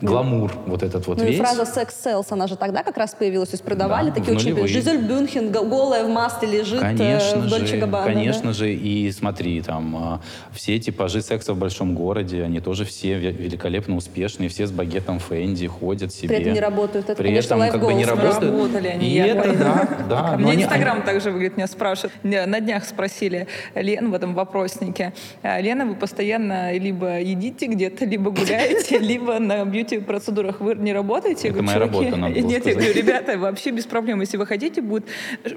гламур 0.00 0.50
вот 0.66 0.82
этот 0.82 1.06
вот 1.06 1.18
Ну 1.18 1.24
весь. 1.24 1.36
и 1.36 1.38
фраза 1.38 1.64
«секс 1.64 1.94
селс», 2.02 2.26
она 2.30 2.46
же 2.46 2.56
тогда 2.56 2.82
как 2.82 2.96
раз 2.96 3.14
появилась. 3.14 3.50
То 3.50 3.54
есть 3.54 3.64
продавали 3.64 4.08
Да, 4.10 4.14
такие 4.16 4.36
очень... 4.36 4.50
нулевые. 4.50 4.68
Жизель 4.72 4.98
Бюнхен 4.98 5.52
го- 5.52 5.64
голая 5.64 6.04
в 6.04 6.08
масле 6.08 6.48
лежит 6.58 6.82
э, 6.82 6.96
Конечно 6.96 7.40
в 7.40 7.48
Дольче 7.48 7.66
же, 7.66 7.76
Габбана, 7.78 8.06
да? 8.06 8.12
конечно 8.12 8.52
же, 8.52 8.72
и 8.74 9.10
смотри, 9.12 9.60
там 9.62 9.96
а, 9.96 10.20
все 10.52 10.78
типажи 10.78 11.22
секса 11.22 11.52
в 11.54 11.58
большом 11.58 11.94
городе, 11.94 12.42
они 12.44 12.60
тоже 12.60 12.84
все 12.84 13.14
ве- 13.20 13.32
великолепно 13.32 13.96
успешные, 13.96 14.48
все 14.48 14.66
с 14.66 14.70
багетом 14.70 15.18
Фэнди 15.18 15.66
ходят 15.66 16.12
себе. 16.12 16.28
При 16.28 16.36
этом 16.40 16.52
не 16.54 16.60
работают. 16.60 17.10
Это, 17.10 17.16
При 17.22 17.28
конечно, 17.28 17.54
этом 17.54 17.70
как 17.70 17.82
бы 17.88 17.94
не 17.94 18.04
да. 18.04 18.10
работают. 18.14 18.52
Работали 18.52 18.88
они, 18.88 19.08
И 19.10 19.14
это, 19.16 19.42
поняла. 19.42 19.58
да, 19.58 20.06
да. 20.08 20.30
Но 20.32 20.38
меня 20.38 20.52
они- 20.52 20.62
Инстаграм 20.64 21.02
также 21.02 21.30
выглядит, 21.30 21.56
меня 21.56 21.66
спрашивают. 21.66 22.12
На 22.22 22.60
днях 22.60 22.84
спросили 22.84 23.46
Лен 23.74 24.10
в 24.10 24.14
этом 24.14 24.34
вопроснике. 24.34 25.12
«А, 25.42 25.60
Лена, 25.60 25.84
вы 25.86 25.94
постоянно 25.94 26.72
либо 26.76 27.20
едите 27.20 27.66
где-то, 27.66 28.04
либо 28.04 28.30
гуляете, 28.30 28.98
либо 29.10 29.38
на 29.38 29.64
бьюти-процедурах 29.90 30.60
вы 30.60 30.74
не 30.74 30.92
работаете? 30.92 31.48
Я 31.48 31.54
Это 31.54 31.62
говорю, 31.62 31.66
моя 31.66 31.78
«Чуваки, 31.78 32.04
работа, 32.04 32.16
надо 32.20 32.34
было 32.34 32.48
Нет, 32.48 32.66
я 32.66 32.72
сказать. 32.72 32.74
говорю, 32.76 32.94
ребята, 32.94 33.38
вообще 33.38 33.70
без 33.70 33.86
проблем. 33.86 34.20
Если 34.20 34.36
вы 34.36 34.46
хотите, 34.46 34.82
будет 34.82 35.04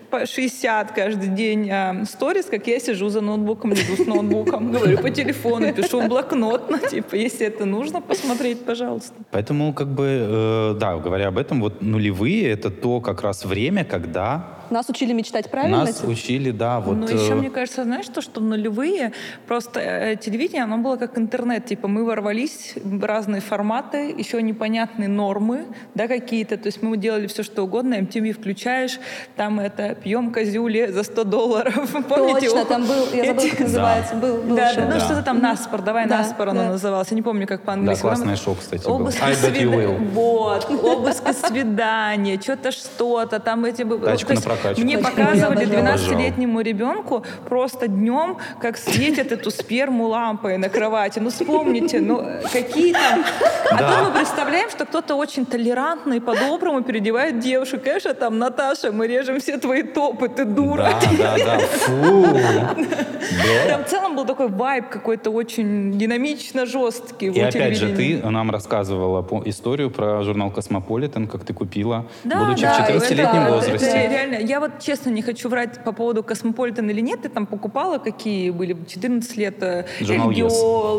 по 0.09 0.25
60 0.25 0.91
каждый 0.91 1.29
день 1.29 1.69
а, 1.69 2.03
сторис, 2.05 2.45
как 2.45 2.67
я 2.67 2.79
сижу 2.79 3.09
за 3.09 3.21
ноутбуком, 3.21 3.73
иду 3.73 3.95
с 4.03 4.05
ноутбуком, 4.05 4.71
говорю 4.71 4.97
по 4.97 5.09
телефону, 5.09 5.73
пишу 5.73 6.01
в 6.01 6.07
блокнот. 6.07 6.69
Ну, 6.69 6.77
типа, 6.77 7.15
если 7.15 7.47
это 7.47 7.65
нужно 7.65 8.01
посмотреть, 8.01 8.65
пожалуйста. 8.65 9.13
Поэтому, 9.31 9.73
как 9.73 9.87
бы, 9.87 10.05
э, 10.05 10.75
да, 10.79 10.97
говоря 10.97 11.27
об 11.27 11.37
этом, 11.37 11.61
вот 11.61 11.81
нулевые— 11.81 12.49
это 12.51 12.69
то 12.69 13.01
как 13.01 13.21
раз 13.21 13.45
время, 13.45 13.85
когда 13.85 14.57
Нас 14.69 14.89
учили 14.89 15.13
мечтать 15.13 15.49
правильно? 15.51 15.79
нас 15.85 15.95
типа? 15.95 16.09
учили, 16.09 16.51
да, 16.51 16.79
вот... 16.79 16.97
Ну, 16.97 17.07
еще, 17.07 17.33
э, 17.33 17.35
мне 17.35 17.49
кажется, 17.49 17.83
знаешь, 17.83 18.07
то, 18.07 18.21
что 18.21 18.41
нулевые, 18.41 19.13
просто 19.47 19.79
э, 19.79 20.15
телевидение, 20.15 20.63
оно 20.63 20.77
было 20.77 20.95
как 20.95 21.17
интернет, 21.17 21.65
типа 21.65 21.87
мы 21.87 22.05
ворвались 22.05 22.73
в 22.83 23.03
разные 23.03 23.41
форматы, 23.41 24.13
еще 24.17 24.41
непонятные 24.41 25.09
нормы, 25.09 25.65
да, 25.95 26.07
какие-то, 26.07 26.57
то 26.57 26.67
есть 26.67 26.81
мы 26.81 26.97
делали 26.97 27.27
все, 27.27 27.43
что 27.43 27.63
угодно, 27.63 27.95
MTV 27.95 28.33
включаешь, 28.33 28.99
там 29.35 29.59
это, 29.59 29.95
пьем 29.95 30.31
козюли 30.31 30.87
за 30.87 31.03
100 31.03 31.23
долларов, 31.23 31.91
помните? 32.09 32.49
Точно, 32.49 32.65
там 32.65 32.85
был, 32.85 33.07
я 33.13 33.25
забыла, 33.25 33.49
как 33.49 33.59
называется, 33.59 34.15
был, 34.15 34.37
был 34.37 34.55
Да, 34.55 34.73
да, 34.73 34.81
ну 34.85 34.91
Да. 34.91 34.99
что-то 34.99 35.21
там 35.23 35.39
Наспор, 35.39 35.81
давай 35.81 36.07
Да, 36.07 36.19
Наспор 36.19 36.49
оно 36.49 36.63
да. 36.63 36.69
называлось, 36.69 37.07
я 37.11 37.15
не 37.15 37.21
помню, 37.21 37.47
как 37.47 37.59
Да, 37.61 37.65
по-английски. 37.67 38.01
классное 38.01 38.35
Там 38.35 38.43
шоу, 38.45 38.55
кстати. 38.55 38.85
Обыск 38.87 39.21
I 39.21 39.33
bet 39.33 39.53
you 39.53 39.69
свида- 39.69 39.75
will. 39.75 40.09
Вот, 40.11 40.69
обыск 40.69 41.29
и 41.29 41.33
свидания, 41.33 42.39
что-то 42.41 42.71
что-то, 42.71 43.39
там 43.39 43.65
эти... 43.65 43.83
Тачку 43.83 44.33
на 44.33 44.41
прокачку. 44.55 44.81
Мне 44.83 44.97
показывали 44.97 45.65
я 45.65 45.79
обожаю. 45.79 46.17
12-летнему 46.17 46.61
ребенку 46.61 47.23
просто 47.49 47.87
днем, 47.87 48.37
как 48.61 48.77
светят 48.77 49.31
эту 49.31 49.51
сперму 49.51 50.07
лампой 50.07 50.57
на 50.57 50.69
кровати. 50.69 51.19
Ну, 51.19 51.29
вспомните, 51.29 51.99
ну, 51.99 52.23
какие 52.51 52.93
там... 52.93 53.23
А 53.71 53.77
Да. 53.77 53.91
то 53.97 54.03
мы 54.05 54.11
представляем, 54.11 54.69
что 54.69 54.85
кто-то 54.85 55.15
очень 55.15 55.45
толерантный, 55.45 56.21
по-доброму 56.21 56.81
переодевает 56.83 57.39
девушек. 57.39 57.83
Конечно, 57.83 58.13
там, 58.13 58.39
Наташа, 58.39 58.91
мы 58.91 59.07
режем 59.07 59.39
все 59.39 59.57
твои 59.57 59.83
топы, 59.83 60.27
ты 60.29 60.45
дура. 60.45 60.89
Да, 61.17 61.35
да, 61.37 61.45
да, 61.45 61.59
фу. 61.59 62.25
Там 63.67 63.83
в 63.83 63.87
целом 63.87 64.15
был 64.15 64.25
такой 64.25 64.47
вайб 64.49 64.89
какой-то 64.89 65.29
очень 65.31 65.97
динамично 65.97 66.65
жесткий. 66.65 67.27
И 67.27 67.39
опять 67.39 67.77
же, 67.77 67.95
ты 67.95 68.17
нам 68.23 68.51
рассказывала 68.51 69.21
по- 69.21 69.41
историю 69.45 69.89
про 69.89 70.21
журнал 70.23 70.51
«Космополитен», 70.51 71.27
как 71.27 71.43
ты 71.43 71.53
купила, 71.53 72.05
будучи 72.23 72.59
в 72.59 72.61
да, 72.61 72.87
14-летнем 72.89 73.41
это- 73.43 73.53
возрасте. 73.53 74.07
реально, 74.11 74.42
я 74.43 74.59
вот 74.59 74.79
честно 74.79 75.09
не 75.09 75.21
хочу 75.21 75.49
врать 75.49 75.83
по 75.83 75.91
поводу 75.91 76.23
Космополитен 76.23 76.89
или 76.89 77.01
нет. 77.01 77.21
Ты 77.23 77.29
там 77.29 77.45
покупала, 77.45 77.97
какие 77.97 78.49
были 78.49 78.75
14 78.87 79.37
лет? 79.37 79.61
э, 79.61 79.85
Журнал 79.99 80.31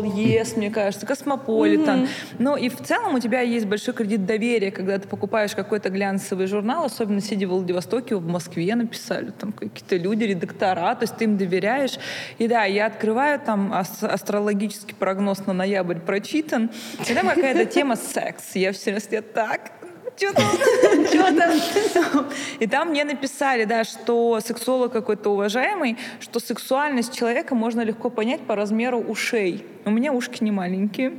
Yes. 0.03 0.57
Мне 0.57 0.69
кажется, 0.71 1.05
Космополитен. 1.05 2.07
Ну 2.39 2.55
и 2.55 2.69
в 2.69 2.77
целом 2.81 3.15
у 3.15 3.19
тебя 3.19 3.41
есть 3.41 3.65
большой 3.65 3.93
кредит 3.93 4.25
доверия, 4.25 4.71
когда 4.71 4.97
ты 4.97 5.07
покупаешь 5.07 5.55
какой-то 5.55 5.89
глянцевый 5.89 6.47
журнал, 6.47 6.85
особенно 6.85 7.21
сидя 7.21 7.47
в 7.47 7.51
Владивостоке, 7.51 8.15
в 8.15 8.27
Москве 8.27 8.75
написали, 8.75 9.31
там 9.31 9.51
какие-то 9.51 9.95
люди, 9.97 10.23
редактора, 10.23 10.95
то 10.95 11.03
есть 11.03 11.15
ты 11.17 11.25
им 11.25 11.37
доверяешь. 11.37 11.97
И 12.37 12.47
да, 12.47 12.63
я 12.65 12.87
открываю 12.87 13.39
там 13.39 13.73
ас- 13.73 14.03
астрологический 14.03 14.95
прогноз 14.95 15.45
на 15.45 15.53
ноябрь 15.53 15.99
прочитан, 15.99 16.69
и 17.09 17.13
там 17.13 17.27
какая-то 17.27 17.65
тема 17.65 17.95
секс. 17.95 18.55
Я 18.55 18.71
все 18.71 18.91
время 18.95 19.21
так, 19.21 19.71
что 20.17 20.33
там? 20.33 20.45
Что 21.05 22.11
там? 22.11 22.25
И 22.59 22.67
там 22.67 22.89
мне 22.89 23.03
написали, 23.03 23.65
да, 23.65 23.83
что 23.83 24.39
сексолог 24.45 24.91
какой-то 24.91 25.31
уважаемый, 25.31 25.97
что 26.19 26.39
сексуальность 26.39 27.13
человека 27.17 27.55
можно 27.55 27.81
легко 27.81 28.09
понять 28.09 28.41
по 28.41 28.55
размеру 28.55 28.99
ушей. 28.99 29.65
У 29.85 29.91
меня 29.91 30.11
ушки 30.13 30.43
не 30.43 30.51
маленькие. 30.51 31.13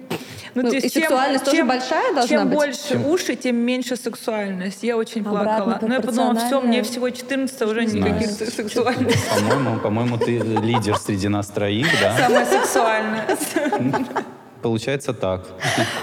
Ну, 0.54 0.62
то 0.62 0.68
и 0.68 0.74
есть 0.80 0.94
чем- 0.94 1.02
сексуальность 1.02 1.44
тоже 1.44 1.56
чем- 1.58 1.68
большая 1.68 2.12
должна 2.14 2.26
Чем 2.38 2.48
быть? 2.48 2.56
больше 2.58 2.98
уши, 3.06 3.36
тем 3.36 3.56
меньше 3.56 3.96
сексуальность. 3.96 4.82
Я 4.82 4.96
очень 4.96 5.20
Обратно 5.20 5.64
плакала. 5.64 5.78
Но 5.88 5.94
я 5.94 6.00
подумала, 6.00 6.34
все, 6.34 6.60
мне 6.60 6.82
всего 6.82 7.10
14, 7.10 7.62
уже 7.62 7.84
никаких 7.84 8.28
знаю. 8.30 8.50
сексуальностей. 8.52 9.20
По-моему, 9.50 9.80
по-моему, 9.80 10.18
ты 10.18 10.38
лидер 10.38 10.96
среди 10.96 11.28
нас 11.28 11.48
троих, 11.48 11.86
да? 12.00 12.16
Самая 12.16 12.46
сексуальная. 12.46 13.26
Получается 14.66 15.14
так. 15.14 15.42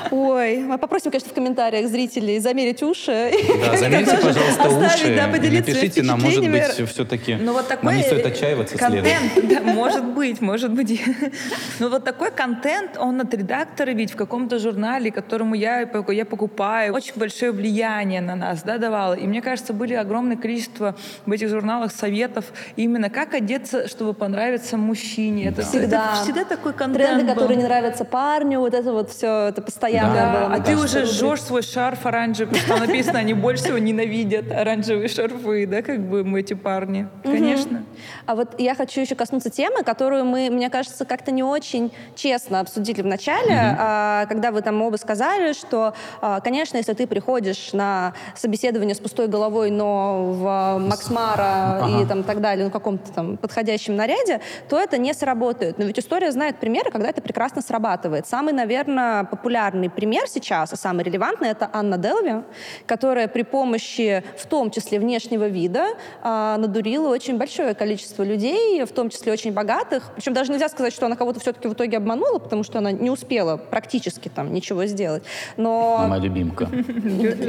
Ой, 0.09 0.59
мы 0.59 0.77
попросим, 0.77 1.11
конечно, 1.11 1.29
в 1.29 1.33
комментариях 1.33 1.89
зрителей 1.89 2.39
замерить 2.39 2.81
уши. 2.81 3.29
Да, 3.61 3.75
замерьте, 3.75 4.15
пожалуйста, 4.15 4.69
уши. 4.69 5.15
да, 5.17 5.37
и 5.37 5.49
напишите 5.49 6.01
нам, 6.01 6.21
может 6.21 6.49
быть, 6.49 6.89
все-таки 6.89 7.35
Ну 7.35 7.51
вот 7.51 7.67
такой 7.67 7.83
нам 7.85 7.97
не 7.97 8.03
стоит 8.03 8.25
отчаиваться 8.25 8.77
следует. 8.77 9.03
контент, 9.03 9.49
да, 9.65 9.73
может 9.73 10.05
быть, 10.05 10.39
может 10.39 10.71
быть. 10.71 11.01
Но 11.79 11.89
вот 11.89 12.05
такой 12.05 12.31
контент, 12.31 12.97
он 12.97 13.19
от 13.19 13.33
редактора 13.33 13.91
ведь 13.91 14.13
в 14.13 14.15
каком-то 14.15 14.59
журнале, 14.59 15.11
которому 15.11 15.55
я, 15.55 15.81
я 16.07 16.25
покупаю, 16.25 16.93
очень 16.93 17.13
большое 17.15 17.51
влияние 17.51 18.21
на 18.21 18.35
нас 18.35 18.63
да, 18.63 18.77
давало. 18.77 19.15
И 19.15 19.27
мне 19.27 19.41
кажется, 19.41 19.73
были 19.73 19.93
огромное 19.93 20.37
количество 20.37 20.95
в 21.25 21.31
этих 21.33 21.49
журналах 21.49 21.91
советов 21.91 22.45
именно 22.77 23.09
как 23.09 23.33
одеться, 23.33 23.89
чтобы 23.89 24.13
понравиться 24.13 24.77
мужчине. 24.77 25.47
Это, 25.49 25.63
Всегда. 25.63 26.13
это 26.13 26.23
всегда 26.23 26.43
такой 26.45 26.71
контент 26.71 26.93
Тренды, 26.93 27.25
был. 27.25 27.33
которые 27.33 27.57
не 27.57 27.63
нравятся 27.63 28.05
парню, 28.05 28.52
вот 28.57 28.73
это 28.73 28.91
вот 28.93 29.09
все, 29.11 29.47
это 29.49 29.61
постоянно 29.61 30.13
Да, 30.13 30.31
было. 30.47 30.55
а 30.55 30.59
ты 30.59 30.75
кажется, 30.75 30.99
уже 30.99 31.05
жжешь 31.05 31.41
свой 31.41 31.61
шарф 31.61 32.05
оранжевый, 32.05 32.59
что 32.59 32.77
написано, 32.77 33.19
они 33.19 33.33
больше 33.33 33.63
всего 33.63 33.77
ненавидят 33.77 34.51
оранжевые 34.51 35.07
шарфы, 35.07 35.65
да, 35.67 35.81
как 35.81 35.99
бы 35.99 36.23
мы 36.23 36.41
эти 36.41 36.53
парни. 36.53 37.07
Конечно. 37.23 37.83
А 38.25 38.35
вот 38.35 38.59
я 38.59 38.75
хочу 38.75 39.01
еще 39.01 39.15
коснуться 39.15 39.49
темы, 39.49 39.83
которую 39.83 40.25
мы, 40.25 40.49
мне 40.49 40.69
кажется, 40.69 41.05
как-то 41.05 41.31
не 41.31 41.43
очень 41.43 41.91
честно 42.15 42.59
обсудили 42.59 43.01
в 43.01 43.05
начале, 43.05 43.55
а, 43.79 44.25
когда 44.27 44.51
вы 44.51 44.61
там 44.61 44.81
оба 44.81 44.97
сказали, 44.97 45.53
что, 45.53 45.93
а, 46.21 46.39
конечно, 46.41 46.77
если 46.77 46.93
ты 46.93 47.07
приходишь 47.07 47.73
на 47.73 48.13
собеседование 48.35 48.95
с 48.95 48.99
пустой 48.99 49.27
головой, 49.27 49.71
но 49.71 50.31
в 50.33 50.79
Максмара 50.79 51.87
и 51.87 52.05
там 52.05 52.23
так 52.23 52.41
далее, 52.41 52.65
ну, 52.65 52.69
в 52.69 52.73
каком-то 52.73 53.11
там 53.11 53.37
подходящем 53.37 53.95
наряде, 53.95 54.41
то 54.69 54.79
это 54.79 54.97
не 54.97 55.13
сработает. 55.13 55.77
Но 55.77 55.85
ведь 55.85 55.99
история 55.99 56.31
знает 56.31 56.57
примеры, 56.57 56.91
когда 56.91 57.09
это 57.09 57.21
прекрасно 57.21 57.61
срабатывает. 57.61 58.27
Самый 58.27 58.42
самый, 58.43 58.53
наверное, 58.53 59.23
популярный 59.23 59.89
пример 59.89 60.27
сейчас, 60.27 60.73
и 60.73 60.75
самый 60.75 61.05
релевантный, 61.05 61.47
это 61.47 61.69
Анна 61.71 61.97
Делви, 61.97 62.43
которая 62.85 63.29
при 63.29 63.43
помощи, 63.43 64.21
в 64.37 64.45
том 64.47 64.69
числе, 64.69 64.99
внешнего 64.99 65.47
вида, 65.47 65.85
а, 66.21 66.57
надурила 66.57 67.07
очень 67.07 67.37
большое 67.37 67.73
количество 67.73 68.21
людей, 68.21 68.83
в 68.83 68.91
том 68.91 69.09
числе 69.09 69.31
очень 69.31 69.53
богатых. 69.53 70.11
Причем 70.15 70.33
даже 70.33 70.51
нельзя 70.51 70.67
сказать, 70.67 70.91
что 70.91 71.05
она 71.05 71.15
кого-то 71.15 71.39
все-таки 71.39 71.69
в 71.69 71.73
итоге 71.73 71.95
обманула, 71.95 72.39
потому 72.39 72.63
что 72.63 72.79
она 72.79 72.91
не 72.91 73.09
успела 73.09 73.55
практически 73.55 74.27
там 74.27 74.53
ничего 74.53 74.87
сделать. 74.87 75.23
Но... 75.55 76.05
Моя 76.09 76.21
любимка. 76.21 76.65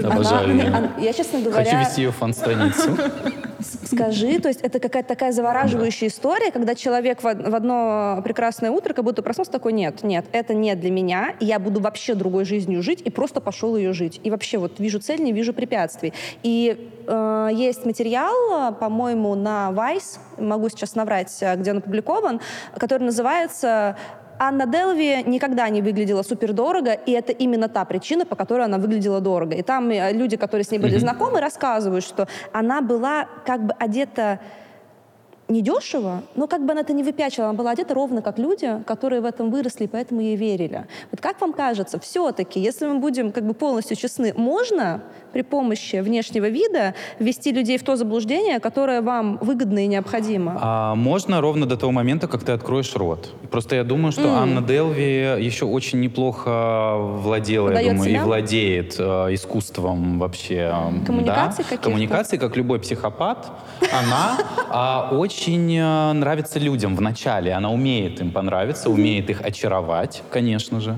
Обожаю 0.04 0.54
ее. 0.56 0.90
я, 1.00 1.12
честно 1.12 1.40
говоря... 1.40 1.64
Хочу 1.64 1.76
вести 1.76 2.02
ее 2.02 2.12
в 2.12 2.16
фан-страницу. 2.16 2.96
Скажи, 3.84 4.38
то 4.38 4.48
есть 4.48 4.60
это 4.60 4.78
какая-то 4.78 5.08
такая 5.08 5.32
завораживающая 5.32 6.08
история, 6.08 6.50
когда 6.50 6.74
человек 6.74 7.22
в 7.22 7.26
одно 7.26 8.20
прекрасное 8.22 8.70
утро 8.70 8.92
как 8.92 9.04
будто 9.04 9.22
проснулся 9.22 9.52
такой, 9.52 9.72
нет, 9.72 10.02
нет, 10.02 10.26
это 10.32 10.54
не 10.54 10.73
для 10.74 10.90
меня, 10.90 11.34
и 11.40 11.46
я 11.46 11.58
буду 11.58 11.80
вообще 11.80 12.14
другой 12.14 12.44
жизнью 12.44 12.82
жить, 12.82 13.02
и 13.04 13.10
просто 13.10 13.40
пошел 13.40 13.76
ее 13.76 13.92
жить. 13.92 14.20
И 14.22 14.30
вообще 14.30 14.58
вот 14.58 14.80
вижу 14.80 15.00
цель, 15.00 15.22
не 15.22 15.32
вижу 15.32 15.52
препятствий. 15.52 16.12
И 16.42 16.90
э, 17.06 17.48
есть 17.52 17.84
материал, 17.84 18.34
э, 18.70 18.72
по-моему, 18.74 19.34
на 19.34 19.70
Vice, 19.72 20.18
могу 20.38 20.68
сейчас 20.68 20.94
наврать, 20.94 21.36
э, 21.40 21.56
где 21.56 21.70
он 21.72 21.78
опубликован, 21.78 22.40
который 22.78 23.04
называется 23.04 23.96
Анна 24.38 24.66
Делви 24.66 25.22
никогда 25.26 25.68
не 25.68 25.82
выглядела 25.82 26.22
супер 26.22 26.52
дорого, 26.52 26.92
и 26.92 27.12
это 27.12 27.32
именно 27.32 27.68
та 27.68 27.84
причина, 27.84 28.26
по 28.26 28.36
которой 28.36 28.64
она 28.64 28.78
выглядела 28.78 29.20
дорого. 29.20 29.54
И 29.54 29.62
там 29.62 29.90
э, 29.90 30.12
люди, 30.12 30.36
которые 30.36 30.64
с 30.64 30.70
ней 30.70 30.78
были 30.78 30.98
знакомы, 30.98 31.40
рассказывают, 31.40 32.04
что 32.04 32.28
она 32.52 32.80
была 32.80 33.28
как 33.46 33.66
бы 33.66 33.74
одета 33.78 34.40
недешево, 35.48 36.22
но 36.34 36.46
как 36.46 36.64
бы 36.64 36.72
она 36.72 36.80
это 36.80 36.92
не 36.92 37.02
выпячивала, 37.02 37.50
она 37.50 37.58
была 37.58 37.70
одета 37.72 37.94
ровно 37.94 38.22
как 38.22 38.38
люди, 38.38 38.82
которые 38.86 39.20
в 39.20 39.24
этом 39.24 39.50
выросли, 39.50 39.86
поэтому 39.86 40.20
ей 40.20 40.36
верили. 40.36 40.86
Вот 41.10 41.20
как 41.20 41.40
вам 41.40 41.52
кажется, 41.52 41.98
все-таки, 41.98 42.60
если 42.60 42.86
мы 42.86 42.98
будем 42.98 43.32
как 43.32 43.44
бы 43.44 43.54
полностью 43.54 43.96
честны, 43.96 44.32
можно 44.34 45.02
при 45.34 45.42
помощи 45.42 45.96
внешнего 45.96 46.48
вида 46.48 46.94
ввести 47.18 47.50
людей 47.50 47.76
в 47.76 47.82
то 47.82 47.96
заблуждение, 47.96 48.60
которое 48.60 49.02
вам 49.02 49.38
выгодно 49.40 49.84
и 49.84 49.88
необходимо? 49.88 50.56
А 50.60 50.94
можно 50.94 51.40
ровно 51.40 51.66
до 51.66 51.76
того 51.76 51.90
момента, 51.90 52.28
как 52.28 52.44
ты 52.44 52.52
откроешь 52.52 52.94
рот. 52.94 53.34
Просто 53.50 53.74
я 53.74 53.82
думаю, 53.82 54.12
что 54.12 54.22
М. 54.22 54.34
Анна 54.34 54.62
Делви 54.62 55.44
еще 55.44 55.64
очень 55.64 56.00
неплохо 56.00 56.94
владела, 56.96 57.70
я 57.70 57.74
Подает 57.74 57.92
думаю, 57.94 58.10
себя? 58.10 58.20
и 58.20 58.24
владеет 58.24 58.94
э, 58.96 59.34
искусством 59.34 60.20
вообще. 60.20 60.72
Коммуникаций 61.04 61.64
да. 61.68 61.76
Коммуникации, 61.78 62.36
как 62.36 62.56
любой 62.56 62.78
психопат. 62.78 63.50
Она 63.92 64.38
а, 64.70 65.08
очень 65.12 65.76
э, 65.76 66.12
нравится 66.12 66.60
людям 66.60 66.94
вначале. 66.94 67.52
Она 67.52 67.72
умеет 67.72 68.20
им 68.20 68.30
понравиться, 68.30 68.88
умеет 68.88 69.28
их 69.30 69.40
очаровать, 69.44 70.22
конечно 70.30 70.80
же. 70.80 70.96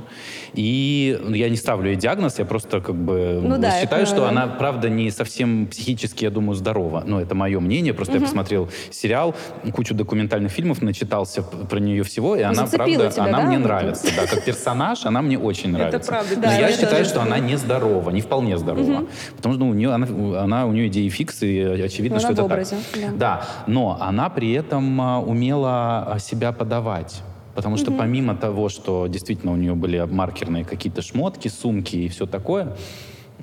И 0.56 1.18
ну, 1.22 1.34
я 1.34 1.48
не 1.50 1.56
ставлю 1.56 1.90
ей 1.90 1.96
диагноз, 1.96 2.38
я 2.38 2.44
просто 2.46 2.80
как 2.80 2.94
бы 2.96 3.40
Ну 3.42 3.58
да, 3.58 3.78
считаю, 3.80 4.02
это- 4.04 4.10
что 4.10 4.26
она, 4.26 4.46
правда, 4.46 4.88
не 4.88 5.10
совсем 5.10 5.66
психически, 5.66 6.24
я 6.24 6.30
думаю, 6.30 6.54
здорова. 6.56 7.02
Ну, 7.06 7.20
это 7.20 7.34
мое 7.34 7.60
мнение. 7.60 7.92
Просто 7.92 8.14
я 8.14 8.20
Мгм. 8.20 8.26
посмотрел 8.28 8.68
сериал, 8.90 9.34
кучу 9.74 9.94
документальных 9.94 10.50
фильмов, 10.50 10.80
начитался 10.82 11.42
про 11.42 11.78
нее 11.78 12.02
всего, 12.04 12.36
и 12.36 12.42
она, 12.42 12.66
Зацепила 12.66 12.96
правда, 13.00 13.10
тебя, 13.14 13.24
она 13.24 13.38
да, 13.42 13.44
мне 13.46 13.58
нравится. 13.58 14.06
Да, 14.16 14.26
как 14.26 14.44
персонаж, 14.44 15.04
она 15.04 15.20
мне 15.22 15.38
очень 15.38 15.70
нравится. 15.72 16.10
правда, 16.10 16.36
Но 16.36 16.42
да, 16.42 16.52
я 16.54 16.68
я 16.68 16.72
считаю, 16.76 17.04
что 17.04 17.20
она 17.20 17.38
нездорова, 17.38 18.08
не 18.10 18.22
вполне 18.22 18.56
здорова. 18.56 18.82
Мгм. 19.00 19.08
Потому 19.36 19.54
что 19.54 19.64
ну, 19.64 19.70
у 19.70 19.74
нее, 19.74 19.90
она, 19.92 20.06
она- 20.42 20.66
у 20.66 20.72
нее 20.72 20.88
идеи 20.88 21.08
фикс, 21.10 21.42
и 21.42 21.60
очевидно, 21.60 22.16
Она 22.16 22.24
что 22.24 22.32
это 22.32 22.44
образе, 22.44 22.76
так. 22.94 23.02
да. 23.02 23.16
Да, 23.18 23.46
но 23.66 23.98
она 24.00 24.30
при 24.30 24.52
этом 24.52 25.00
а, 25.00 25.20
умела 25.20 26.04
а, 26.14 26.18
себя 26.18 26.52
подавать. 26.52 27.22
Потому 27.56 27.78
что 27.78 27.90
Мгм. 27.90 27.98
помимо 27.98 28.36
того, 28.36 28.68
что 28.68 29.06
действительно 29.06 29.52
у 29.52 29.56
нее 29.56 29.74
были 29.74 30.06
маркерные 30.08 30.64
какие-то 30.64 31.02
шмотки, 31.02 31.48
сумки 31.48 31.96
и 31.96 32.08
все 32.08 32.26
такое, 32.26 32.76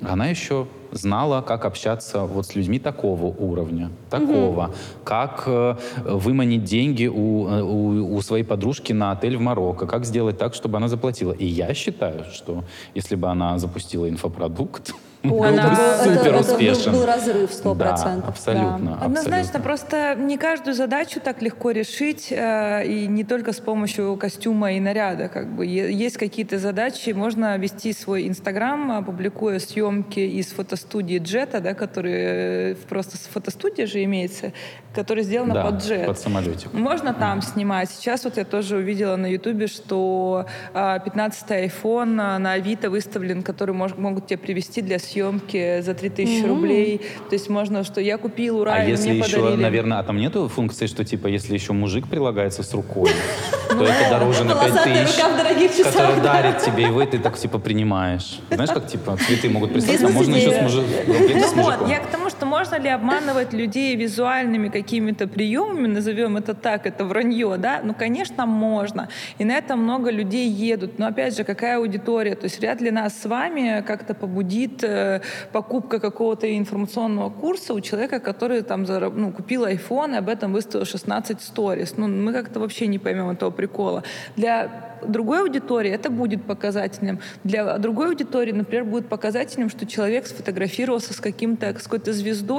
она 0.02 0.26
еще 0.26 0.66
знала, 0.92 1.40
как 1.42 1.64
общаться 1.64 2.20
вот 2.24 2.46
с 2.46 2.54
людьми 2.54 2.78
такого 2.78 3.26
уровня, 3.26 3.90
такого, 4.10 4.70
как 5.04 5.44
э, 5.46 5.76
выманить 6.04 6.64
деньги 6.64 7.06
у, 7.06 7.48
э, 7.48 7.62
у, 7.62 8.16
у 8.16 8.22
своей 8.22 8.44
подружки 8.44 8.92
на 8.92 9.12
отель 9.12 9.36
в 9.36 9.40
Марокко, 9.40 9.86
как 9.86 10.04
сделать 10.04 10.38
так, 10.38 10.54
чтобы 10.54 10.76
она 10.76 10.88
заплатила. 10.88 11.32
И 11.32 11.46
я 11.46 11.74
считаю, 11.74 12.24
что 12.32 12.64
если 12.94 13.16
бы 13.16 13.28
она 13.28 13.58
запустила 13.58 14.08
инфопродукт, 14.08 14.94
Ой, 15.24 15.30
был 15.30 15.44
это 15.44 15.62
бы 15.62 15.68
был- 15.68 15.76
это- 15.76 16.04
супер 16.04 16.20
это 16.20 16.32
был- 16.32 16.40
успешен. 16.54 16.92
был 16.92 17.06
разрыв, 17.06 17.52
сто 17.52 17.74
Да, 17.74 17.84
процентов, 17.86 18.28
абсолютно, 18.30 18.90
да. 19.00 19.04
Однозначно, 19.06 19.38
абсолютно. 19.40 19.60
просто 19.60 20.14
не 20.18 20.36
каждую 20.38 20.74
задачу 20.74 21.20
так 21.20 21.40
легко 21.42 21.70
решить, 21.70 22.28
э, 22.30 22.84
и 22.86 23.06
не 23.06 23.24
только 23.24 23.52
с 23.54 23.60
помощью 23.60 24.16
костюма 24.16 24.72
и 24.72 24.80
наряда. 24.80 25.28
Как 25.28 25.48
бы. 25.54 25.64
Есть 25.66 26.18
какие-то 26.18 26.58
задачи, 26.58 27.10
можно 27.10 27.56
вести 27.56 27.92
свой 27.94 28.28
Инстаграм, 28.28 28.92
а, 28.92 29.02
публикуя 29.02 29.58
съемки 29.58 30.20
из 30.20 30.48
фотостудии 30.48 31.18
Джета, 31.18 31.60
да, 31.60 31.72
которые 31.74 32.72
э, 32.72 32.74
просто 32.88 33.16
с 33.16 33.20
фотостудия 33.20 33.86
же 33.86 34.04
имеется, 34.04 34.52
которая 34.94 35.24
сделана 35.24 35.54
Да, 35.54 35.64
под 35.64 35.82
Джет. 35.82 36.06
под 36.06 36.18
самолетик. 36.18 36.72
Можно 36.74 37.14
там 37.14 37.40
снимать. 37.40 37.88
Сейчас 37.90 38.24
вот 38.24 38.36
я 38.36 38.44
тоже 38.44 38.76
увидела 38.76 39.16
на 39.16 39.26
Ютубе, 39.26 39.68
что 39.68 40.44
а, 40.74 40.98
15-й 40.98 41.66
iPhone 41.66 42.20
а, 42.20 42.38
на 42.38 42.52
Авито 42.52 42.90
выставлен, 42.90 43.42
который 43.42 43.74
мож- 43.74 43.98
могут 43.98 44.26
тебе 44.26 44.38
привезти 44.38 44.82
для 44.82 44.98
съемки 44.98 45.13
за 45.22 45.94
3000 45.94 46.40
Мгм. 46.42 46.48
рублей. 46.48 46.98
То 47.30 47.34
есть 47.34 47.48
можно, 47.48 47.84
что 47.84 48.00
я 48.00 48.18
купил, 48.18 48.58
ура, 48.60 48.72
А 48.74 48.84
и 48.84 48.90
если 48.90 49.10
мне 49.10 49.18
еще, 49.20 49.36
подарили. 49.36 49.62
наверное, 49.62 49.98
а 49.98 50.02
там 50.02 50.16
нету 50.18 50.48
функции, 50.48 50.86
что 50.86 51.04
типа, 51.04 51.28
если 51.28 51.54
еще 51.54 51.72
мужик 51.72 52.08
прилагается 52.08 52.62
с 52.62 52.72
рукой, 52.74 53.10
то 53.68 53.84
это 53.84 54.10
дороже 54.10 54.44
на 54.44 54.54
Полосатая 54.54 54.84
5000, 55.04 55.16
рука 55.16 55.28
в 55.28 55.36
дорогих 55.36 55.76
часах. 55.76 55.92
который 55.94 56.20
дарит 56.20 56.58
тебе, 56.64 56.84
и 56.84 56.86
вы 56.90 57.06
ты 57.06 57.18
так 57.18 57.38
типа 57.38 57.58
принимаешь. 57.58 58.40
Знаешь, 58.50 58.70
как 58.70 58.86
типа 58.88 59.16
цветы 59.26 59.48
могут 59.48 59.72
прислать, 59.72 60.02
а 60.02 60.08
можно 60.08 60.34
еще 60.36 60.50
с, 60.52 60.62
мужи- 60.62 60.84
Ну 61.06 61.14
вот, 61.14 61.56
мужиком. 61.56 61.88
я 61.90 61.98
к 62.00 62.06
тому, 62.06 62.28
что 62.30 62.46
можно 62.64 62.82
ли 62.82 62.88
обманывать 62.88 63.52
людей 63.52 63.94
визуальными 63.94 64.68
какими-то 64.68 65.28
приемами, 65.28 65.86
назовем 65.86 66.38
это 66.38 66.54
так, 66.54 66.86
это 66.86 67.04
вранье, 67.04 67.56
да? 67.58 67.80
Ну, 67.84 67.92
конечно, 67.92 68.46
можно. 68.46 69.08
И 69.36 69.44
на 69.44 69.58
это 69.58 69.76
много 69.76 70.10
людей 70.10 70.48
едут. 70.48 70.98
Но, 70.98 71.06
опять 71.06 71.36
же, 71.36 71.44
какая 71.44 71.76
аудитория? 71.76 72.34
То 72.34 72.44
есть 72.44 72.58
вряд 72.60 72.80
ли 72.80 72.90
нас 72.90 73.20
с 73.20 73.26
вами 73.26 73.84
как-то 73.86 74.14
побудит 74.14 74.82
э, 74.82 75.20
покупка 75.52 76.00
какого-то 76.00 76.46
информационного 76.56 77.28
курса 77.28 77.74
у 77.74 77.80
человека, 77.80 78.18
который 78.18 78.62
там 78.62 78.84
зараб- 78.84 79.14
ну, 79.14 79.30
купил 79.30 79.66
iPhone 79.66 80.14
и 80.14 80.16
об 80.16 80.30
этом 80.30 80.54
выставил 80.54 80.86
16 80.86 81.42
сторис. 81.42 81.98
Ну, 81.98 82.08
мы 82.08 82.32
как-то 82.32 82.60
вообще 82.60 82.86
не 82.86 82.98
поймем 82.98 83.28
этого 83.28 83.50
прикола. 83.50 84.04
Для 84.36 84.94
другой 85.06 85.40
аудитории 85.40 85.90
это 85.90 86.10
будет 86.10 86.44
показательным. 86.44 87.20
Для 87.44 87.78
другой 87.78 88.08
аудитории, 88.08 88.52
например, 88.52 88.84
будет 88.84 89.08
показательным, 89.08 89.70
что 89.70 89.86
человек 89.86 90.26
сфотографировался 90.26 91.12
с 91.12 91.20
каким-то, 91.20 91.78
с 91.78 91.82
какой-то 91.82 92.12
звездой, 92.12 92.53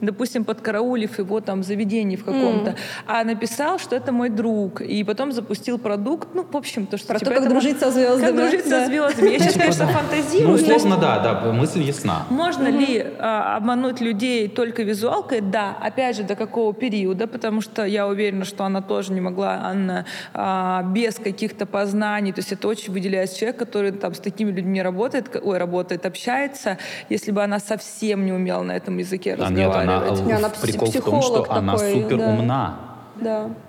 допустим, 0.00 0.44
подкараулив 0.44 1.18
его 1.18 1.40
там 1.40 1.60
в 1.62 1.64
заведении 1.64 2.16
в 2.16 2.24
каком-то, 2.24 2.70
Мгм. 2.70 2.78
а 3.06 3.24
написал, 3.24 3.78
что 3.78 3.96
это 3.96 4.12
мой 4.12 4.28
друг, 4.28 4.80
и 4.80 5.04
потом 5.04 5.32
запустил 5.32 5.78
продукт, 5.78 6.28
ну, 6.34 6.44
в 6.50 6.56
общем, 6.56 6.86
то, 6.86 6.96
что... 6.98 7.08
Про 7.08 7.18
типа, 7.18 7.30
то, 7.30 7.34
как 7.36 7.44
это 7.44 7.50
дружить 7.52 7.78
со 7.80 7.90
звездами. 7.90 8.26
Как 8.26 8.36
дружить 8.36 8.68
Да. 8.68 8.80
со 8.80 8.86
звездами. 8.86 9.30
Я 9.30 9.38
сейчас, 9.38 9.54
конечно, 9.54 9.86
Ну, 9.86 9.92
фантазирую. 9.92 10.52
есть 10.56 10.68
условно, 10.70 10.96
да, 10.98 11.18
да, 11.20 11.52
мысль 11.52 11.82
ясна. 11.82 12.26
можно 12.30 12.68
ли 12.68 13.04
а, 13.18 13.56
обмануть 13.56 14.00
людей 14.00 14.48
только 14.48 14.82
визуалкой? 14.82 15.40
Да. 15.40 15.76
Опять 15.80 16.16
же, 16.16 16.22
до 16.22 16.34
какого 16.36 16.72
периода? 16.74 17.26
Потому 17.26 17.60
что 17.60 17.84
я 17.84 18.06
уверена, 18.06 18.44
что 18.44 18.64
она 18.64 18.80
тоже 18.82 19.12
не 19.12 19.20
могла, 19.20 19.60
Анна, 19.64 20.04
а, 20.34 20.82
без 20.82 21.16
каких-то 21.16 21.66
познаний. 21.66 22.32
То 22.32 22.40
есть 22.40 22.52
это 22.52 22.68
очень 22.68 22.92
выделяется 22.92 23.38
человек, 23.38 23.58
который 23.58 23.92
там 23.92 24.14
с 24.14 24.18
такими 24.20 24.50
людьми 24.50 24.80
работает, 24.82 25.28
ой, 25.42 25.58
работает, 25.58 26.06
общается. 26.06 26.78
Если 27.08 27.30
бы 27.30 27.42
она 27.42 27.58
совсем 27.60 28.24
не 28.24 28.32
умела 28.32 28.62
на 28.62 28.72
этом 28.72 28.98
языке 28.98 29.17
А 29.26 29.50
нет, 29.50 29.70
она, 29.74 30.00
разговаривать. 30.00 30.26
Не, 30.26 30.32
она 30.32 30.48
прикол 30.48 30.88
в 30.88 30.92
том, 30.92 31.00
что 31.00 31.42
психолог 31.42 31.46
она 31.50 31.72
такой, 31.74 31.92
супер 31.92 32.16
умна. 32.16 32.78
Да. 32.80 32.87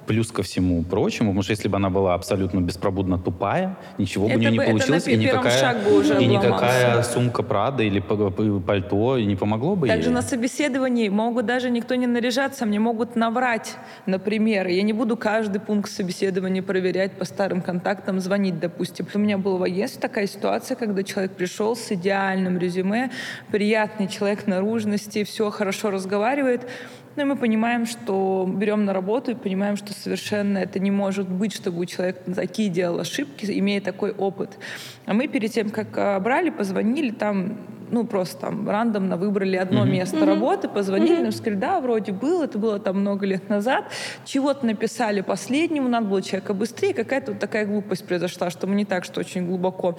Плюс 0.05 0.31
ко 0.31 0.43
всему 0.43 0.83
прочему, 0.83 1.29
потому 1.29 1.43
что 1.43 1.51
если 1.51 1.67
бы 1.67 1.77
она 1.77 1.89
была 1.89 2.13
абсолютно 2.13 2.59
беспробудно 2.59 3.17
тупая, 3.17 3.77
ничего 3.97 4.27
бы 4.27 4.35
у 4.35 4.37
нее 4.37 4.51
не 4.51 4.57
бы- 4.57 4.65
получилось, 4.65 5.07
и 5.07 5.15
никакая, 5.15 5.75
и 6.19 6.25
никакая 6.25 7.03
сумка 7.03 7.43
Прада 7.43 7.83
или 7.83 7.99
пальто 7.99 9.19
не 9.19 9.35
помогло 9.35 9.75
бы 9.75 9.87
Также 9.87 10.09
ей. 10.09 10.15
на 10.15 10.21
собеседовании 10.21 11.09
могут 11.09 11.45
даже 11.45 11.69
никто 11.69 11.95
не 11.95 12.07
наряжаться, 12.07 12.65
мне 12.65 12.79
могут 12.79 13.15
наврать, 13.15 13.75
например. 14.05 14.67
Я 14.67 14.81
не 14.83 14.93
буду 14.93 15.17
каждый 15.17 15.59
пункт 15.59 15.91
собеседования 15.91 16.61
проверять 16.63 17.13
по 17.13 17.25
старым 17.25 17.61
контактам, 17.61 18.19
звонить, 18.19 18.59
допустим. 18.59 19.07
У 19.13 19.19
меня 19.19 19.37
была 19.37 19.57
в 19.57 19.63
агентстве 19.63 20.01
такая 20.01 20.27
ситуация, 20.27 20.75
когда 20.75 21.03
человек 21.03 21.31
пришел 21.33 21.75
с 21.75 21.91
идеальным 21.91 22.57
резюме, 22.57 23.11
приятный 23.51 24.07
человек 24.07 24.47
наружности, 24.47 25.23
все 25.23 25.49
хорошо 25.49 25.91
разговаривает, 25.91 26.67
ну 27.15 27.23
и 27.23 27.25
мы 27.25 27.35
понимаем, 27.35 27.85
что 27.85 28.49
берем 28.49 28.85
на 28.85 28.93
работу 28.93 29.31
и 29.31 29.35
понимаем, 29.35 29.75
что 29.75 29.93
совершенно 29.93 30.59
это 30.59 30.79
не 30.79 30.91
может 30.91 31.27
быть, 31.27 31.53
чтобы 31.53 31.81
у 31.81 31.85
человека 31.85 32.31
такие 32.33 32.69
делал 32.69 32.99
ошибки, 32.99 33.45
имея 33.45 33.81
такой 33.81 34.11
опыт. 34.11 34.57
А 35.05 35.13
мы 35.13 35.27
перед 35.27 35.51
тем, 35.51 35.69
как 35.69 35.87
а, 35.97 36.19
брали, 36.19 36.49
позвонили, 36.49 37.11
там 37.11 37.57
ну, 37.91 38.05
просто 38.05 38.37
там 38.41 38.69
рандомно 38.69 39.17
выбрали 39.17 39.55
одно 39.57 39.81
Мгм. 39.81 39.91
место 39.91 40.17
Мгм. 40.17 40.25
работы, 40.29 40.67
позвонили, 40.67 41.21
нам 41.21 41.31
сказали, 41.31 41.55
да, 41.59 41.79
вроде 41.79 42.11
был, 42.11 42.41
это 42.43 42.57
было 42.57 42.79
там 42.79 42.99
много 43.01 43.25
лет 43.25 43.49
назад, 43.49 43.85
чего-то 44.25 44.65
написали 44.65 45.21
последнему, 45.21 45.87
надо 45.87 46.07
было 46.07 46.21
человека 46.21 46.53
быстрее, 46.53 46.93
какая-то 46.93 47.31
вот 47.31 47.39
такая 47.39 47.65
глупость 47.65 48.05
произошла, 48.05 48.49
что 48.49 48.67
мы 48.67 48.75
не 48.75 48.85
так, 48.85 49.03
что 49.05 49.19
очень 49.19 49.47
глубоко. 49.47 49.97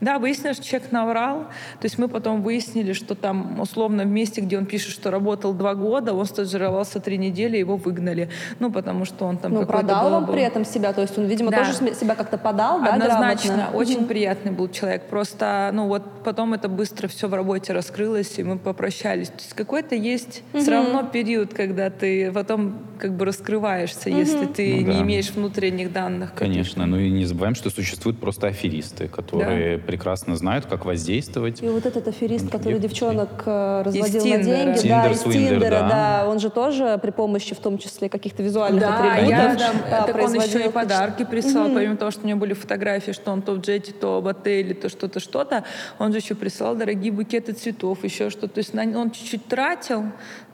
Да, 0.00 0.18
выяснилось, 0.18 0.56
что 0.58 0.66
человек 0.66 0.92
наврал, 0.92 1.40
то 1.80 1.84
есть 1.84 1.98
мы 1.98 2.08
потом 2.08 2.42
выяснили, 2.42 2.92
что 2.92 3.14
там 3.14 3.60
условно 3.60 4.04
в 4.04 4.06
месте, 4.06 4.40
где 4.40 4.58
он 4.58 4.66
пишет, 4.66 4.90
что 4.92 5.10
работал 5.10 5.52
два 5.52 5.74
года, 5.74 6.12
он 6.14 6.24
стажировался 6.26 7.00
три 7.00 7.18
недели, 7.18 7.56
его 7.56 7.76
выгнали, 7.76 8.28
ну, 8.58 8.70
потому 8.70 9.04
что 9.04 9.24
он 9.26 9.38
там 9.38 9.52
Ну, 9.52 9.66
продал 9.66 10.08
был- 10.10 10.16
он 10.18 10.24
был- 10.26 10.32
при 10.34 10.42
этом 10.42 10.64
себя, 10.64 10.92
то 10.92 11.00
есть 11.00 11.16
он, 11.18 11.24
видимо, 11.26 11.50
Да. 11.50 11.58
тоже 11.58 11.72
себя 11.94 12.14
как-то 12.14 12.38
подал, 12.38 12.80
да, 12.82 12.92
Однозначно, 12.94 13.70
очень 13.74 13.98
Мгм. 13.98 14.06
приятный 14.06 14.52
был 14.52 14.68
человек. 14.68 15.02
Просто, 15.08 15.70
ну 15.72 15.86
вот 15.88 16.02
потом 16.24 16.54
это 16.54 16.68
быстро 16.68 17.08
все 17.08 17.28
в 17.32 17.34
работе 17.34 17.72
раскрылось, 17.72 18.38
и 18.38 18.42
мы 18.44 18.58
попрощались. 18.58 19.28
То 19.28 19.38
есть 19.38 19.54
какой-то 19.54 19.94
есть 19.94 20.42
Мгм. 20.52 20.62
все 20.62 20.70
равно 20.70 21.02
период, 21.10 21.54
когда 21.54 21.88
ты 21.88 22.30
потом 22.30 22.74
как 22.98 23.14
бы 23.16 23.24
раскрываешься, 23.24 24.10
если 24.10 24.44
ты 24.46 24.70
Ну 24.70 24.78
не 24.80 24.84
да. 24.84 25.00
имеешь 25.02 25.30
внутренних 25.30 25.92
данных. 25.92 26.34
Конечно, 26.34 26.86
ну 26.86 26.98
и 26.98 27.10
не 27.10 27.24
забываем, 27.24 27.54
что 27.54 27.70
существуют 27.70 28.20
просто 28.20 28.48
аферисты, 28.48 29.08
которые 29.08 29.78
прекрасно 29.78 30.36
знают, 30.36 30.66
как 30.66 30.84
воздействовать. 30.84 31.62
И 31.62 31.68
вот 31.68 31.86
этот 31.86 32.06
аферист, 32.06 32.50
который 32.50 32.74
Девушки. 32.74 32.88
девчонок 32.88 33.42
э, 33.46 33.82
разводил 33.86 34.24
на 34.26 34.42
деньги, 34.42 34.54
да, 34.54 34.74
Тиндер, 34.76 35.10
из 35.12 35.20
Свиндер, 35.22 35.50
Тиндера, 35.54 35.70
да. 35.80 35.88
да, 35.88 36.28
он 36.28 36.38
же 36.38 36.50
тоже 36.50 36.98
при 37.02 37.10
помощи, 37.10 37.54
в 37.54 37.58
том 37.60 37.78
числе, 37.78 38.08
каких-то 38.10 38.42
визуальных 38.42 38.80
Да, 38.82 38.98
атрибутов 38.98 39.28
я, 39.30 39.54
да, 39.56 39.70
а, 40.02 40.06
так 40.06 40.16
он 40.16 40.34
еще 40.34 40.66
и 40.66 40.70
подарки 40.70 41.24
присылал, 41.24 41.66
Мгм. 41.68 41.74
помимо 41.76 41.96
того, 41.96 42.10
что 42.10 42.24
у 42.24 42.28
него 42.28 42.38
были 42.38 42.52
фотографии, 42.52 43.12
что 43.12 43.32
он 43.32 43.40
то 43.40 43.52
в 43.54 43.60
джете, 43.60 43.92
то 43.92 44.20
в 44.20 44.28
отеле, 44.28 44.74
то 44.74 44.88
что-то, 44.90 45.18
что-то, 45.18 45.64
он 45.98 46.12
же 46.12 46.18
еще 46.18 46.34
присылал 46.34 46.76
дорогие 46.76 47.10
букеты 47.22 47.52
цветов, 47.52 48.04
еще 48.04 48.30
что-то. 48.30 48.48
То 48.54 48.58
есть 48.58 48.74
он 48.74 49.10
чуть-чуть 49.10 49.46
тратил 49.46 50.04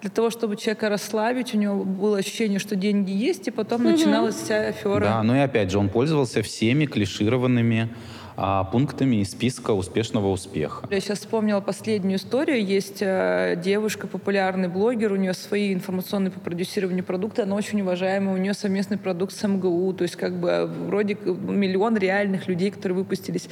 для 0.00 0.10
того, 0.10 0.30
чтобы 0.30 0.56
человека 0.56 0.88
расслабить, 0.88 1.54
у 1.54 1.58
него 1.58 1.84
было 1.84 2.18
ощущение, 2.18 2.58
что 2.58 2.76
деньги 2.76 3.10
есть, 3.10 3.48
и 3.48 3.50
потом 3.50 3.84
начиналась 3.84 4.36
вся 4.36 4.68
афера. 4.68 5.00
Да, 5.00 5.22
ну 5.22 5.34
и 5.34 5.38
опять 5.38 5.70
же, 5.70 5.78
он 5.78 5.88
пользовался 5.88 6.42
всеми 6.42 6.84
клишированными 6.86 7.88
а, 8.36 8.62
пунктами 8.64 9.16
из 9.16 9.30
списка 9.32 9.72
успешного 9.72 10.28
успеха. 10.30 10.86
Я 10.90 11.00
сейчас 11.00 11.18
вспомнила 11.18 11.60
последнюю 11.60 12.18
историю. 12.18 12.64
Есть 12.64 12.98
э, 13.00 13.60
девушка, 13.64 14.06
популярный 14.06 14.68
блогер, 14.68 15.12
у 15.12 15.16
нее 15.16 15.34
свои 15.34 15.74
информационные 15.74 16.30
по 16.30 16.38
продюсированию 16.38 17.02
продукта, 17.02 17.42
она 17.42 17.56
очень 17.56 17.80
уважаемая, 17.80 18.34
у 18.34 18.38
нее 18.38 18.54
совместный 18.54 18.96
продукт 18.98 19.34
с 19.34 19.42
МГУ, 19.48 19.92
то 19.94 20.02
есть 20.02 20.14
как 20.14 20.38
бы 20.38 20.48
э, 20.48 20.66
вроде 20.66 21.16
к- 21.16 21.26
миллион 21.26 21.96
реальных 21.96 22.46
людей, 22.46 22.70
которые 22.70 22.98
выпустились. 22.98 23.48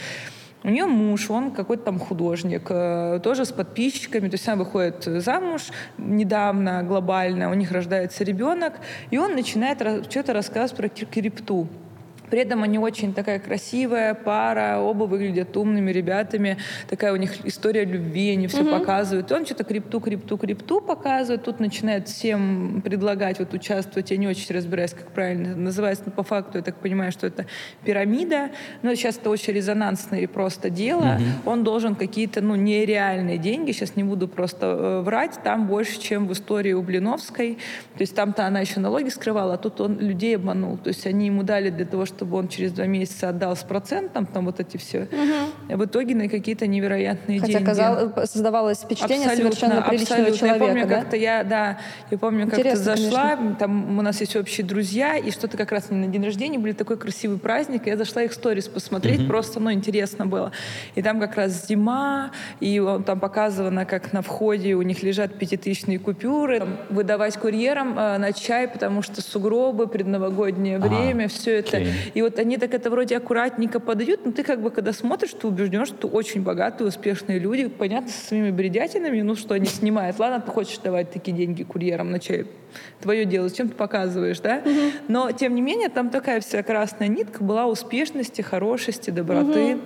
У 0.66 0.68
нее 0.68 0.86
муж, 0.86 1.30
он 1.30 1.52
какой-то 1.52 1.84
там 1.84 2.00
художник, 2.00 2.66
э, 2.70 3.20
тоже 3.22 3.44
с 3.44 3.52
подписчиками, 3.52 4.28
то 4.28 4.34
есть 4.34 4.48
она 4.48 4.56
выходит 4.56 5.04
замуж 5.04 5.68
недавно, 5.96 6.82
глобально, 6.82 7.52
у 7.52 7.54
них 7.54 7.70
рождается 7.70 8.24
ребенок, 8.24 8.72
и 9.12 9.16
он 9.16 9.36
начинает 9.36 9.78
что-то 10.10 10.32
рассказывать 10.32 10.76
про 10.76 10.88
крипту. 10.88 11.68
При 12.30 12.40
этом 12.40 12.62
они 12.62 12.78
очень 12.78 13.14
такая 13.14 13.38
красивая 13.38 14.14
пара, 14.14 14.78
оба 14.80 15.04
выглядят 15.04 15.56
умными 15.56 15.90
ребятами. 15.90 16.58
Такая 16.88 17.12
у 17.12 17.16
них 17.16 17.46
история 17.46 17.84
любви, 17.84 18.30
они 18.30 18.46
все 18.46 18.64
показывают. 18.64 19.30
Он 19.32 19.44
что-то 19.44 19.64
крипту, 19.64 20.00
крипту, 20.00 20.36
крипту 20.36 20.80
показывает. 20.80 21.44
Тут 21.44 21.60
начинает 21.60 22.08
всем 22.08 22.82
предлагать 22.82 23.38
вот 23.38 23.54
участвовать. 23.54 24.10
Я 24.10 24.16
не 24.16 24.26
очень 24.26 24.54
разбираюсь, 24.54 24.92
как 24.92 25.10
правильно 25.12 25.48
это 25.48 25.58
называется, 25.58 26.04
но 26.06 26.12
по 26.12 26.22
факту 26.22 26.58
я 26.58 26.64
так 26.64 26.76
понимаю, 26.76 27.12
что 27.12 27.26
это 27.26 27.46
пирамида. 27.84 28.50
Но 28.82 28.94
сейчас 28.94 29.16
это 29.16 29.30
очень 29.30 29.52
резонансное 29.52 30.20
и 30.20 30.26
просто 30.26 30.70
дело. 30.70 31.18
Он 31.44 31.64
должен 31.64 31.94
какие-то 31.94 32.40
ну, 32.40 32.54
нереальные 32.54 33.38
деньги, 33.38 33.72
сейчас 33.72 33.96
не 33.96 34.04
буду 34.04 34.28
просто 34.28 34.66
э, 34.66 35.00
врать, 35.02 35.38
там 35.44 35.66
больше, 35.66 36.00
чем 36.00 36.26
в 36.26 36.32
истории 36.32 36.72
у 36.72 36.82
Блиновской. 36.82 37.58
То 37.96 38.00
есть 38.00 38.14
там-то 38.14 38.46
она 38.46 38.60
еще 38.60 38.80
налоги 38.80 39.08
скрывала, 39.08 39.54
а 39.54 39.56
тут 39.56 39.80
он 39.80 39.98
людей 39.98 40.36
обманул. 40.36 40.76
То 40.78 40.88
есть 40.88 41.06
они 41.06 41.26
ему 41.26 41.42
дали 41.42 41.70
для 41.70 41.84
того, 41.84 42.04
чтобы 42.06 42.15
он 42.22 42.48
через 42.48 42.72
два 42.72 42.86
месяца 42.86 43.28
отдал 43.30 43.56
с 43.56 43.62
процентом, 43.62 44.26
там 44.26 44.44
вот 44.46 44.60
эти 44.60 44.76
все. 44.76 45.08
А 45.68 45.76
в 45.76 45.84
итоге 45.84 46.14
на 46.14 46.28
какие-то 46.28 46.66
невероятные 46.66 47.40
Хотя 47.40 47.52
деньги. 47.54 47.64
казалось, 47.66 48.30
создавалось 48.30 48.78
впечатление 48.78 49.28
совершенно 49.28 49.82
приличного 49.82 50.22
абсолютно. 50.22 50.36
человека, 50.38 50.64
Я 50.64 50.68
помню, 50.68 50.86
да? 50.86 50.94
как-то 51.00 51.16
я, 51.16 51.44
да, 51.44 51.78
я 52.10 52.18
помню, 52.18 52.44
как-то 52.46 52.60
Интересно, 52.60 52.84
зашла, 52.96 53.38
там 53.58 53.98
у 53.98 54.02
нас 54.02 54.20
есть 54.20 54.36
общие 54.36 54.66
друзья, 54.66 55.16
и 55.16 55.30
что-то 55.30 55.56
как 55.56 55.72
раз 55.72 55.90
на 55.90 56.06
день 56.06 56.24
рождения 56.24 56.58
были 56.58 56.72
такой 56.72 56.96
красивый 56.96 57.38
праздник, 57.38 57.86
и 57.86 57.90
я 57.90 57.96
зашла 57.96 58.22
их 58.22 58.32
сторис 58.32 58.68
посмотреть, 58.68 59.26
просто, 59.28 59.60
ну, 59.60 59.72
интересно 59.72 60.26
было. 60.26 60.52
И 60.94 61.02
там 61.02 61.20
как 61.20 61.36
раз 61.36 61.66
зима, 61.66 62.30
и 62.60 62.78
он- 62.78 63.02
там 63.04 63.20
показано, 63.20 63.84
как 63.84 64.12
на 64.12 64.22
входе 64.22 64.74
у 64.74 64.82
них 64.82 65.02
лежат 65.02 65.34
пятитысячные 65.38 65.98
купюры, 65.98 66.60
там 66.60 66.76
выдавать 66.90 67.36
курьерам 67.36 67.98
э, 67.98 68.18
на 68.18 68.32
чай, 68.32 68.68
потому 68.68 69.02
что 69.02 69.20
сугробы, 69.22 69.86
предновогоднее 69.86 70.76
А, 70.76 70.80
время, 70.80 71.28
все 71.28 71.58
это. 71.58 71.78
окей. 71.78 71.92
И 72.14 72.22
вот 72.22 72.38
они 72.38 72.56
так 72.58 72.74
это 72.74 72.90
вроде 72.90 73.16
аккуратненько 73.16 73.80
подают, 73.80 74.24
но 74.24 74.32
ты 74.32 74.42
как 74.42 74.60
бы 74.60 74.70
когда 74.70 74.92
смотришь, 74.92 75.30
ты 75.40 75.46
убежден, 75.46 75.86
что 75.86 76.08
очень 76.08 76.42
богатые, 76.42 76.88
успешные 76.88 77.38
люди, 77.38 77.68
понятно, 77.68 78.10
со 78.10 78.26
своими 78.26 78.50
бредятинами, 78.50 79.20
ну 79.22 79.34
что 79.34 79.54
они 79.54 79.66
снимают. 79.66 80.18
Ладно, 80.18 80.40
ты 80.40 80.50
хочешь 80.50 80.78
давать 80.78 81.10
такие 81.10 81.36
деньги 81.36 81.62
курьерам 81.62 82.10
на 82.10 82.18
чай, 82.18 82.46
твое 83.00 83.24
дело, 83.24 83.48
зачем 83.48 83.68
ты 83.68 83.74
показываешь, 83.74 84.40
да? 84.40 84.62
Но, 85.08 85.32
тем 85.32 85.54
не 85.54 85.62
менее, 85.62 85.88
там 85.88 86.10
такая 86.10 86.40
вся 86.40 86.62
красная 86.62 87.08
нитка 87.08 87.42
была 87.42 87.66
успешности, 87.66 88.42
хорошести, 88.42 89.10
доброты. 89.10 89.78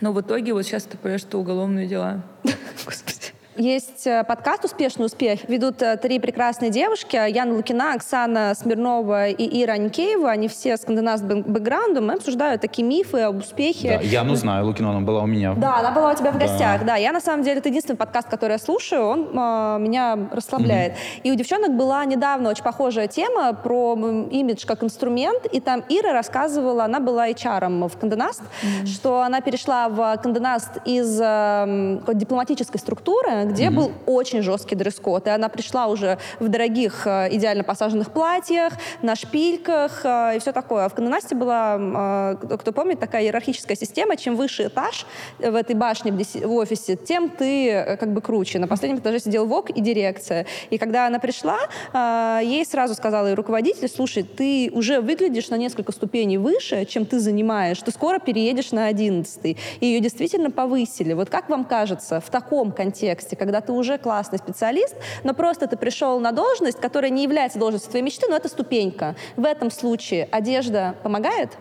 Но 0.00 0.12
в 0.12 0.20
итоге 0.20 0.52
вот 0.52 0.62
сейчас 0.64 0.84
ты 0.84 0.98
понимаешь, 0.98 1.22
что 1.22 1.38
уголовные 1.38 1.86
дела. 1.86 2.22
Господи. 2.84 3.35
Есть 3.58 4.06
э, 4.06 4.22
подкаст 4.24 4.66
«Успешный 4.66 5.06
успех». 5.06 5.48
Ведут 5.48 5.80
э, 5.80 5.96
три 5.96 6.18
прекрасные 6.18 6.70
девушки. 6.70 7.16
Яна 7.16 7.54
Лукина, 7.54 7.94
Оксана 7.94 8.54
Смирнова 8.54 9.28
и 9.28 9.62
Ира 9.62 9.74
Аникеева. 9.74 10.30
Они 10.30 10.46
все 10.46 10.76
скандинавским 10.76 11.40
бэкграундом 11.40 12.10
и 12.12 12.16
обсуждают 12.16 12.60
такие 12.60 12.86
мифы 12.86 13.20
об 13.20 13.38
успехе. 13.38 13.96
Да, 13.96 14.04
я 14.06 14.24
ну 14.24 14.34
знаю, 14.34 14.66
Лукина, 14.66 14.90
она 14.90 15.00
была 15.00 15.22
у 15.22 15.26
меня. 15.26 15.54
Да, 15.54 15.76
она 15.78 15.90
была 15.90 16.12
у 16.12 16.14
тебя 16.14 16.32
в 16.32 16.38
Да. 16.38 16.46
гостях. 16.46 16.84
Да, 16.84 16.96
я 16.96 17.12
на 17.12 17.20
самом 17.20 17.44
деле 17.44 17.60
это 17.60 17.70
единственный 17.70 17.96
подкаст, 17.96 18.28
который 18.28 18.52
я 18.52 18.58
слушаю, 18.58 19.06
он 19.06 19.30
а, 19.34 19.78
меня 19.78 20.18
расслабляет. 20.32 20.92
И 21.22 21.32
у 21.32 21.34
девчонок 21.34 21.74
была 21.74 22.04
недавно 22.04 22.50
очень 22.50 22.64
похожая 22.64 23.08
тема 23.08 23.54
про 23.54 23.94
имидж 24.30 24.66
как 24.66 24.84
инструмент, 24.84 25.46
и 25.46 25.60
там 25.60 25.82
Ира 25.88 26.12
рассказывала, 26.12 26.84
она 26.84 27.00
была 27.00 27.30
HR 27.30 27.88
в 27.88 27.96
Канденаст, 27.96 28.42
что 28.84 29.22
она 29.22 29.40
перешла 29.40 29.88
в 29.88 30.18
Канденаст 30.22 30.72
из 30.84 31.16
какой-то 31.16 32.14
дипломатической 32.14 32.78
структуры, 32.78 33.45
где 33.48 33.70
был 33.70 33.92
очень 34.06 34.42
жесткий 34.42 34.74
дресс-код, 34.74 35.26
и 35.26 35.30
она 35.30 35.48
пришла 35.48 35.86
уже 35.86 36.18
в 36.40 36.48
дорогих 36.48 37.06
э, 37.06 37.28
идеально 37.32 37.64
посаженных 37.64 38.10
платьях, 38.12 38.72
на 39.02 39.16
шпильках 39.16 40.00
э, 40.04 40.36
и 40.36 40.38
все 40.38 40.52
такое. 40.52 40.84
А 40.84 40.88
в 40.88 40.94
Канденасте 40.94 41.34
была, 41.34 42.36
э, 42.40 42.56
кто 42.56 42.72
помнит, 42.72 43.00
такая 43.00 43.22
иерархическая 43.22 43.76
система, 43.76 44.16
чем 44.16 44.36
выше 44.36 44.66
этаж 44.66 45.06
в 45.38 45.54
этой 45.54 45.74
башне 45.74 46.12
в 46.12 46.52
офисе, 46.52 46.96
тем 46.96 47.30
ты 47.30 47.96
как 47.98 48.12
бы 48.12 48.20
круче. 48.20 48.58
На 48.58 48.66
последнем 48.66 48.98
этаже 48.98 49.20
сидел 49.20 49.46
ВОК 49.46 49.70
и 49.70 49.80
дирекция. 49.80 50.46
И 50.70 50.78
когда 50.78 51.06
она 51.06 51.18
пришла, 51.18 51.58
ей 52.40 52.64
сразу 52.64 52.94
сказала 52.94 53.30
и 53.30 53.34
руководитель, 53.34 53.88
слушай, 53.88 54.22
ты 54.22 54.70
уже 54.72 55.00
выглядишь 55.00 55.48
на 55.50 55.56
несколько 55.56 55.92
ступеней 55.92 56.38
выше, 56.38 56.84
чем 56.84 57.06
ты 57.06 57.20
занимаешь, 57.20 57.80
ты 57.80 57.90
скоро 57.90 58.18
переедешь 58.18 58.72
на 58.72 58.86
одиннадцатый. 58.86 59.56
И 59.80 59.86
ее 59.86 60.00
действительно 60.00 60.50
повысили. 60.50 61.12
Вот 61.12 61.30
как 61.30 61.48
вам 61.48 61.64
кажется, 61.64 62.20
в 62.20 62.30
таком 62.30 62.72
контексте, 62.72 63.35
когда 63.38 63.60
ты 63.60 63.72
уже 63.72 63.98
классный 63.98 64.38
специалист, 64.38 64.96
но 65.24 65.34
просто 65.34 65.66
ты 65.66 65.76
пришел 65.76 66.20
на 66.20 66.32
должность, 66.32 66.80
которая 66.80 67.10
не 67.10 67.22
является 67.22 67.58
должностью 67.58 67.90
твоей 67.90 68.04
мечты, 68.04 68.26
но 68.28 68.36
это 68.36 68.48
ступенька. 68.48 69.16
В 69.36 69.44
этом 69.44 69.70
случае 69.70 70.28
одежда 70.30 70.94
помогает? 71.02 71.56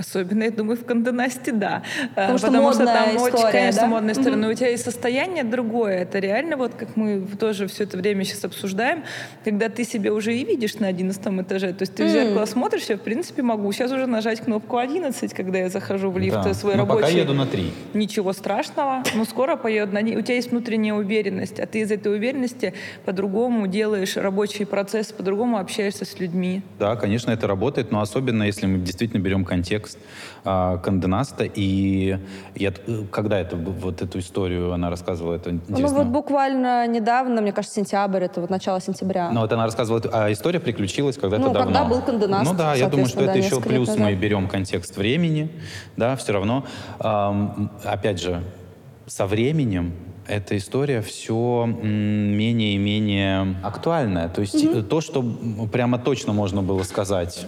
Особенно, 0.00 0.44
я 0.44 0.50
думаю, 0.50 0.76
в 0.78 0.84
Канденасте, 0.86 1.52
да. 1.52 1.82
А, 2.16 2.20
Потому 2.22 2.38
что 2.38 2.46
там 2.48 2.62
модная 2.62 3.04
очень, 3.14 3.26
история, 3.36 3.52
конечно, 3.52 3.80
да? 3.82 3.86
модная 3.86 4.12
история. 4.14 4.30
Мгм. 4.32 4.40
Но 4.40 4.48
у 4.48 4.54
тебя 4.54 4.70
и 4.70 4.76
состояние 4.78 5.44
другое. 5.44 5.98
Это 6.02 6.18
реально, 6.18 6.56
вот 6.56 6.74
как 6.74 6.96
мы 6.96 7.20
тоже 7.38 7.66
все 7.66 7.84
это 7.84 7.98
время 7.98 8.24
сейчас 8.24 8.44
обсуждаем, 8.44 9.04
когда 9.44 9.68
ты 9.68 9.84
себя 9.84 10.12
уже 10.14 10.34
и 10.34 10.44
видишь 10.44 10.76
на 10.76 10.86
11 10.88 11.42
этаже. 11.42 11.72
То 11.74 11.82
есть 11.82 11.94
ты 11.94 12.04
в 12.04 12.06
М. 12.06 12.12
зеркало 12.12 12.46
смотришь, 12.46 12.84
я, 12.88 12.96
в 12.96 13.00
принципе, 13.00 13.42
могу 13.42 13.70
сейчас 13.72 13.92
уже 13.92 14.06
нажать 14.06 14.40
кнопку 14.40 14.78
11, 14.78 15.34
когда 15.34 15.58
я 15.58 15.68
захожу 15.68 16.10
в 16.10 16.18
лифт 16.18 16.42
Да. 16.44 16.54
свой 16.54 16.74
Но 16.76 16.80
рабочий. 16.86 17.02
пока 17.02 17.12
еду 17.18 17.34
на 17.34 17.46
три. 17.46 17.70
Ничего 17.92 18.32
страшного, 18.32 19.02
но 19.14 19.24
скоро 19.26 19.56
поеду 19.56 19.92
на 19.92 20.00
ней. 20.00 20.16
У 20.16 20.22
тебя 20.22 20.36
есть 20.36 20.50
внутренняя 20.50 20.94
уверенность, 20.94 21.60
а 21.60 21.66
ты 21.66 21.80
из 21.80 21.90
этой 21.90 22.14
уверенности 22.14 22.72
по-другому 23.04 23.66
делаешь 23.66 24.16
рабочий 24.16 24.64
процесс, 24.64 25.12
по-другому 25.12 25.58
общаешься 25.58 26.06
с 26.06 26.18
людьми. 26.18 26.62
Да, 26.78 26.96
конечно, 26.96 27.30
это 27.30 27.46
работает, 27.46 27.90
но 27.92 28.00
особенно 28.00 28.44
если 28.44 28.66
мы 28.66 28.78
действительно 28.78 29.20
берем 29.20 29.44
контекст 29.44 29.89
а, 30.44 30.78
Канденаста. 30.78 31.44
И 31.44 32.18
я, 32.54 32.70
т- 32.70 33.04
когда 33.10 33.38
это, 33.38 33.56
вот 33.56 34.02
эту 34.02 34.18
историю 34.18 34.72
она 34.72 34.90
рассказывала, 34.90 35.34
это 35.34 35.58
Ну 35.68 35.88
вот 35.88 36.06
буквально 36.06 36.86
недавно, 36.86 37.40
мне 37.40 37.52
кажется, 37.52 37.76
сентябрь, 37.76 38.24
это 38.24 38.40
вот 38.40 38.50
начало 38.50 38.80
сентября. 38.80 39.30
Но 39.30 39.40
вот 39.40 39.52
она 39.52 39.64
рассказывала, 39.64 40.02
а 40.12 40.32
история 40.32 40.60
приключилась 40.60 41.16
когда-то 41.16 41.42
Ну, 41.42 41.52
давно. 41.52 41.72
когда 41.72 41.84
был 41.84 42.02
Канденаст, 42.02 42.50
Ну 42.50 42.56
да, 42.56 42.74
я 42.74 42.88
думаю, 42.88 43.06
что 43.06 43.18
соответственно, 43.18 43.30
это 43.30 43.50
да, 43.50 43.56
еще 43.56 43.68
плюс 43.68 43.88
назад. 43.88 44.02
мы 44.04 44.14
берем 44.14 44.48
контекст 44.48 44.96
времени, 44.96 45.50
да, 45.96 46.16
все 46.16 46.32
равно. 46.32 46.64
ам, 46.98 47.70
опять 47.84 48.20
же, 48.20 48.42
со 49.06 49.26
временем 49.26 49.92
эта 50.26 50.56
история 50.56 51.02
все 51.02 51.66
менее 51.66 52.74
и 52.74 52.78
менее 52.78 53.56
актуальная. 53.62 54.28
То 54.28 54.42
есть 54.42 54.54
mm-hmm. 54.54 54.82
то, 54.82 55.00
что 55.00 55.24
прямо 55.72 55.98
точно 55.98 56.32
можно 56.32 56.62
было 56.62 56.84
сказать 56.84 57.46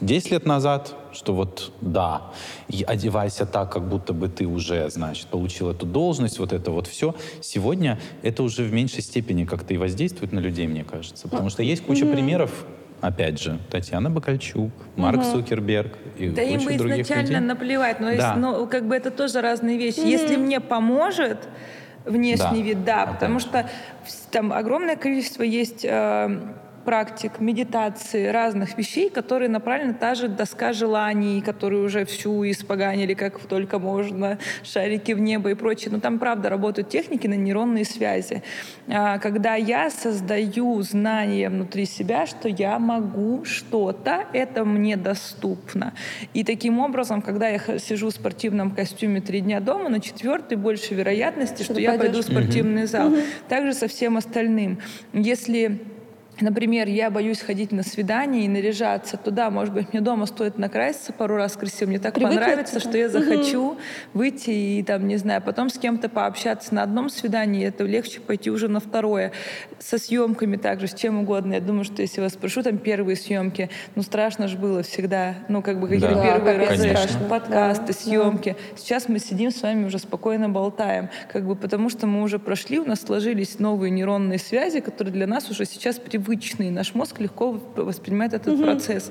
10 0.00 0.30
лет 0.30 0.46
назад, 0.46 0.94
что 1.12 1.34
вот 1.34 1.72
да, 1.80 2.22
и 2.68 2.82
одевайся 2.82 3.46
так, 3.46 3.72
как 3.72 3.88
будто 3.88 4.12
бы 4.12 4.28
ты 4.28 4.46
уже, 4.46 4.90
значит, 4.90 5.26
получил 5.28 5.70
эту 5.70 5.86
должность, 5.86 6.38
вот 6.38 6.52
это 6.52 6.70
вот 6.70 6.86
все. 6.86 7.14
Сегодня 7.40 7.98
это 8.22 8.42
уже 8.42 8.62
в 8.62 8.72
меньшей 8.72 9.02
степени 9.02 9.44
как-то 9.44 9.74
и 9.74 9.76
воздействует 9.76 10.32
на 10.32 10.40
людей, 10.40 10.66
мне 10.66 10.84
кажется. 10.84 11.28
Потому 11.28 11.50
что 11.50 11.62
есть 11.62 11.84
куча 11.84 12.04
mm-hmm. 12.04 12.12
примеров, 12.12 12.66
опять 13.00 13.40
же, 13.40 13.58
Татьяна 13.70 14.10
Бакальчук, 14.10 14.70
Марк 14.96 15.20
угу. 15.20 15.30
Цукерберг 15.32 15.92
и 16.18 16.28
да 16.28 16.42
куча 16.42 16.52
им 16.52 16.76
изначально 16.76 17.26
людей. 17.26 17.40
наплевать, 17.40 18.00
но, 18.00 18.06
да. 18.06 18.12
есть, 18.12 18.36
но 18.36 18.66
как 18.66 18.88
бы 18.88 18.94
это 18.94 19.10
тоже 19.10 19.40
разные 19.40 19.76
вещи. 19.76 20.00
Угу. 20.00 20.08
Если 20.08 20.36
мне 20.36 20.60
поможет 20.60 21.48
внешний 22.04 22.60
да. 22.60 22.64
вид, 22.64 22.84
да, 22.84 23.06
потому 23.06 23.38
что 23.40 23.68
там 24.30 24.52
огромное 24.52 24.96
количество 24.96 25.42
есть 25.42 25.84
э, 25.84 26.40
практик, 26.86 27.40
медитации, 27.40 28.28
разных 28.28 28.78
вещей, 28.78 29.10
которые 29.10 29.48
направлены 29.48 29.92
та 29.92 30.14
же 30.14 30.28
доска 30.28 30.72
желаний, 30.72 31.42
которые 31.42 31.82
уже 31.82 32.04
всю 32.04 32.48
испоганили, 32.48 33.14
как 33.14 33.40
только 33.40 33.78
можно, 33.78 34.38
шарики 34.62 35.12
в 35.12 35.20
небо 35.20 35.50
и 35.50 35.54
прочее. 35.54 35.90
Но 35.92 36.00
там, 36.00 36.18
правда, 36.18 36.48
работают 36.48 36.88
техники 36.88 37.26
на 37.26 37.34
нейронные 37.34 37.84
связи. 37.84 38.42
А, 38.88 39.18
когда 39.18 39.56
я 39.56 39.90
создаю 39.90 40.80
знание 40.82 41.50
внутри 41.50 41.86
себя, 41.86 42.24
что 42.26 42.48
я 42.48 42.78
могу 42.78 43.44
что-то, 43.44 44.24
это 44.32 44.64
мне 44.64 44.96
доступно. 44.96 45.92
И 46.34 46.44
таким 46.44 46.78
образом, 46.78 47.20
когда 47.20 47.48
я 47.48 47.58
сижу 47.78 48.10
в 48.10 48.12
спортивном 48.12 48.70
костюме 48.70 49.20
три 49.20 49.40
дня 49.40 49.58
дома, 49.58 49.88
на 49.88 50.00
четвертый 50.00 50.56
больше 50.56 50.94
вероятности, 50.94 51.64
что, 51.64 51.72
что 51.72 51.82
я 51.82 51.98
пойду 51.98 52.20
в 52.20 52.24
спортивный 52.24 52.86
зал. 52.86 53.08
Угу. 53.08 53.20
Также 53.48 53.74
со 53.74 53.88
всем 53.88 54.16
остальным. 54.16 54.78
Если 55.12 55.80
Например, 56.40 56.86
я 56.86 57.10
боюсь 57.10 57.40
ходить 57.40 57.72
на 57.72 57.82
свидание 57.82 58.44
и 58.44 58.48
наряжаться 58.48 59.16
туда. 59.16 59.50
Может 59.50 59.72
быть, 59.72 59.92
мне 59.92 60.02
дома 60.02 60.26
стоит 60.26 60.58
накраситься 60.58 61.14
пару 61.14 61.36
раз 61.36 61.56
красиво. 61.56 61.88
Мне 61.88 61.98
так 61.98 62.14
Привыкнуть 62.14 62.40
понравится, 62.40 62.78
что 62.78 62.98
я 62.98 63.08
захочу 63.08 63.70
угу. 63.70 63.78
выйти 64.12 64.50
и 64.50 64.82
там, 64.82 65.08
не 65.08 65.16
знаю, 65.16 65.40
потом 65.40 65.70
с 65.70 65.78
кем-то 65.78 66.10
пообщаться 66.10 66.74
на 66.74 66.82
одном 66.82 67.08
свидании. 67.08 67.66
Это 67.66 67.84
легче 67.84 68.20
пойти 68.20 68.50
уже 68.50 68.68
на 68.68 68.80
второе. 68.80 69.32
Со 69.78 69.96
съемками 69.96 70.56
также, 70.56 70.88
с 70.88 70.94
чем 70.94 71.20
угодно. 71.20 71.54
Я 71.54 71.60
думаю, 71.60 71.84
что 71.84 72.02
если 72.02 72.20
вас 72.20 72.34
спрошу, 72.34 72.62
там 72.62 72.76
первые 72.76 73.16
съемки, 73.16 73.70
ну 73.94 74.02
страшно 74.02 74.46
же 74.46 74.58
было 74.58 74.82
всегда. 74.82 75.36
Ну 75.48 75.62
как 75.62 75.80
бы 75.80 75.88
какие-то 75.88 76.16
да, 76.16 76.22
первые 76.22 76.58
да, 76.58 76.66
разы. 76.66 76.90
Страшно. 76.90 77.28
Подкасты, 77.30 77.86
да, 77.86 77.92
съемки. 77.94 78.50
Да. 78.50 78.76
Сейчас 78.76 79.08
мы 79.08 79.20
сидим 79.20 79.50
с 79.50 79.62
вами 79.62 79.86
уже 79.86 79.98
спокойно 79.98 80.50
болтаем. 80.50 81.08
Как 81.32 81.46
бы 81.46 81.56
потому 81.56 81.88
что 81.88 82.06
мы 82.06 82.22
уже 82.22 82.38
прошли, 82.38 82.78
у 82.78 82.84
нас 82.84 83.00
сложились 83.00 83.58
новые 83.58 83.90
нейронные 83.90 84.38
связи, 84.38 84.80
которые 84.80 85.14
для 85.14 85.26
нас 85.26 85.50
уже 85.50 85.64
сейчас 85.64 85.98
привычны 85.98 86.25
привычный. 86.26 86.70
Наш 86.70 86.94
мозг 86.94 87.20
легко 87.20 87.52
воспринимает 87.76 88.34
этот 88.34 88.54
угу. 88.54 88.64
процесс. 88.64 89.10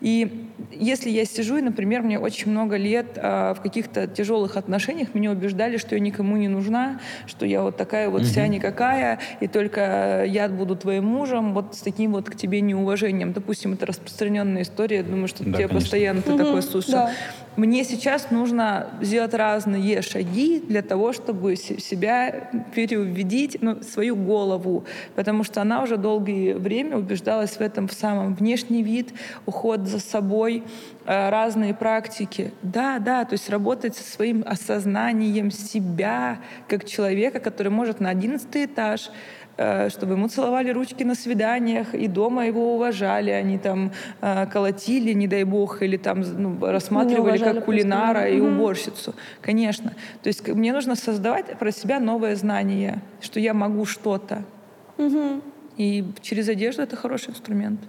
И 0.00 0.49
если 0.72 1.10
я 1.10 1.24
сижу, 1.24 1.56
и, 1.56 1.62
например, 1.62 2.02
мне 2.02 2.18
очень 2.18 2.50
много 2.50 2.76
лет 2.76 3.06
а, 3.16 3.54
в 3.54 3.60
каких-то 3.60 4.06
тяжелых 4.06 4.56
отношениях 4.56 5.14
меня 5.14 5.30
убеждали, 5.30 5.76
что 5.76 5.94
я 5.94 6.00
никому 6.00 6.36
не 6.36 6.48
нужна, 6.48 7.00
что 7.26 7.46
я 7.46 7.62
вот 7.62 7.76
такая 7.76 8.08
вот 8.08 8.22
вся 8.22 8.46
никакая, 8.46 9.18
и 9.40 9.48
только 9.48 10.24
я 10.26 10.48
буду 10.48 10.76
твоим 10.76 11.06
мужем, 11.06 11.54
вот 11.54 11.74
с 11.74 11.80
таким 11.80 12.12
вот 12.12 12.28
к 12.30 12.36
тебе 12.36 12.60
неуважением. 12.60 13.32
Допустим, 13.32 13.74
это 13.74 13.86
распространенная 13.86 14.62
история, 14.62 14.98
я 14.98 15.02
думаю, 15.02 15.28
что 15.28 15.38
да, 15.38 15.44
тебе 15.44 15.68
конечно. 15.68 15.80
постоянно 15.80 16.22
ты 16.22 16.32
угу, 16.32 16.44
такой 16.44 16.62
слушаешь. 16.62 16.92
Да. 16.92 17.10
Мне 17.56 17.84
сейчас 17.84 18.30
нужно 18.30 18.88
сделать 19.02 19.34
разные 19.34 20.02
шаги 20.02 20.60
для 20.60 20.82
того, 20.82 21.12
чтобы 21.12 21.56
себя 21.56 22.50
переубедить, 22.74 23.58
ну, 23.60 23.82
свою 23.82 24.16
голову, 24.16 24.84
потому 25.14 25.44
что 25.44 25.60
она 25.60 25.82
уже 25.82 25.96
долгое 25.96 26.56
время 26.56 26.96
убеждалась 26.96 27.52
в 27.52 27.60
этом 27.60 27.88
в 27.88 27.92
самом 27.92 28.34
внешний 28.34 28.82
вид, 28.82 29.12
уход 29.46 29.86
за 29.86 29.98
собой, 29.98 30.49
э, 30.58 31.30
разные 31.30 31.74
практики. 31.74 32.52
Да, 32.62 32.98
да, 32.98 33.24
то 33.24 33.34
есть 33.34 33.48
работать 33.50 33.96
со 33.96 34.04
своим 34.04 34.44
осознанием 34.46 35.50
себя 35.50 36.38
как 36.68 36.84
человека, 36.84 37.40
который 37.40 37.68
может 37.68 38.00
на 38.00 38.10
одиннадцатый 38.10 38.64
этаж 38.64 39.10
Э, 39.62 39.90
чтобы 39.90 40.14
ему 40.14 40.28
целовали 40.28 40.70
ручки 40.70 41.04
на 41.04 41.14
свиданиях, 41.14 41.94
и 41.94 42.08
дома 42.08 42.46
его 42.46 42.76
уважали, 42.76 43.30
они 43.30 43.58
там 43.58 43.92
э, 44.22 44.46
колотили, 44.46 45.12
не 45.12 45.28
дай 45.28 45.44
бог, 45.44 45.82
или 45.82 45.98
там 45.98 46.22
ну, 46.22 46.56
рассматривали 46.60 47.36
как 47.36 47.66
кулинара 47.66 48.26
и 48.26 48.40
уборщицу. 48.40 49.14
Конечно. 49.42 49.92
То 50.22 50.28
есть 50.28 50.48
мне 50.48 50.72
нужно 50.72 50.96
создавать 50.96 51.58
про 51.58 51.72
себя 51.72 52.00
новое 52.00 52.36
знание, 52.36 53.02
что 53.20 53.38
я 53.38 53.52
могу 53.52 53.84
что-то. 53.84 54.44
Угу. 54.96 55.42
И 55.76 56.04
через 56.22 56.48
одежду 56.48 56.80
это 56.80 56.96
хороший 56.96 57.30
инструмент. 57.30 57.80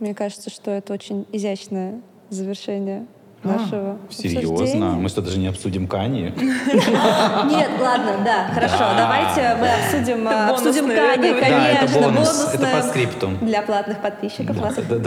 Мне 0.00 0.14
кажется, 0.14 0.50
что 0.50 0.70
это 0.70 0.92
очень 0.92 1.26
изящное 1.32 2.00
завершение 2.30 3.06
нашего 3.44 3.92
а, 3.92 3.98
Серьезно? 4.10 4.92
Мы 4.92 5.08
что, 5.08 5.22
даже 5.22 5.38
не 5.38 5.48
обсудим 5.48 5.86
Кани? 5.86 6.32
Нет, 6.36 7.70
ладно, 7.80 8.18
да, 8.24 8.48
хорошо. 8.54 8.94
Давайте 8.96 9.56
мы 9.60 9.68
обсудим, 9.68 10.28
обсудим 10.28 10.88
Кани, 10.88 11.40
конечно. 11.40 12.00
Да, 12.00 12.00
бонус. 12.00 12.50
Это 12.54 12.66
по 12.66 12.82
скрипту. 12.82 13.30
Для 13.40 13.62
платных 13.62 14.00
подписчиков. 14.00 14.56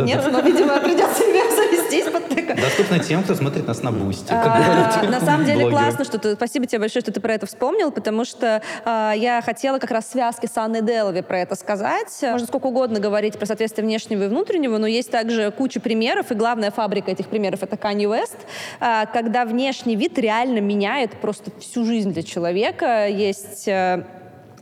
Нет, 0.04 0.24
но, 0.32 0.40
видимо, 0.40 0.80
придется 0.80 1.24
меня 1.28 1.44
завестись 1.56 2.12
под 2.12 2.26
Доступно 2.56 3.00
тем, 3.00 3.24
кто 3.24 3.36
смотрит 3.36 3.68
нас 3.68 3.82
на 3.84 3.92
Boosty. 3.92 4.32
А, 4.32 5.04
на 5.04 5.20
самом 5.20 5.46
деле 5.46 5.70
классно, 5.70 6.04
что 6.04 6.18
ты... 6.18 6.36
Спасибо 6.36 6.66
тебе 6.66 6.80
большое, 6.80 7.02
что 7.02 7.12
ты 7.12 7.20
про 7.20 7.34
это 7.34 7.46
вспомнил, 7.46 7.92
потому 7.92 8.26
что 8.26 8.62
а, 8.84 9.14
я 9.14 9.42
хотела 9.42 9.80
как 9.80 9.92
раз 9.92 10.10
связки 10.10 10.48
с 10.48 10.58
Анной 10.58 10.82
Делви 10.82 11.22
про 11.22 11.40
это 11.40 11.56
сказать. 11.56 12.18
Можно 12.22 12.48
сколько 12.48 12.68
угодно 12.68 13.00
говорить 13.00 13.38
про 13.38 13.46
соответствие 13.46 13.86
внешнего 13.86 14.24
и 14.24 14.28
внутреннего, 14.28 14.78
но 14.78 14.88
есть 14.88 15.12
также 15.12 15.52
куча 15.52 15.80
примеров, 15.80 16.32
и 16.32 16.36
главная 16.36 16.72
фабрика 16.72 17.12
этих 17.12 17.28
примеров— 17.28 17.60
это 17.64 17.76
Kanye 17.76 18.06
West, 18.06 18.25
West, 18.26 18.38
а, 18.80 19.06
когда 19.06 19.46
внешний 19.46 19.96
вид 19.96 20.18
реально 20.18 20.60
меняет 20.60 21.12
просто 21.22 21.52
всю 21.60 21.86
жизнь 21.86 22.12
для 22.14 22.24
человека. 22.24 23.08
Есть 23.08 23.68
э, 23.68 24.04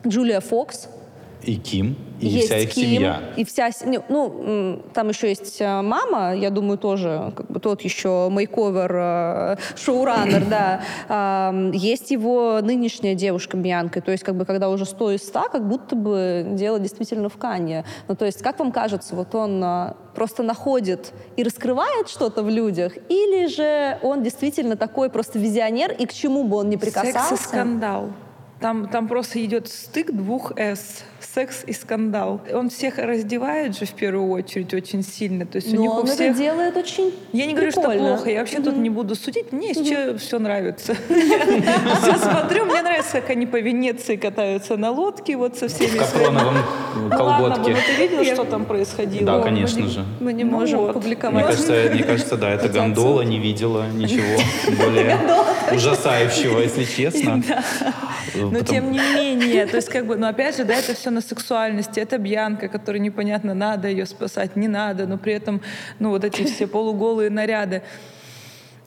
Джулия 0.05 0.39
Фокс, 0.39 0.87
и 1.43 1.57
Ким, 1.57 1.95
и 2.19 2.27
есть 2.27 2.47
вся 2.47 2.57
их 2.59 2.69
Ким, 2.71 2.83
семья. 2.83 3.21
И 3.35 3.43
вся, 3.43 3.69
ну, 4.09 4.81
там 4.93 5.09
еще 5.09 5.29
есть 5.29 5.59
э, 5.59 5.81
мама, 5.81 6.35
я 6.35 6.49
думаю, 6.49 6.77
тоже, 6.77 7.33
как 7.35 7.51
бы 7.51 7.59
тот 7.59 7.81
еще 7.81 8.29
мейковер, 8.29 8.91
э, 8.95 9.55
шоураннер, 9.75 10.45
да. 10.45 11.53
Есть 11.73 12.11
его 12.11 12.59
нынешняя 12.61 13.15
девушка 13.15 13.57
Бьянка, 13.57 14.01
то 14.01 14.11
есть, 14.11 14.23
как 14.23 14.35
бы, 14.35 14.45
когда 14.45 14.69
уже 14.69 14.85
100 14.85 15.11
из 15.11 15.23
100, 15.27 15.49
как 15.51 15.67
будто 15.67 15.95
бы 15.95 16.45
дело 16.51 16.79
действительно 16.79 17.29
в 17.29 17.37
Кане. 17.37 17.85
Ну, 18.07 18.15
то 18.15 18.25
есть, 18.25 18.41
как 18.41 18.59
вам 18.59 18.71
кажется, 18.71 19.15
вот 19.15 19.35
он 19.35 19.61
э, 19.63 19.93
просто 20.15 20.43
находит 20.43 21.13
и 21.35 21.43
раскрывает 21.43 22.09
что-то 22.09 22.43
в 22.43 22.49
людях, 22.49 22.93
или 23.09 23.47
же 23.47 23.99
он 24.01 24.23
действительно 24.23 24.75
такой 24.75 25.09
просто 25.09 25.39
визионер, 25.39 25.91
и 25.91 26.05
к 26.05 26.13
чему 26.13 26.43
бы 26.43 26.57
он 26.57 26.69
ни 26.69 26.75
прикасался? 26.75 27.35
Секс 27.35 27.41
и 27.41 27.43
скандал. 27.43 28.09
Там, 28.63 28.87
там 28.87 29.09
просто 29.09 29.43
идет 29.43 29.67
стык 29.67 30.13
двух 30.13 30.53
«с» 30.57 31.03
секс 31.19 31.63
и 31.65 31.73
скандал. 31.73 32.41
Он 32.53 32.69
всех 32.69 32.97
раздевает 32.97 33.77
же 33.77 33.85
в 33.85 33.91
первую 33.91 34.29
очередь 34.31 34.73
очень 34.73 35.03
сильно. 35.03 35.45
То 35.45 35.57
есть 35.57 35.73
Но 35.73 35.79
у 35.79 35.81
них 35.81 35.91
он 35.91 36.03
у 36.03 36.05
всех... 36.05 36.31
это 36.31 36.37
делает 36.37 36.77
очень 36.77 37.13
Я 37.33 37.45
не 37.45 37.53
говорю, 37.53 37.71
что 37.71 37.81
плохо. 37.81 38.29
Я 38.29 38.39
вообще 38.39 38.61
тут 38.61 38.77
не 38.77 38.89
буду 38.89 39.15
судить. 39.15 39.51
Мне 39.51 39.71
еще 39.71 40.17
все 40.17 40.39
нравится. 40.39 40.95
Все 42.01 42.17
смотрю. 42.17 42.65
Мне 42.65 42.81
нравится, 42.81 43.19
как 43.19 43.31
они 43.31 43.45
по 43.45 43.59
Венеции 43.59 44.15
катаются 44.15 44.77
на 44.77 44.91
лодке 44.91 45.35
вот 45.35 45.57
со 45.57 45.67
всеми 45.67 45.97
В 45.97 45.97
капроновом 45.97 46.55
колготке. 47.09 47.71
Ну 47.71 47.77
ты 47.85 48.07
видел, 48.07 48.23
что 48.33 48.45
там 48.45 48.65
происходило? 48.65 49.25
Да, 49.25 49.41
конечно 49.41 49.87
же. 49.87 50.05
Мы 50.21 50.31
не 50.33 50.43
можем 50.45 50.93
публиковать. 50.93 51.59
Мне 51.67 52.03
кажется, 52.03 52.37
да, 52.37 52.49
это 52.49 52.69
гондола 52.69 53.21
не 53.23 53.39
видела 53.39 53.87
ничего 53.91 54.39
более 54.77 55.19
ужасающего, 55.71 56.59
если 56.59 56.83
честно. 56.83 57.41
Но 58.35 58.61
тем 58.61 58.91
не 58.91 58.99
менее, 58.99 59.65
то 59.65 59.77
есть 59.77 59.89
как 59.89 60.05
бы, 60.07 60.15
но 60.15 60.27
опять 60.27 60.57
же, 60.57 60.63
да, 60.63 60.73
это 60.73 60.95
все 60.95 61.11
на 61.11 61.21
сексуальности. 61.21 61.99
Это 61.99 62.17
Бьянка, 62.17 62.67
которая 62.67 62.99
непонятно, 62.99 63.53
надо 63.53 63.87
ее 63.87 64.05
спасать, 64.05 64.55
не 64.55 64.67
надо, 64.67 65.05
но 65.05 65.17
при 65.17 65.33
этом, 65.33 65.61
ну, 65.99 66.09
вот 66.09 66.23
эти 66.23 66.43
все 66.43 66.65
полуголые 66.67 67.29
наряды. 67.29 67.83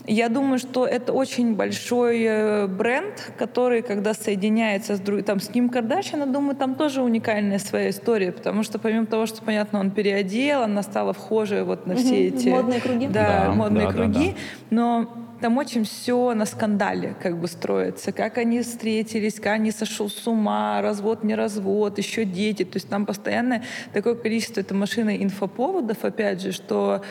Я 0.09 0.29
думаю, 0.29 0.59
что 0.59 0.87
это 0.87 1.13
очень 1.13 1.57
большой 1.57 2.23
э, 2.23 2.67
бренд, 2.69 3.33
который, 3.37 3.83
когда 3.83 4.15
соединяется 4.15 4.97
с, 4.97 5.01
друг... 5.01 5.25
там, 5.25 5.41
с 5.41 5.49
Ким 5.49 5.69
Кардашьян, 5.69 6.21
я 6.21 6.27
думаю, 6.27 6.55
там 6.55 6.77
тоже 6.77 7.03
уникальная 7.03 7.59
своя 7.59 7.91
история, 7.91 8.31
потому 8.31 8.63
что 8.63 8.79
помимо 8.79 9.07
того, 9.07 9.27
что, 9.27 9.43
понятно, 9.43 9.81
он 9.81 9.91
переодел, 9.91 10.63
она 10.63 10.83
стала 10.83 11.13
вхожей 11.13 11.65
вот 11.65 11.87
на 11.87 11.97
все 11.97 12.29
эти... 12.29 12.49
Модные 12.49 12.81
круги. 12.81 13.09
Да, 13.09 13.47
да 13.47 13.53
модные 13.53 13.87
да, 13.89 13.93
круги. 13.93 14.29
Да, 14.29 14.33
да. 14.33 14.37
Но 14.71 15.26
там 15.41 15.59
очень 15.59 15.85
все 15.85 16.35
на 16.35 16.47
скандале 16.47 17.15
как 17.23 17.39
бы 17.39 17.47
строится. 17.49 18.13
Как 18.13 18.39
они 18.39 18.63
встретились, 18.63 19.35
как 19.35 19.55
они 19.55 19.71
сошел 19.71 20.09
с 20.09 20.27
ума, 20.27 20.81
развод, 20.83 21.25
не 21.25 21.35
развод, 21.35 21.99
еще 21.99 22.25
дети. 22.25 22.65
То 22.65 22.77
есть 22.77 22.89
там 22.89 23.07
постоянно 23.07 23.63
такое 23.93 24.15
количество, 24.15 24.61
это 24.61 24.75
машина 24.75 25.17
инфоповодов, 25.17 26.05
опять 26.05 26.41
же, 26.41 26.53
что 26.53 27.03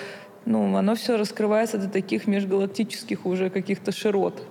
ну, 0.46 0.76
оно 0.76 0.96
все 0.96 1.18
раскрывается 1.18 1.78
до 1.78 1.90
таких 1.90 2.28
межгалактических 2.28 3.26
уже 3.26 3.50
каких-то 3.50 3.92
широт. 3.92 4.44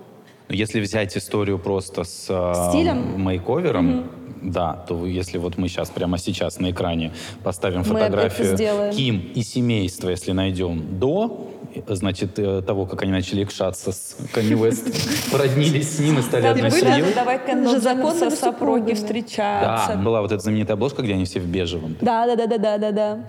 Но 0.47 0.55
если 0.55 0.79
взять 0.79 1.17
историю 1.17 1.57
просто 1.57 2.03
с 2.03 2.27
э, 2.29 2.69
Стилем? 2.69 3.21
мейковером, 3.21 4.09
да, 4.51 4.73
то 4.87 5.05
если 5.05 5.37
вот 5.37 5.57
мы 5.57 5.67
сейчас, 5.67 5.89
прямо 5.89 6.17
сейчас 6.17 6.59
на 6.59 6.71
экране 6.71 7.11
поставим 7.43 7.79
Мы 7.79 7.85
фотографию. 7.85 8.93
Ким 8.93 9.31
и 9.33 9.41
семейства, 9.41 10.09
если 10.09 10.31
найдем, 10.31 10.99
до, 10.99 11.51
э, 11.73 11.81
значит, 11.95 12.37
э, 12.39 12.61
того, 12.61 12.85
как 12.85 13.03
они 13.03 13.11
начали 13.11 13.43
икшаться 13.43 13.91
с 13.91 14.17
Канни 14.31 14.55
Уэст, 14.55 14.85
породнились 15.31 15.97
с 15.97 15.99
ним 15.99 16.19
и 16.19 16.21
стали 16.21 16.47
одной 16.47 16.71
семьей. 16.71 17.13
давай 17.13 17.39
же 17.67 17.81
со 17.81 18.29
сопроги 18.31 18.93
встречаться. 18.93 19.93
Да, 19.95 20.01
была 20.01 20.21
вот 20.21 20.31
эта 20.31 20.41
знаменитая 20.41 20.75
обложка, 20.75 21.01
где 21.01 21.13
они 21.13 21.25
все 21.25 21.39
в 21.39 21.45
бежевом. 21.45 21.95
Да, 22.01 22.25
да, 22.25 22.35
да, 22.35 22.47
да, 22.47 22.57
да, 22.57 22.77
да, 22.77 22.91
да. 22.91 23.19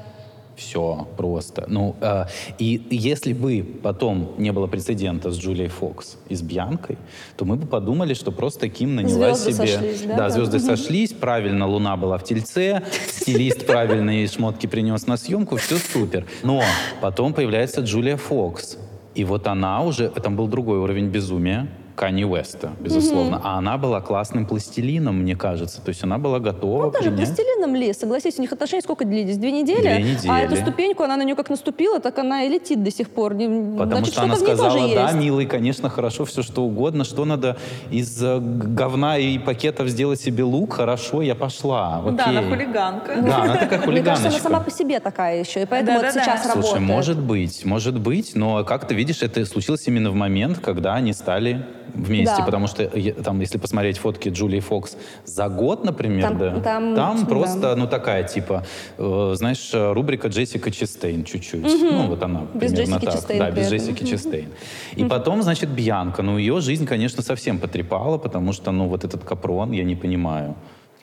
Все 0.56 1.06
просто. 1.18 1.64
Ну, 1.68 1.96
э, 2.00 2.24
и 2.58 2.80
если 2.90 3.34
бы 3.34 3.62
потом 3.82 4.32
не 4.38 4.52
было 4.52 4.66
прецедента 4.66 5.30
с 5.30 5.38
Джулией 5.38 5.68
Фокс 5.68 6.16
и 6.30 6.34
с 6.34 6.40
Бьянкой, 6.40 6.96
то 7.36 7.44
мы 7.44 7.56
бы 7.56 7.66
подумали, 7.66 8.14
что 8.14 8.32
просто 8.32 8.70
Ким 8.70 8.94
наняла 8.94 9.34
Звезды 9.34 9.52
себе... 9.52 9.66
сошлись, 9.66 10.02
да, 10.02 10.16
да. 10.16 10.30
звезды 10.30 10.58
сошлись, 10.58 11.12
правильно 11.12 11.66
Луна 11.66 11.96
была 11.98 12.16
в 12.16 12.24
тельце, 12.24 12.82
стилист 13.06 13.66
правильные 13.66 14.26
шмотки 14.28 14.66
принес 14.66 15.06
на 15.06 15.18
съемку, 15.18 15.56
все 15.56 15.76
супер. 15.76 16.24
Но 16.42 16.62
потом 17.02 17.34
появляется 17.34 17.82
Джулия 17.82 18.16
Фокс. 18.16 18.78
И 19.14 19.24
вот 19.24 19.46
она 19.46 19.82
уже... 19.82 20.08
Там 20.08 20.36
был 20.36 20.46
другой 20.46 20.78
уровень 20.78 21.08
безумия. 21.08 21.68
Канни 21.96 22.24
Уэста, 22.24 22.70
безусловно. 22.78 23.40
А 23.42 23.56
она 23.58 23.78
была 23.78 24.00
классным 24.00 24.46
пластилином, 24.46 25.16
мне 25.22 25.34
кажется. 25.34 25.80
То 25.80 25.88
есть 25.88 26.04
она 26.04 26.18
была 26.18 26.38
готова 26.38 26.84
Ну, 26.86 26.90
даже 26.90 27.10
принять... 27.10 27.26
пластилином 27.28 27.74
ли, 27.74 27.92
согласись, 27.94 28.38
у 28.38 28.42
них 28.42 28.52
отношения 28.52 28.82
сколько 28.82 29.04
длились? 29.04 29.38
Две 29.38 29.50
недели? 29.50 29.80
Две 29.80 29.94
А 29.94 29.98
недели. 30.00 30.44
эту 30.44 30.56
ступеньку, 30.56 31.02
она 31.04 31.16
на 31.16 31.22
нее 31.22 31.34
как 31.34 31.48
наступила, 31.50 31.98
так 31.98 32.18
она 32.18 32.44
и 32.44 32.48
летит 32.50 32.82
до 32.84 32.90
сих 32.90 33.08
пор. 33.08 33.32
Потому 33.32 33.86
Значит, 33.86 34.12
что 34.12 34.22
она 34.22 34.34
ней 34.36 34.40
тоже 34.46 34.56
сказала, 34.58 34.94
да, 34.94 35.02
есть. 35.04 35.14
милый, 35.14 35.46
конечно, 35.46 35.88
хорошо, 35.88 36.24
все 36.26 36.42
что 36.42 36.62
угодно. 36.64 37.04
Что 37.04 37.24
надо 37.24 37.56
из 37.90 38.22
э, 38.22 38.38
говна 38.40 39.16
и 39.18 39.38
пакетов 39.38 39.88
сделать 39.88 40.20
себе 40.20 40.44
лук? 40.44 40.74
Хорошо, 40.74 41.22
я 41.22 41.34
пошла. 41.34 42.00
Окей. 42.04 42.16
Да, 42.18 42.26
она 42.26 42.42
хулиганка. 42.42 43.22
Да, 43.22 43.42
она 43.42 43.56
такая 43.56 43.78
Мне 43.86 44.02
кажется, 44.02 44.28
она 44.28 44.30
хулиганочка. 44.36 44.42
сама 44.42 44.60
по 44.60 44.70
себе 44.70 45.00
такая 45.00 45.40
еще, 45.40 45.62
и 45.62 45.66
поэтому 45.66 45.98
это 45.98 46.08
Да-да-да. 46.08 46.24
сейчас 46.24 46.42
Слушай, 46.52 46.56
работает. 46.74 46.82
может 46.82 47.18
быть, 47.20 47.64
может 47.64 47.98
быть, 47.98 48.34
но 48.34 48.64
как 48.64 48.86
ты 48.86 48.94
видишь, 48.94 49.22
это 49.22 49.44
случилось 49.46 49.86
именно 49.86 50.10
в 50.10 50.14
момент, 50.14 50.58
когда 50.58 50.94
они 50.94 51.12
стали 51.14 51.64
вместе, 51.94 52.36
Да. 52.38 52.44
потому 52.44 52.66
что 52.66 52.86
там, 53.22 53.40
если 53.40 53.58
посмотреть 53.58 53.98
фотки 53.98 54.28
Джулии 54.28 54.60
Фокс 54.60 54.96
за 55.24 55.48
год, 55.48 55.84
например, 55.84 56.28
Там- 56.28 56.38
да, 56.38 56.60
там- 56.60 56.94
да. 56.94 57.16
просто, 57.28 57.74
ну 57.76 57.86
такая 57.86 58.24
типа, 58.24 58.64
э, 58.98 59.32
знаешь, 59.36 59.70
рубрика 59.72 60.28
Джессика 60.28 60.70
Честейн 60.70 61.24
чуть-чуть, 61.24 61.62
ну 61.62 62.06
вот 62.08 62.22
она 62.22 62.42
Без 62.54 62.72
примерно 62.72 62.94
Джессики 62.96 63.04
так, 63.06 63.14
Честейн 63.14 63.38
да, 63.38 63.50
без. 63.50 63.68
Джессики 63.70 64.04
Честейн. 64.04 64.48
И 64.96 65.04
потом, 65.04 65.42
значит, 65.42 65.68
Бьянка, 65.70 66.22
ну 66.22 66.38
ее 66.38 66.60
жизнь, 66.60 66.86
конечно, 66.86 67.22
совсем 67.22 67.58
потрепала, 67.58 68.18
потому 68.18 68.52
что, 68.52 68.72
ну 68.72 68.88
вот 68.88 69.04
этот 69.04 69.24
капрон, 69.24 69.72
я 69.72 69.84
не 69.84 69.96
понимаю. 69.96 70.54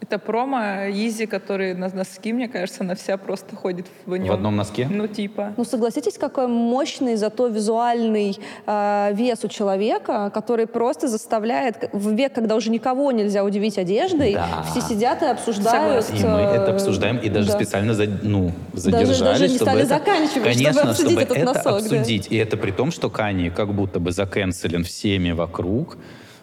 Это 0.03 0.19
промо 0.19 0.89
Изи, 0.89 1.25
который 1.27 1.73
на 1.73 1.88
носки, 1.88 2.34
мне 2.34 2.49
кажется, 2.49 2.84
она 2.84 2.93
вся 2.93 3.15
просто 3.15 3.55
ходит 3.55 3.85
в 4.05 4.17
нем. 4.17 4.27
В 4.27 4.34
одном 4.34 4.57
носке? 4.57 4.85
Ну, 4.91 5.07
типа. 5.07 5.53
Ну, 5.55 5.63
согласитесь, 5.63 6.17
какой 6.17 6.47
мощный, 6.47 7.15
зато 7.15 7.47
визуальный 7.47 8.38
э, 8.67 9.11
вес 9.13 9.45
у 9.45 9.47
человека, 9.47 10.30
который 10.34 10.67
просто 10.67 11.07
заставляет 11.07 11.89
в 11.93 12.11
век, 12.11 12.34
когда 12.34 12.55
уже 12.57 12.69
никого 12.69 13.13
нельзя 13.13 13.45
удивить 13.45 13.77
одеждой, 13.77 14.34
Да. 14.34 14.65
все 14.69 14.81
сидят 14.81 15.21
и 15.21 15.25
обсуждают. 15.25 16.05
И 16.09 16.25
мы 16.25 16.39
это 16.41 16.71
э, 16.71 16.75
обсуждаем, 16.75 17.17
и 17.19 17.30
даже 17.30 17.47
да. 17.47 17.53
специально 17.53 17.93
за- 17.93 18.07
ну, 18.23 18.51
задержались, 18.73 19.19
даже 19.19 19.47
не 19.47 19.55
чтобы 19.55 19.71
стали 19.71 19.80
это, 19.85 19.89
заканчивать, 19.89 20.31
чтобы 20.31 20.45
конечно, 20.49 20.81
обсудить 20.81 21.11
чтобы 21.11 21.21
этот 21.21 21.38
это 21.38 21.45
носок, 21.45 21.63
да. 21.63 21.77
обсудить. 21.77 22.27
И 22.30 22.35
это 22.35 22.57
при 22.57 22.71
том, 22.71 22.91
что 22.91 23.09
Кани 23.09 23.49
как 23.51 23.73
будто 23.73 24.01
бы 24.01 24.11
заканцелен 24.11 24.84
всеми 24.84 25.31
вокруг, 25.31 25.97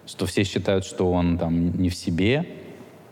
что 0.06 0.24
все 0.24 0.44
считают, 0.44 0.86
что 0.86 1.12
он 1.12 1.36
там 1.36 1.76
не 1.78 1.90
в 1.90 1.94
себе, 1.94 2.46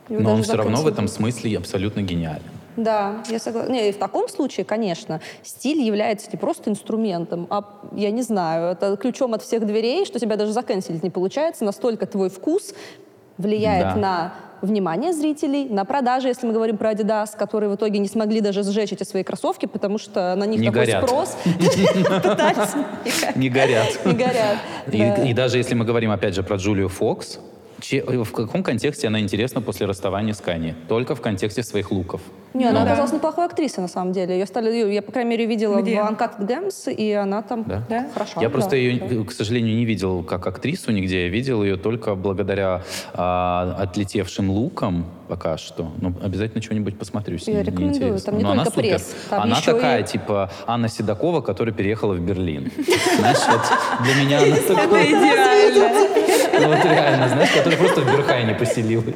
Его 0.09 0.23
но 0.23 0.35
он 0.35 0.43
все 0.43 0.55
равно 0.55 0.79
в 0.83 0.87
этом 0.87 1.09
смысле 1.09 1.59
абсолютно 1.59 2.01
гениален. 2.03 2.43
Да, 2.77 3.25
я 3.29 3.39
согласна. 3.41 3.73
Не, 3.73 3.89
и 3.89 3.93
в 3.93 3.97
таком 3.99 4.29
случае, 4.29 4.65
конечно, 4.65 5.21
стиль 5.43 5.81
является 5.83 6.29
не 6.33 6.39
просто 6.39 6.71
инструментом, 6.71 7.47
а, 7.51 7.65
я 7.93 8.11
не 8.13 8.23
знаю, 8.23 8.71
это 8.73 8.97
ключом 8.97 9.35
от 9.35 9.43
всех 9.43 9.67
дверей, 9.67 10.07
что 10.07 10.21
тебя 10.21 10.37
даже 10.37 10.53
заканчивать 10.53 11.03
не 11.03 11.11
получается. 11.11 11.65
Настолько 11.65 12.07
твой 12.07 12.31
вкус 12.31 12.75
влияет 13.37 13.95
Да. 13.95 13.97
на 13.97 14.35
внимание 14.63 15.13
зрителей, 15.13 15.69
на 15.69 15.85
продажи, 15.85 16.29
если 16.29 16.47
мы 16.47 16.53
говорим 16.53 16.77
про 16.79 16.93
Adidas, 16.93 17.37
которые 17.37 17.71
в 17.71 17.75
итоге 17.77 17.99
не 17.99 18.09
смогли 18.09 18.41
даже 18.41 18.63
сжечь 18.63 18.93
эти 18.93 19.03
свои 19.05 19.23
кроссовки, 19.25 19.67
потому 19.67 19.99
что 19.99 20.35
на 20.37 20.45
них 20.45 20.61
Не 20.61 20.67
такой 20.69 20.87
горят. 20.87 21.05
спрос. 21.05 21.37
Не 23.37 23.49
горят. 23.49 23.87
Не 24.05 24.13
горят. 24.15 24.59
И 25.27 25.33
даже 25.33 25.59
если 25.59 25.75
мы 25.75 25.85
говорим, 25.85 26.11
опять 26.11 26.35
же, 26.35 26.43
про 26.43 26.57
Джулию 26.57 26.89
Фокс, 26.89 27.39
че- 27.81 28.03
в 28.05 28.33
каком 28.33 28.63
контексте 28.63 29.07
она 29.09 29.21
интересна 29.21 29.61
после 29.61 29.87
расставания 29.87 30.33
с 30.35 30.41
Кани? 30.41 30.75
Только 30.89 31.15
в 31.15 31.21
контексте 31.21 31.63
своих 31.63 31.91
луков. 31.91 32.21
Не, 32.55 32.65
она 32.65 32.81
Ну 32.81 32.87
да. 32.87 32.93
оказалась 32.93 33.13
неплохой 33.13 33.45
актрисой, 33.45 33.83
на 33.83 33.89
самом 33.89 34.13
деле. 34.13 34.39
Ее 34.39 34.47
стали, 34.47 34.93
я, 34.93 35.03
по 35.03 35.13
крайней 35.13 35.31
мере, 35.31 35.45
видела 35.47 35.83
Где? 35.83 36.03
в 36.03 36.07
Uncut 36.07 36.39
Gems, 36.41 36.91
и 36.93 37.13
она 37.13 37.43
там 37.43 37.65
Да? 37.65 37.85
Да? 37.89 38.07
хороша. 38.15 38.41
Я 38.41 38.49
да. 38.49 38.53
просто 38.53 38.75
ее, 38.77 39.25
к 39.25 39.33
сожалению, 39.33 39.77
не 39.77 39.85
видел 39.85 40.23
как 40.23 40.47
актрису 40.47 40.91
нигде. 40.91 41.25
Я 41.25 41.29
видел 41.29 41.63
ее 41.63 41.77
только 41.77 42.15
благодаря 42.15 42.83
а, 43.13 43.77
отлетевшим 43.79 44.51
лукам 44.51 45.05
пока 45.29 45.59
что. 45.59 45.93
Но 46.01 46.13
обязательно 46.23 46.63
что-нибудь 46.63 46.99
посмотрю 46.99 47.39
с 47.39 47.47
Я 47.47 47.63
рекомендую. 47.63 47.95
интересно. 47.95 48.21
Там 48.33 48.39
не 48.39 48.43
Но 48.45 48.53
она 48.53 48.65
только 48.65 48.81
супер. 48.81 48.91
пресс, 48.97 49.15
там 49.29 49.43
она 49.43 49.59
еще 49.59 49.71
и- 49.71 49.75
такая, 49.75 50.03
типа 50.03 50.51
Анна 50.67 50.89
Седокова, 50.89 51.43
которая 51.43 51.75
переехала 51.75 52.15
в 52.15 52.21
Берлин. 52.21 52.73
Знаешь, 53.19 53.39
вот 53.47 53.61
для 54.07 54.15
меня 54.25 54.39
она 54.43 54.57
такой... 54.57 56.18
Ну 56.61 56.69
вот 56.69 56.85
реально, 56.85 57.29
знаешь, 57.29 57.51
которая 57.51 57.79
просто 57.79 58.01
в 58.01 58.07
Берхайне 58.07 58.55
поселилась. 58.55 59.15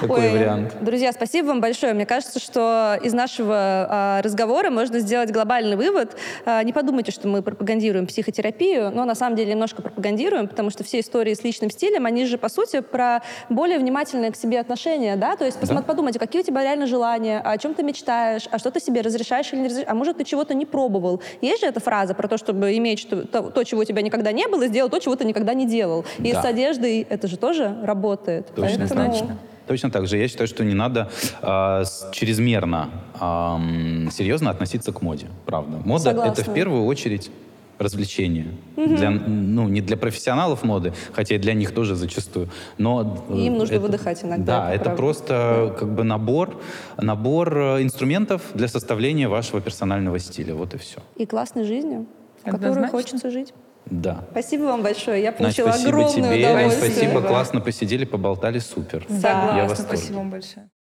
Такой 0.00 0.20
Ой, 0.20 0.32
вариант. 0.32 0.76
Друзья, 0.80 1.12
спасибо 1.12 1.46
вам 1.48 1.60
большое. 1.60 1.94
Мне 1.94 2.06
кажется, 2.06 2.38
что 2.40 2.98
из 3.02 3.12
нашего 3.12 3.54
а, 3.56 4.22
разговора 4.22 4.70
можно 4.70 4.98
сделать 4.98 5.30
глобальный 5.30 5.76
вывод. 5.76 6.16
А, 6.44 6.62
не 6.62 6.72
подумайте, 6.72 7.12
что 7.12 7.28
мы 7.28 7.42
пропагандируем 7.42 8.06
психотерапию, 8.06 8.90
но 8.90 9.04
на 9.04 9.14
самом 9.14 9.36
деле 9.36 9.52
немножко 9.52 9.82
пропагандируем, 9.82 10.48
потому 10.48 10.70
что 10.70 10.84
все 10.84 11.00
истории 11.00 11.34
с 11.34 11.44
личным 11.44 11.70
стилем, 11.70 12.06
они 12.06 12.24
же, 12.26 12.38
по 12.38 12.48
сути, 12.48 12.80
про 12.80 13.22
более 13.48 13.78
внимательное 13.78 14.30
к 14.30 14.36
себе 14.36 14.60
отношение, 14.60 15.16
да? 15.16 15.36
То 15.36 15.44
есть 15.44 15.58
Да. 15.66 15.82
подумайте, 15.82 16.18
какие 16.18 16.42
у 16.42 16.44
тебя 16.44 16.62
реально 16.62 16.86
желания, 16.86 17.40
о 17.40 17.56
чем 17.58 17.74
ты 17.74 17.82
мечтаешь, 17.82 18.48
а 18.50 18.58
что 18.58 18.70
ты 18.70 18.80
себе 18.80 19.00
разрешаешь 19.00 19.52
или 19.52 19.60
не 19.60 19.66
разрешаешь, 19.68 19.88
а 19.90 19.94
может, 19.94 20.18
ты 20.18 20.24
чего-то 20.24 20.54
не 20.54 20.66
пробовал. 20.66 21.20
Есть 21.40 21.60
же 21.60 21.66
эта 21.66 21.80
фраза 21.80 22.14
про 22.14 22.28
то, 22.28 22.38
чтобы 22.38 22.76
иметь 22.76 22.98
что- 22.98 23.26
то, 23.26 23.42
то, 23.42 23.64
чего 23.64 23.82
у 23.82 23.84
тебя 23.84 24.02
никогда 24.02 24.32
не 24.32 24.46
было, 24.48 24.62
и 24.64 24.68
сделать 24.68 24.90
то, 24.92 24.98
чего 24.98 25.16
ты 25.16 25.24
никогда 25.24 25.54
не 25.54 25.66
делал. 25.66 26.04
И 26.18 26.32
Да. 26.32 26.42
с 26.42 26.44
одеждой 26.44 27.06
это 27.08 27.28
же 27.28 27.36
тоже 27.36 27.76
работает. 27.82 28.46
Точно, 28.54 28.78
Поэтому- 28.78 29.10
точно. 29.12 29.38
Точно 29.66 29.90
так 29.90 30.06
же. 30.06 30.16
Я 30.18 30.28
считаю, 30.28 30.46
что 30.48 30.64
не 30.64 30.74
надо 30.74 31.08
с- 31.42 32.08
чрезмерно 32.12 32.90
ам, 33.18 34.08
серьезно 34.12 34.50
относиться 34.50 34.92
к 34.92 35.02
моде. 35.02 35.26
Правда. 35.46 35.78
Мода 35.84 36.04
Согласна. 36.04 36.32
это 36.42 36.50
в 36.50 36.54
первую 36.54 36.84
очередь 36.84 37.30
развлечение. 37.78 38.46
Для, 38.76 39.10
ну, 39.10 39.68
не 39.68 39.80
для 39.80 39.96
профессионалов 39.96 40.62
моды, 40.62 40.92
хотя 41.12 41.34
и 41.34 41.38
для 41.38 41.54
них 41.54 41.72
тоже 41.74 41.96
зачастую. 41.96 42.48
Но 42.78 43.24
э, 43.30 43.36
Им 43.38 43.54
нужно 43.58 43.74
это- 43.74 43.82
выдыхать 43.82 44.22
иногда, 44.24 44.44
Да, 44.60 44.66
это 44.68 44.74
это 44.74 44.84
правда. 44.84 44.96
просто 45.02 45.76
как 45.78 45.88
бы 45.92 46.04
набор, 46.04 46.60
набор 46.98 47.56
э, 47.58 47.82
инструментов 47.82 48.42
для 48.54 48.68
составления 48.68 49.28
вашего 49.28 49.60
персонального 49.60 50.18
стиля. 50.20 50.54
Вот 50.54 50.74
и 50.74 50.78
все. 50.78 50.98
И 51.16 51.26
классной 51.26 51.64
жизнью, 51.64 52.06
в 52.44 52.50
которой 52.50 52.88
хочется 52.88 53.30
жить. 53.30 53.52
Да. 53.86 54.24
Спасибо 54.30 54.62
вам 54.64 54.82
большое. 54.82 55.22
Я 55.22 55.30
Настя, 55.30 55.62
получила 55.62 55.68
спасибо 55.68 55.88
огромное 55.88 56.36
тебе. 56.36 56.48
удовольствие. 56.48 56.90
Спасибо, 56.90 57.22
классно 57.22 57.60
посидели, 57.60 58.04
поболтали, 58.04 58.58
супер. 58.58 59.06
Согласна. 59.08 59.84
Спасибо 59.84 60.16
вам 60.16 60.30
большое. 60.30 60.68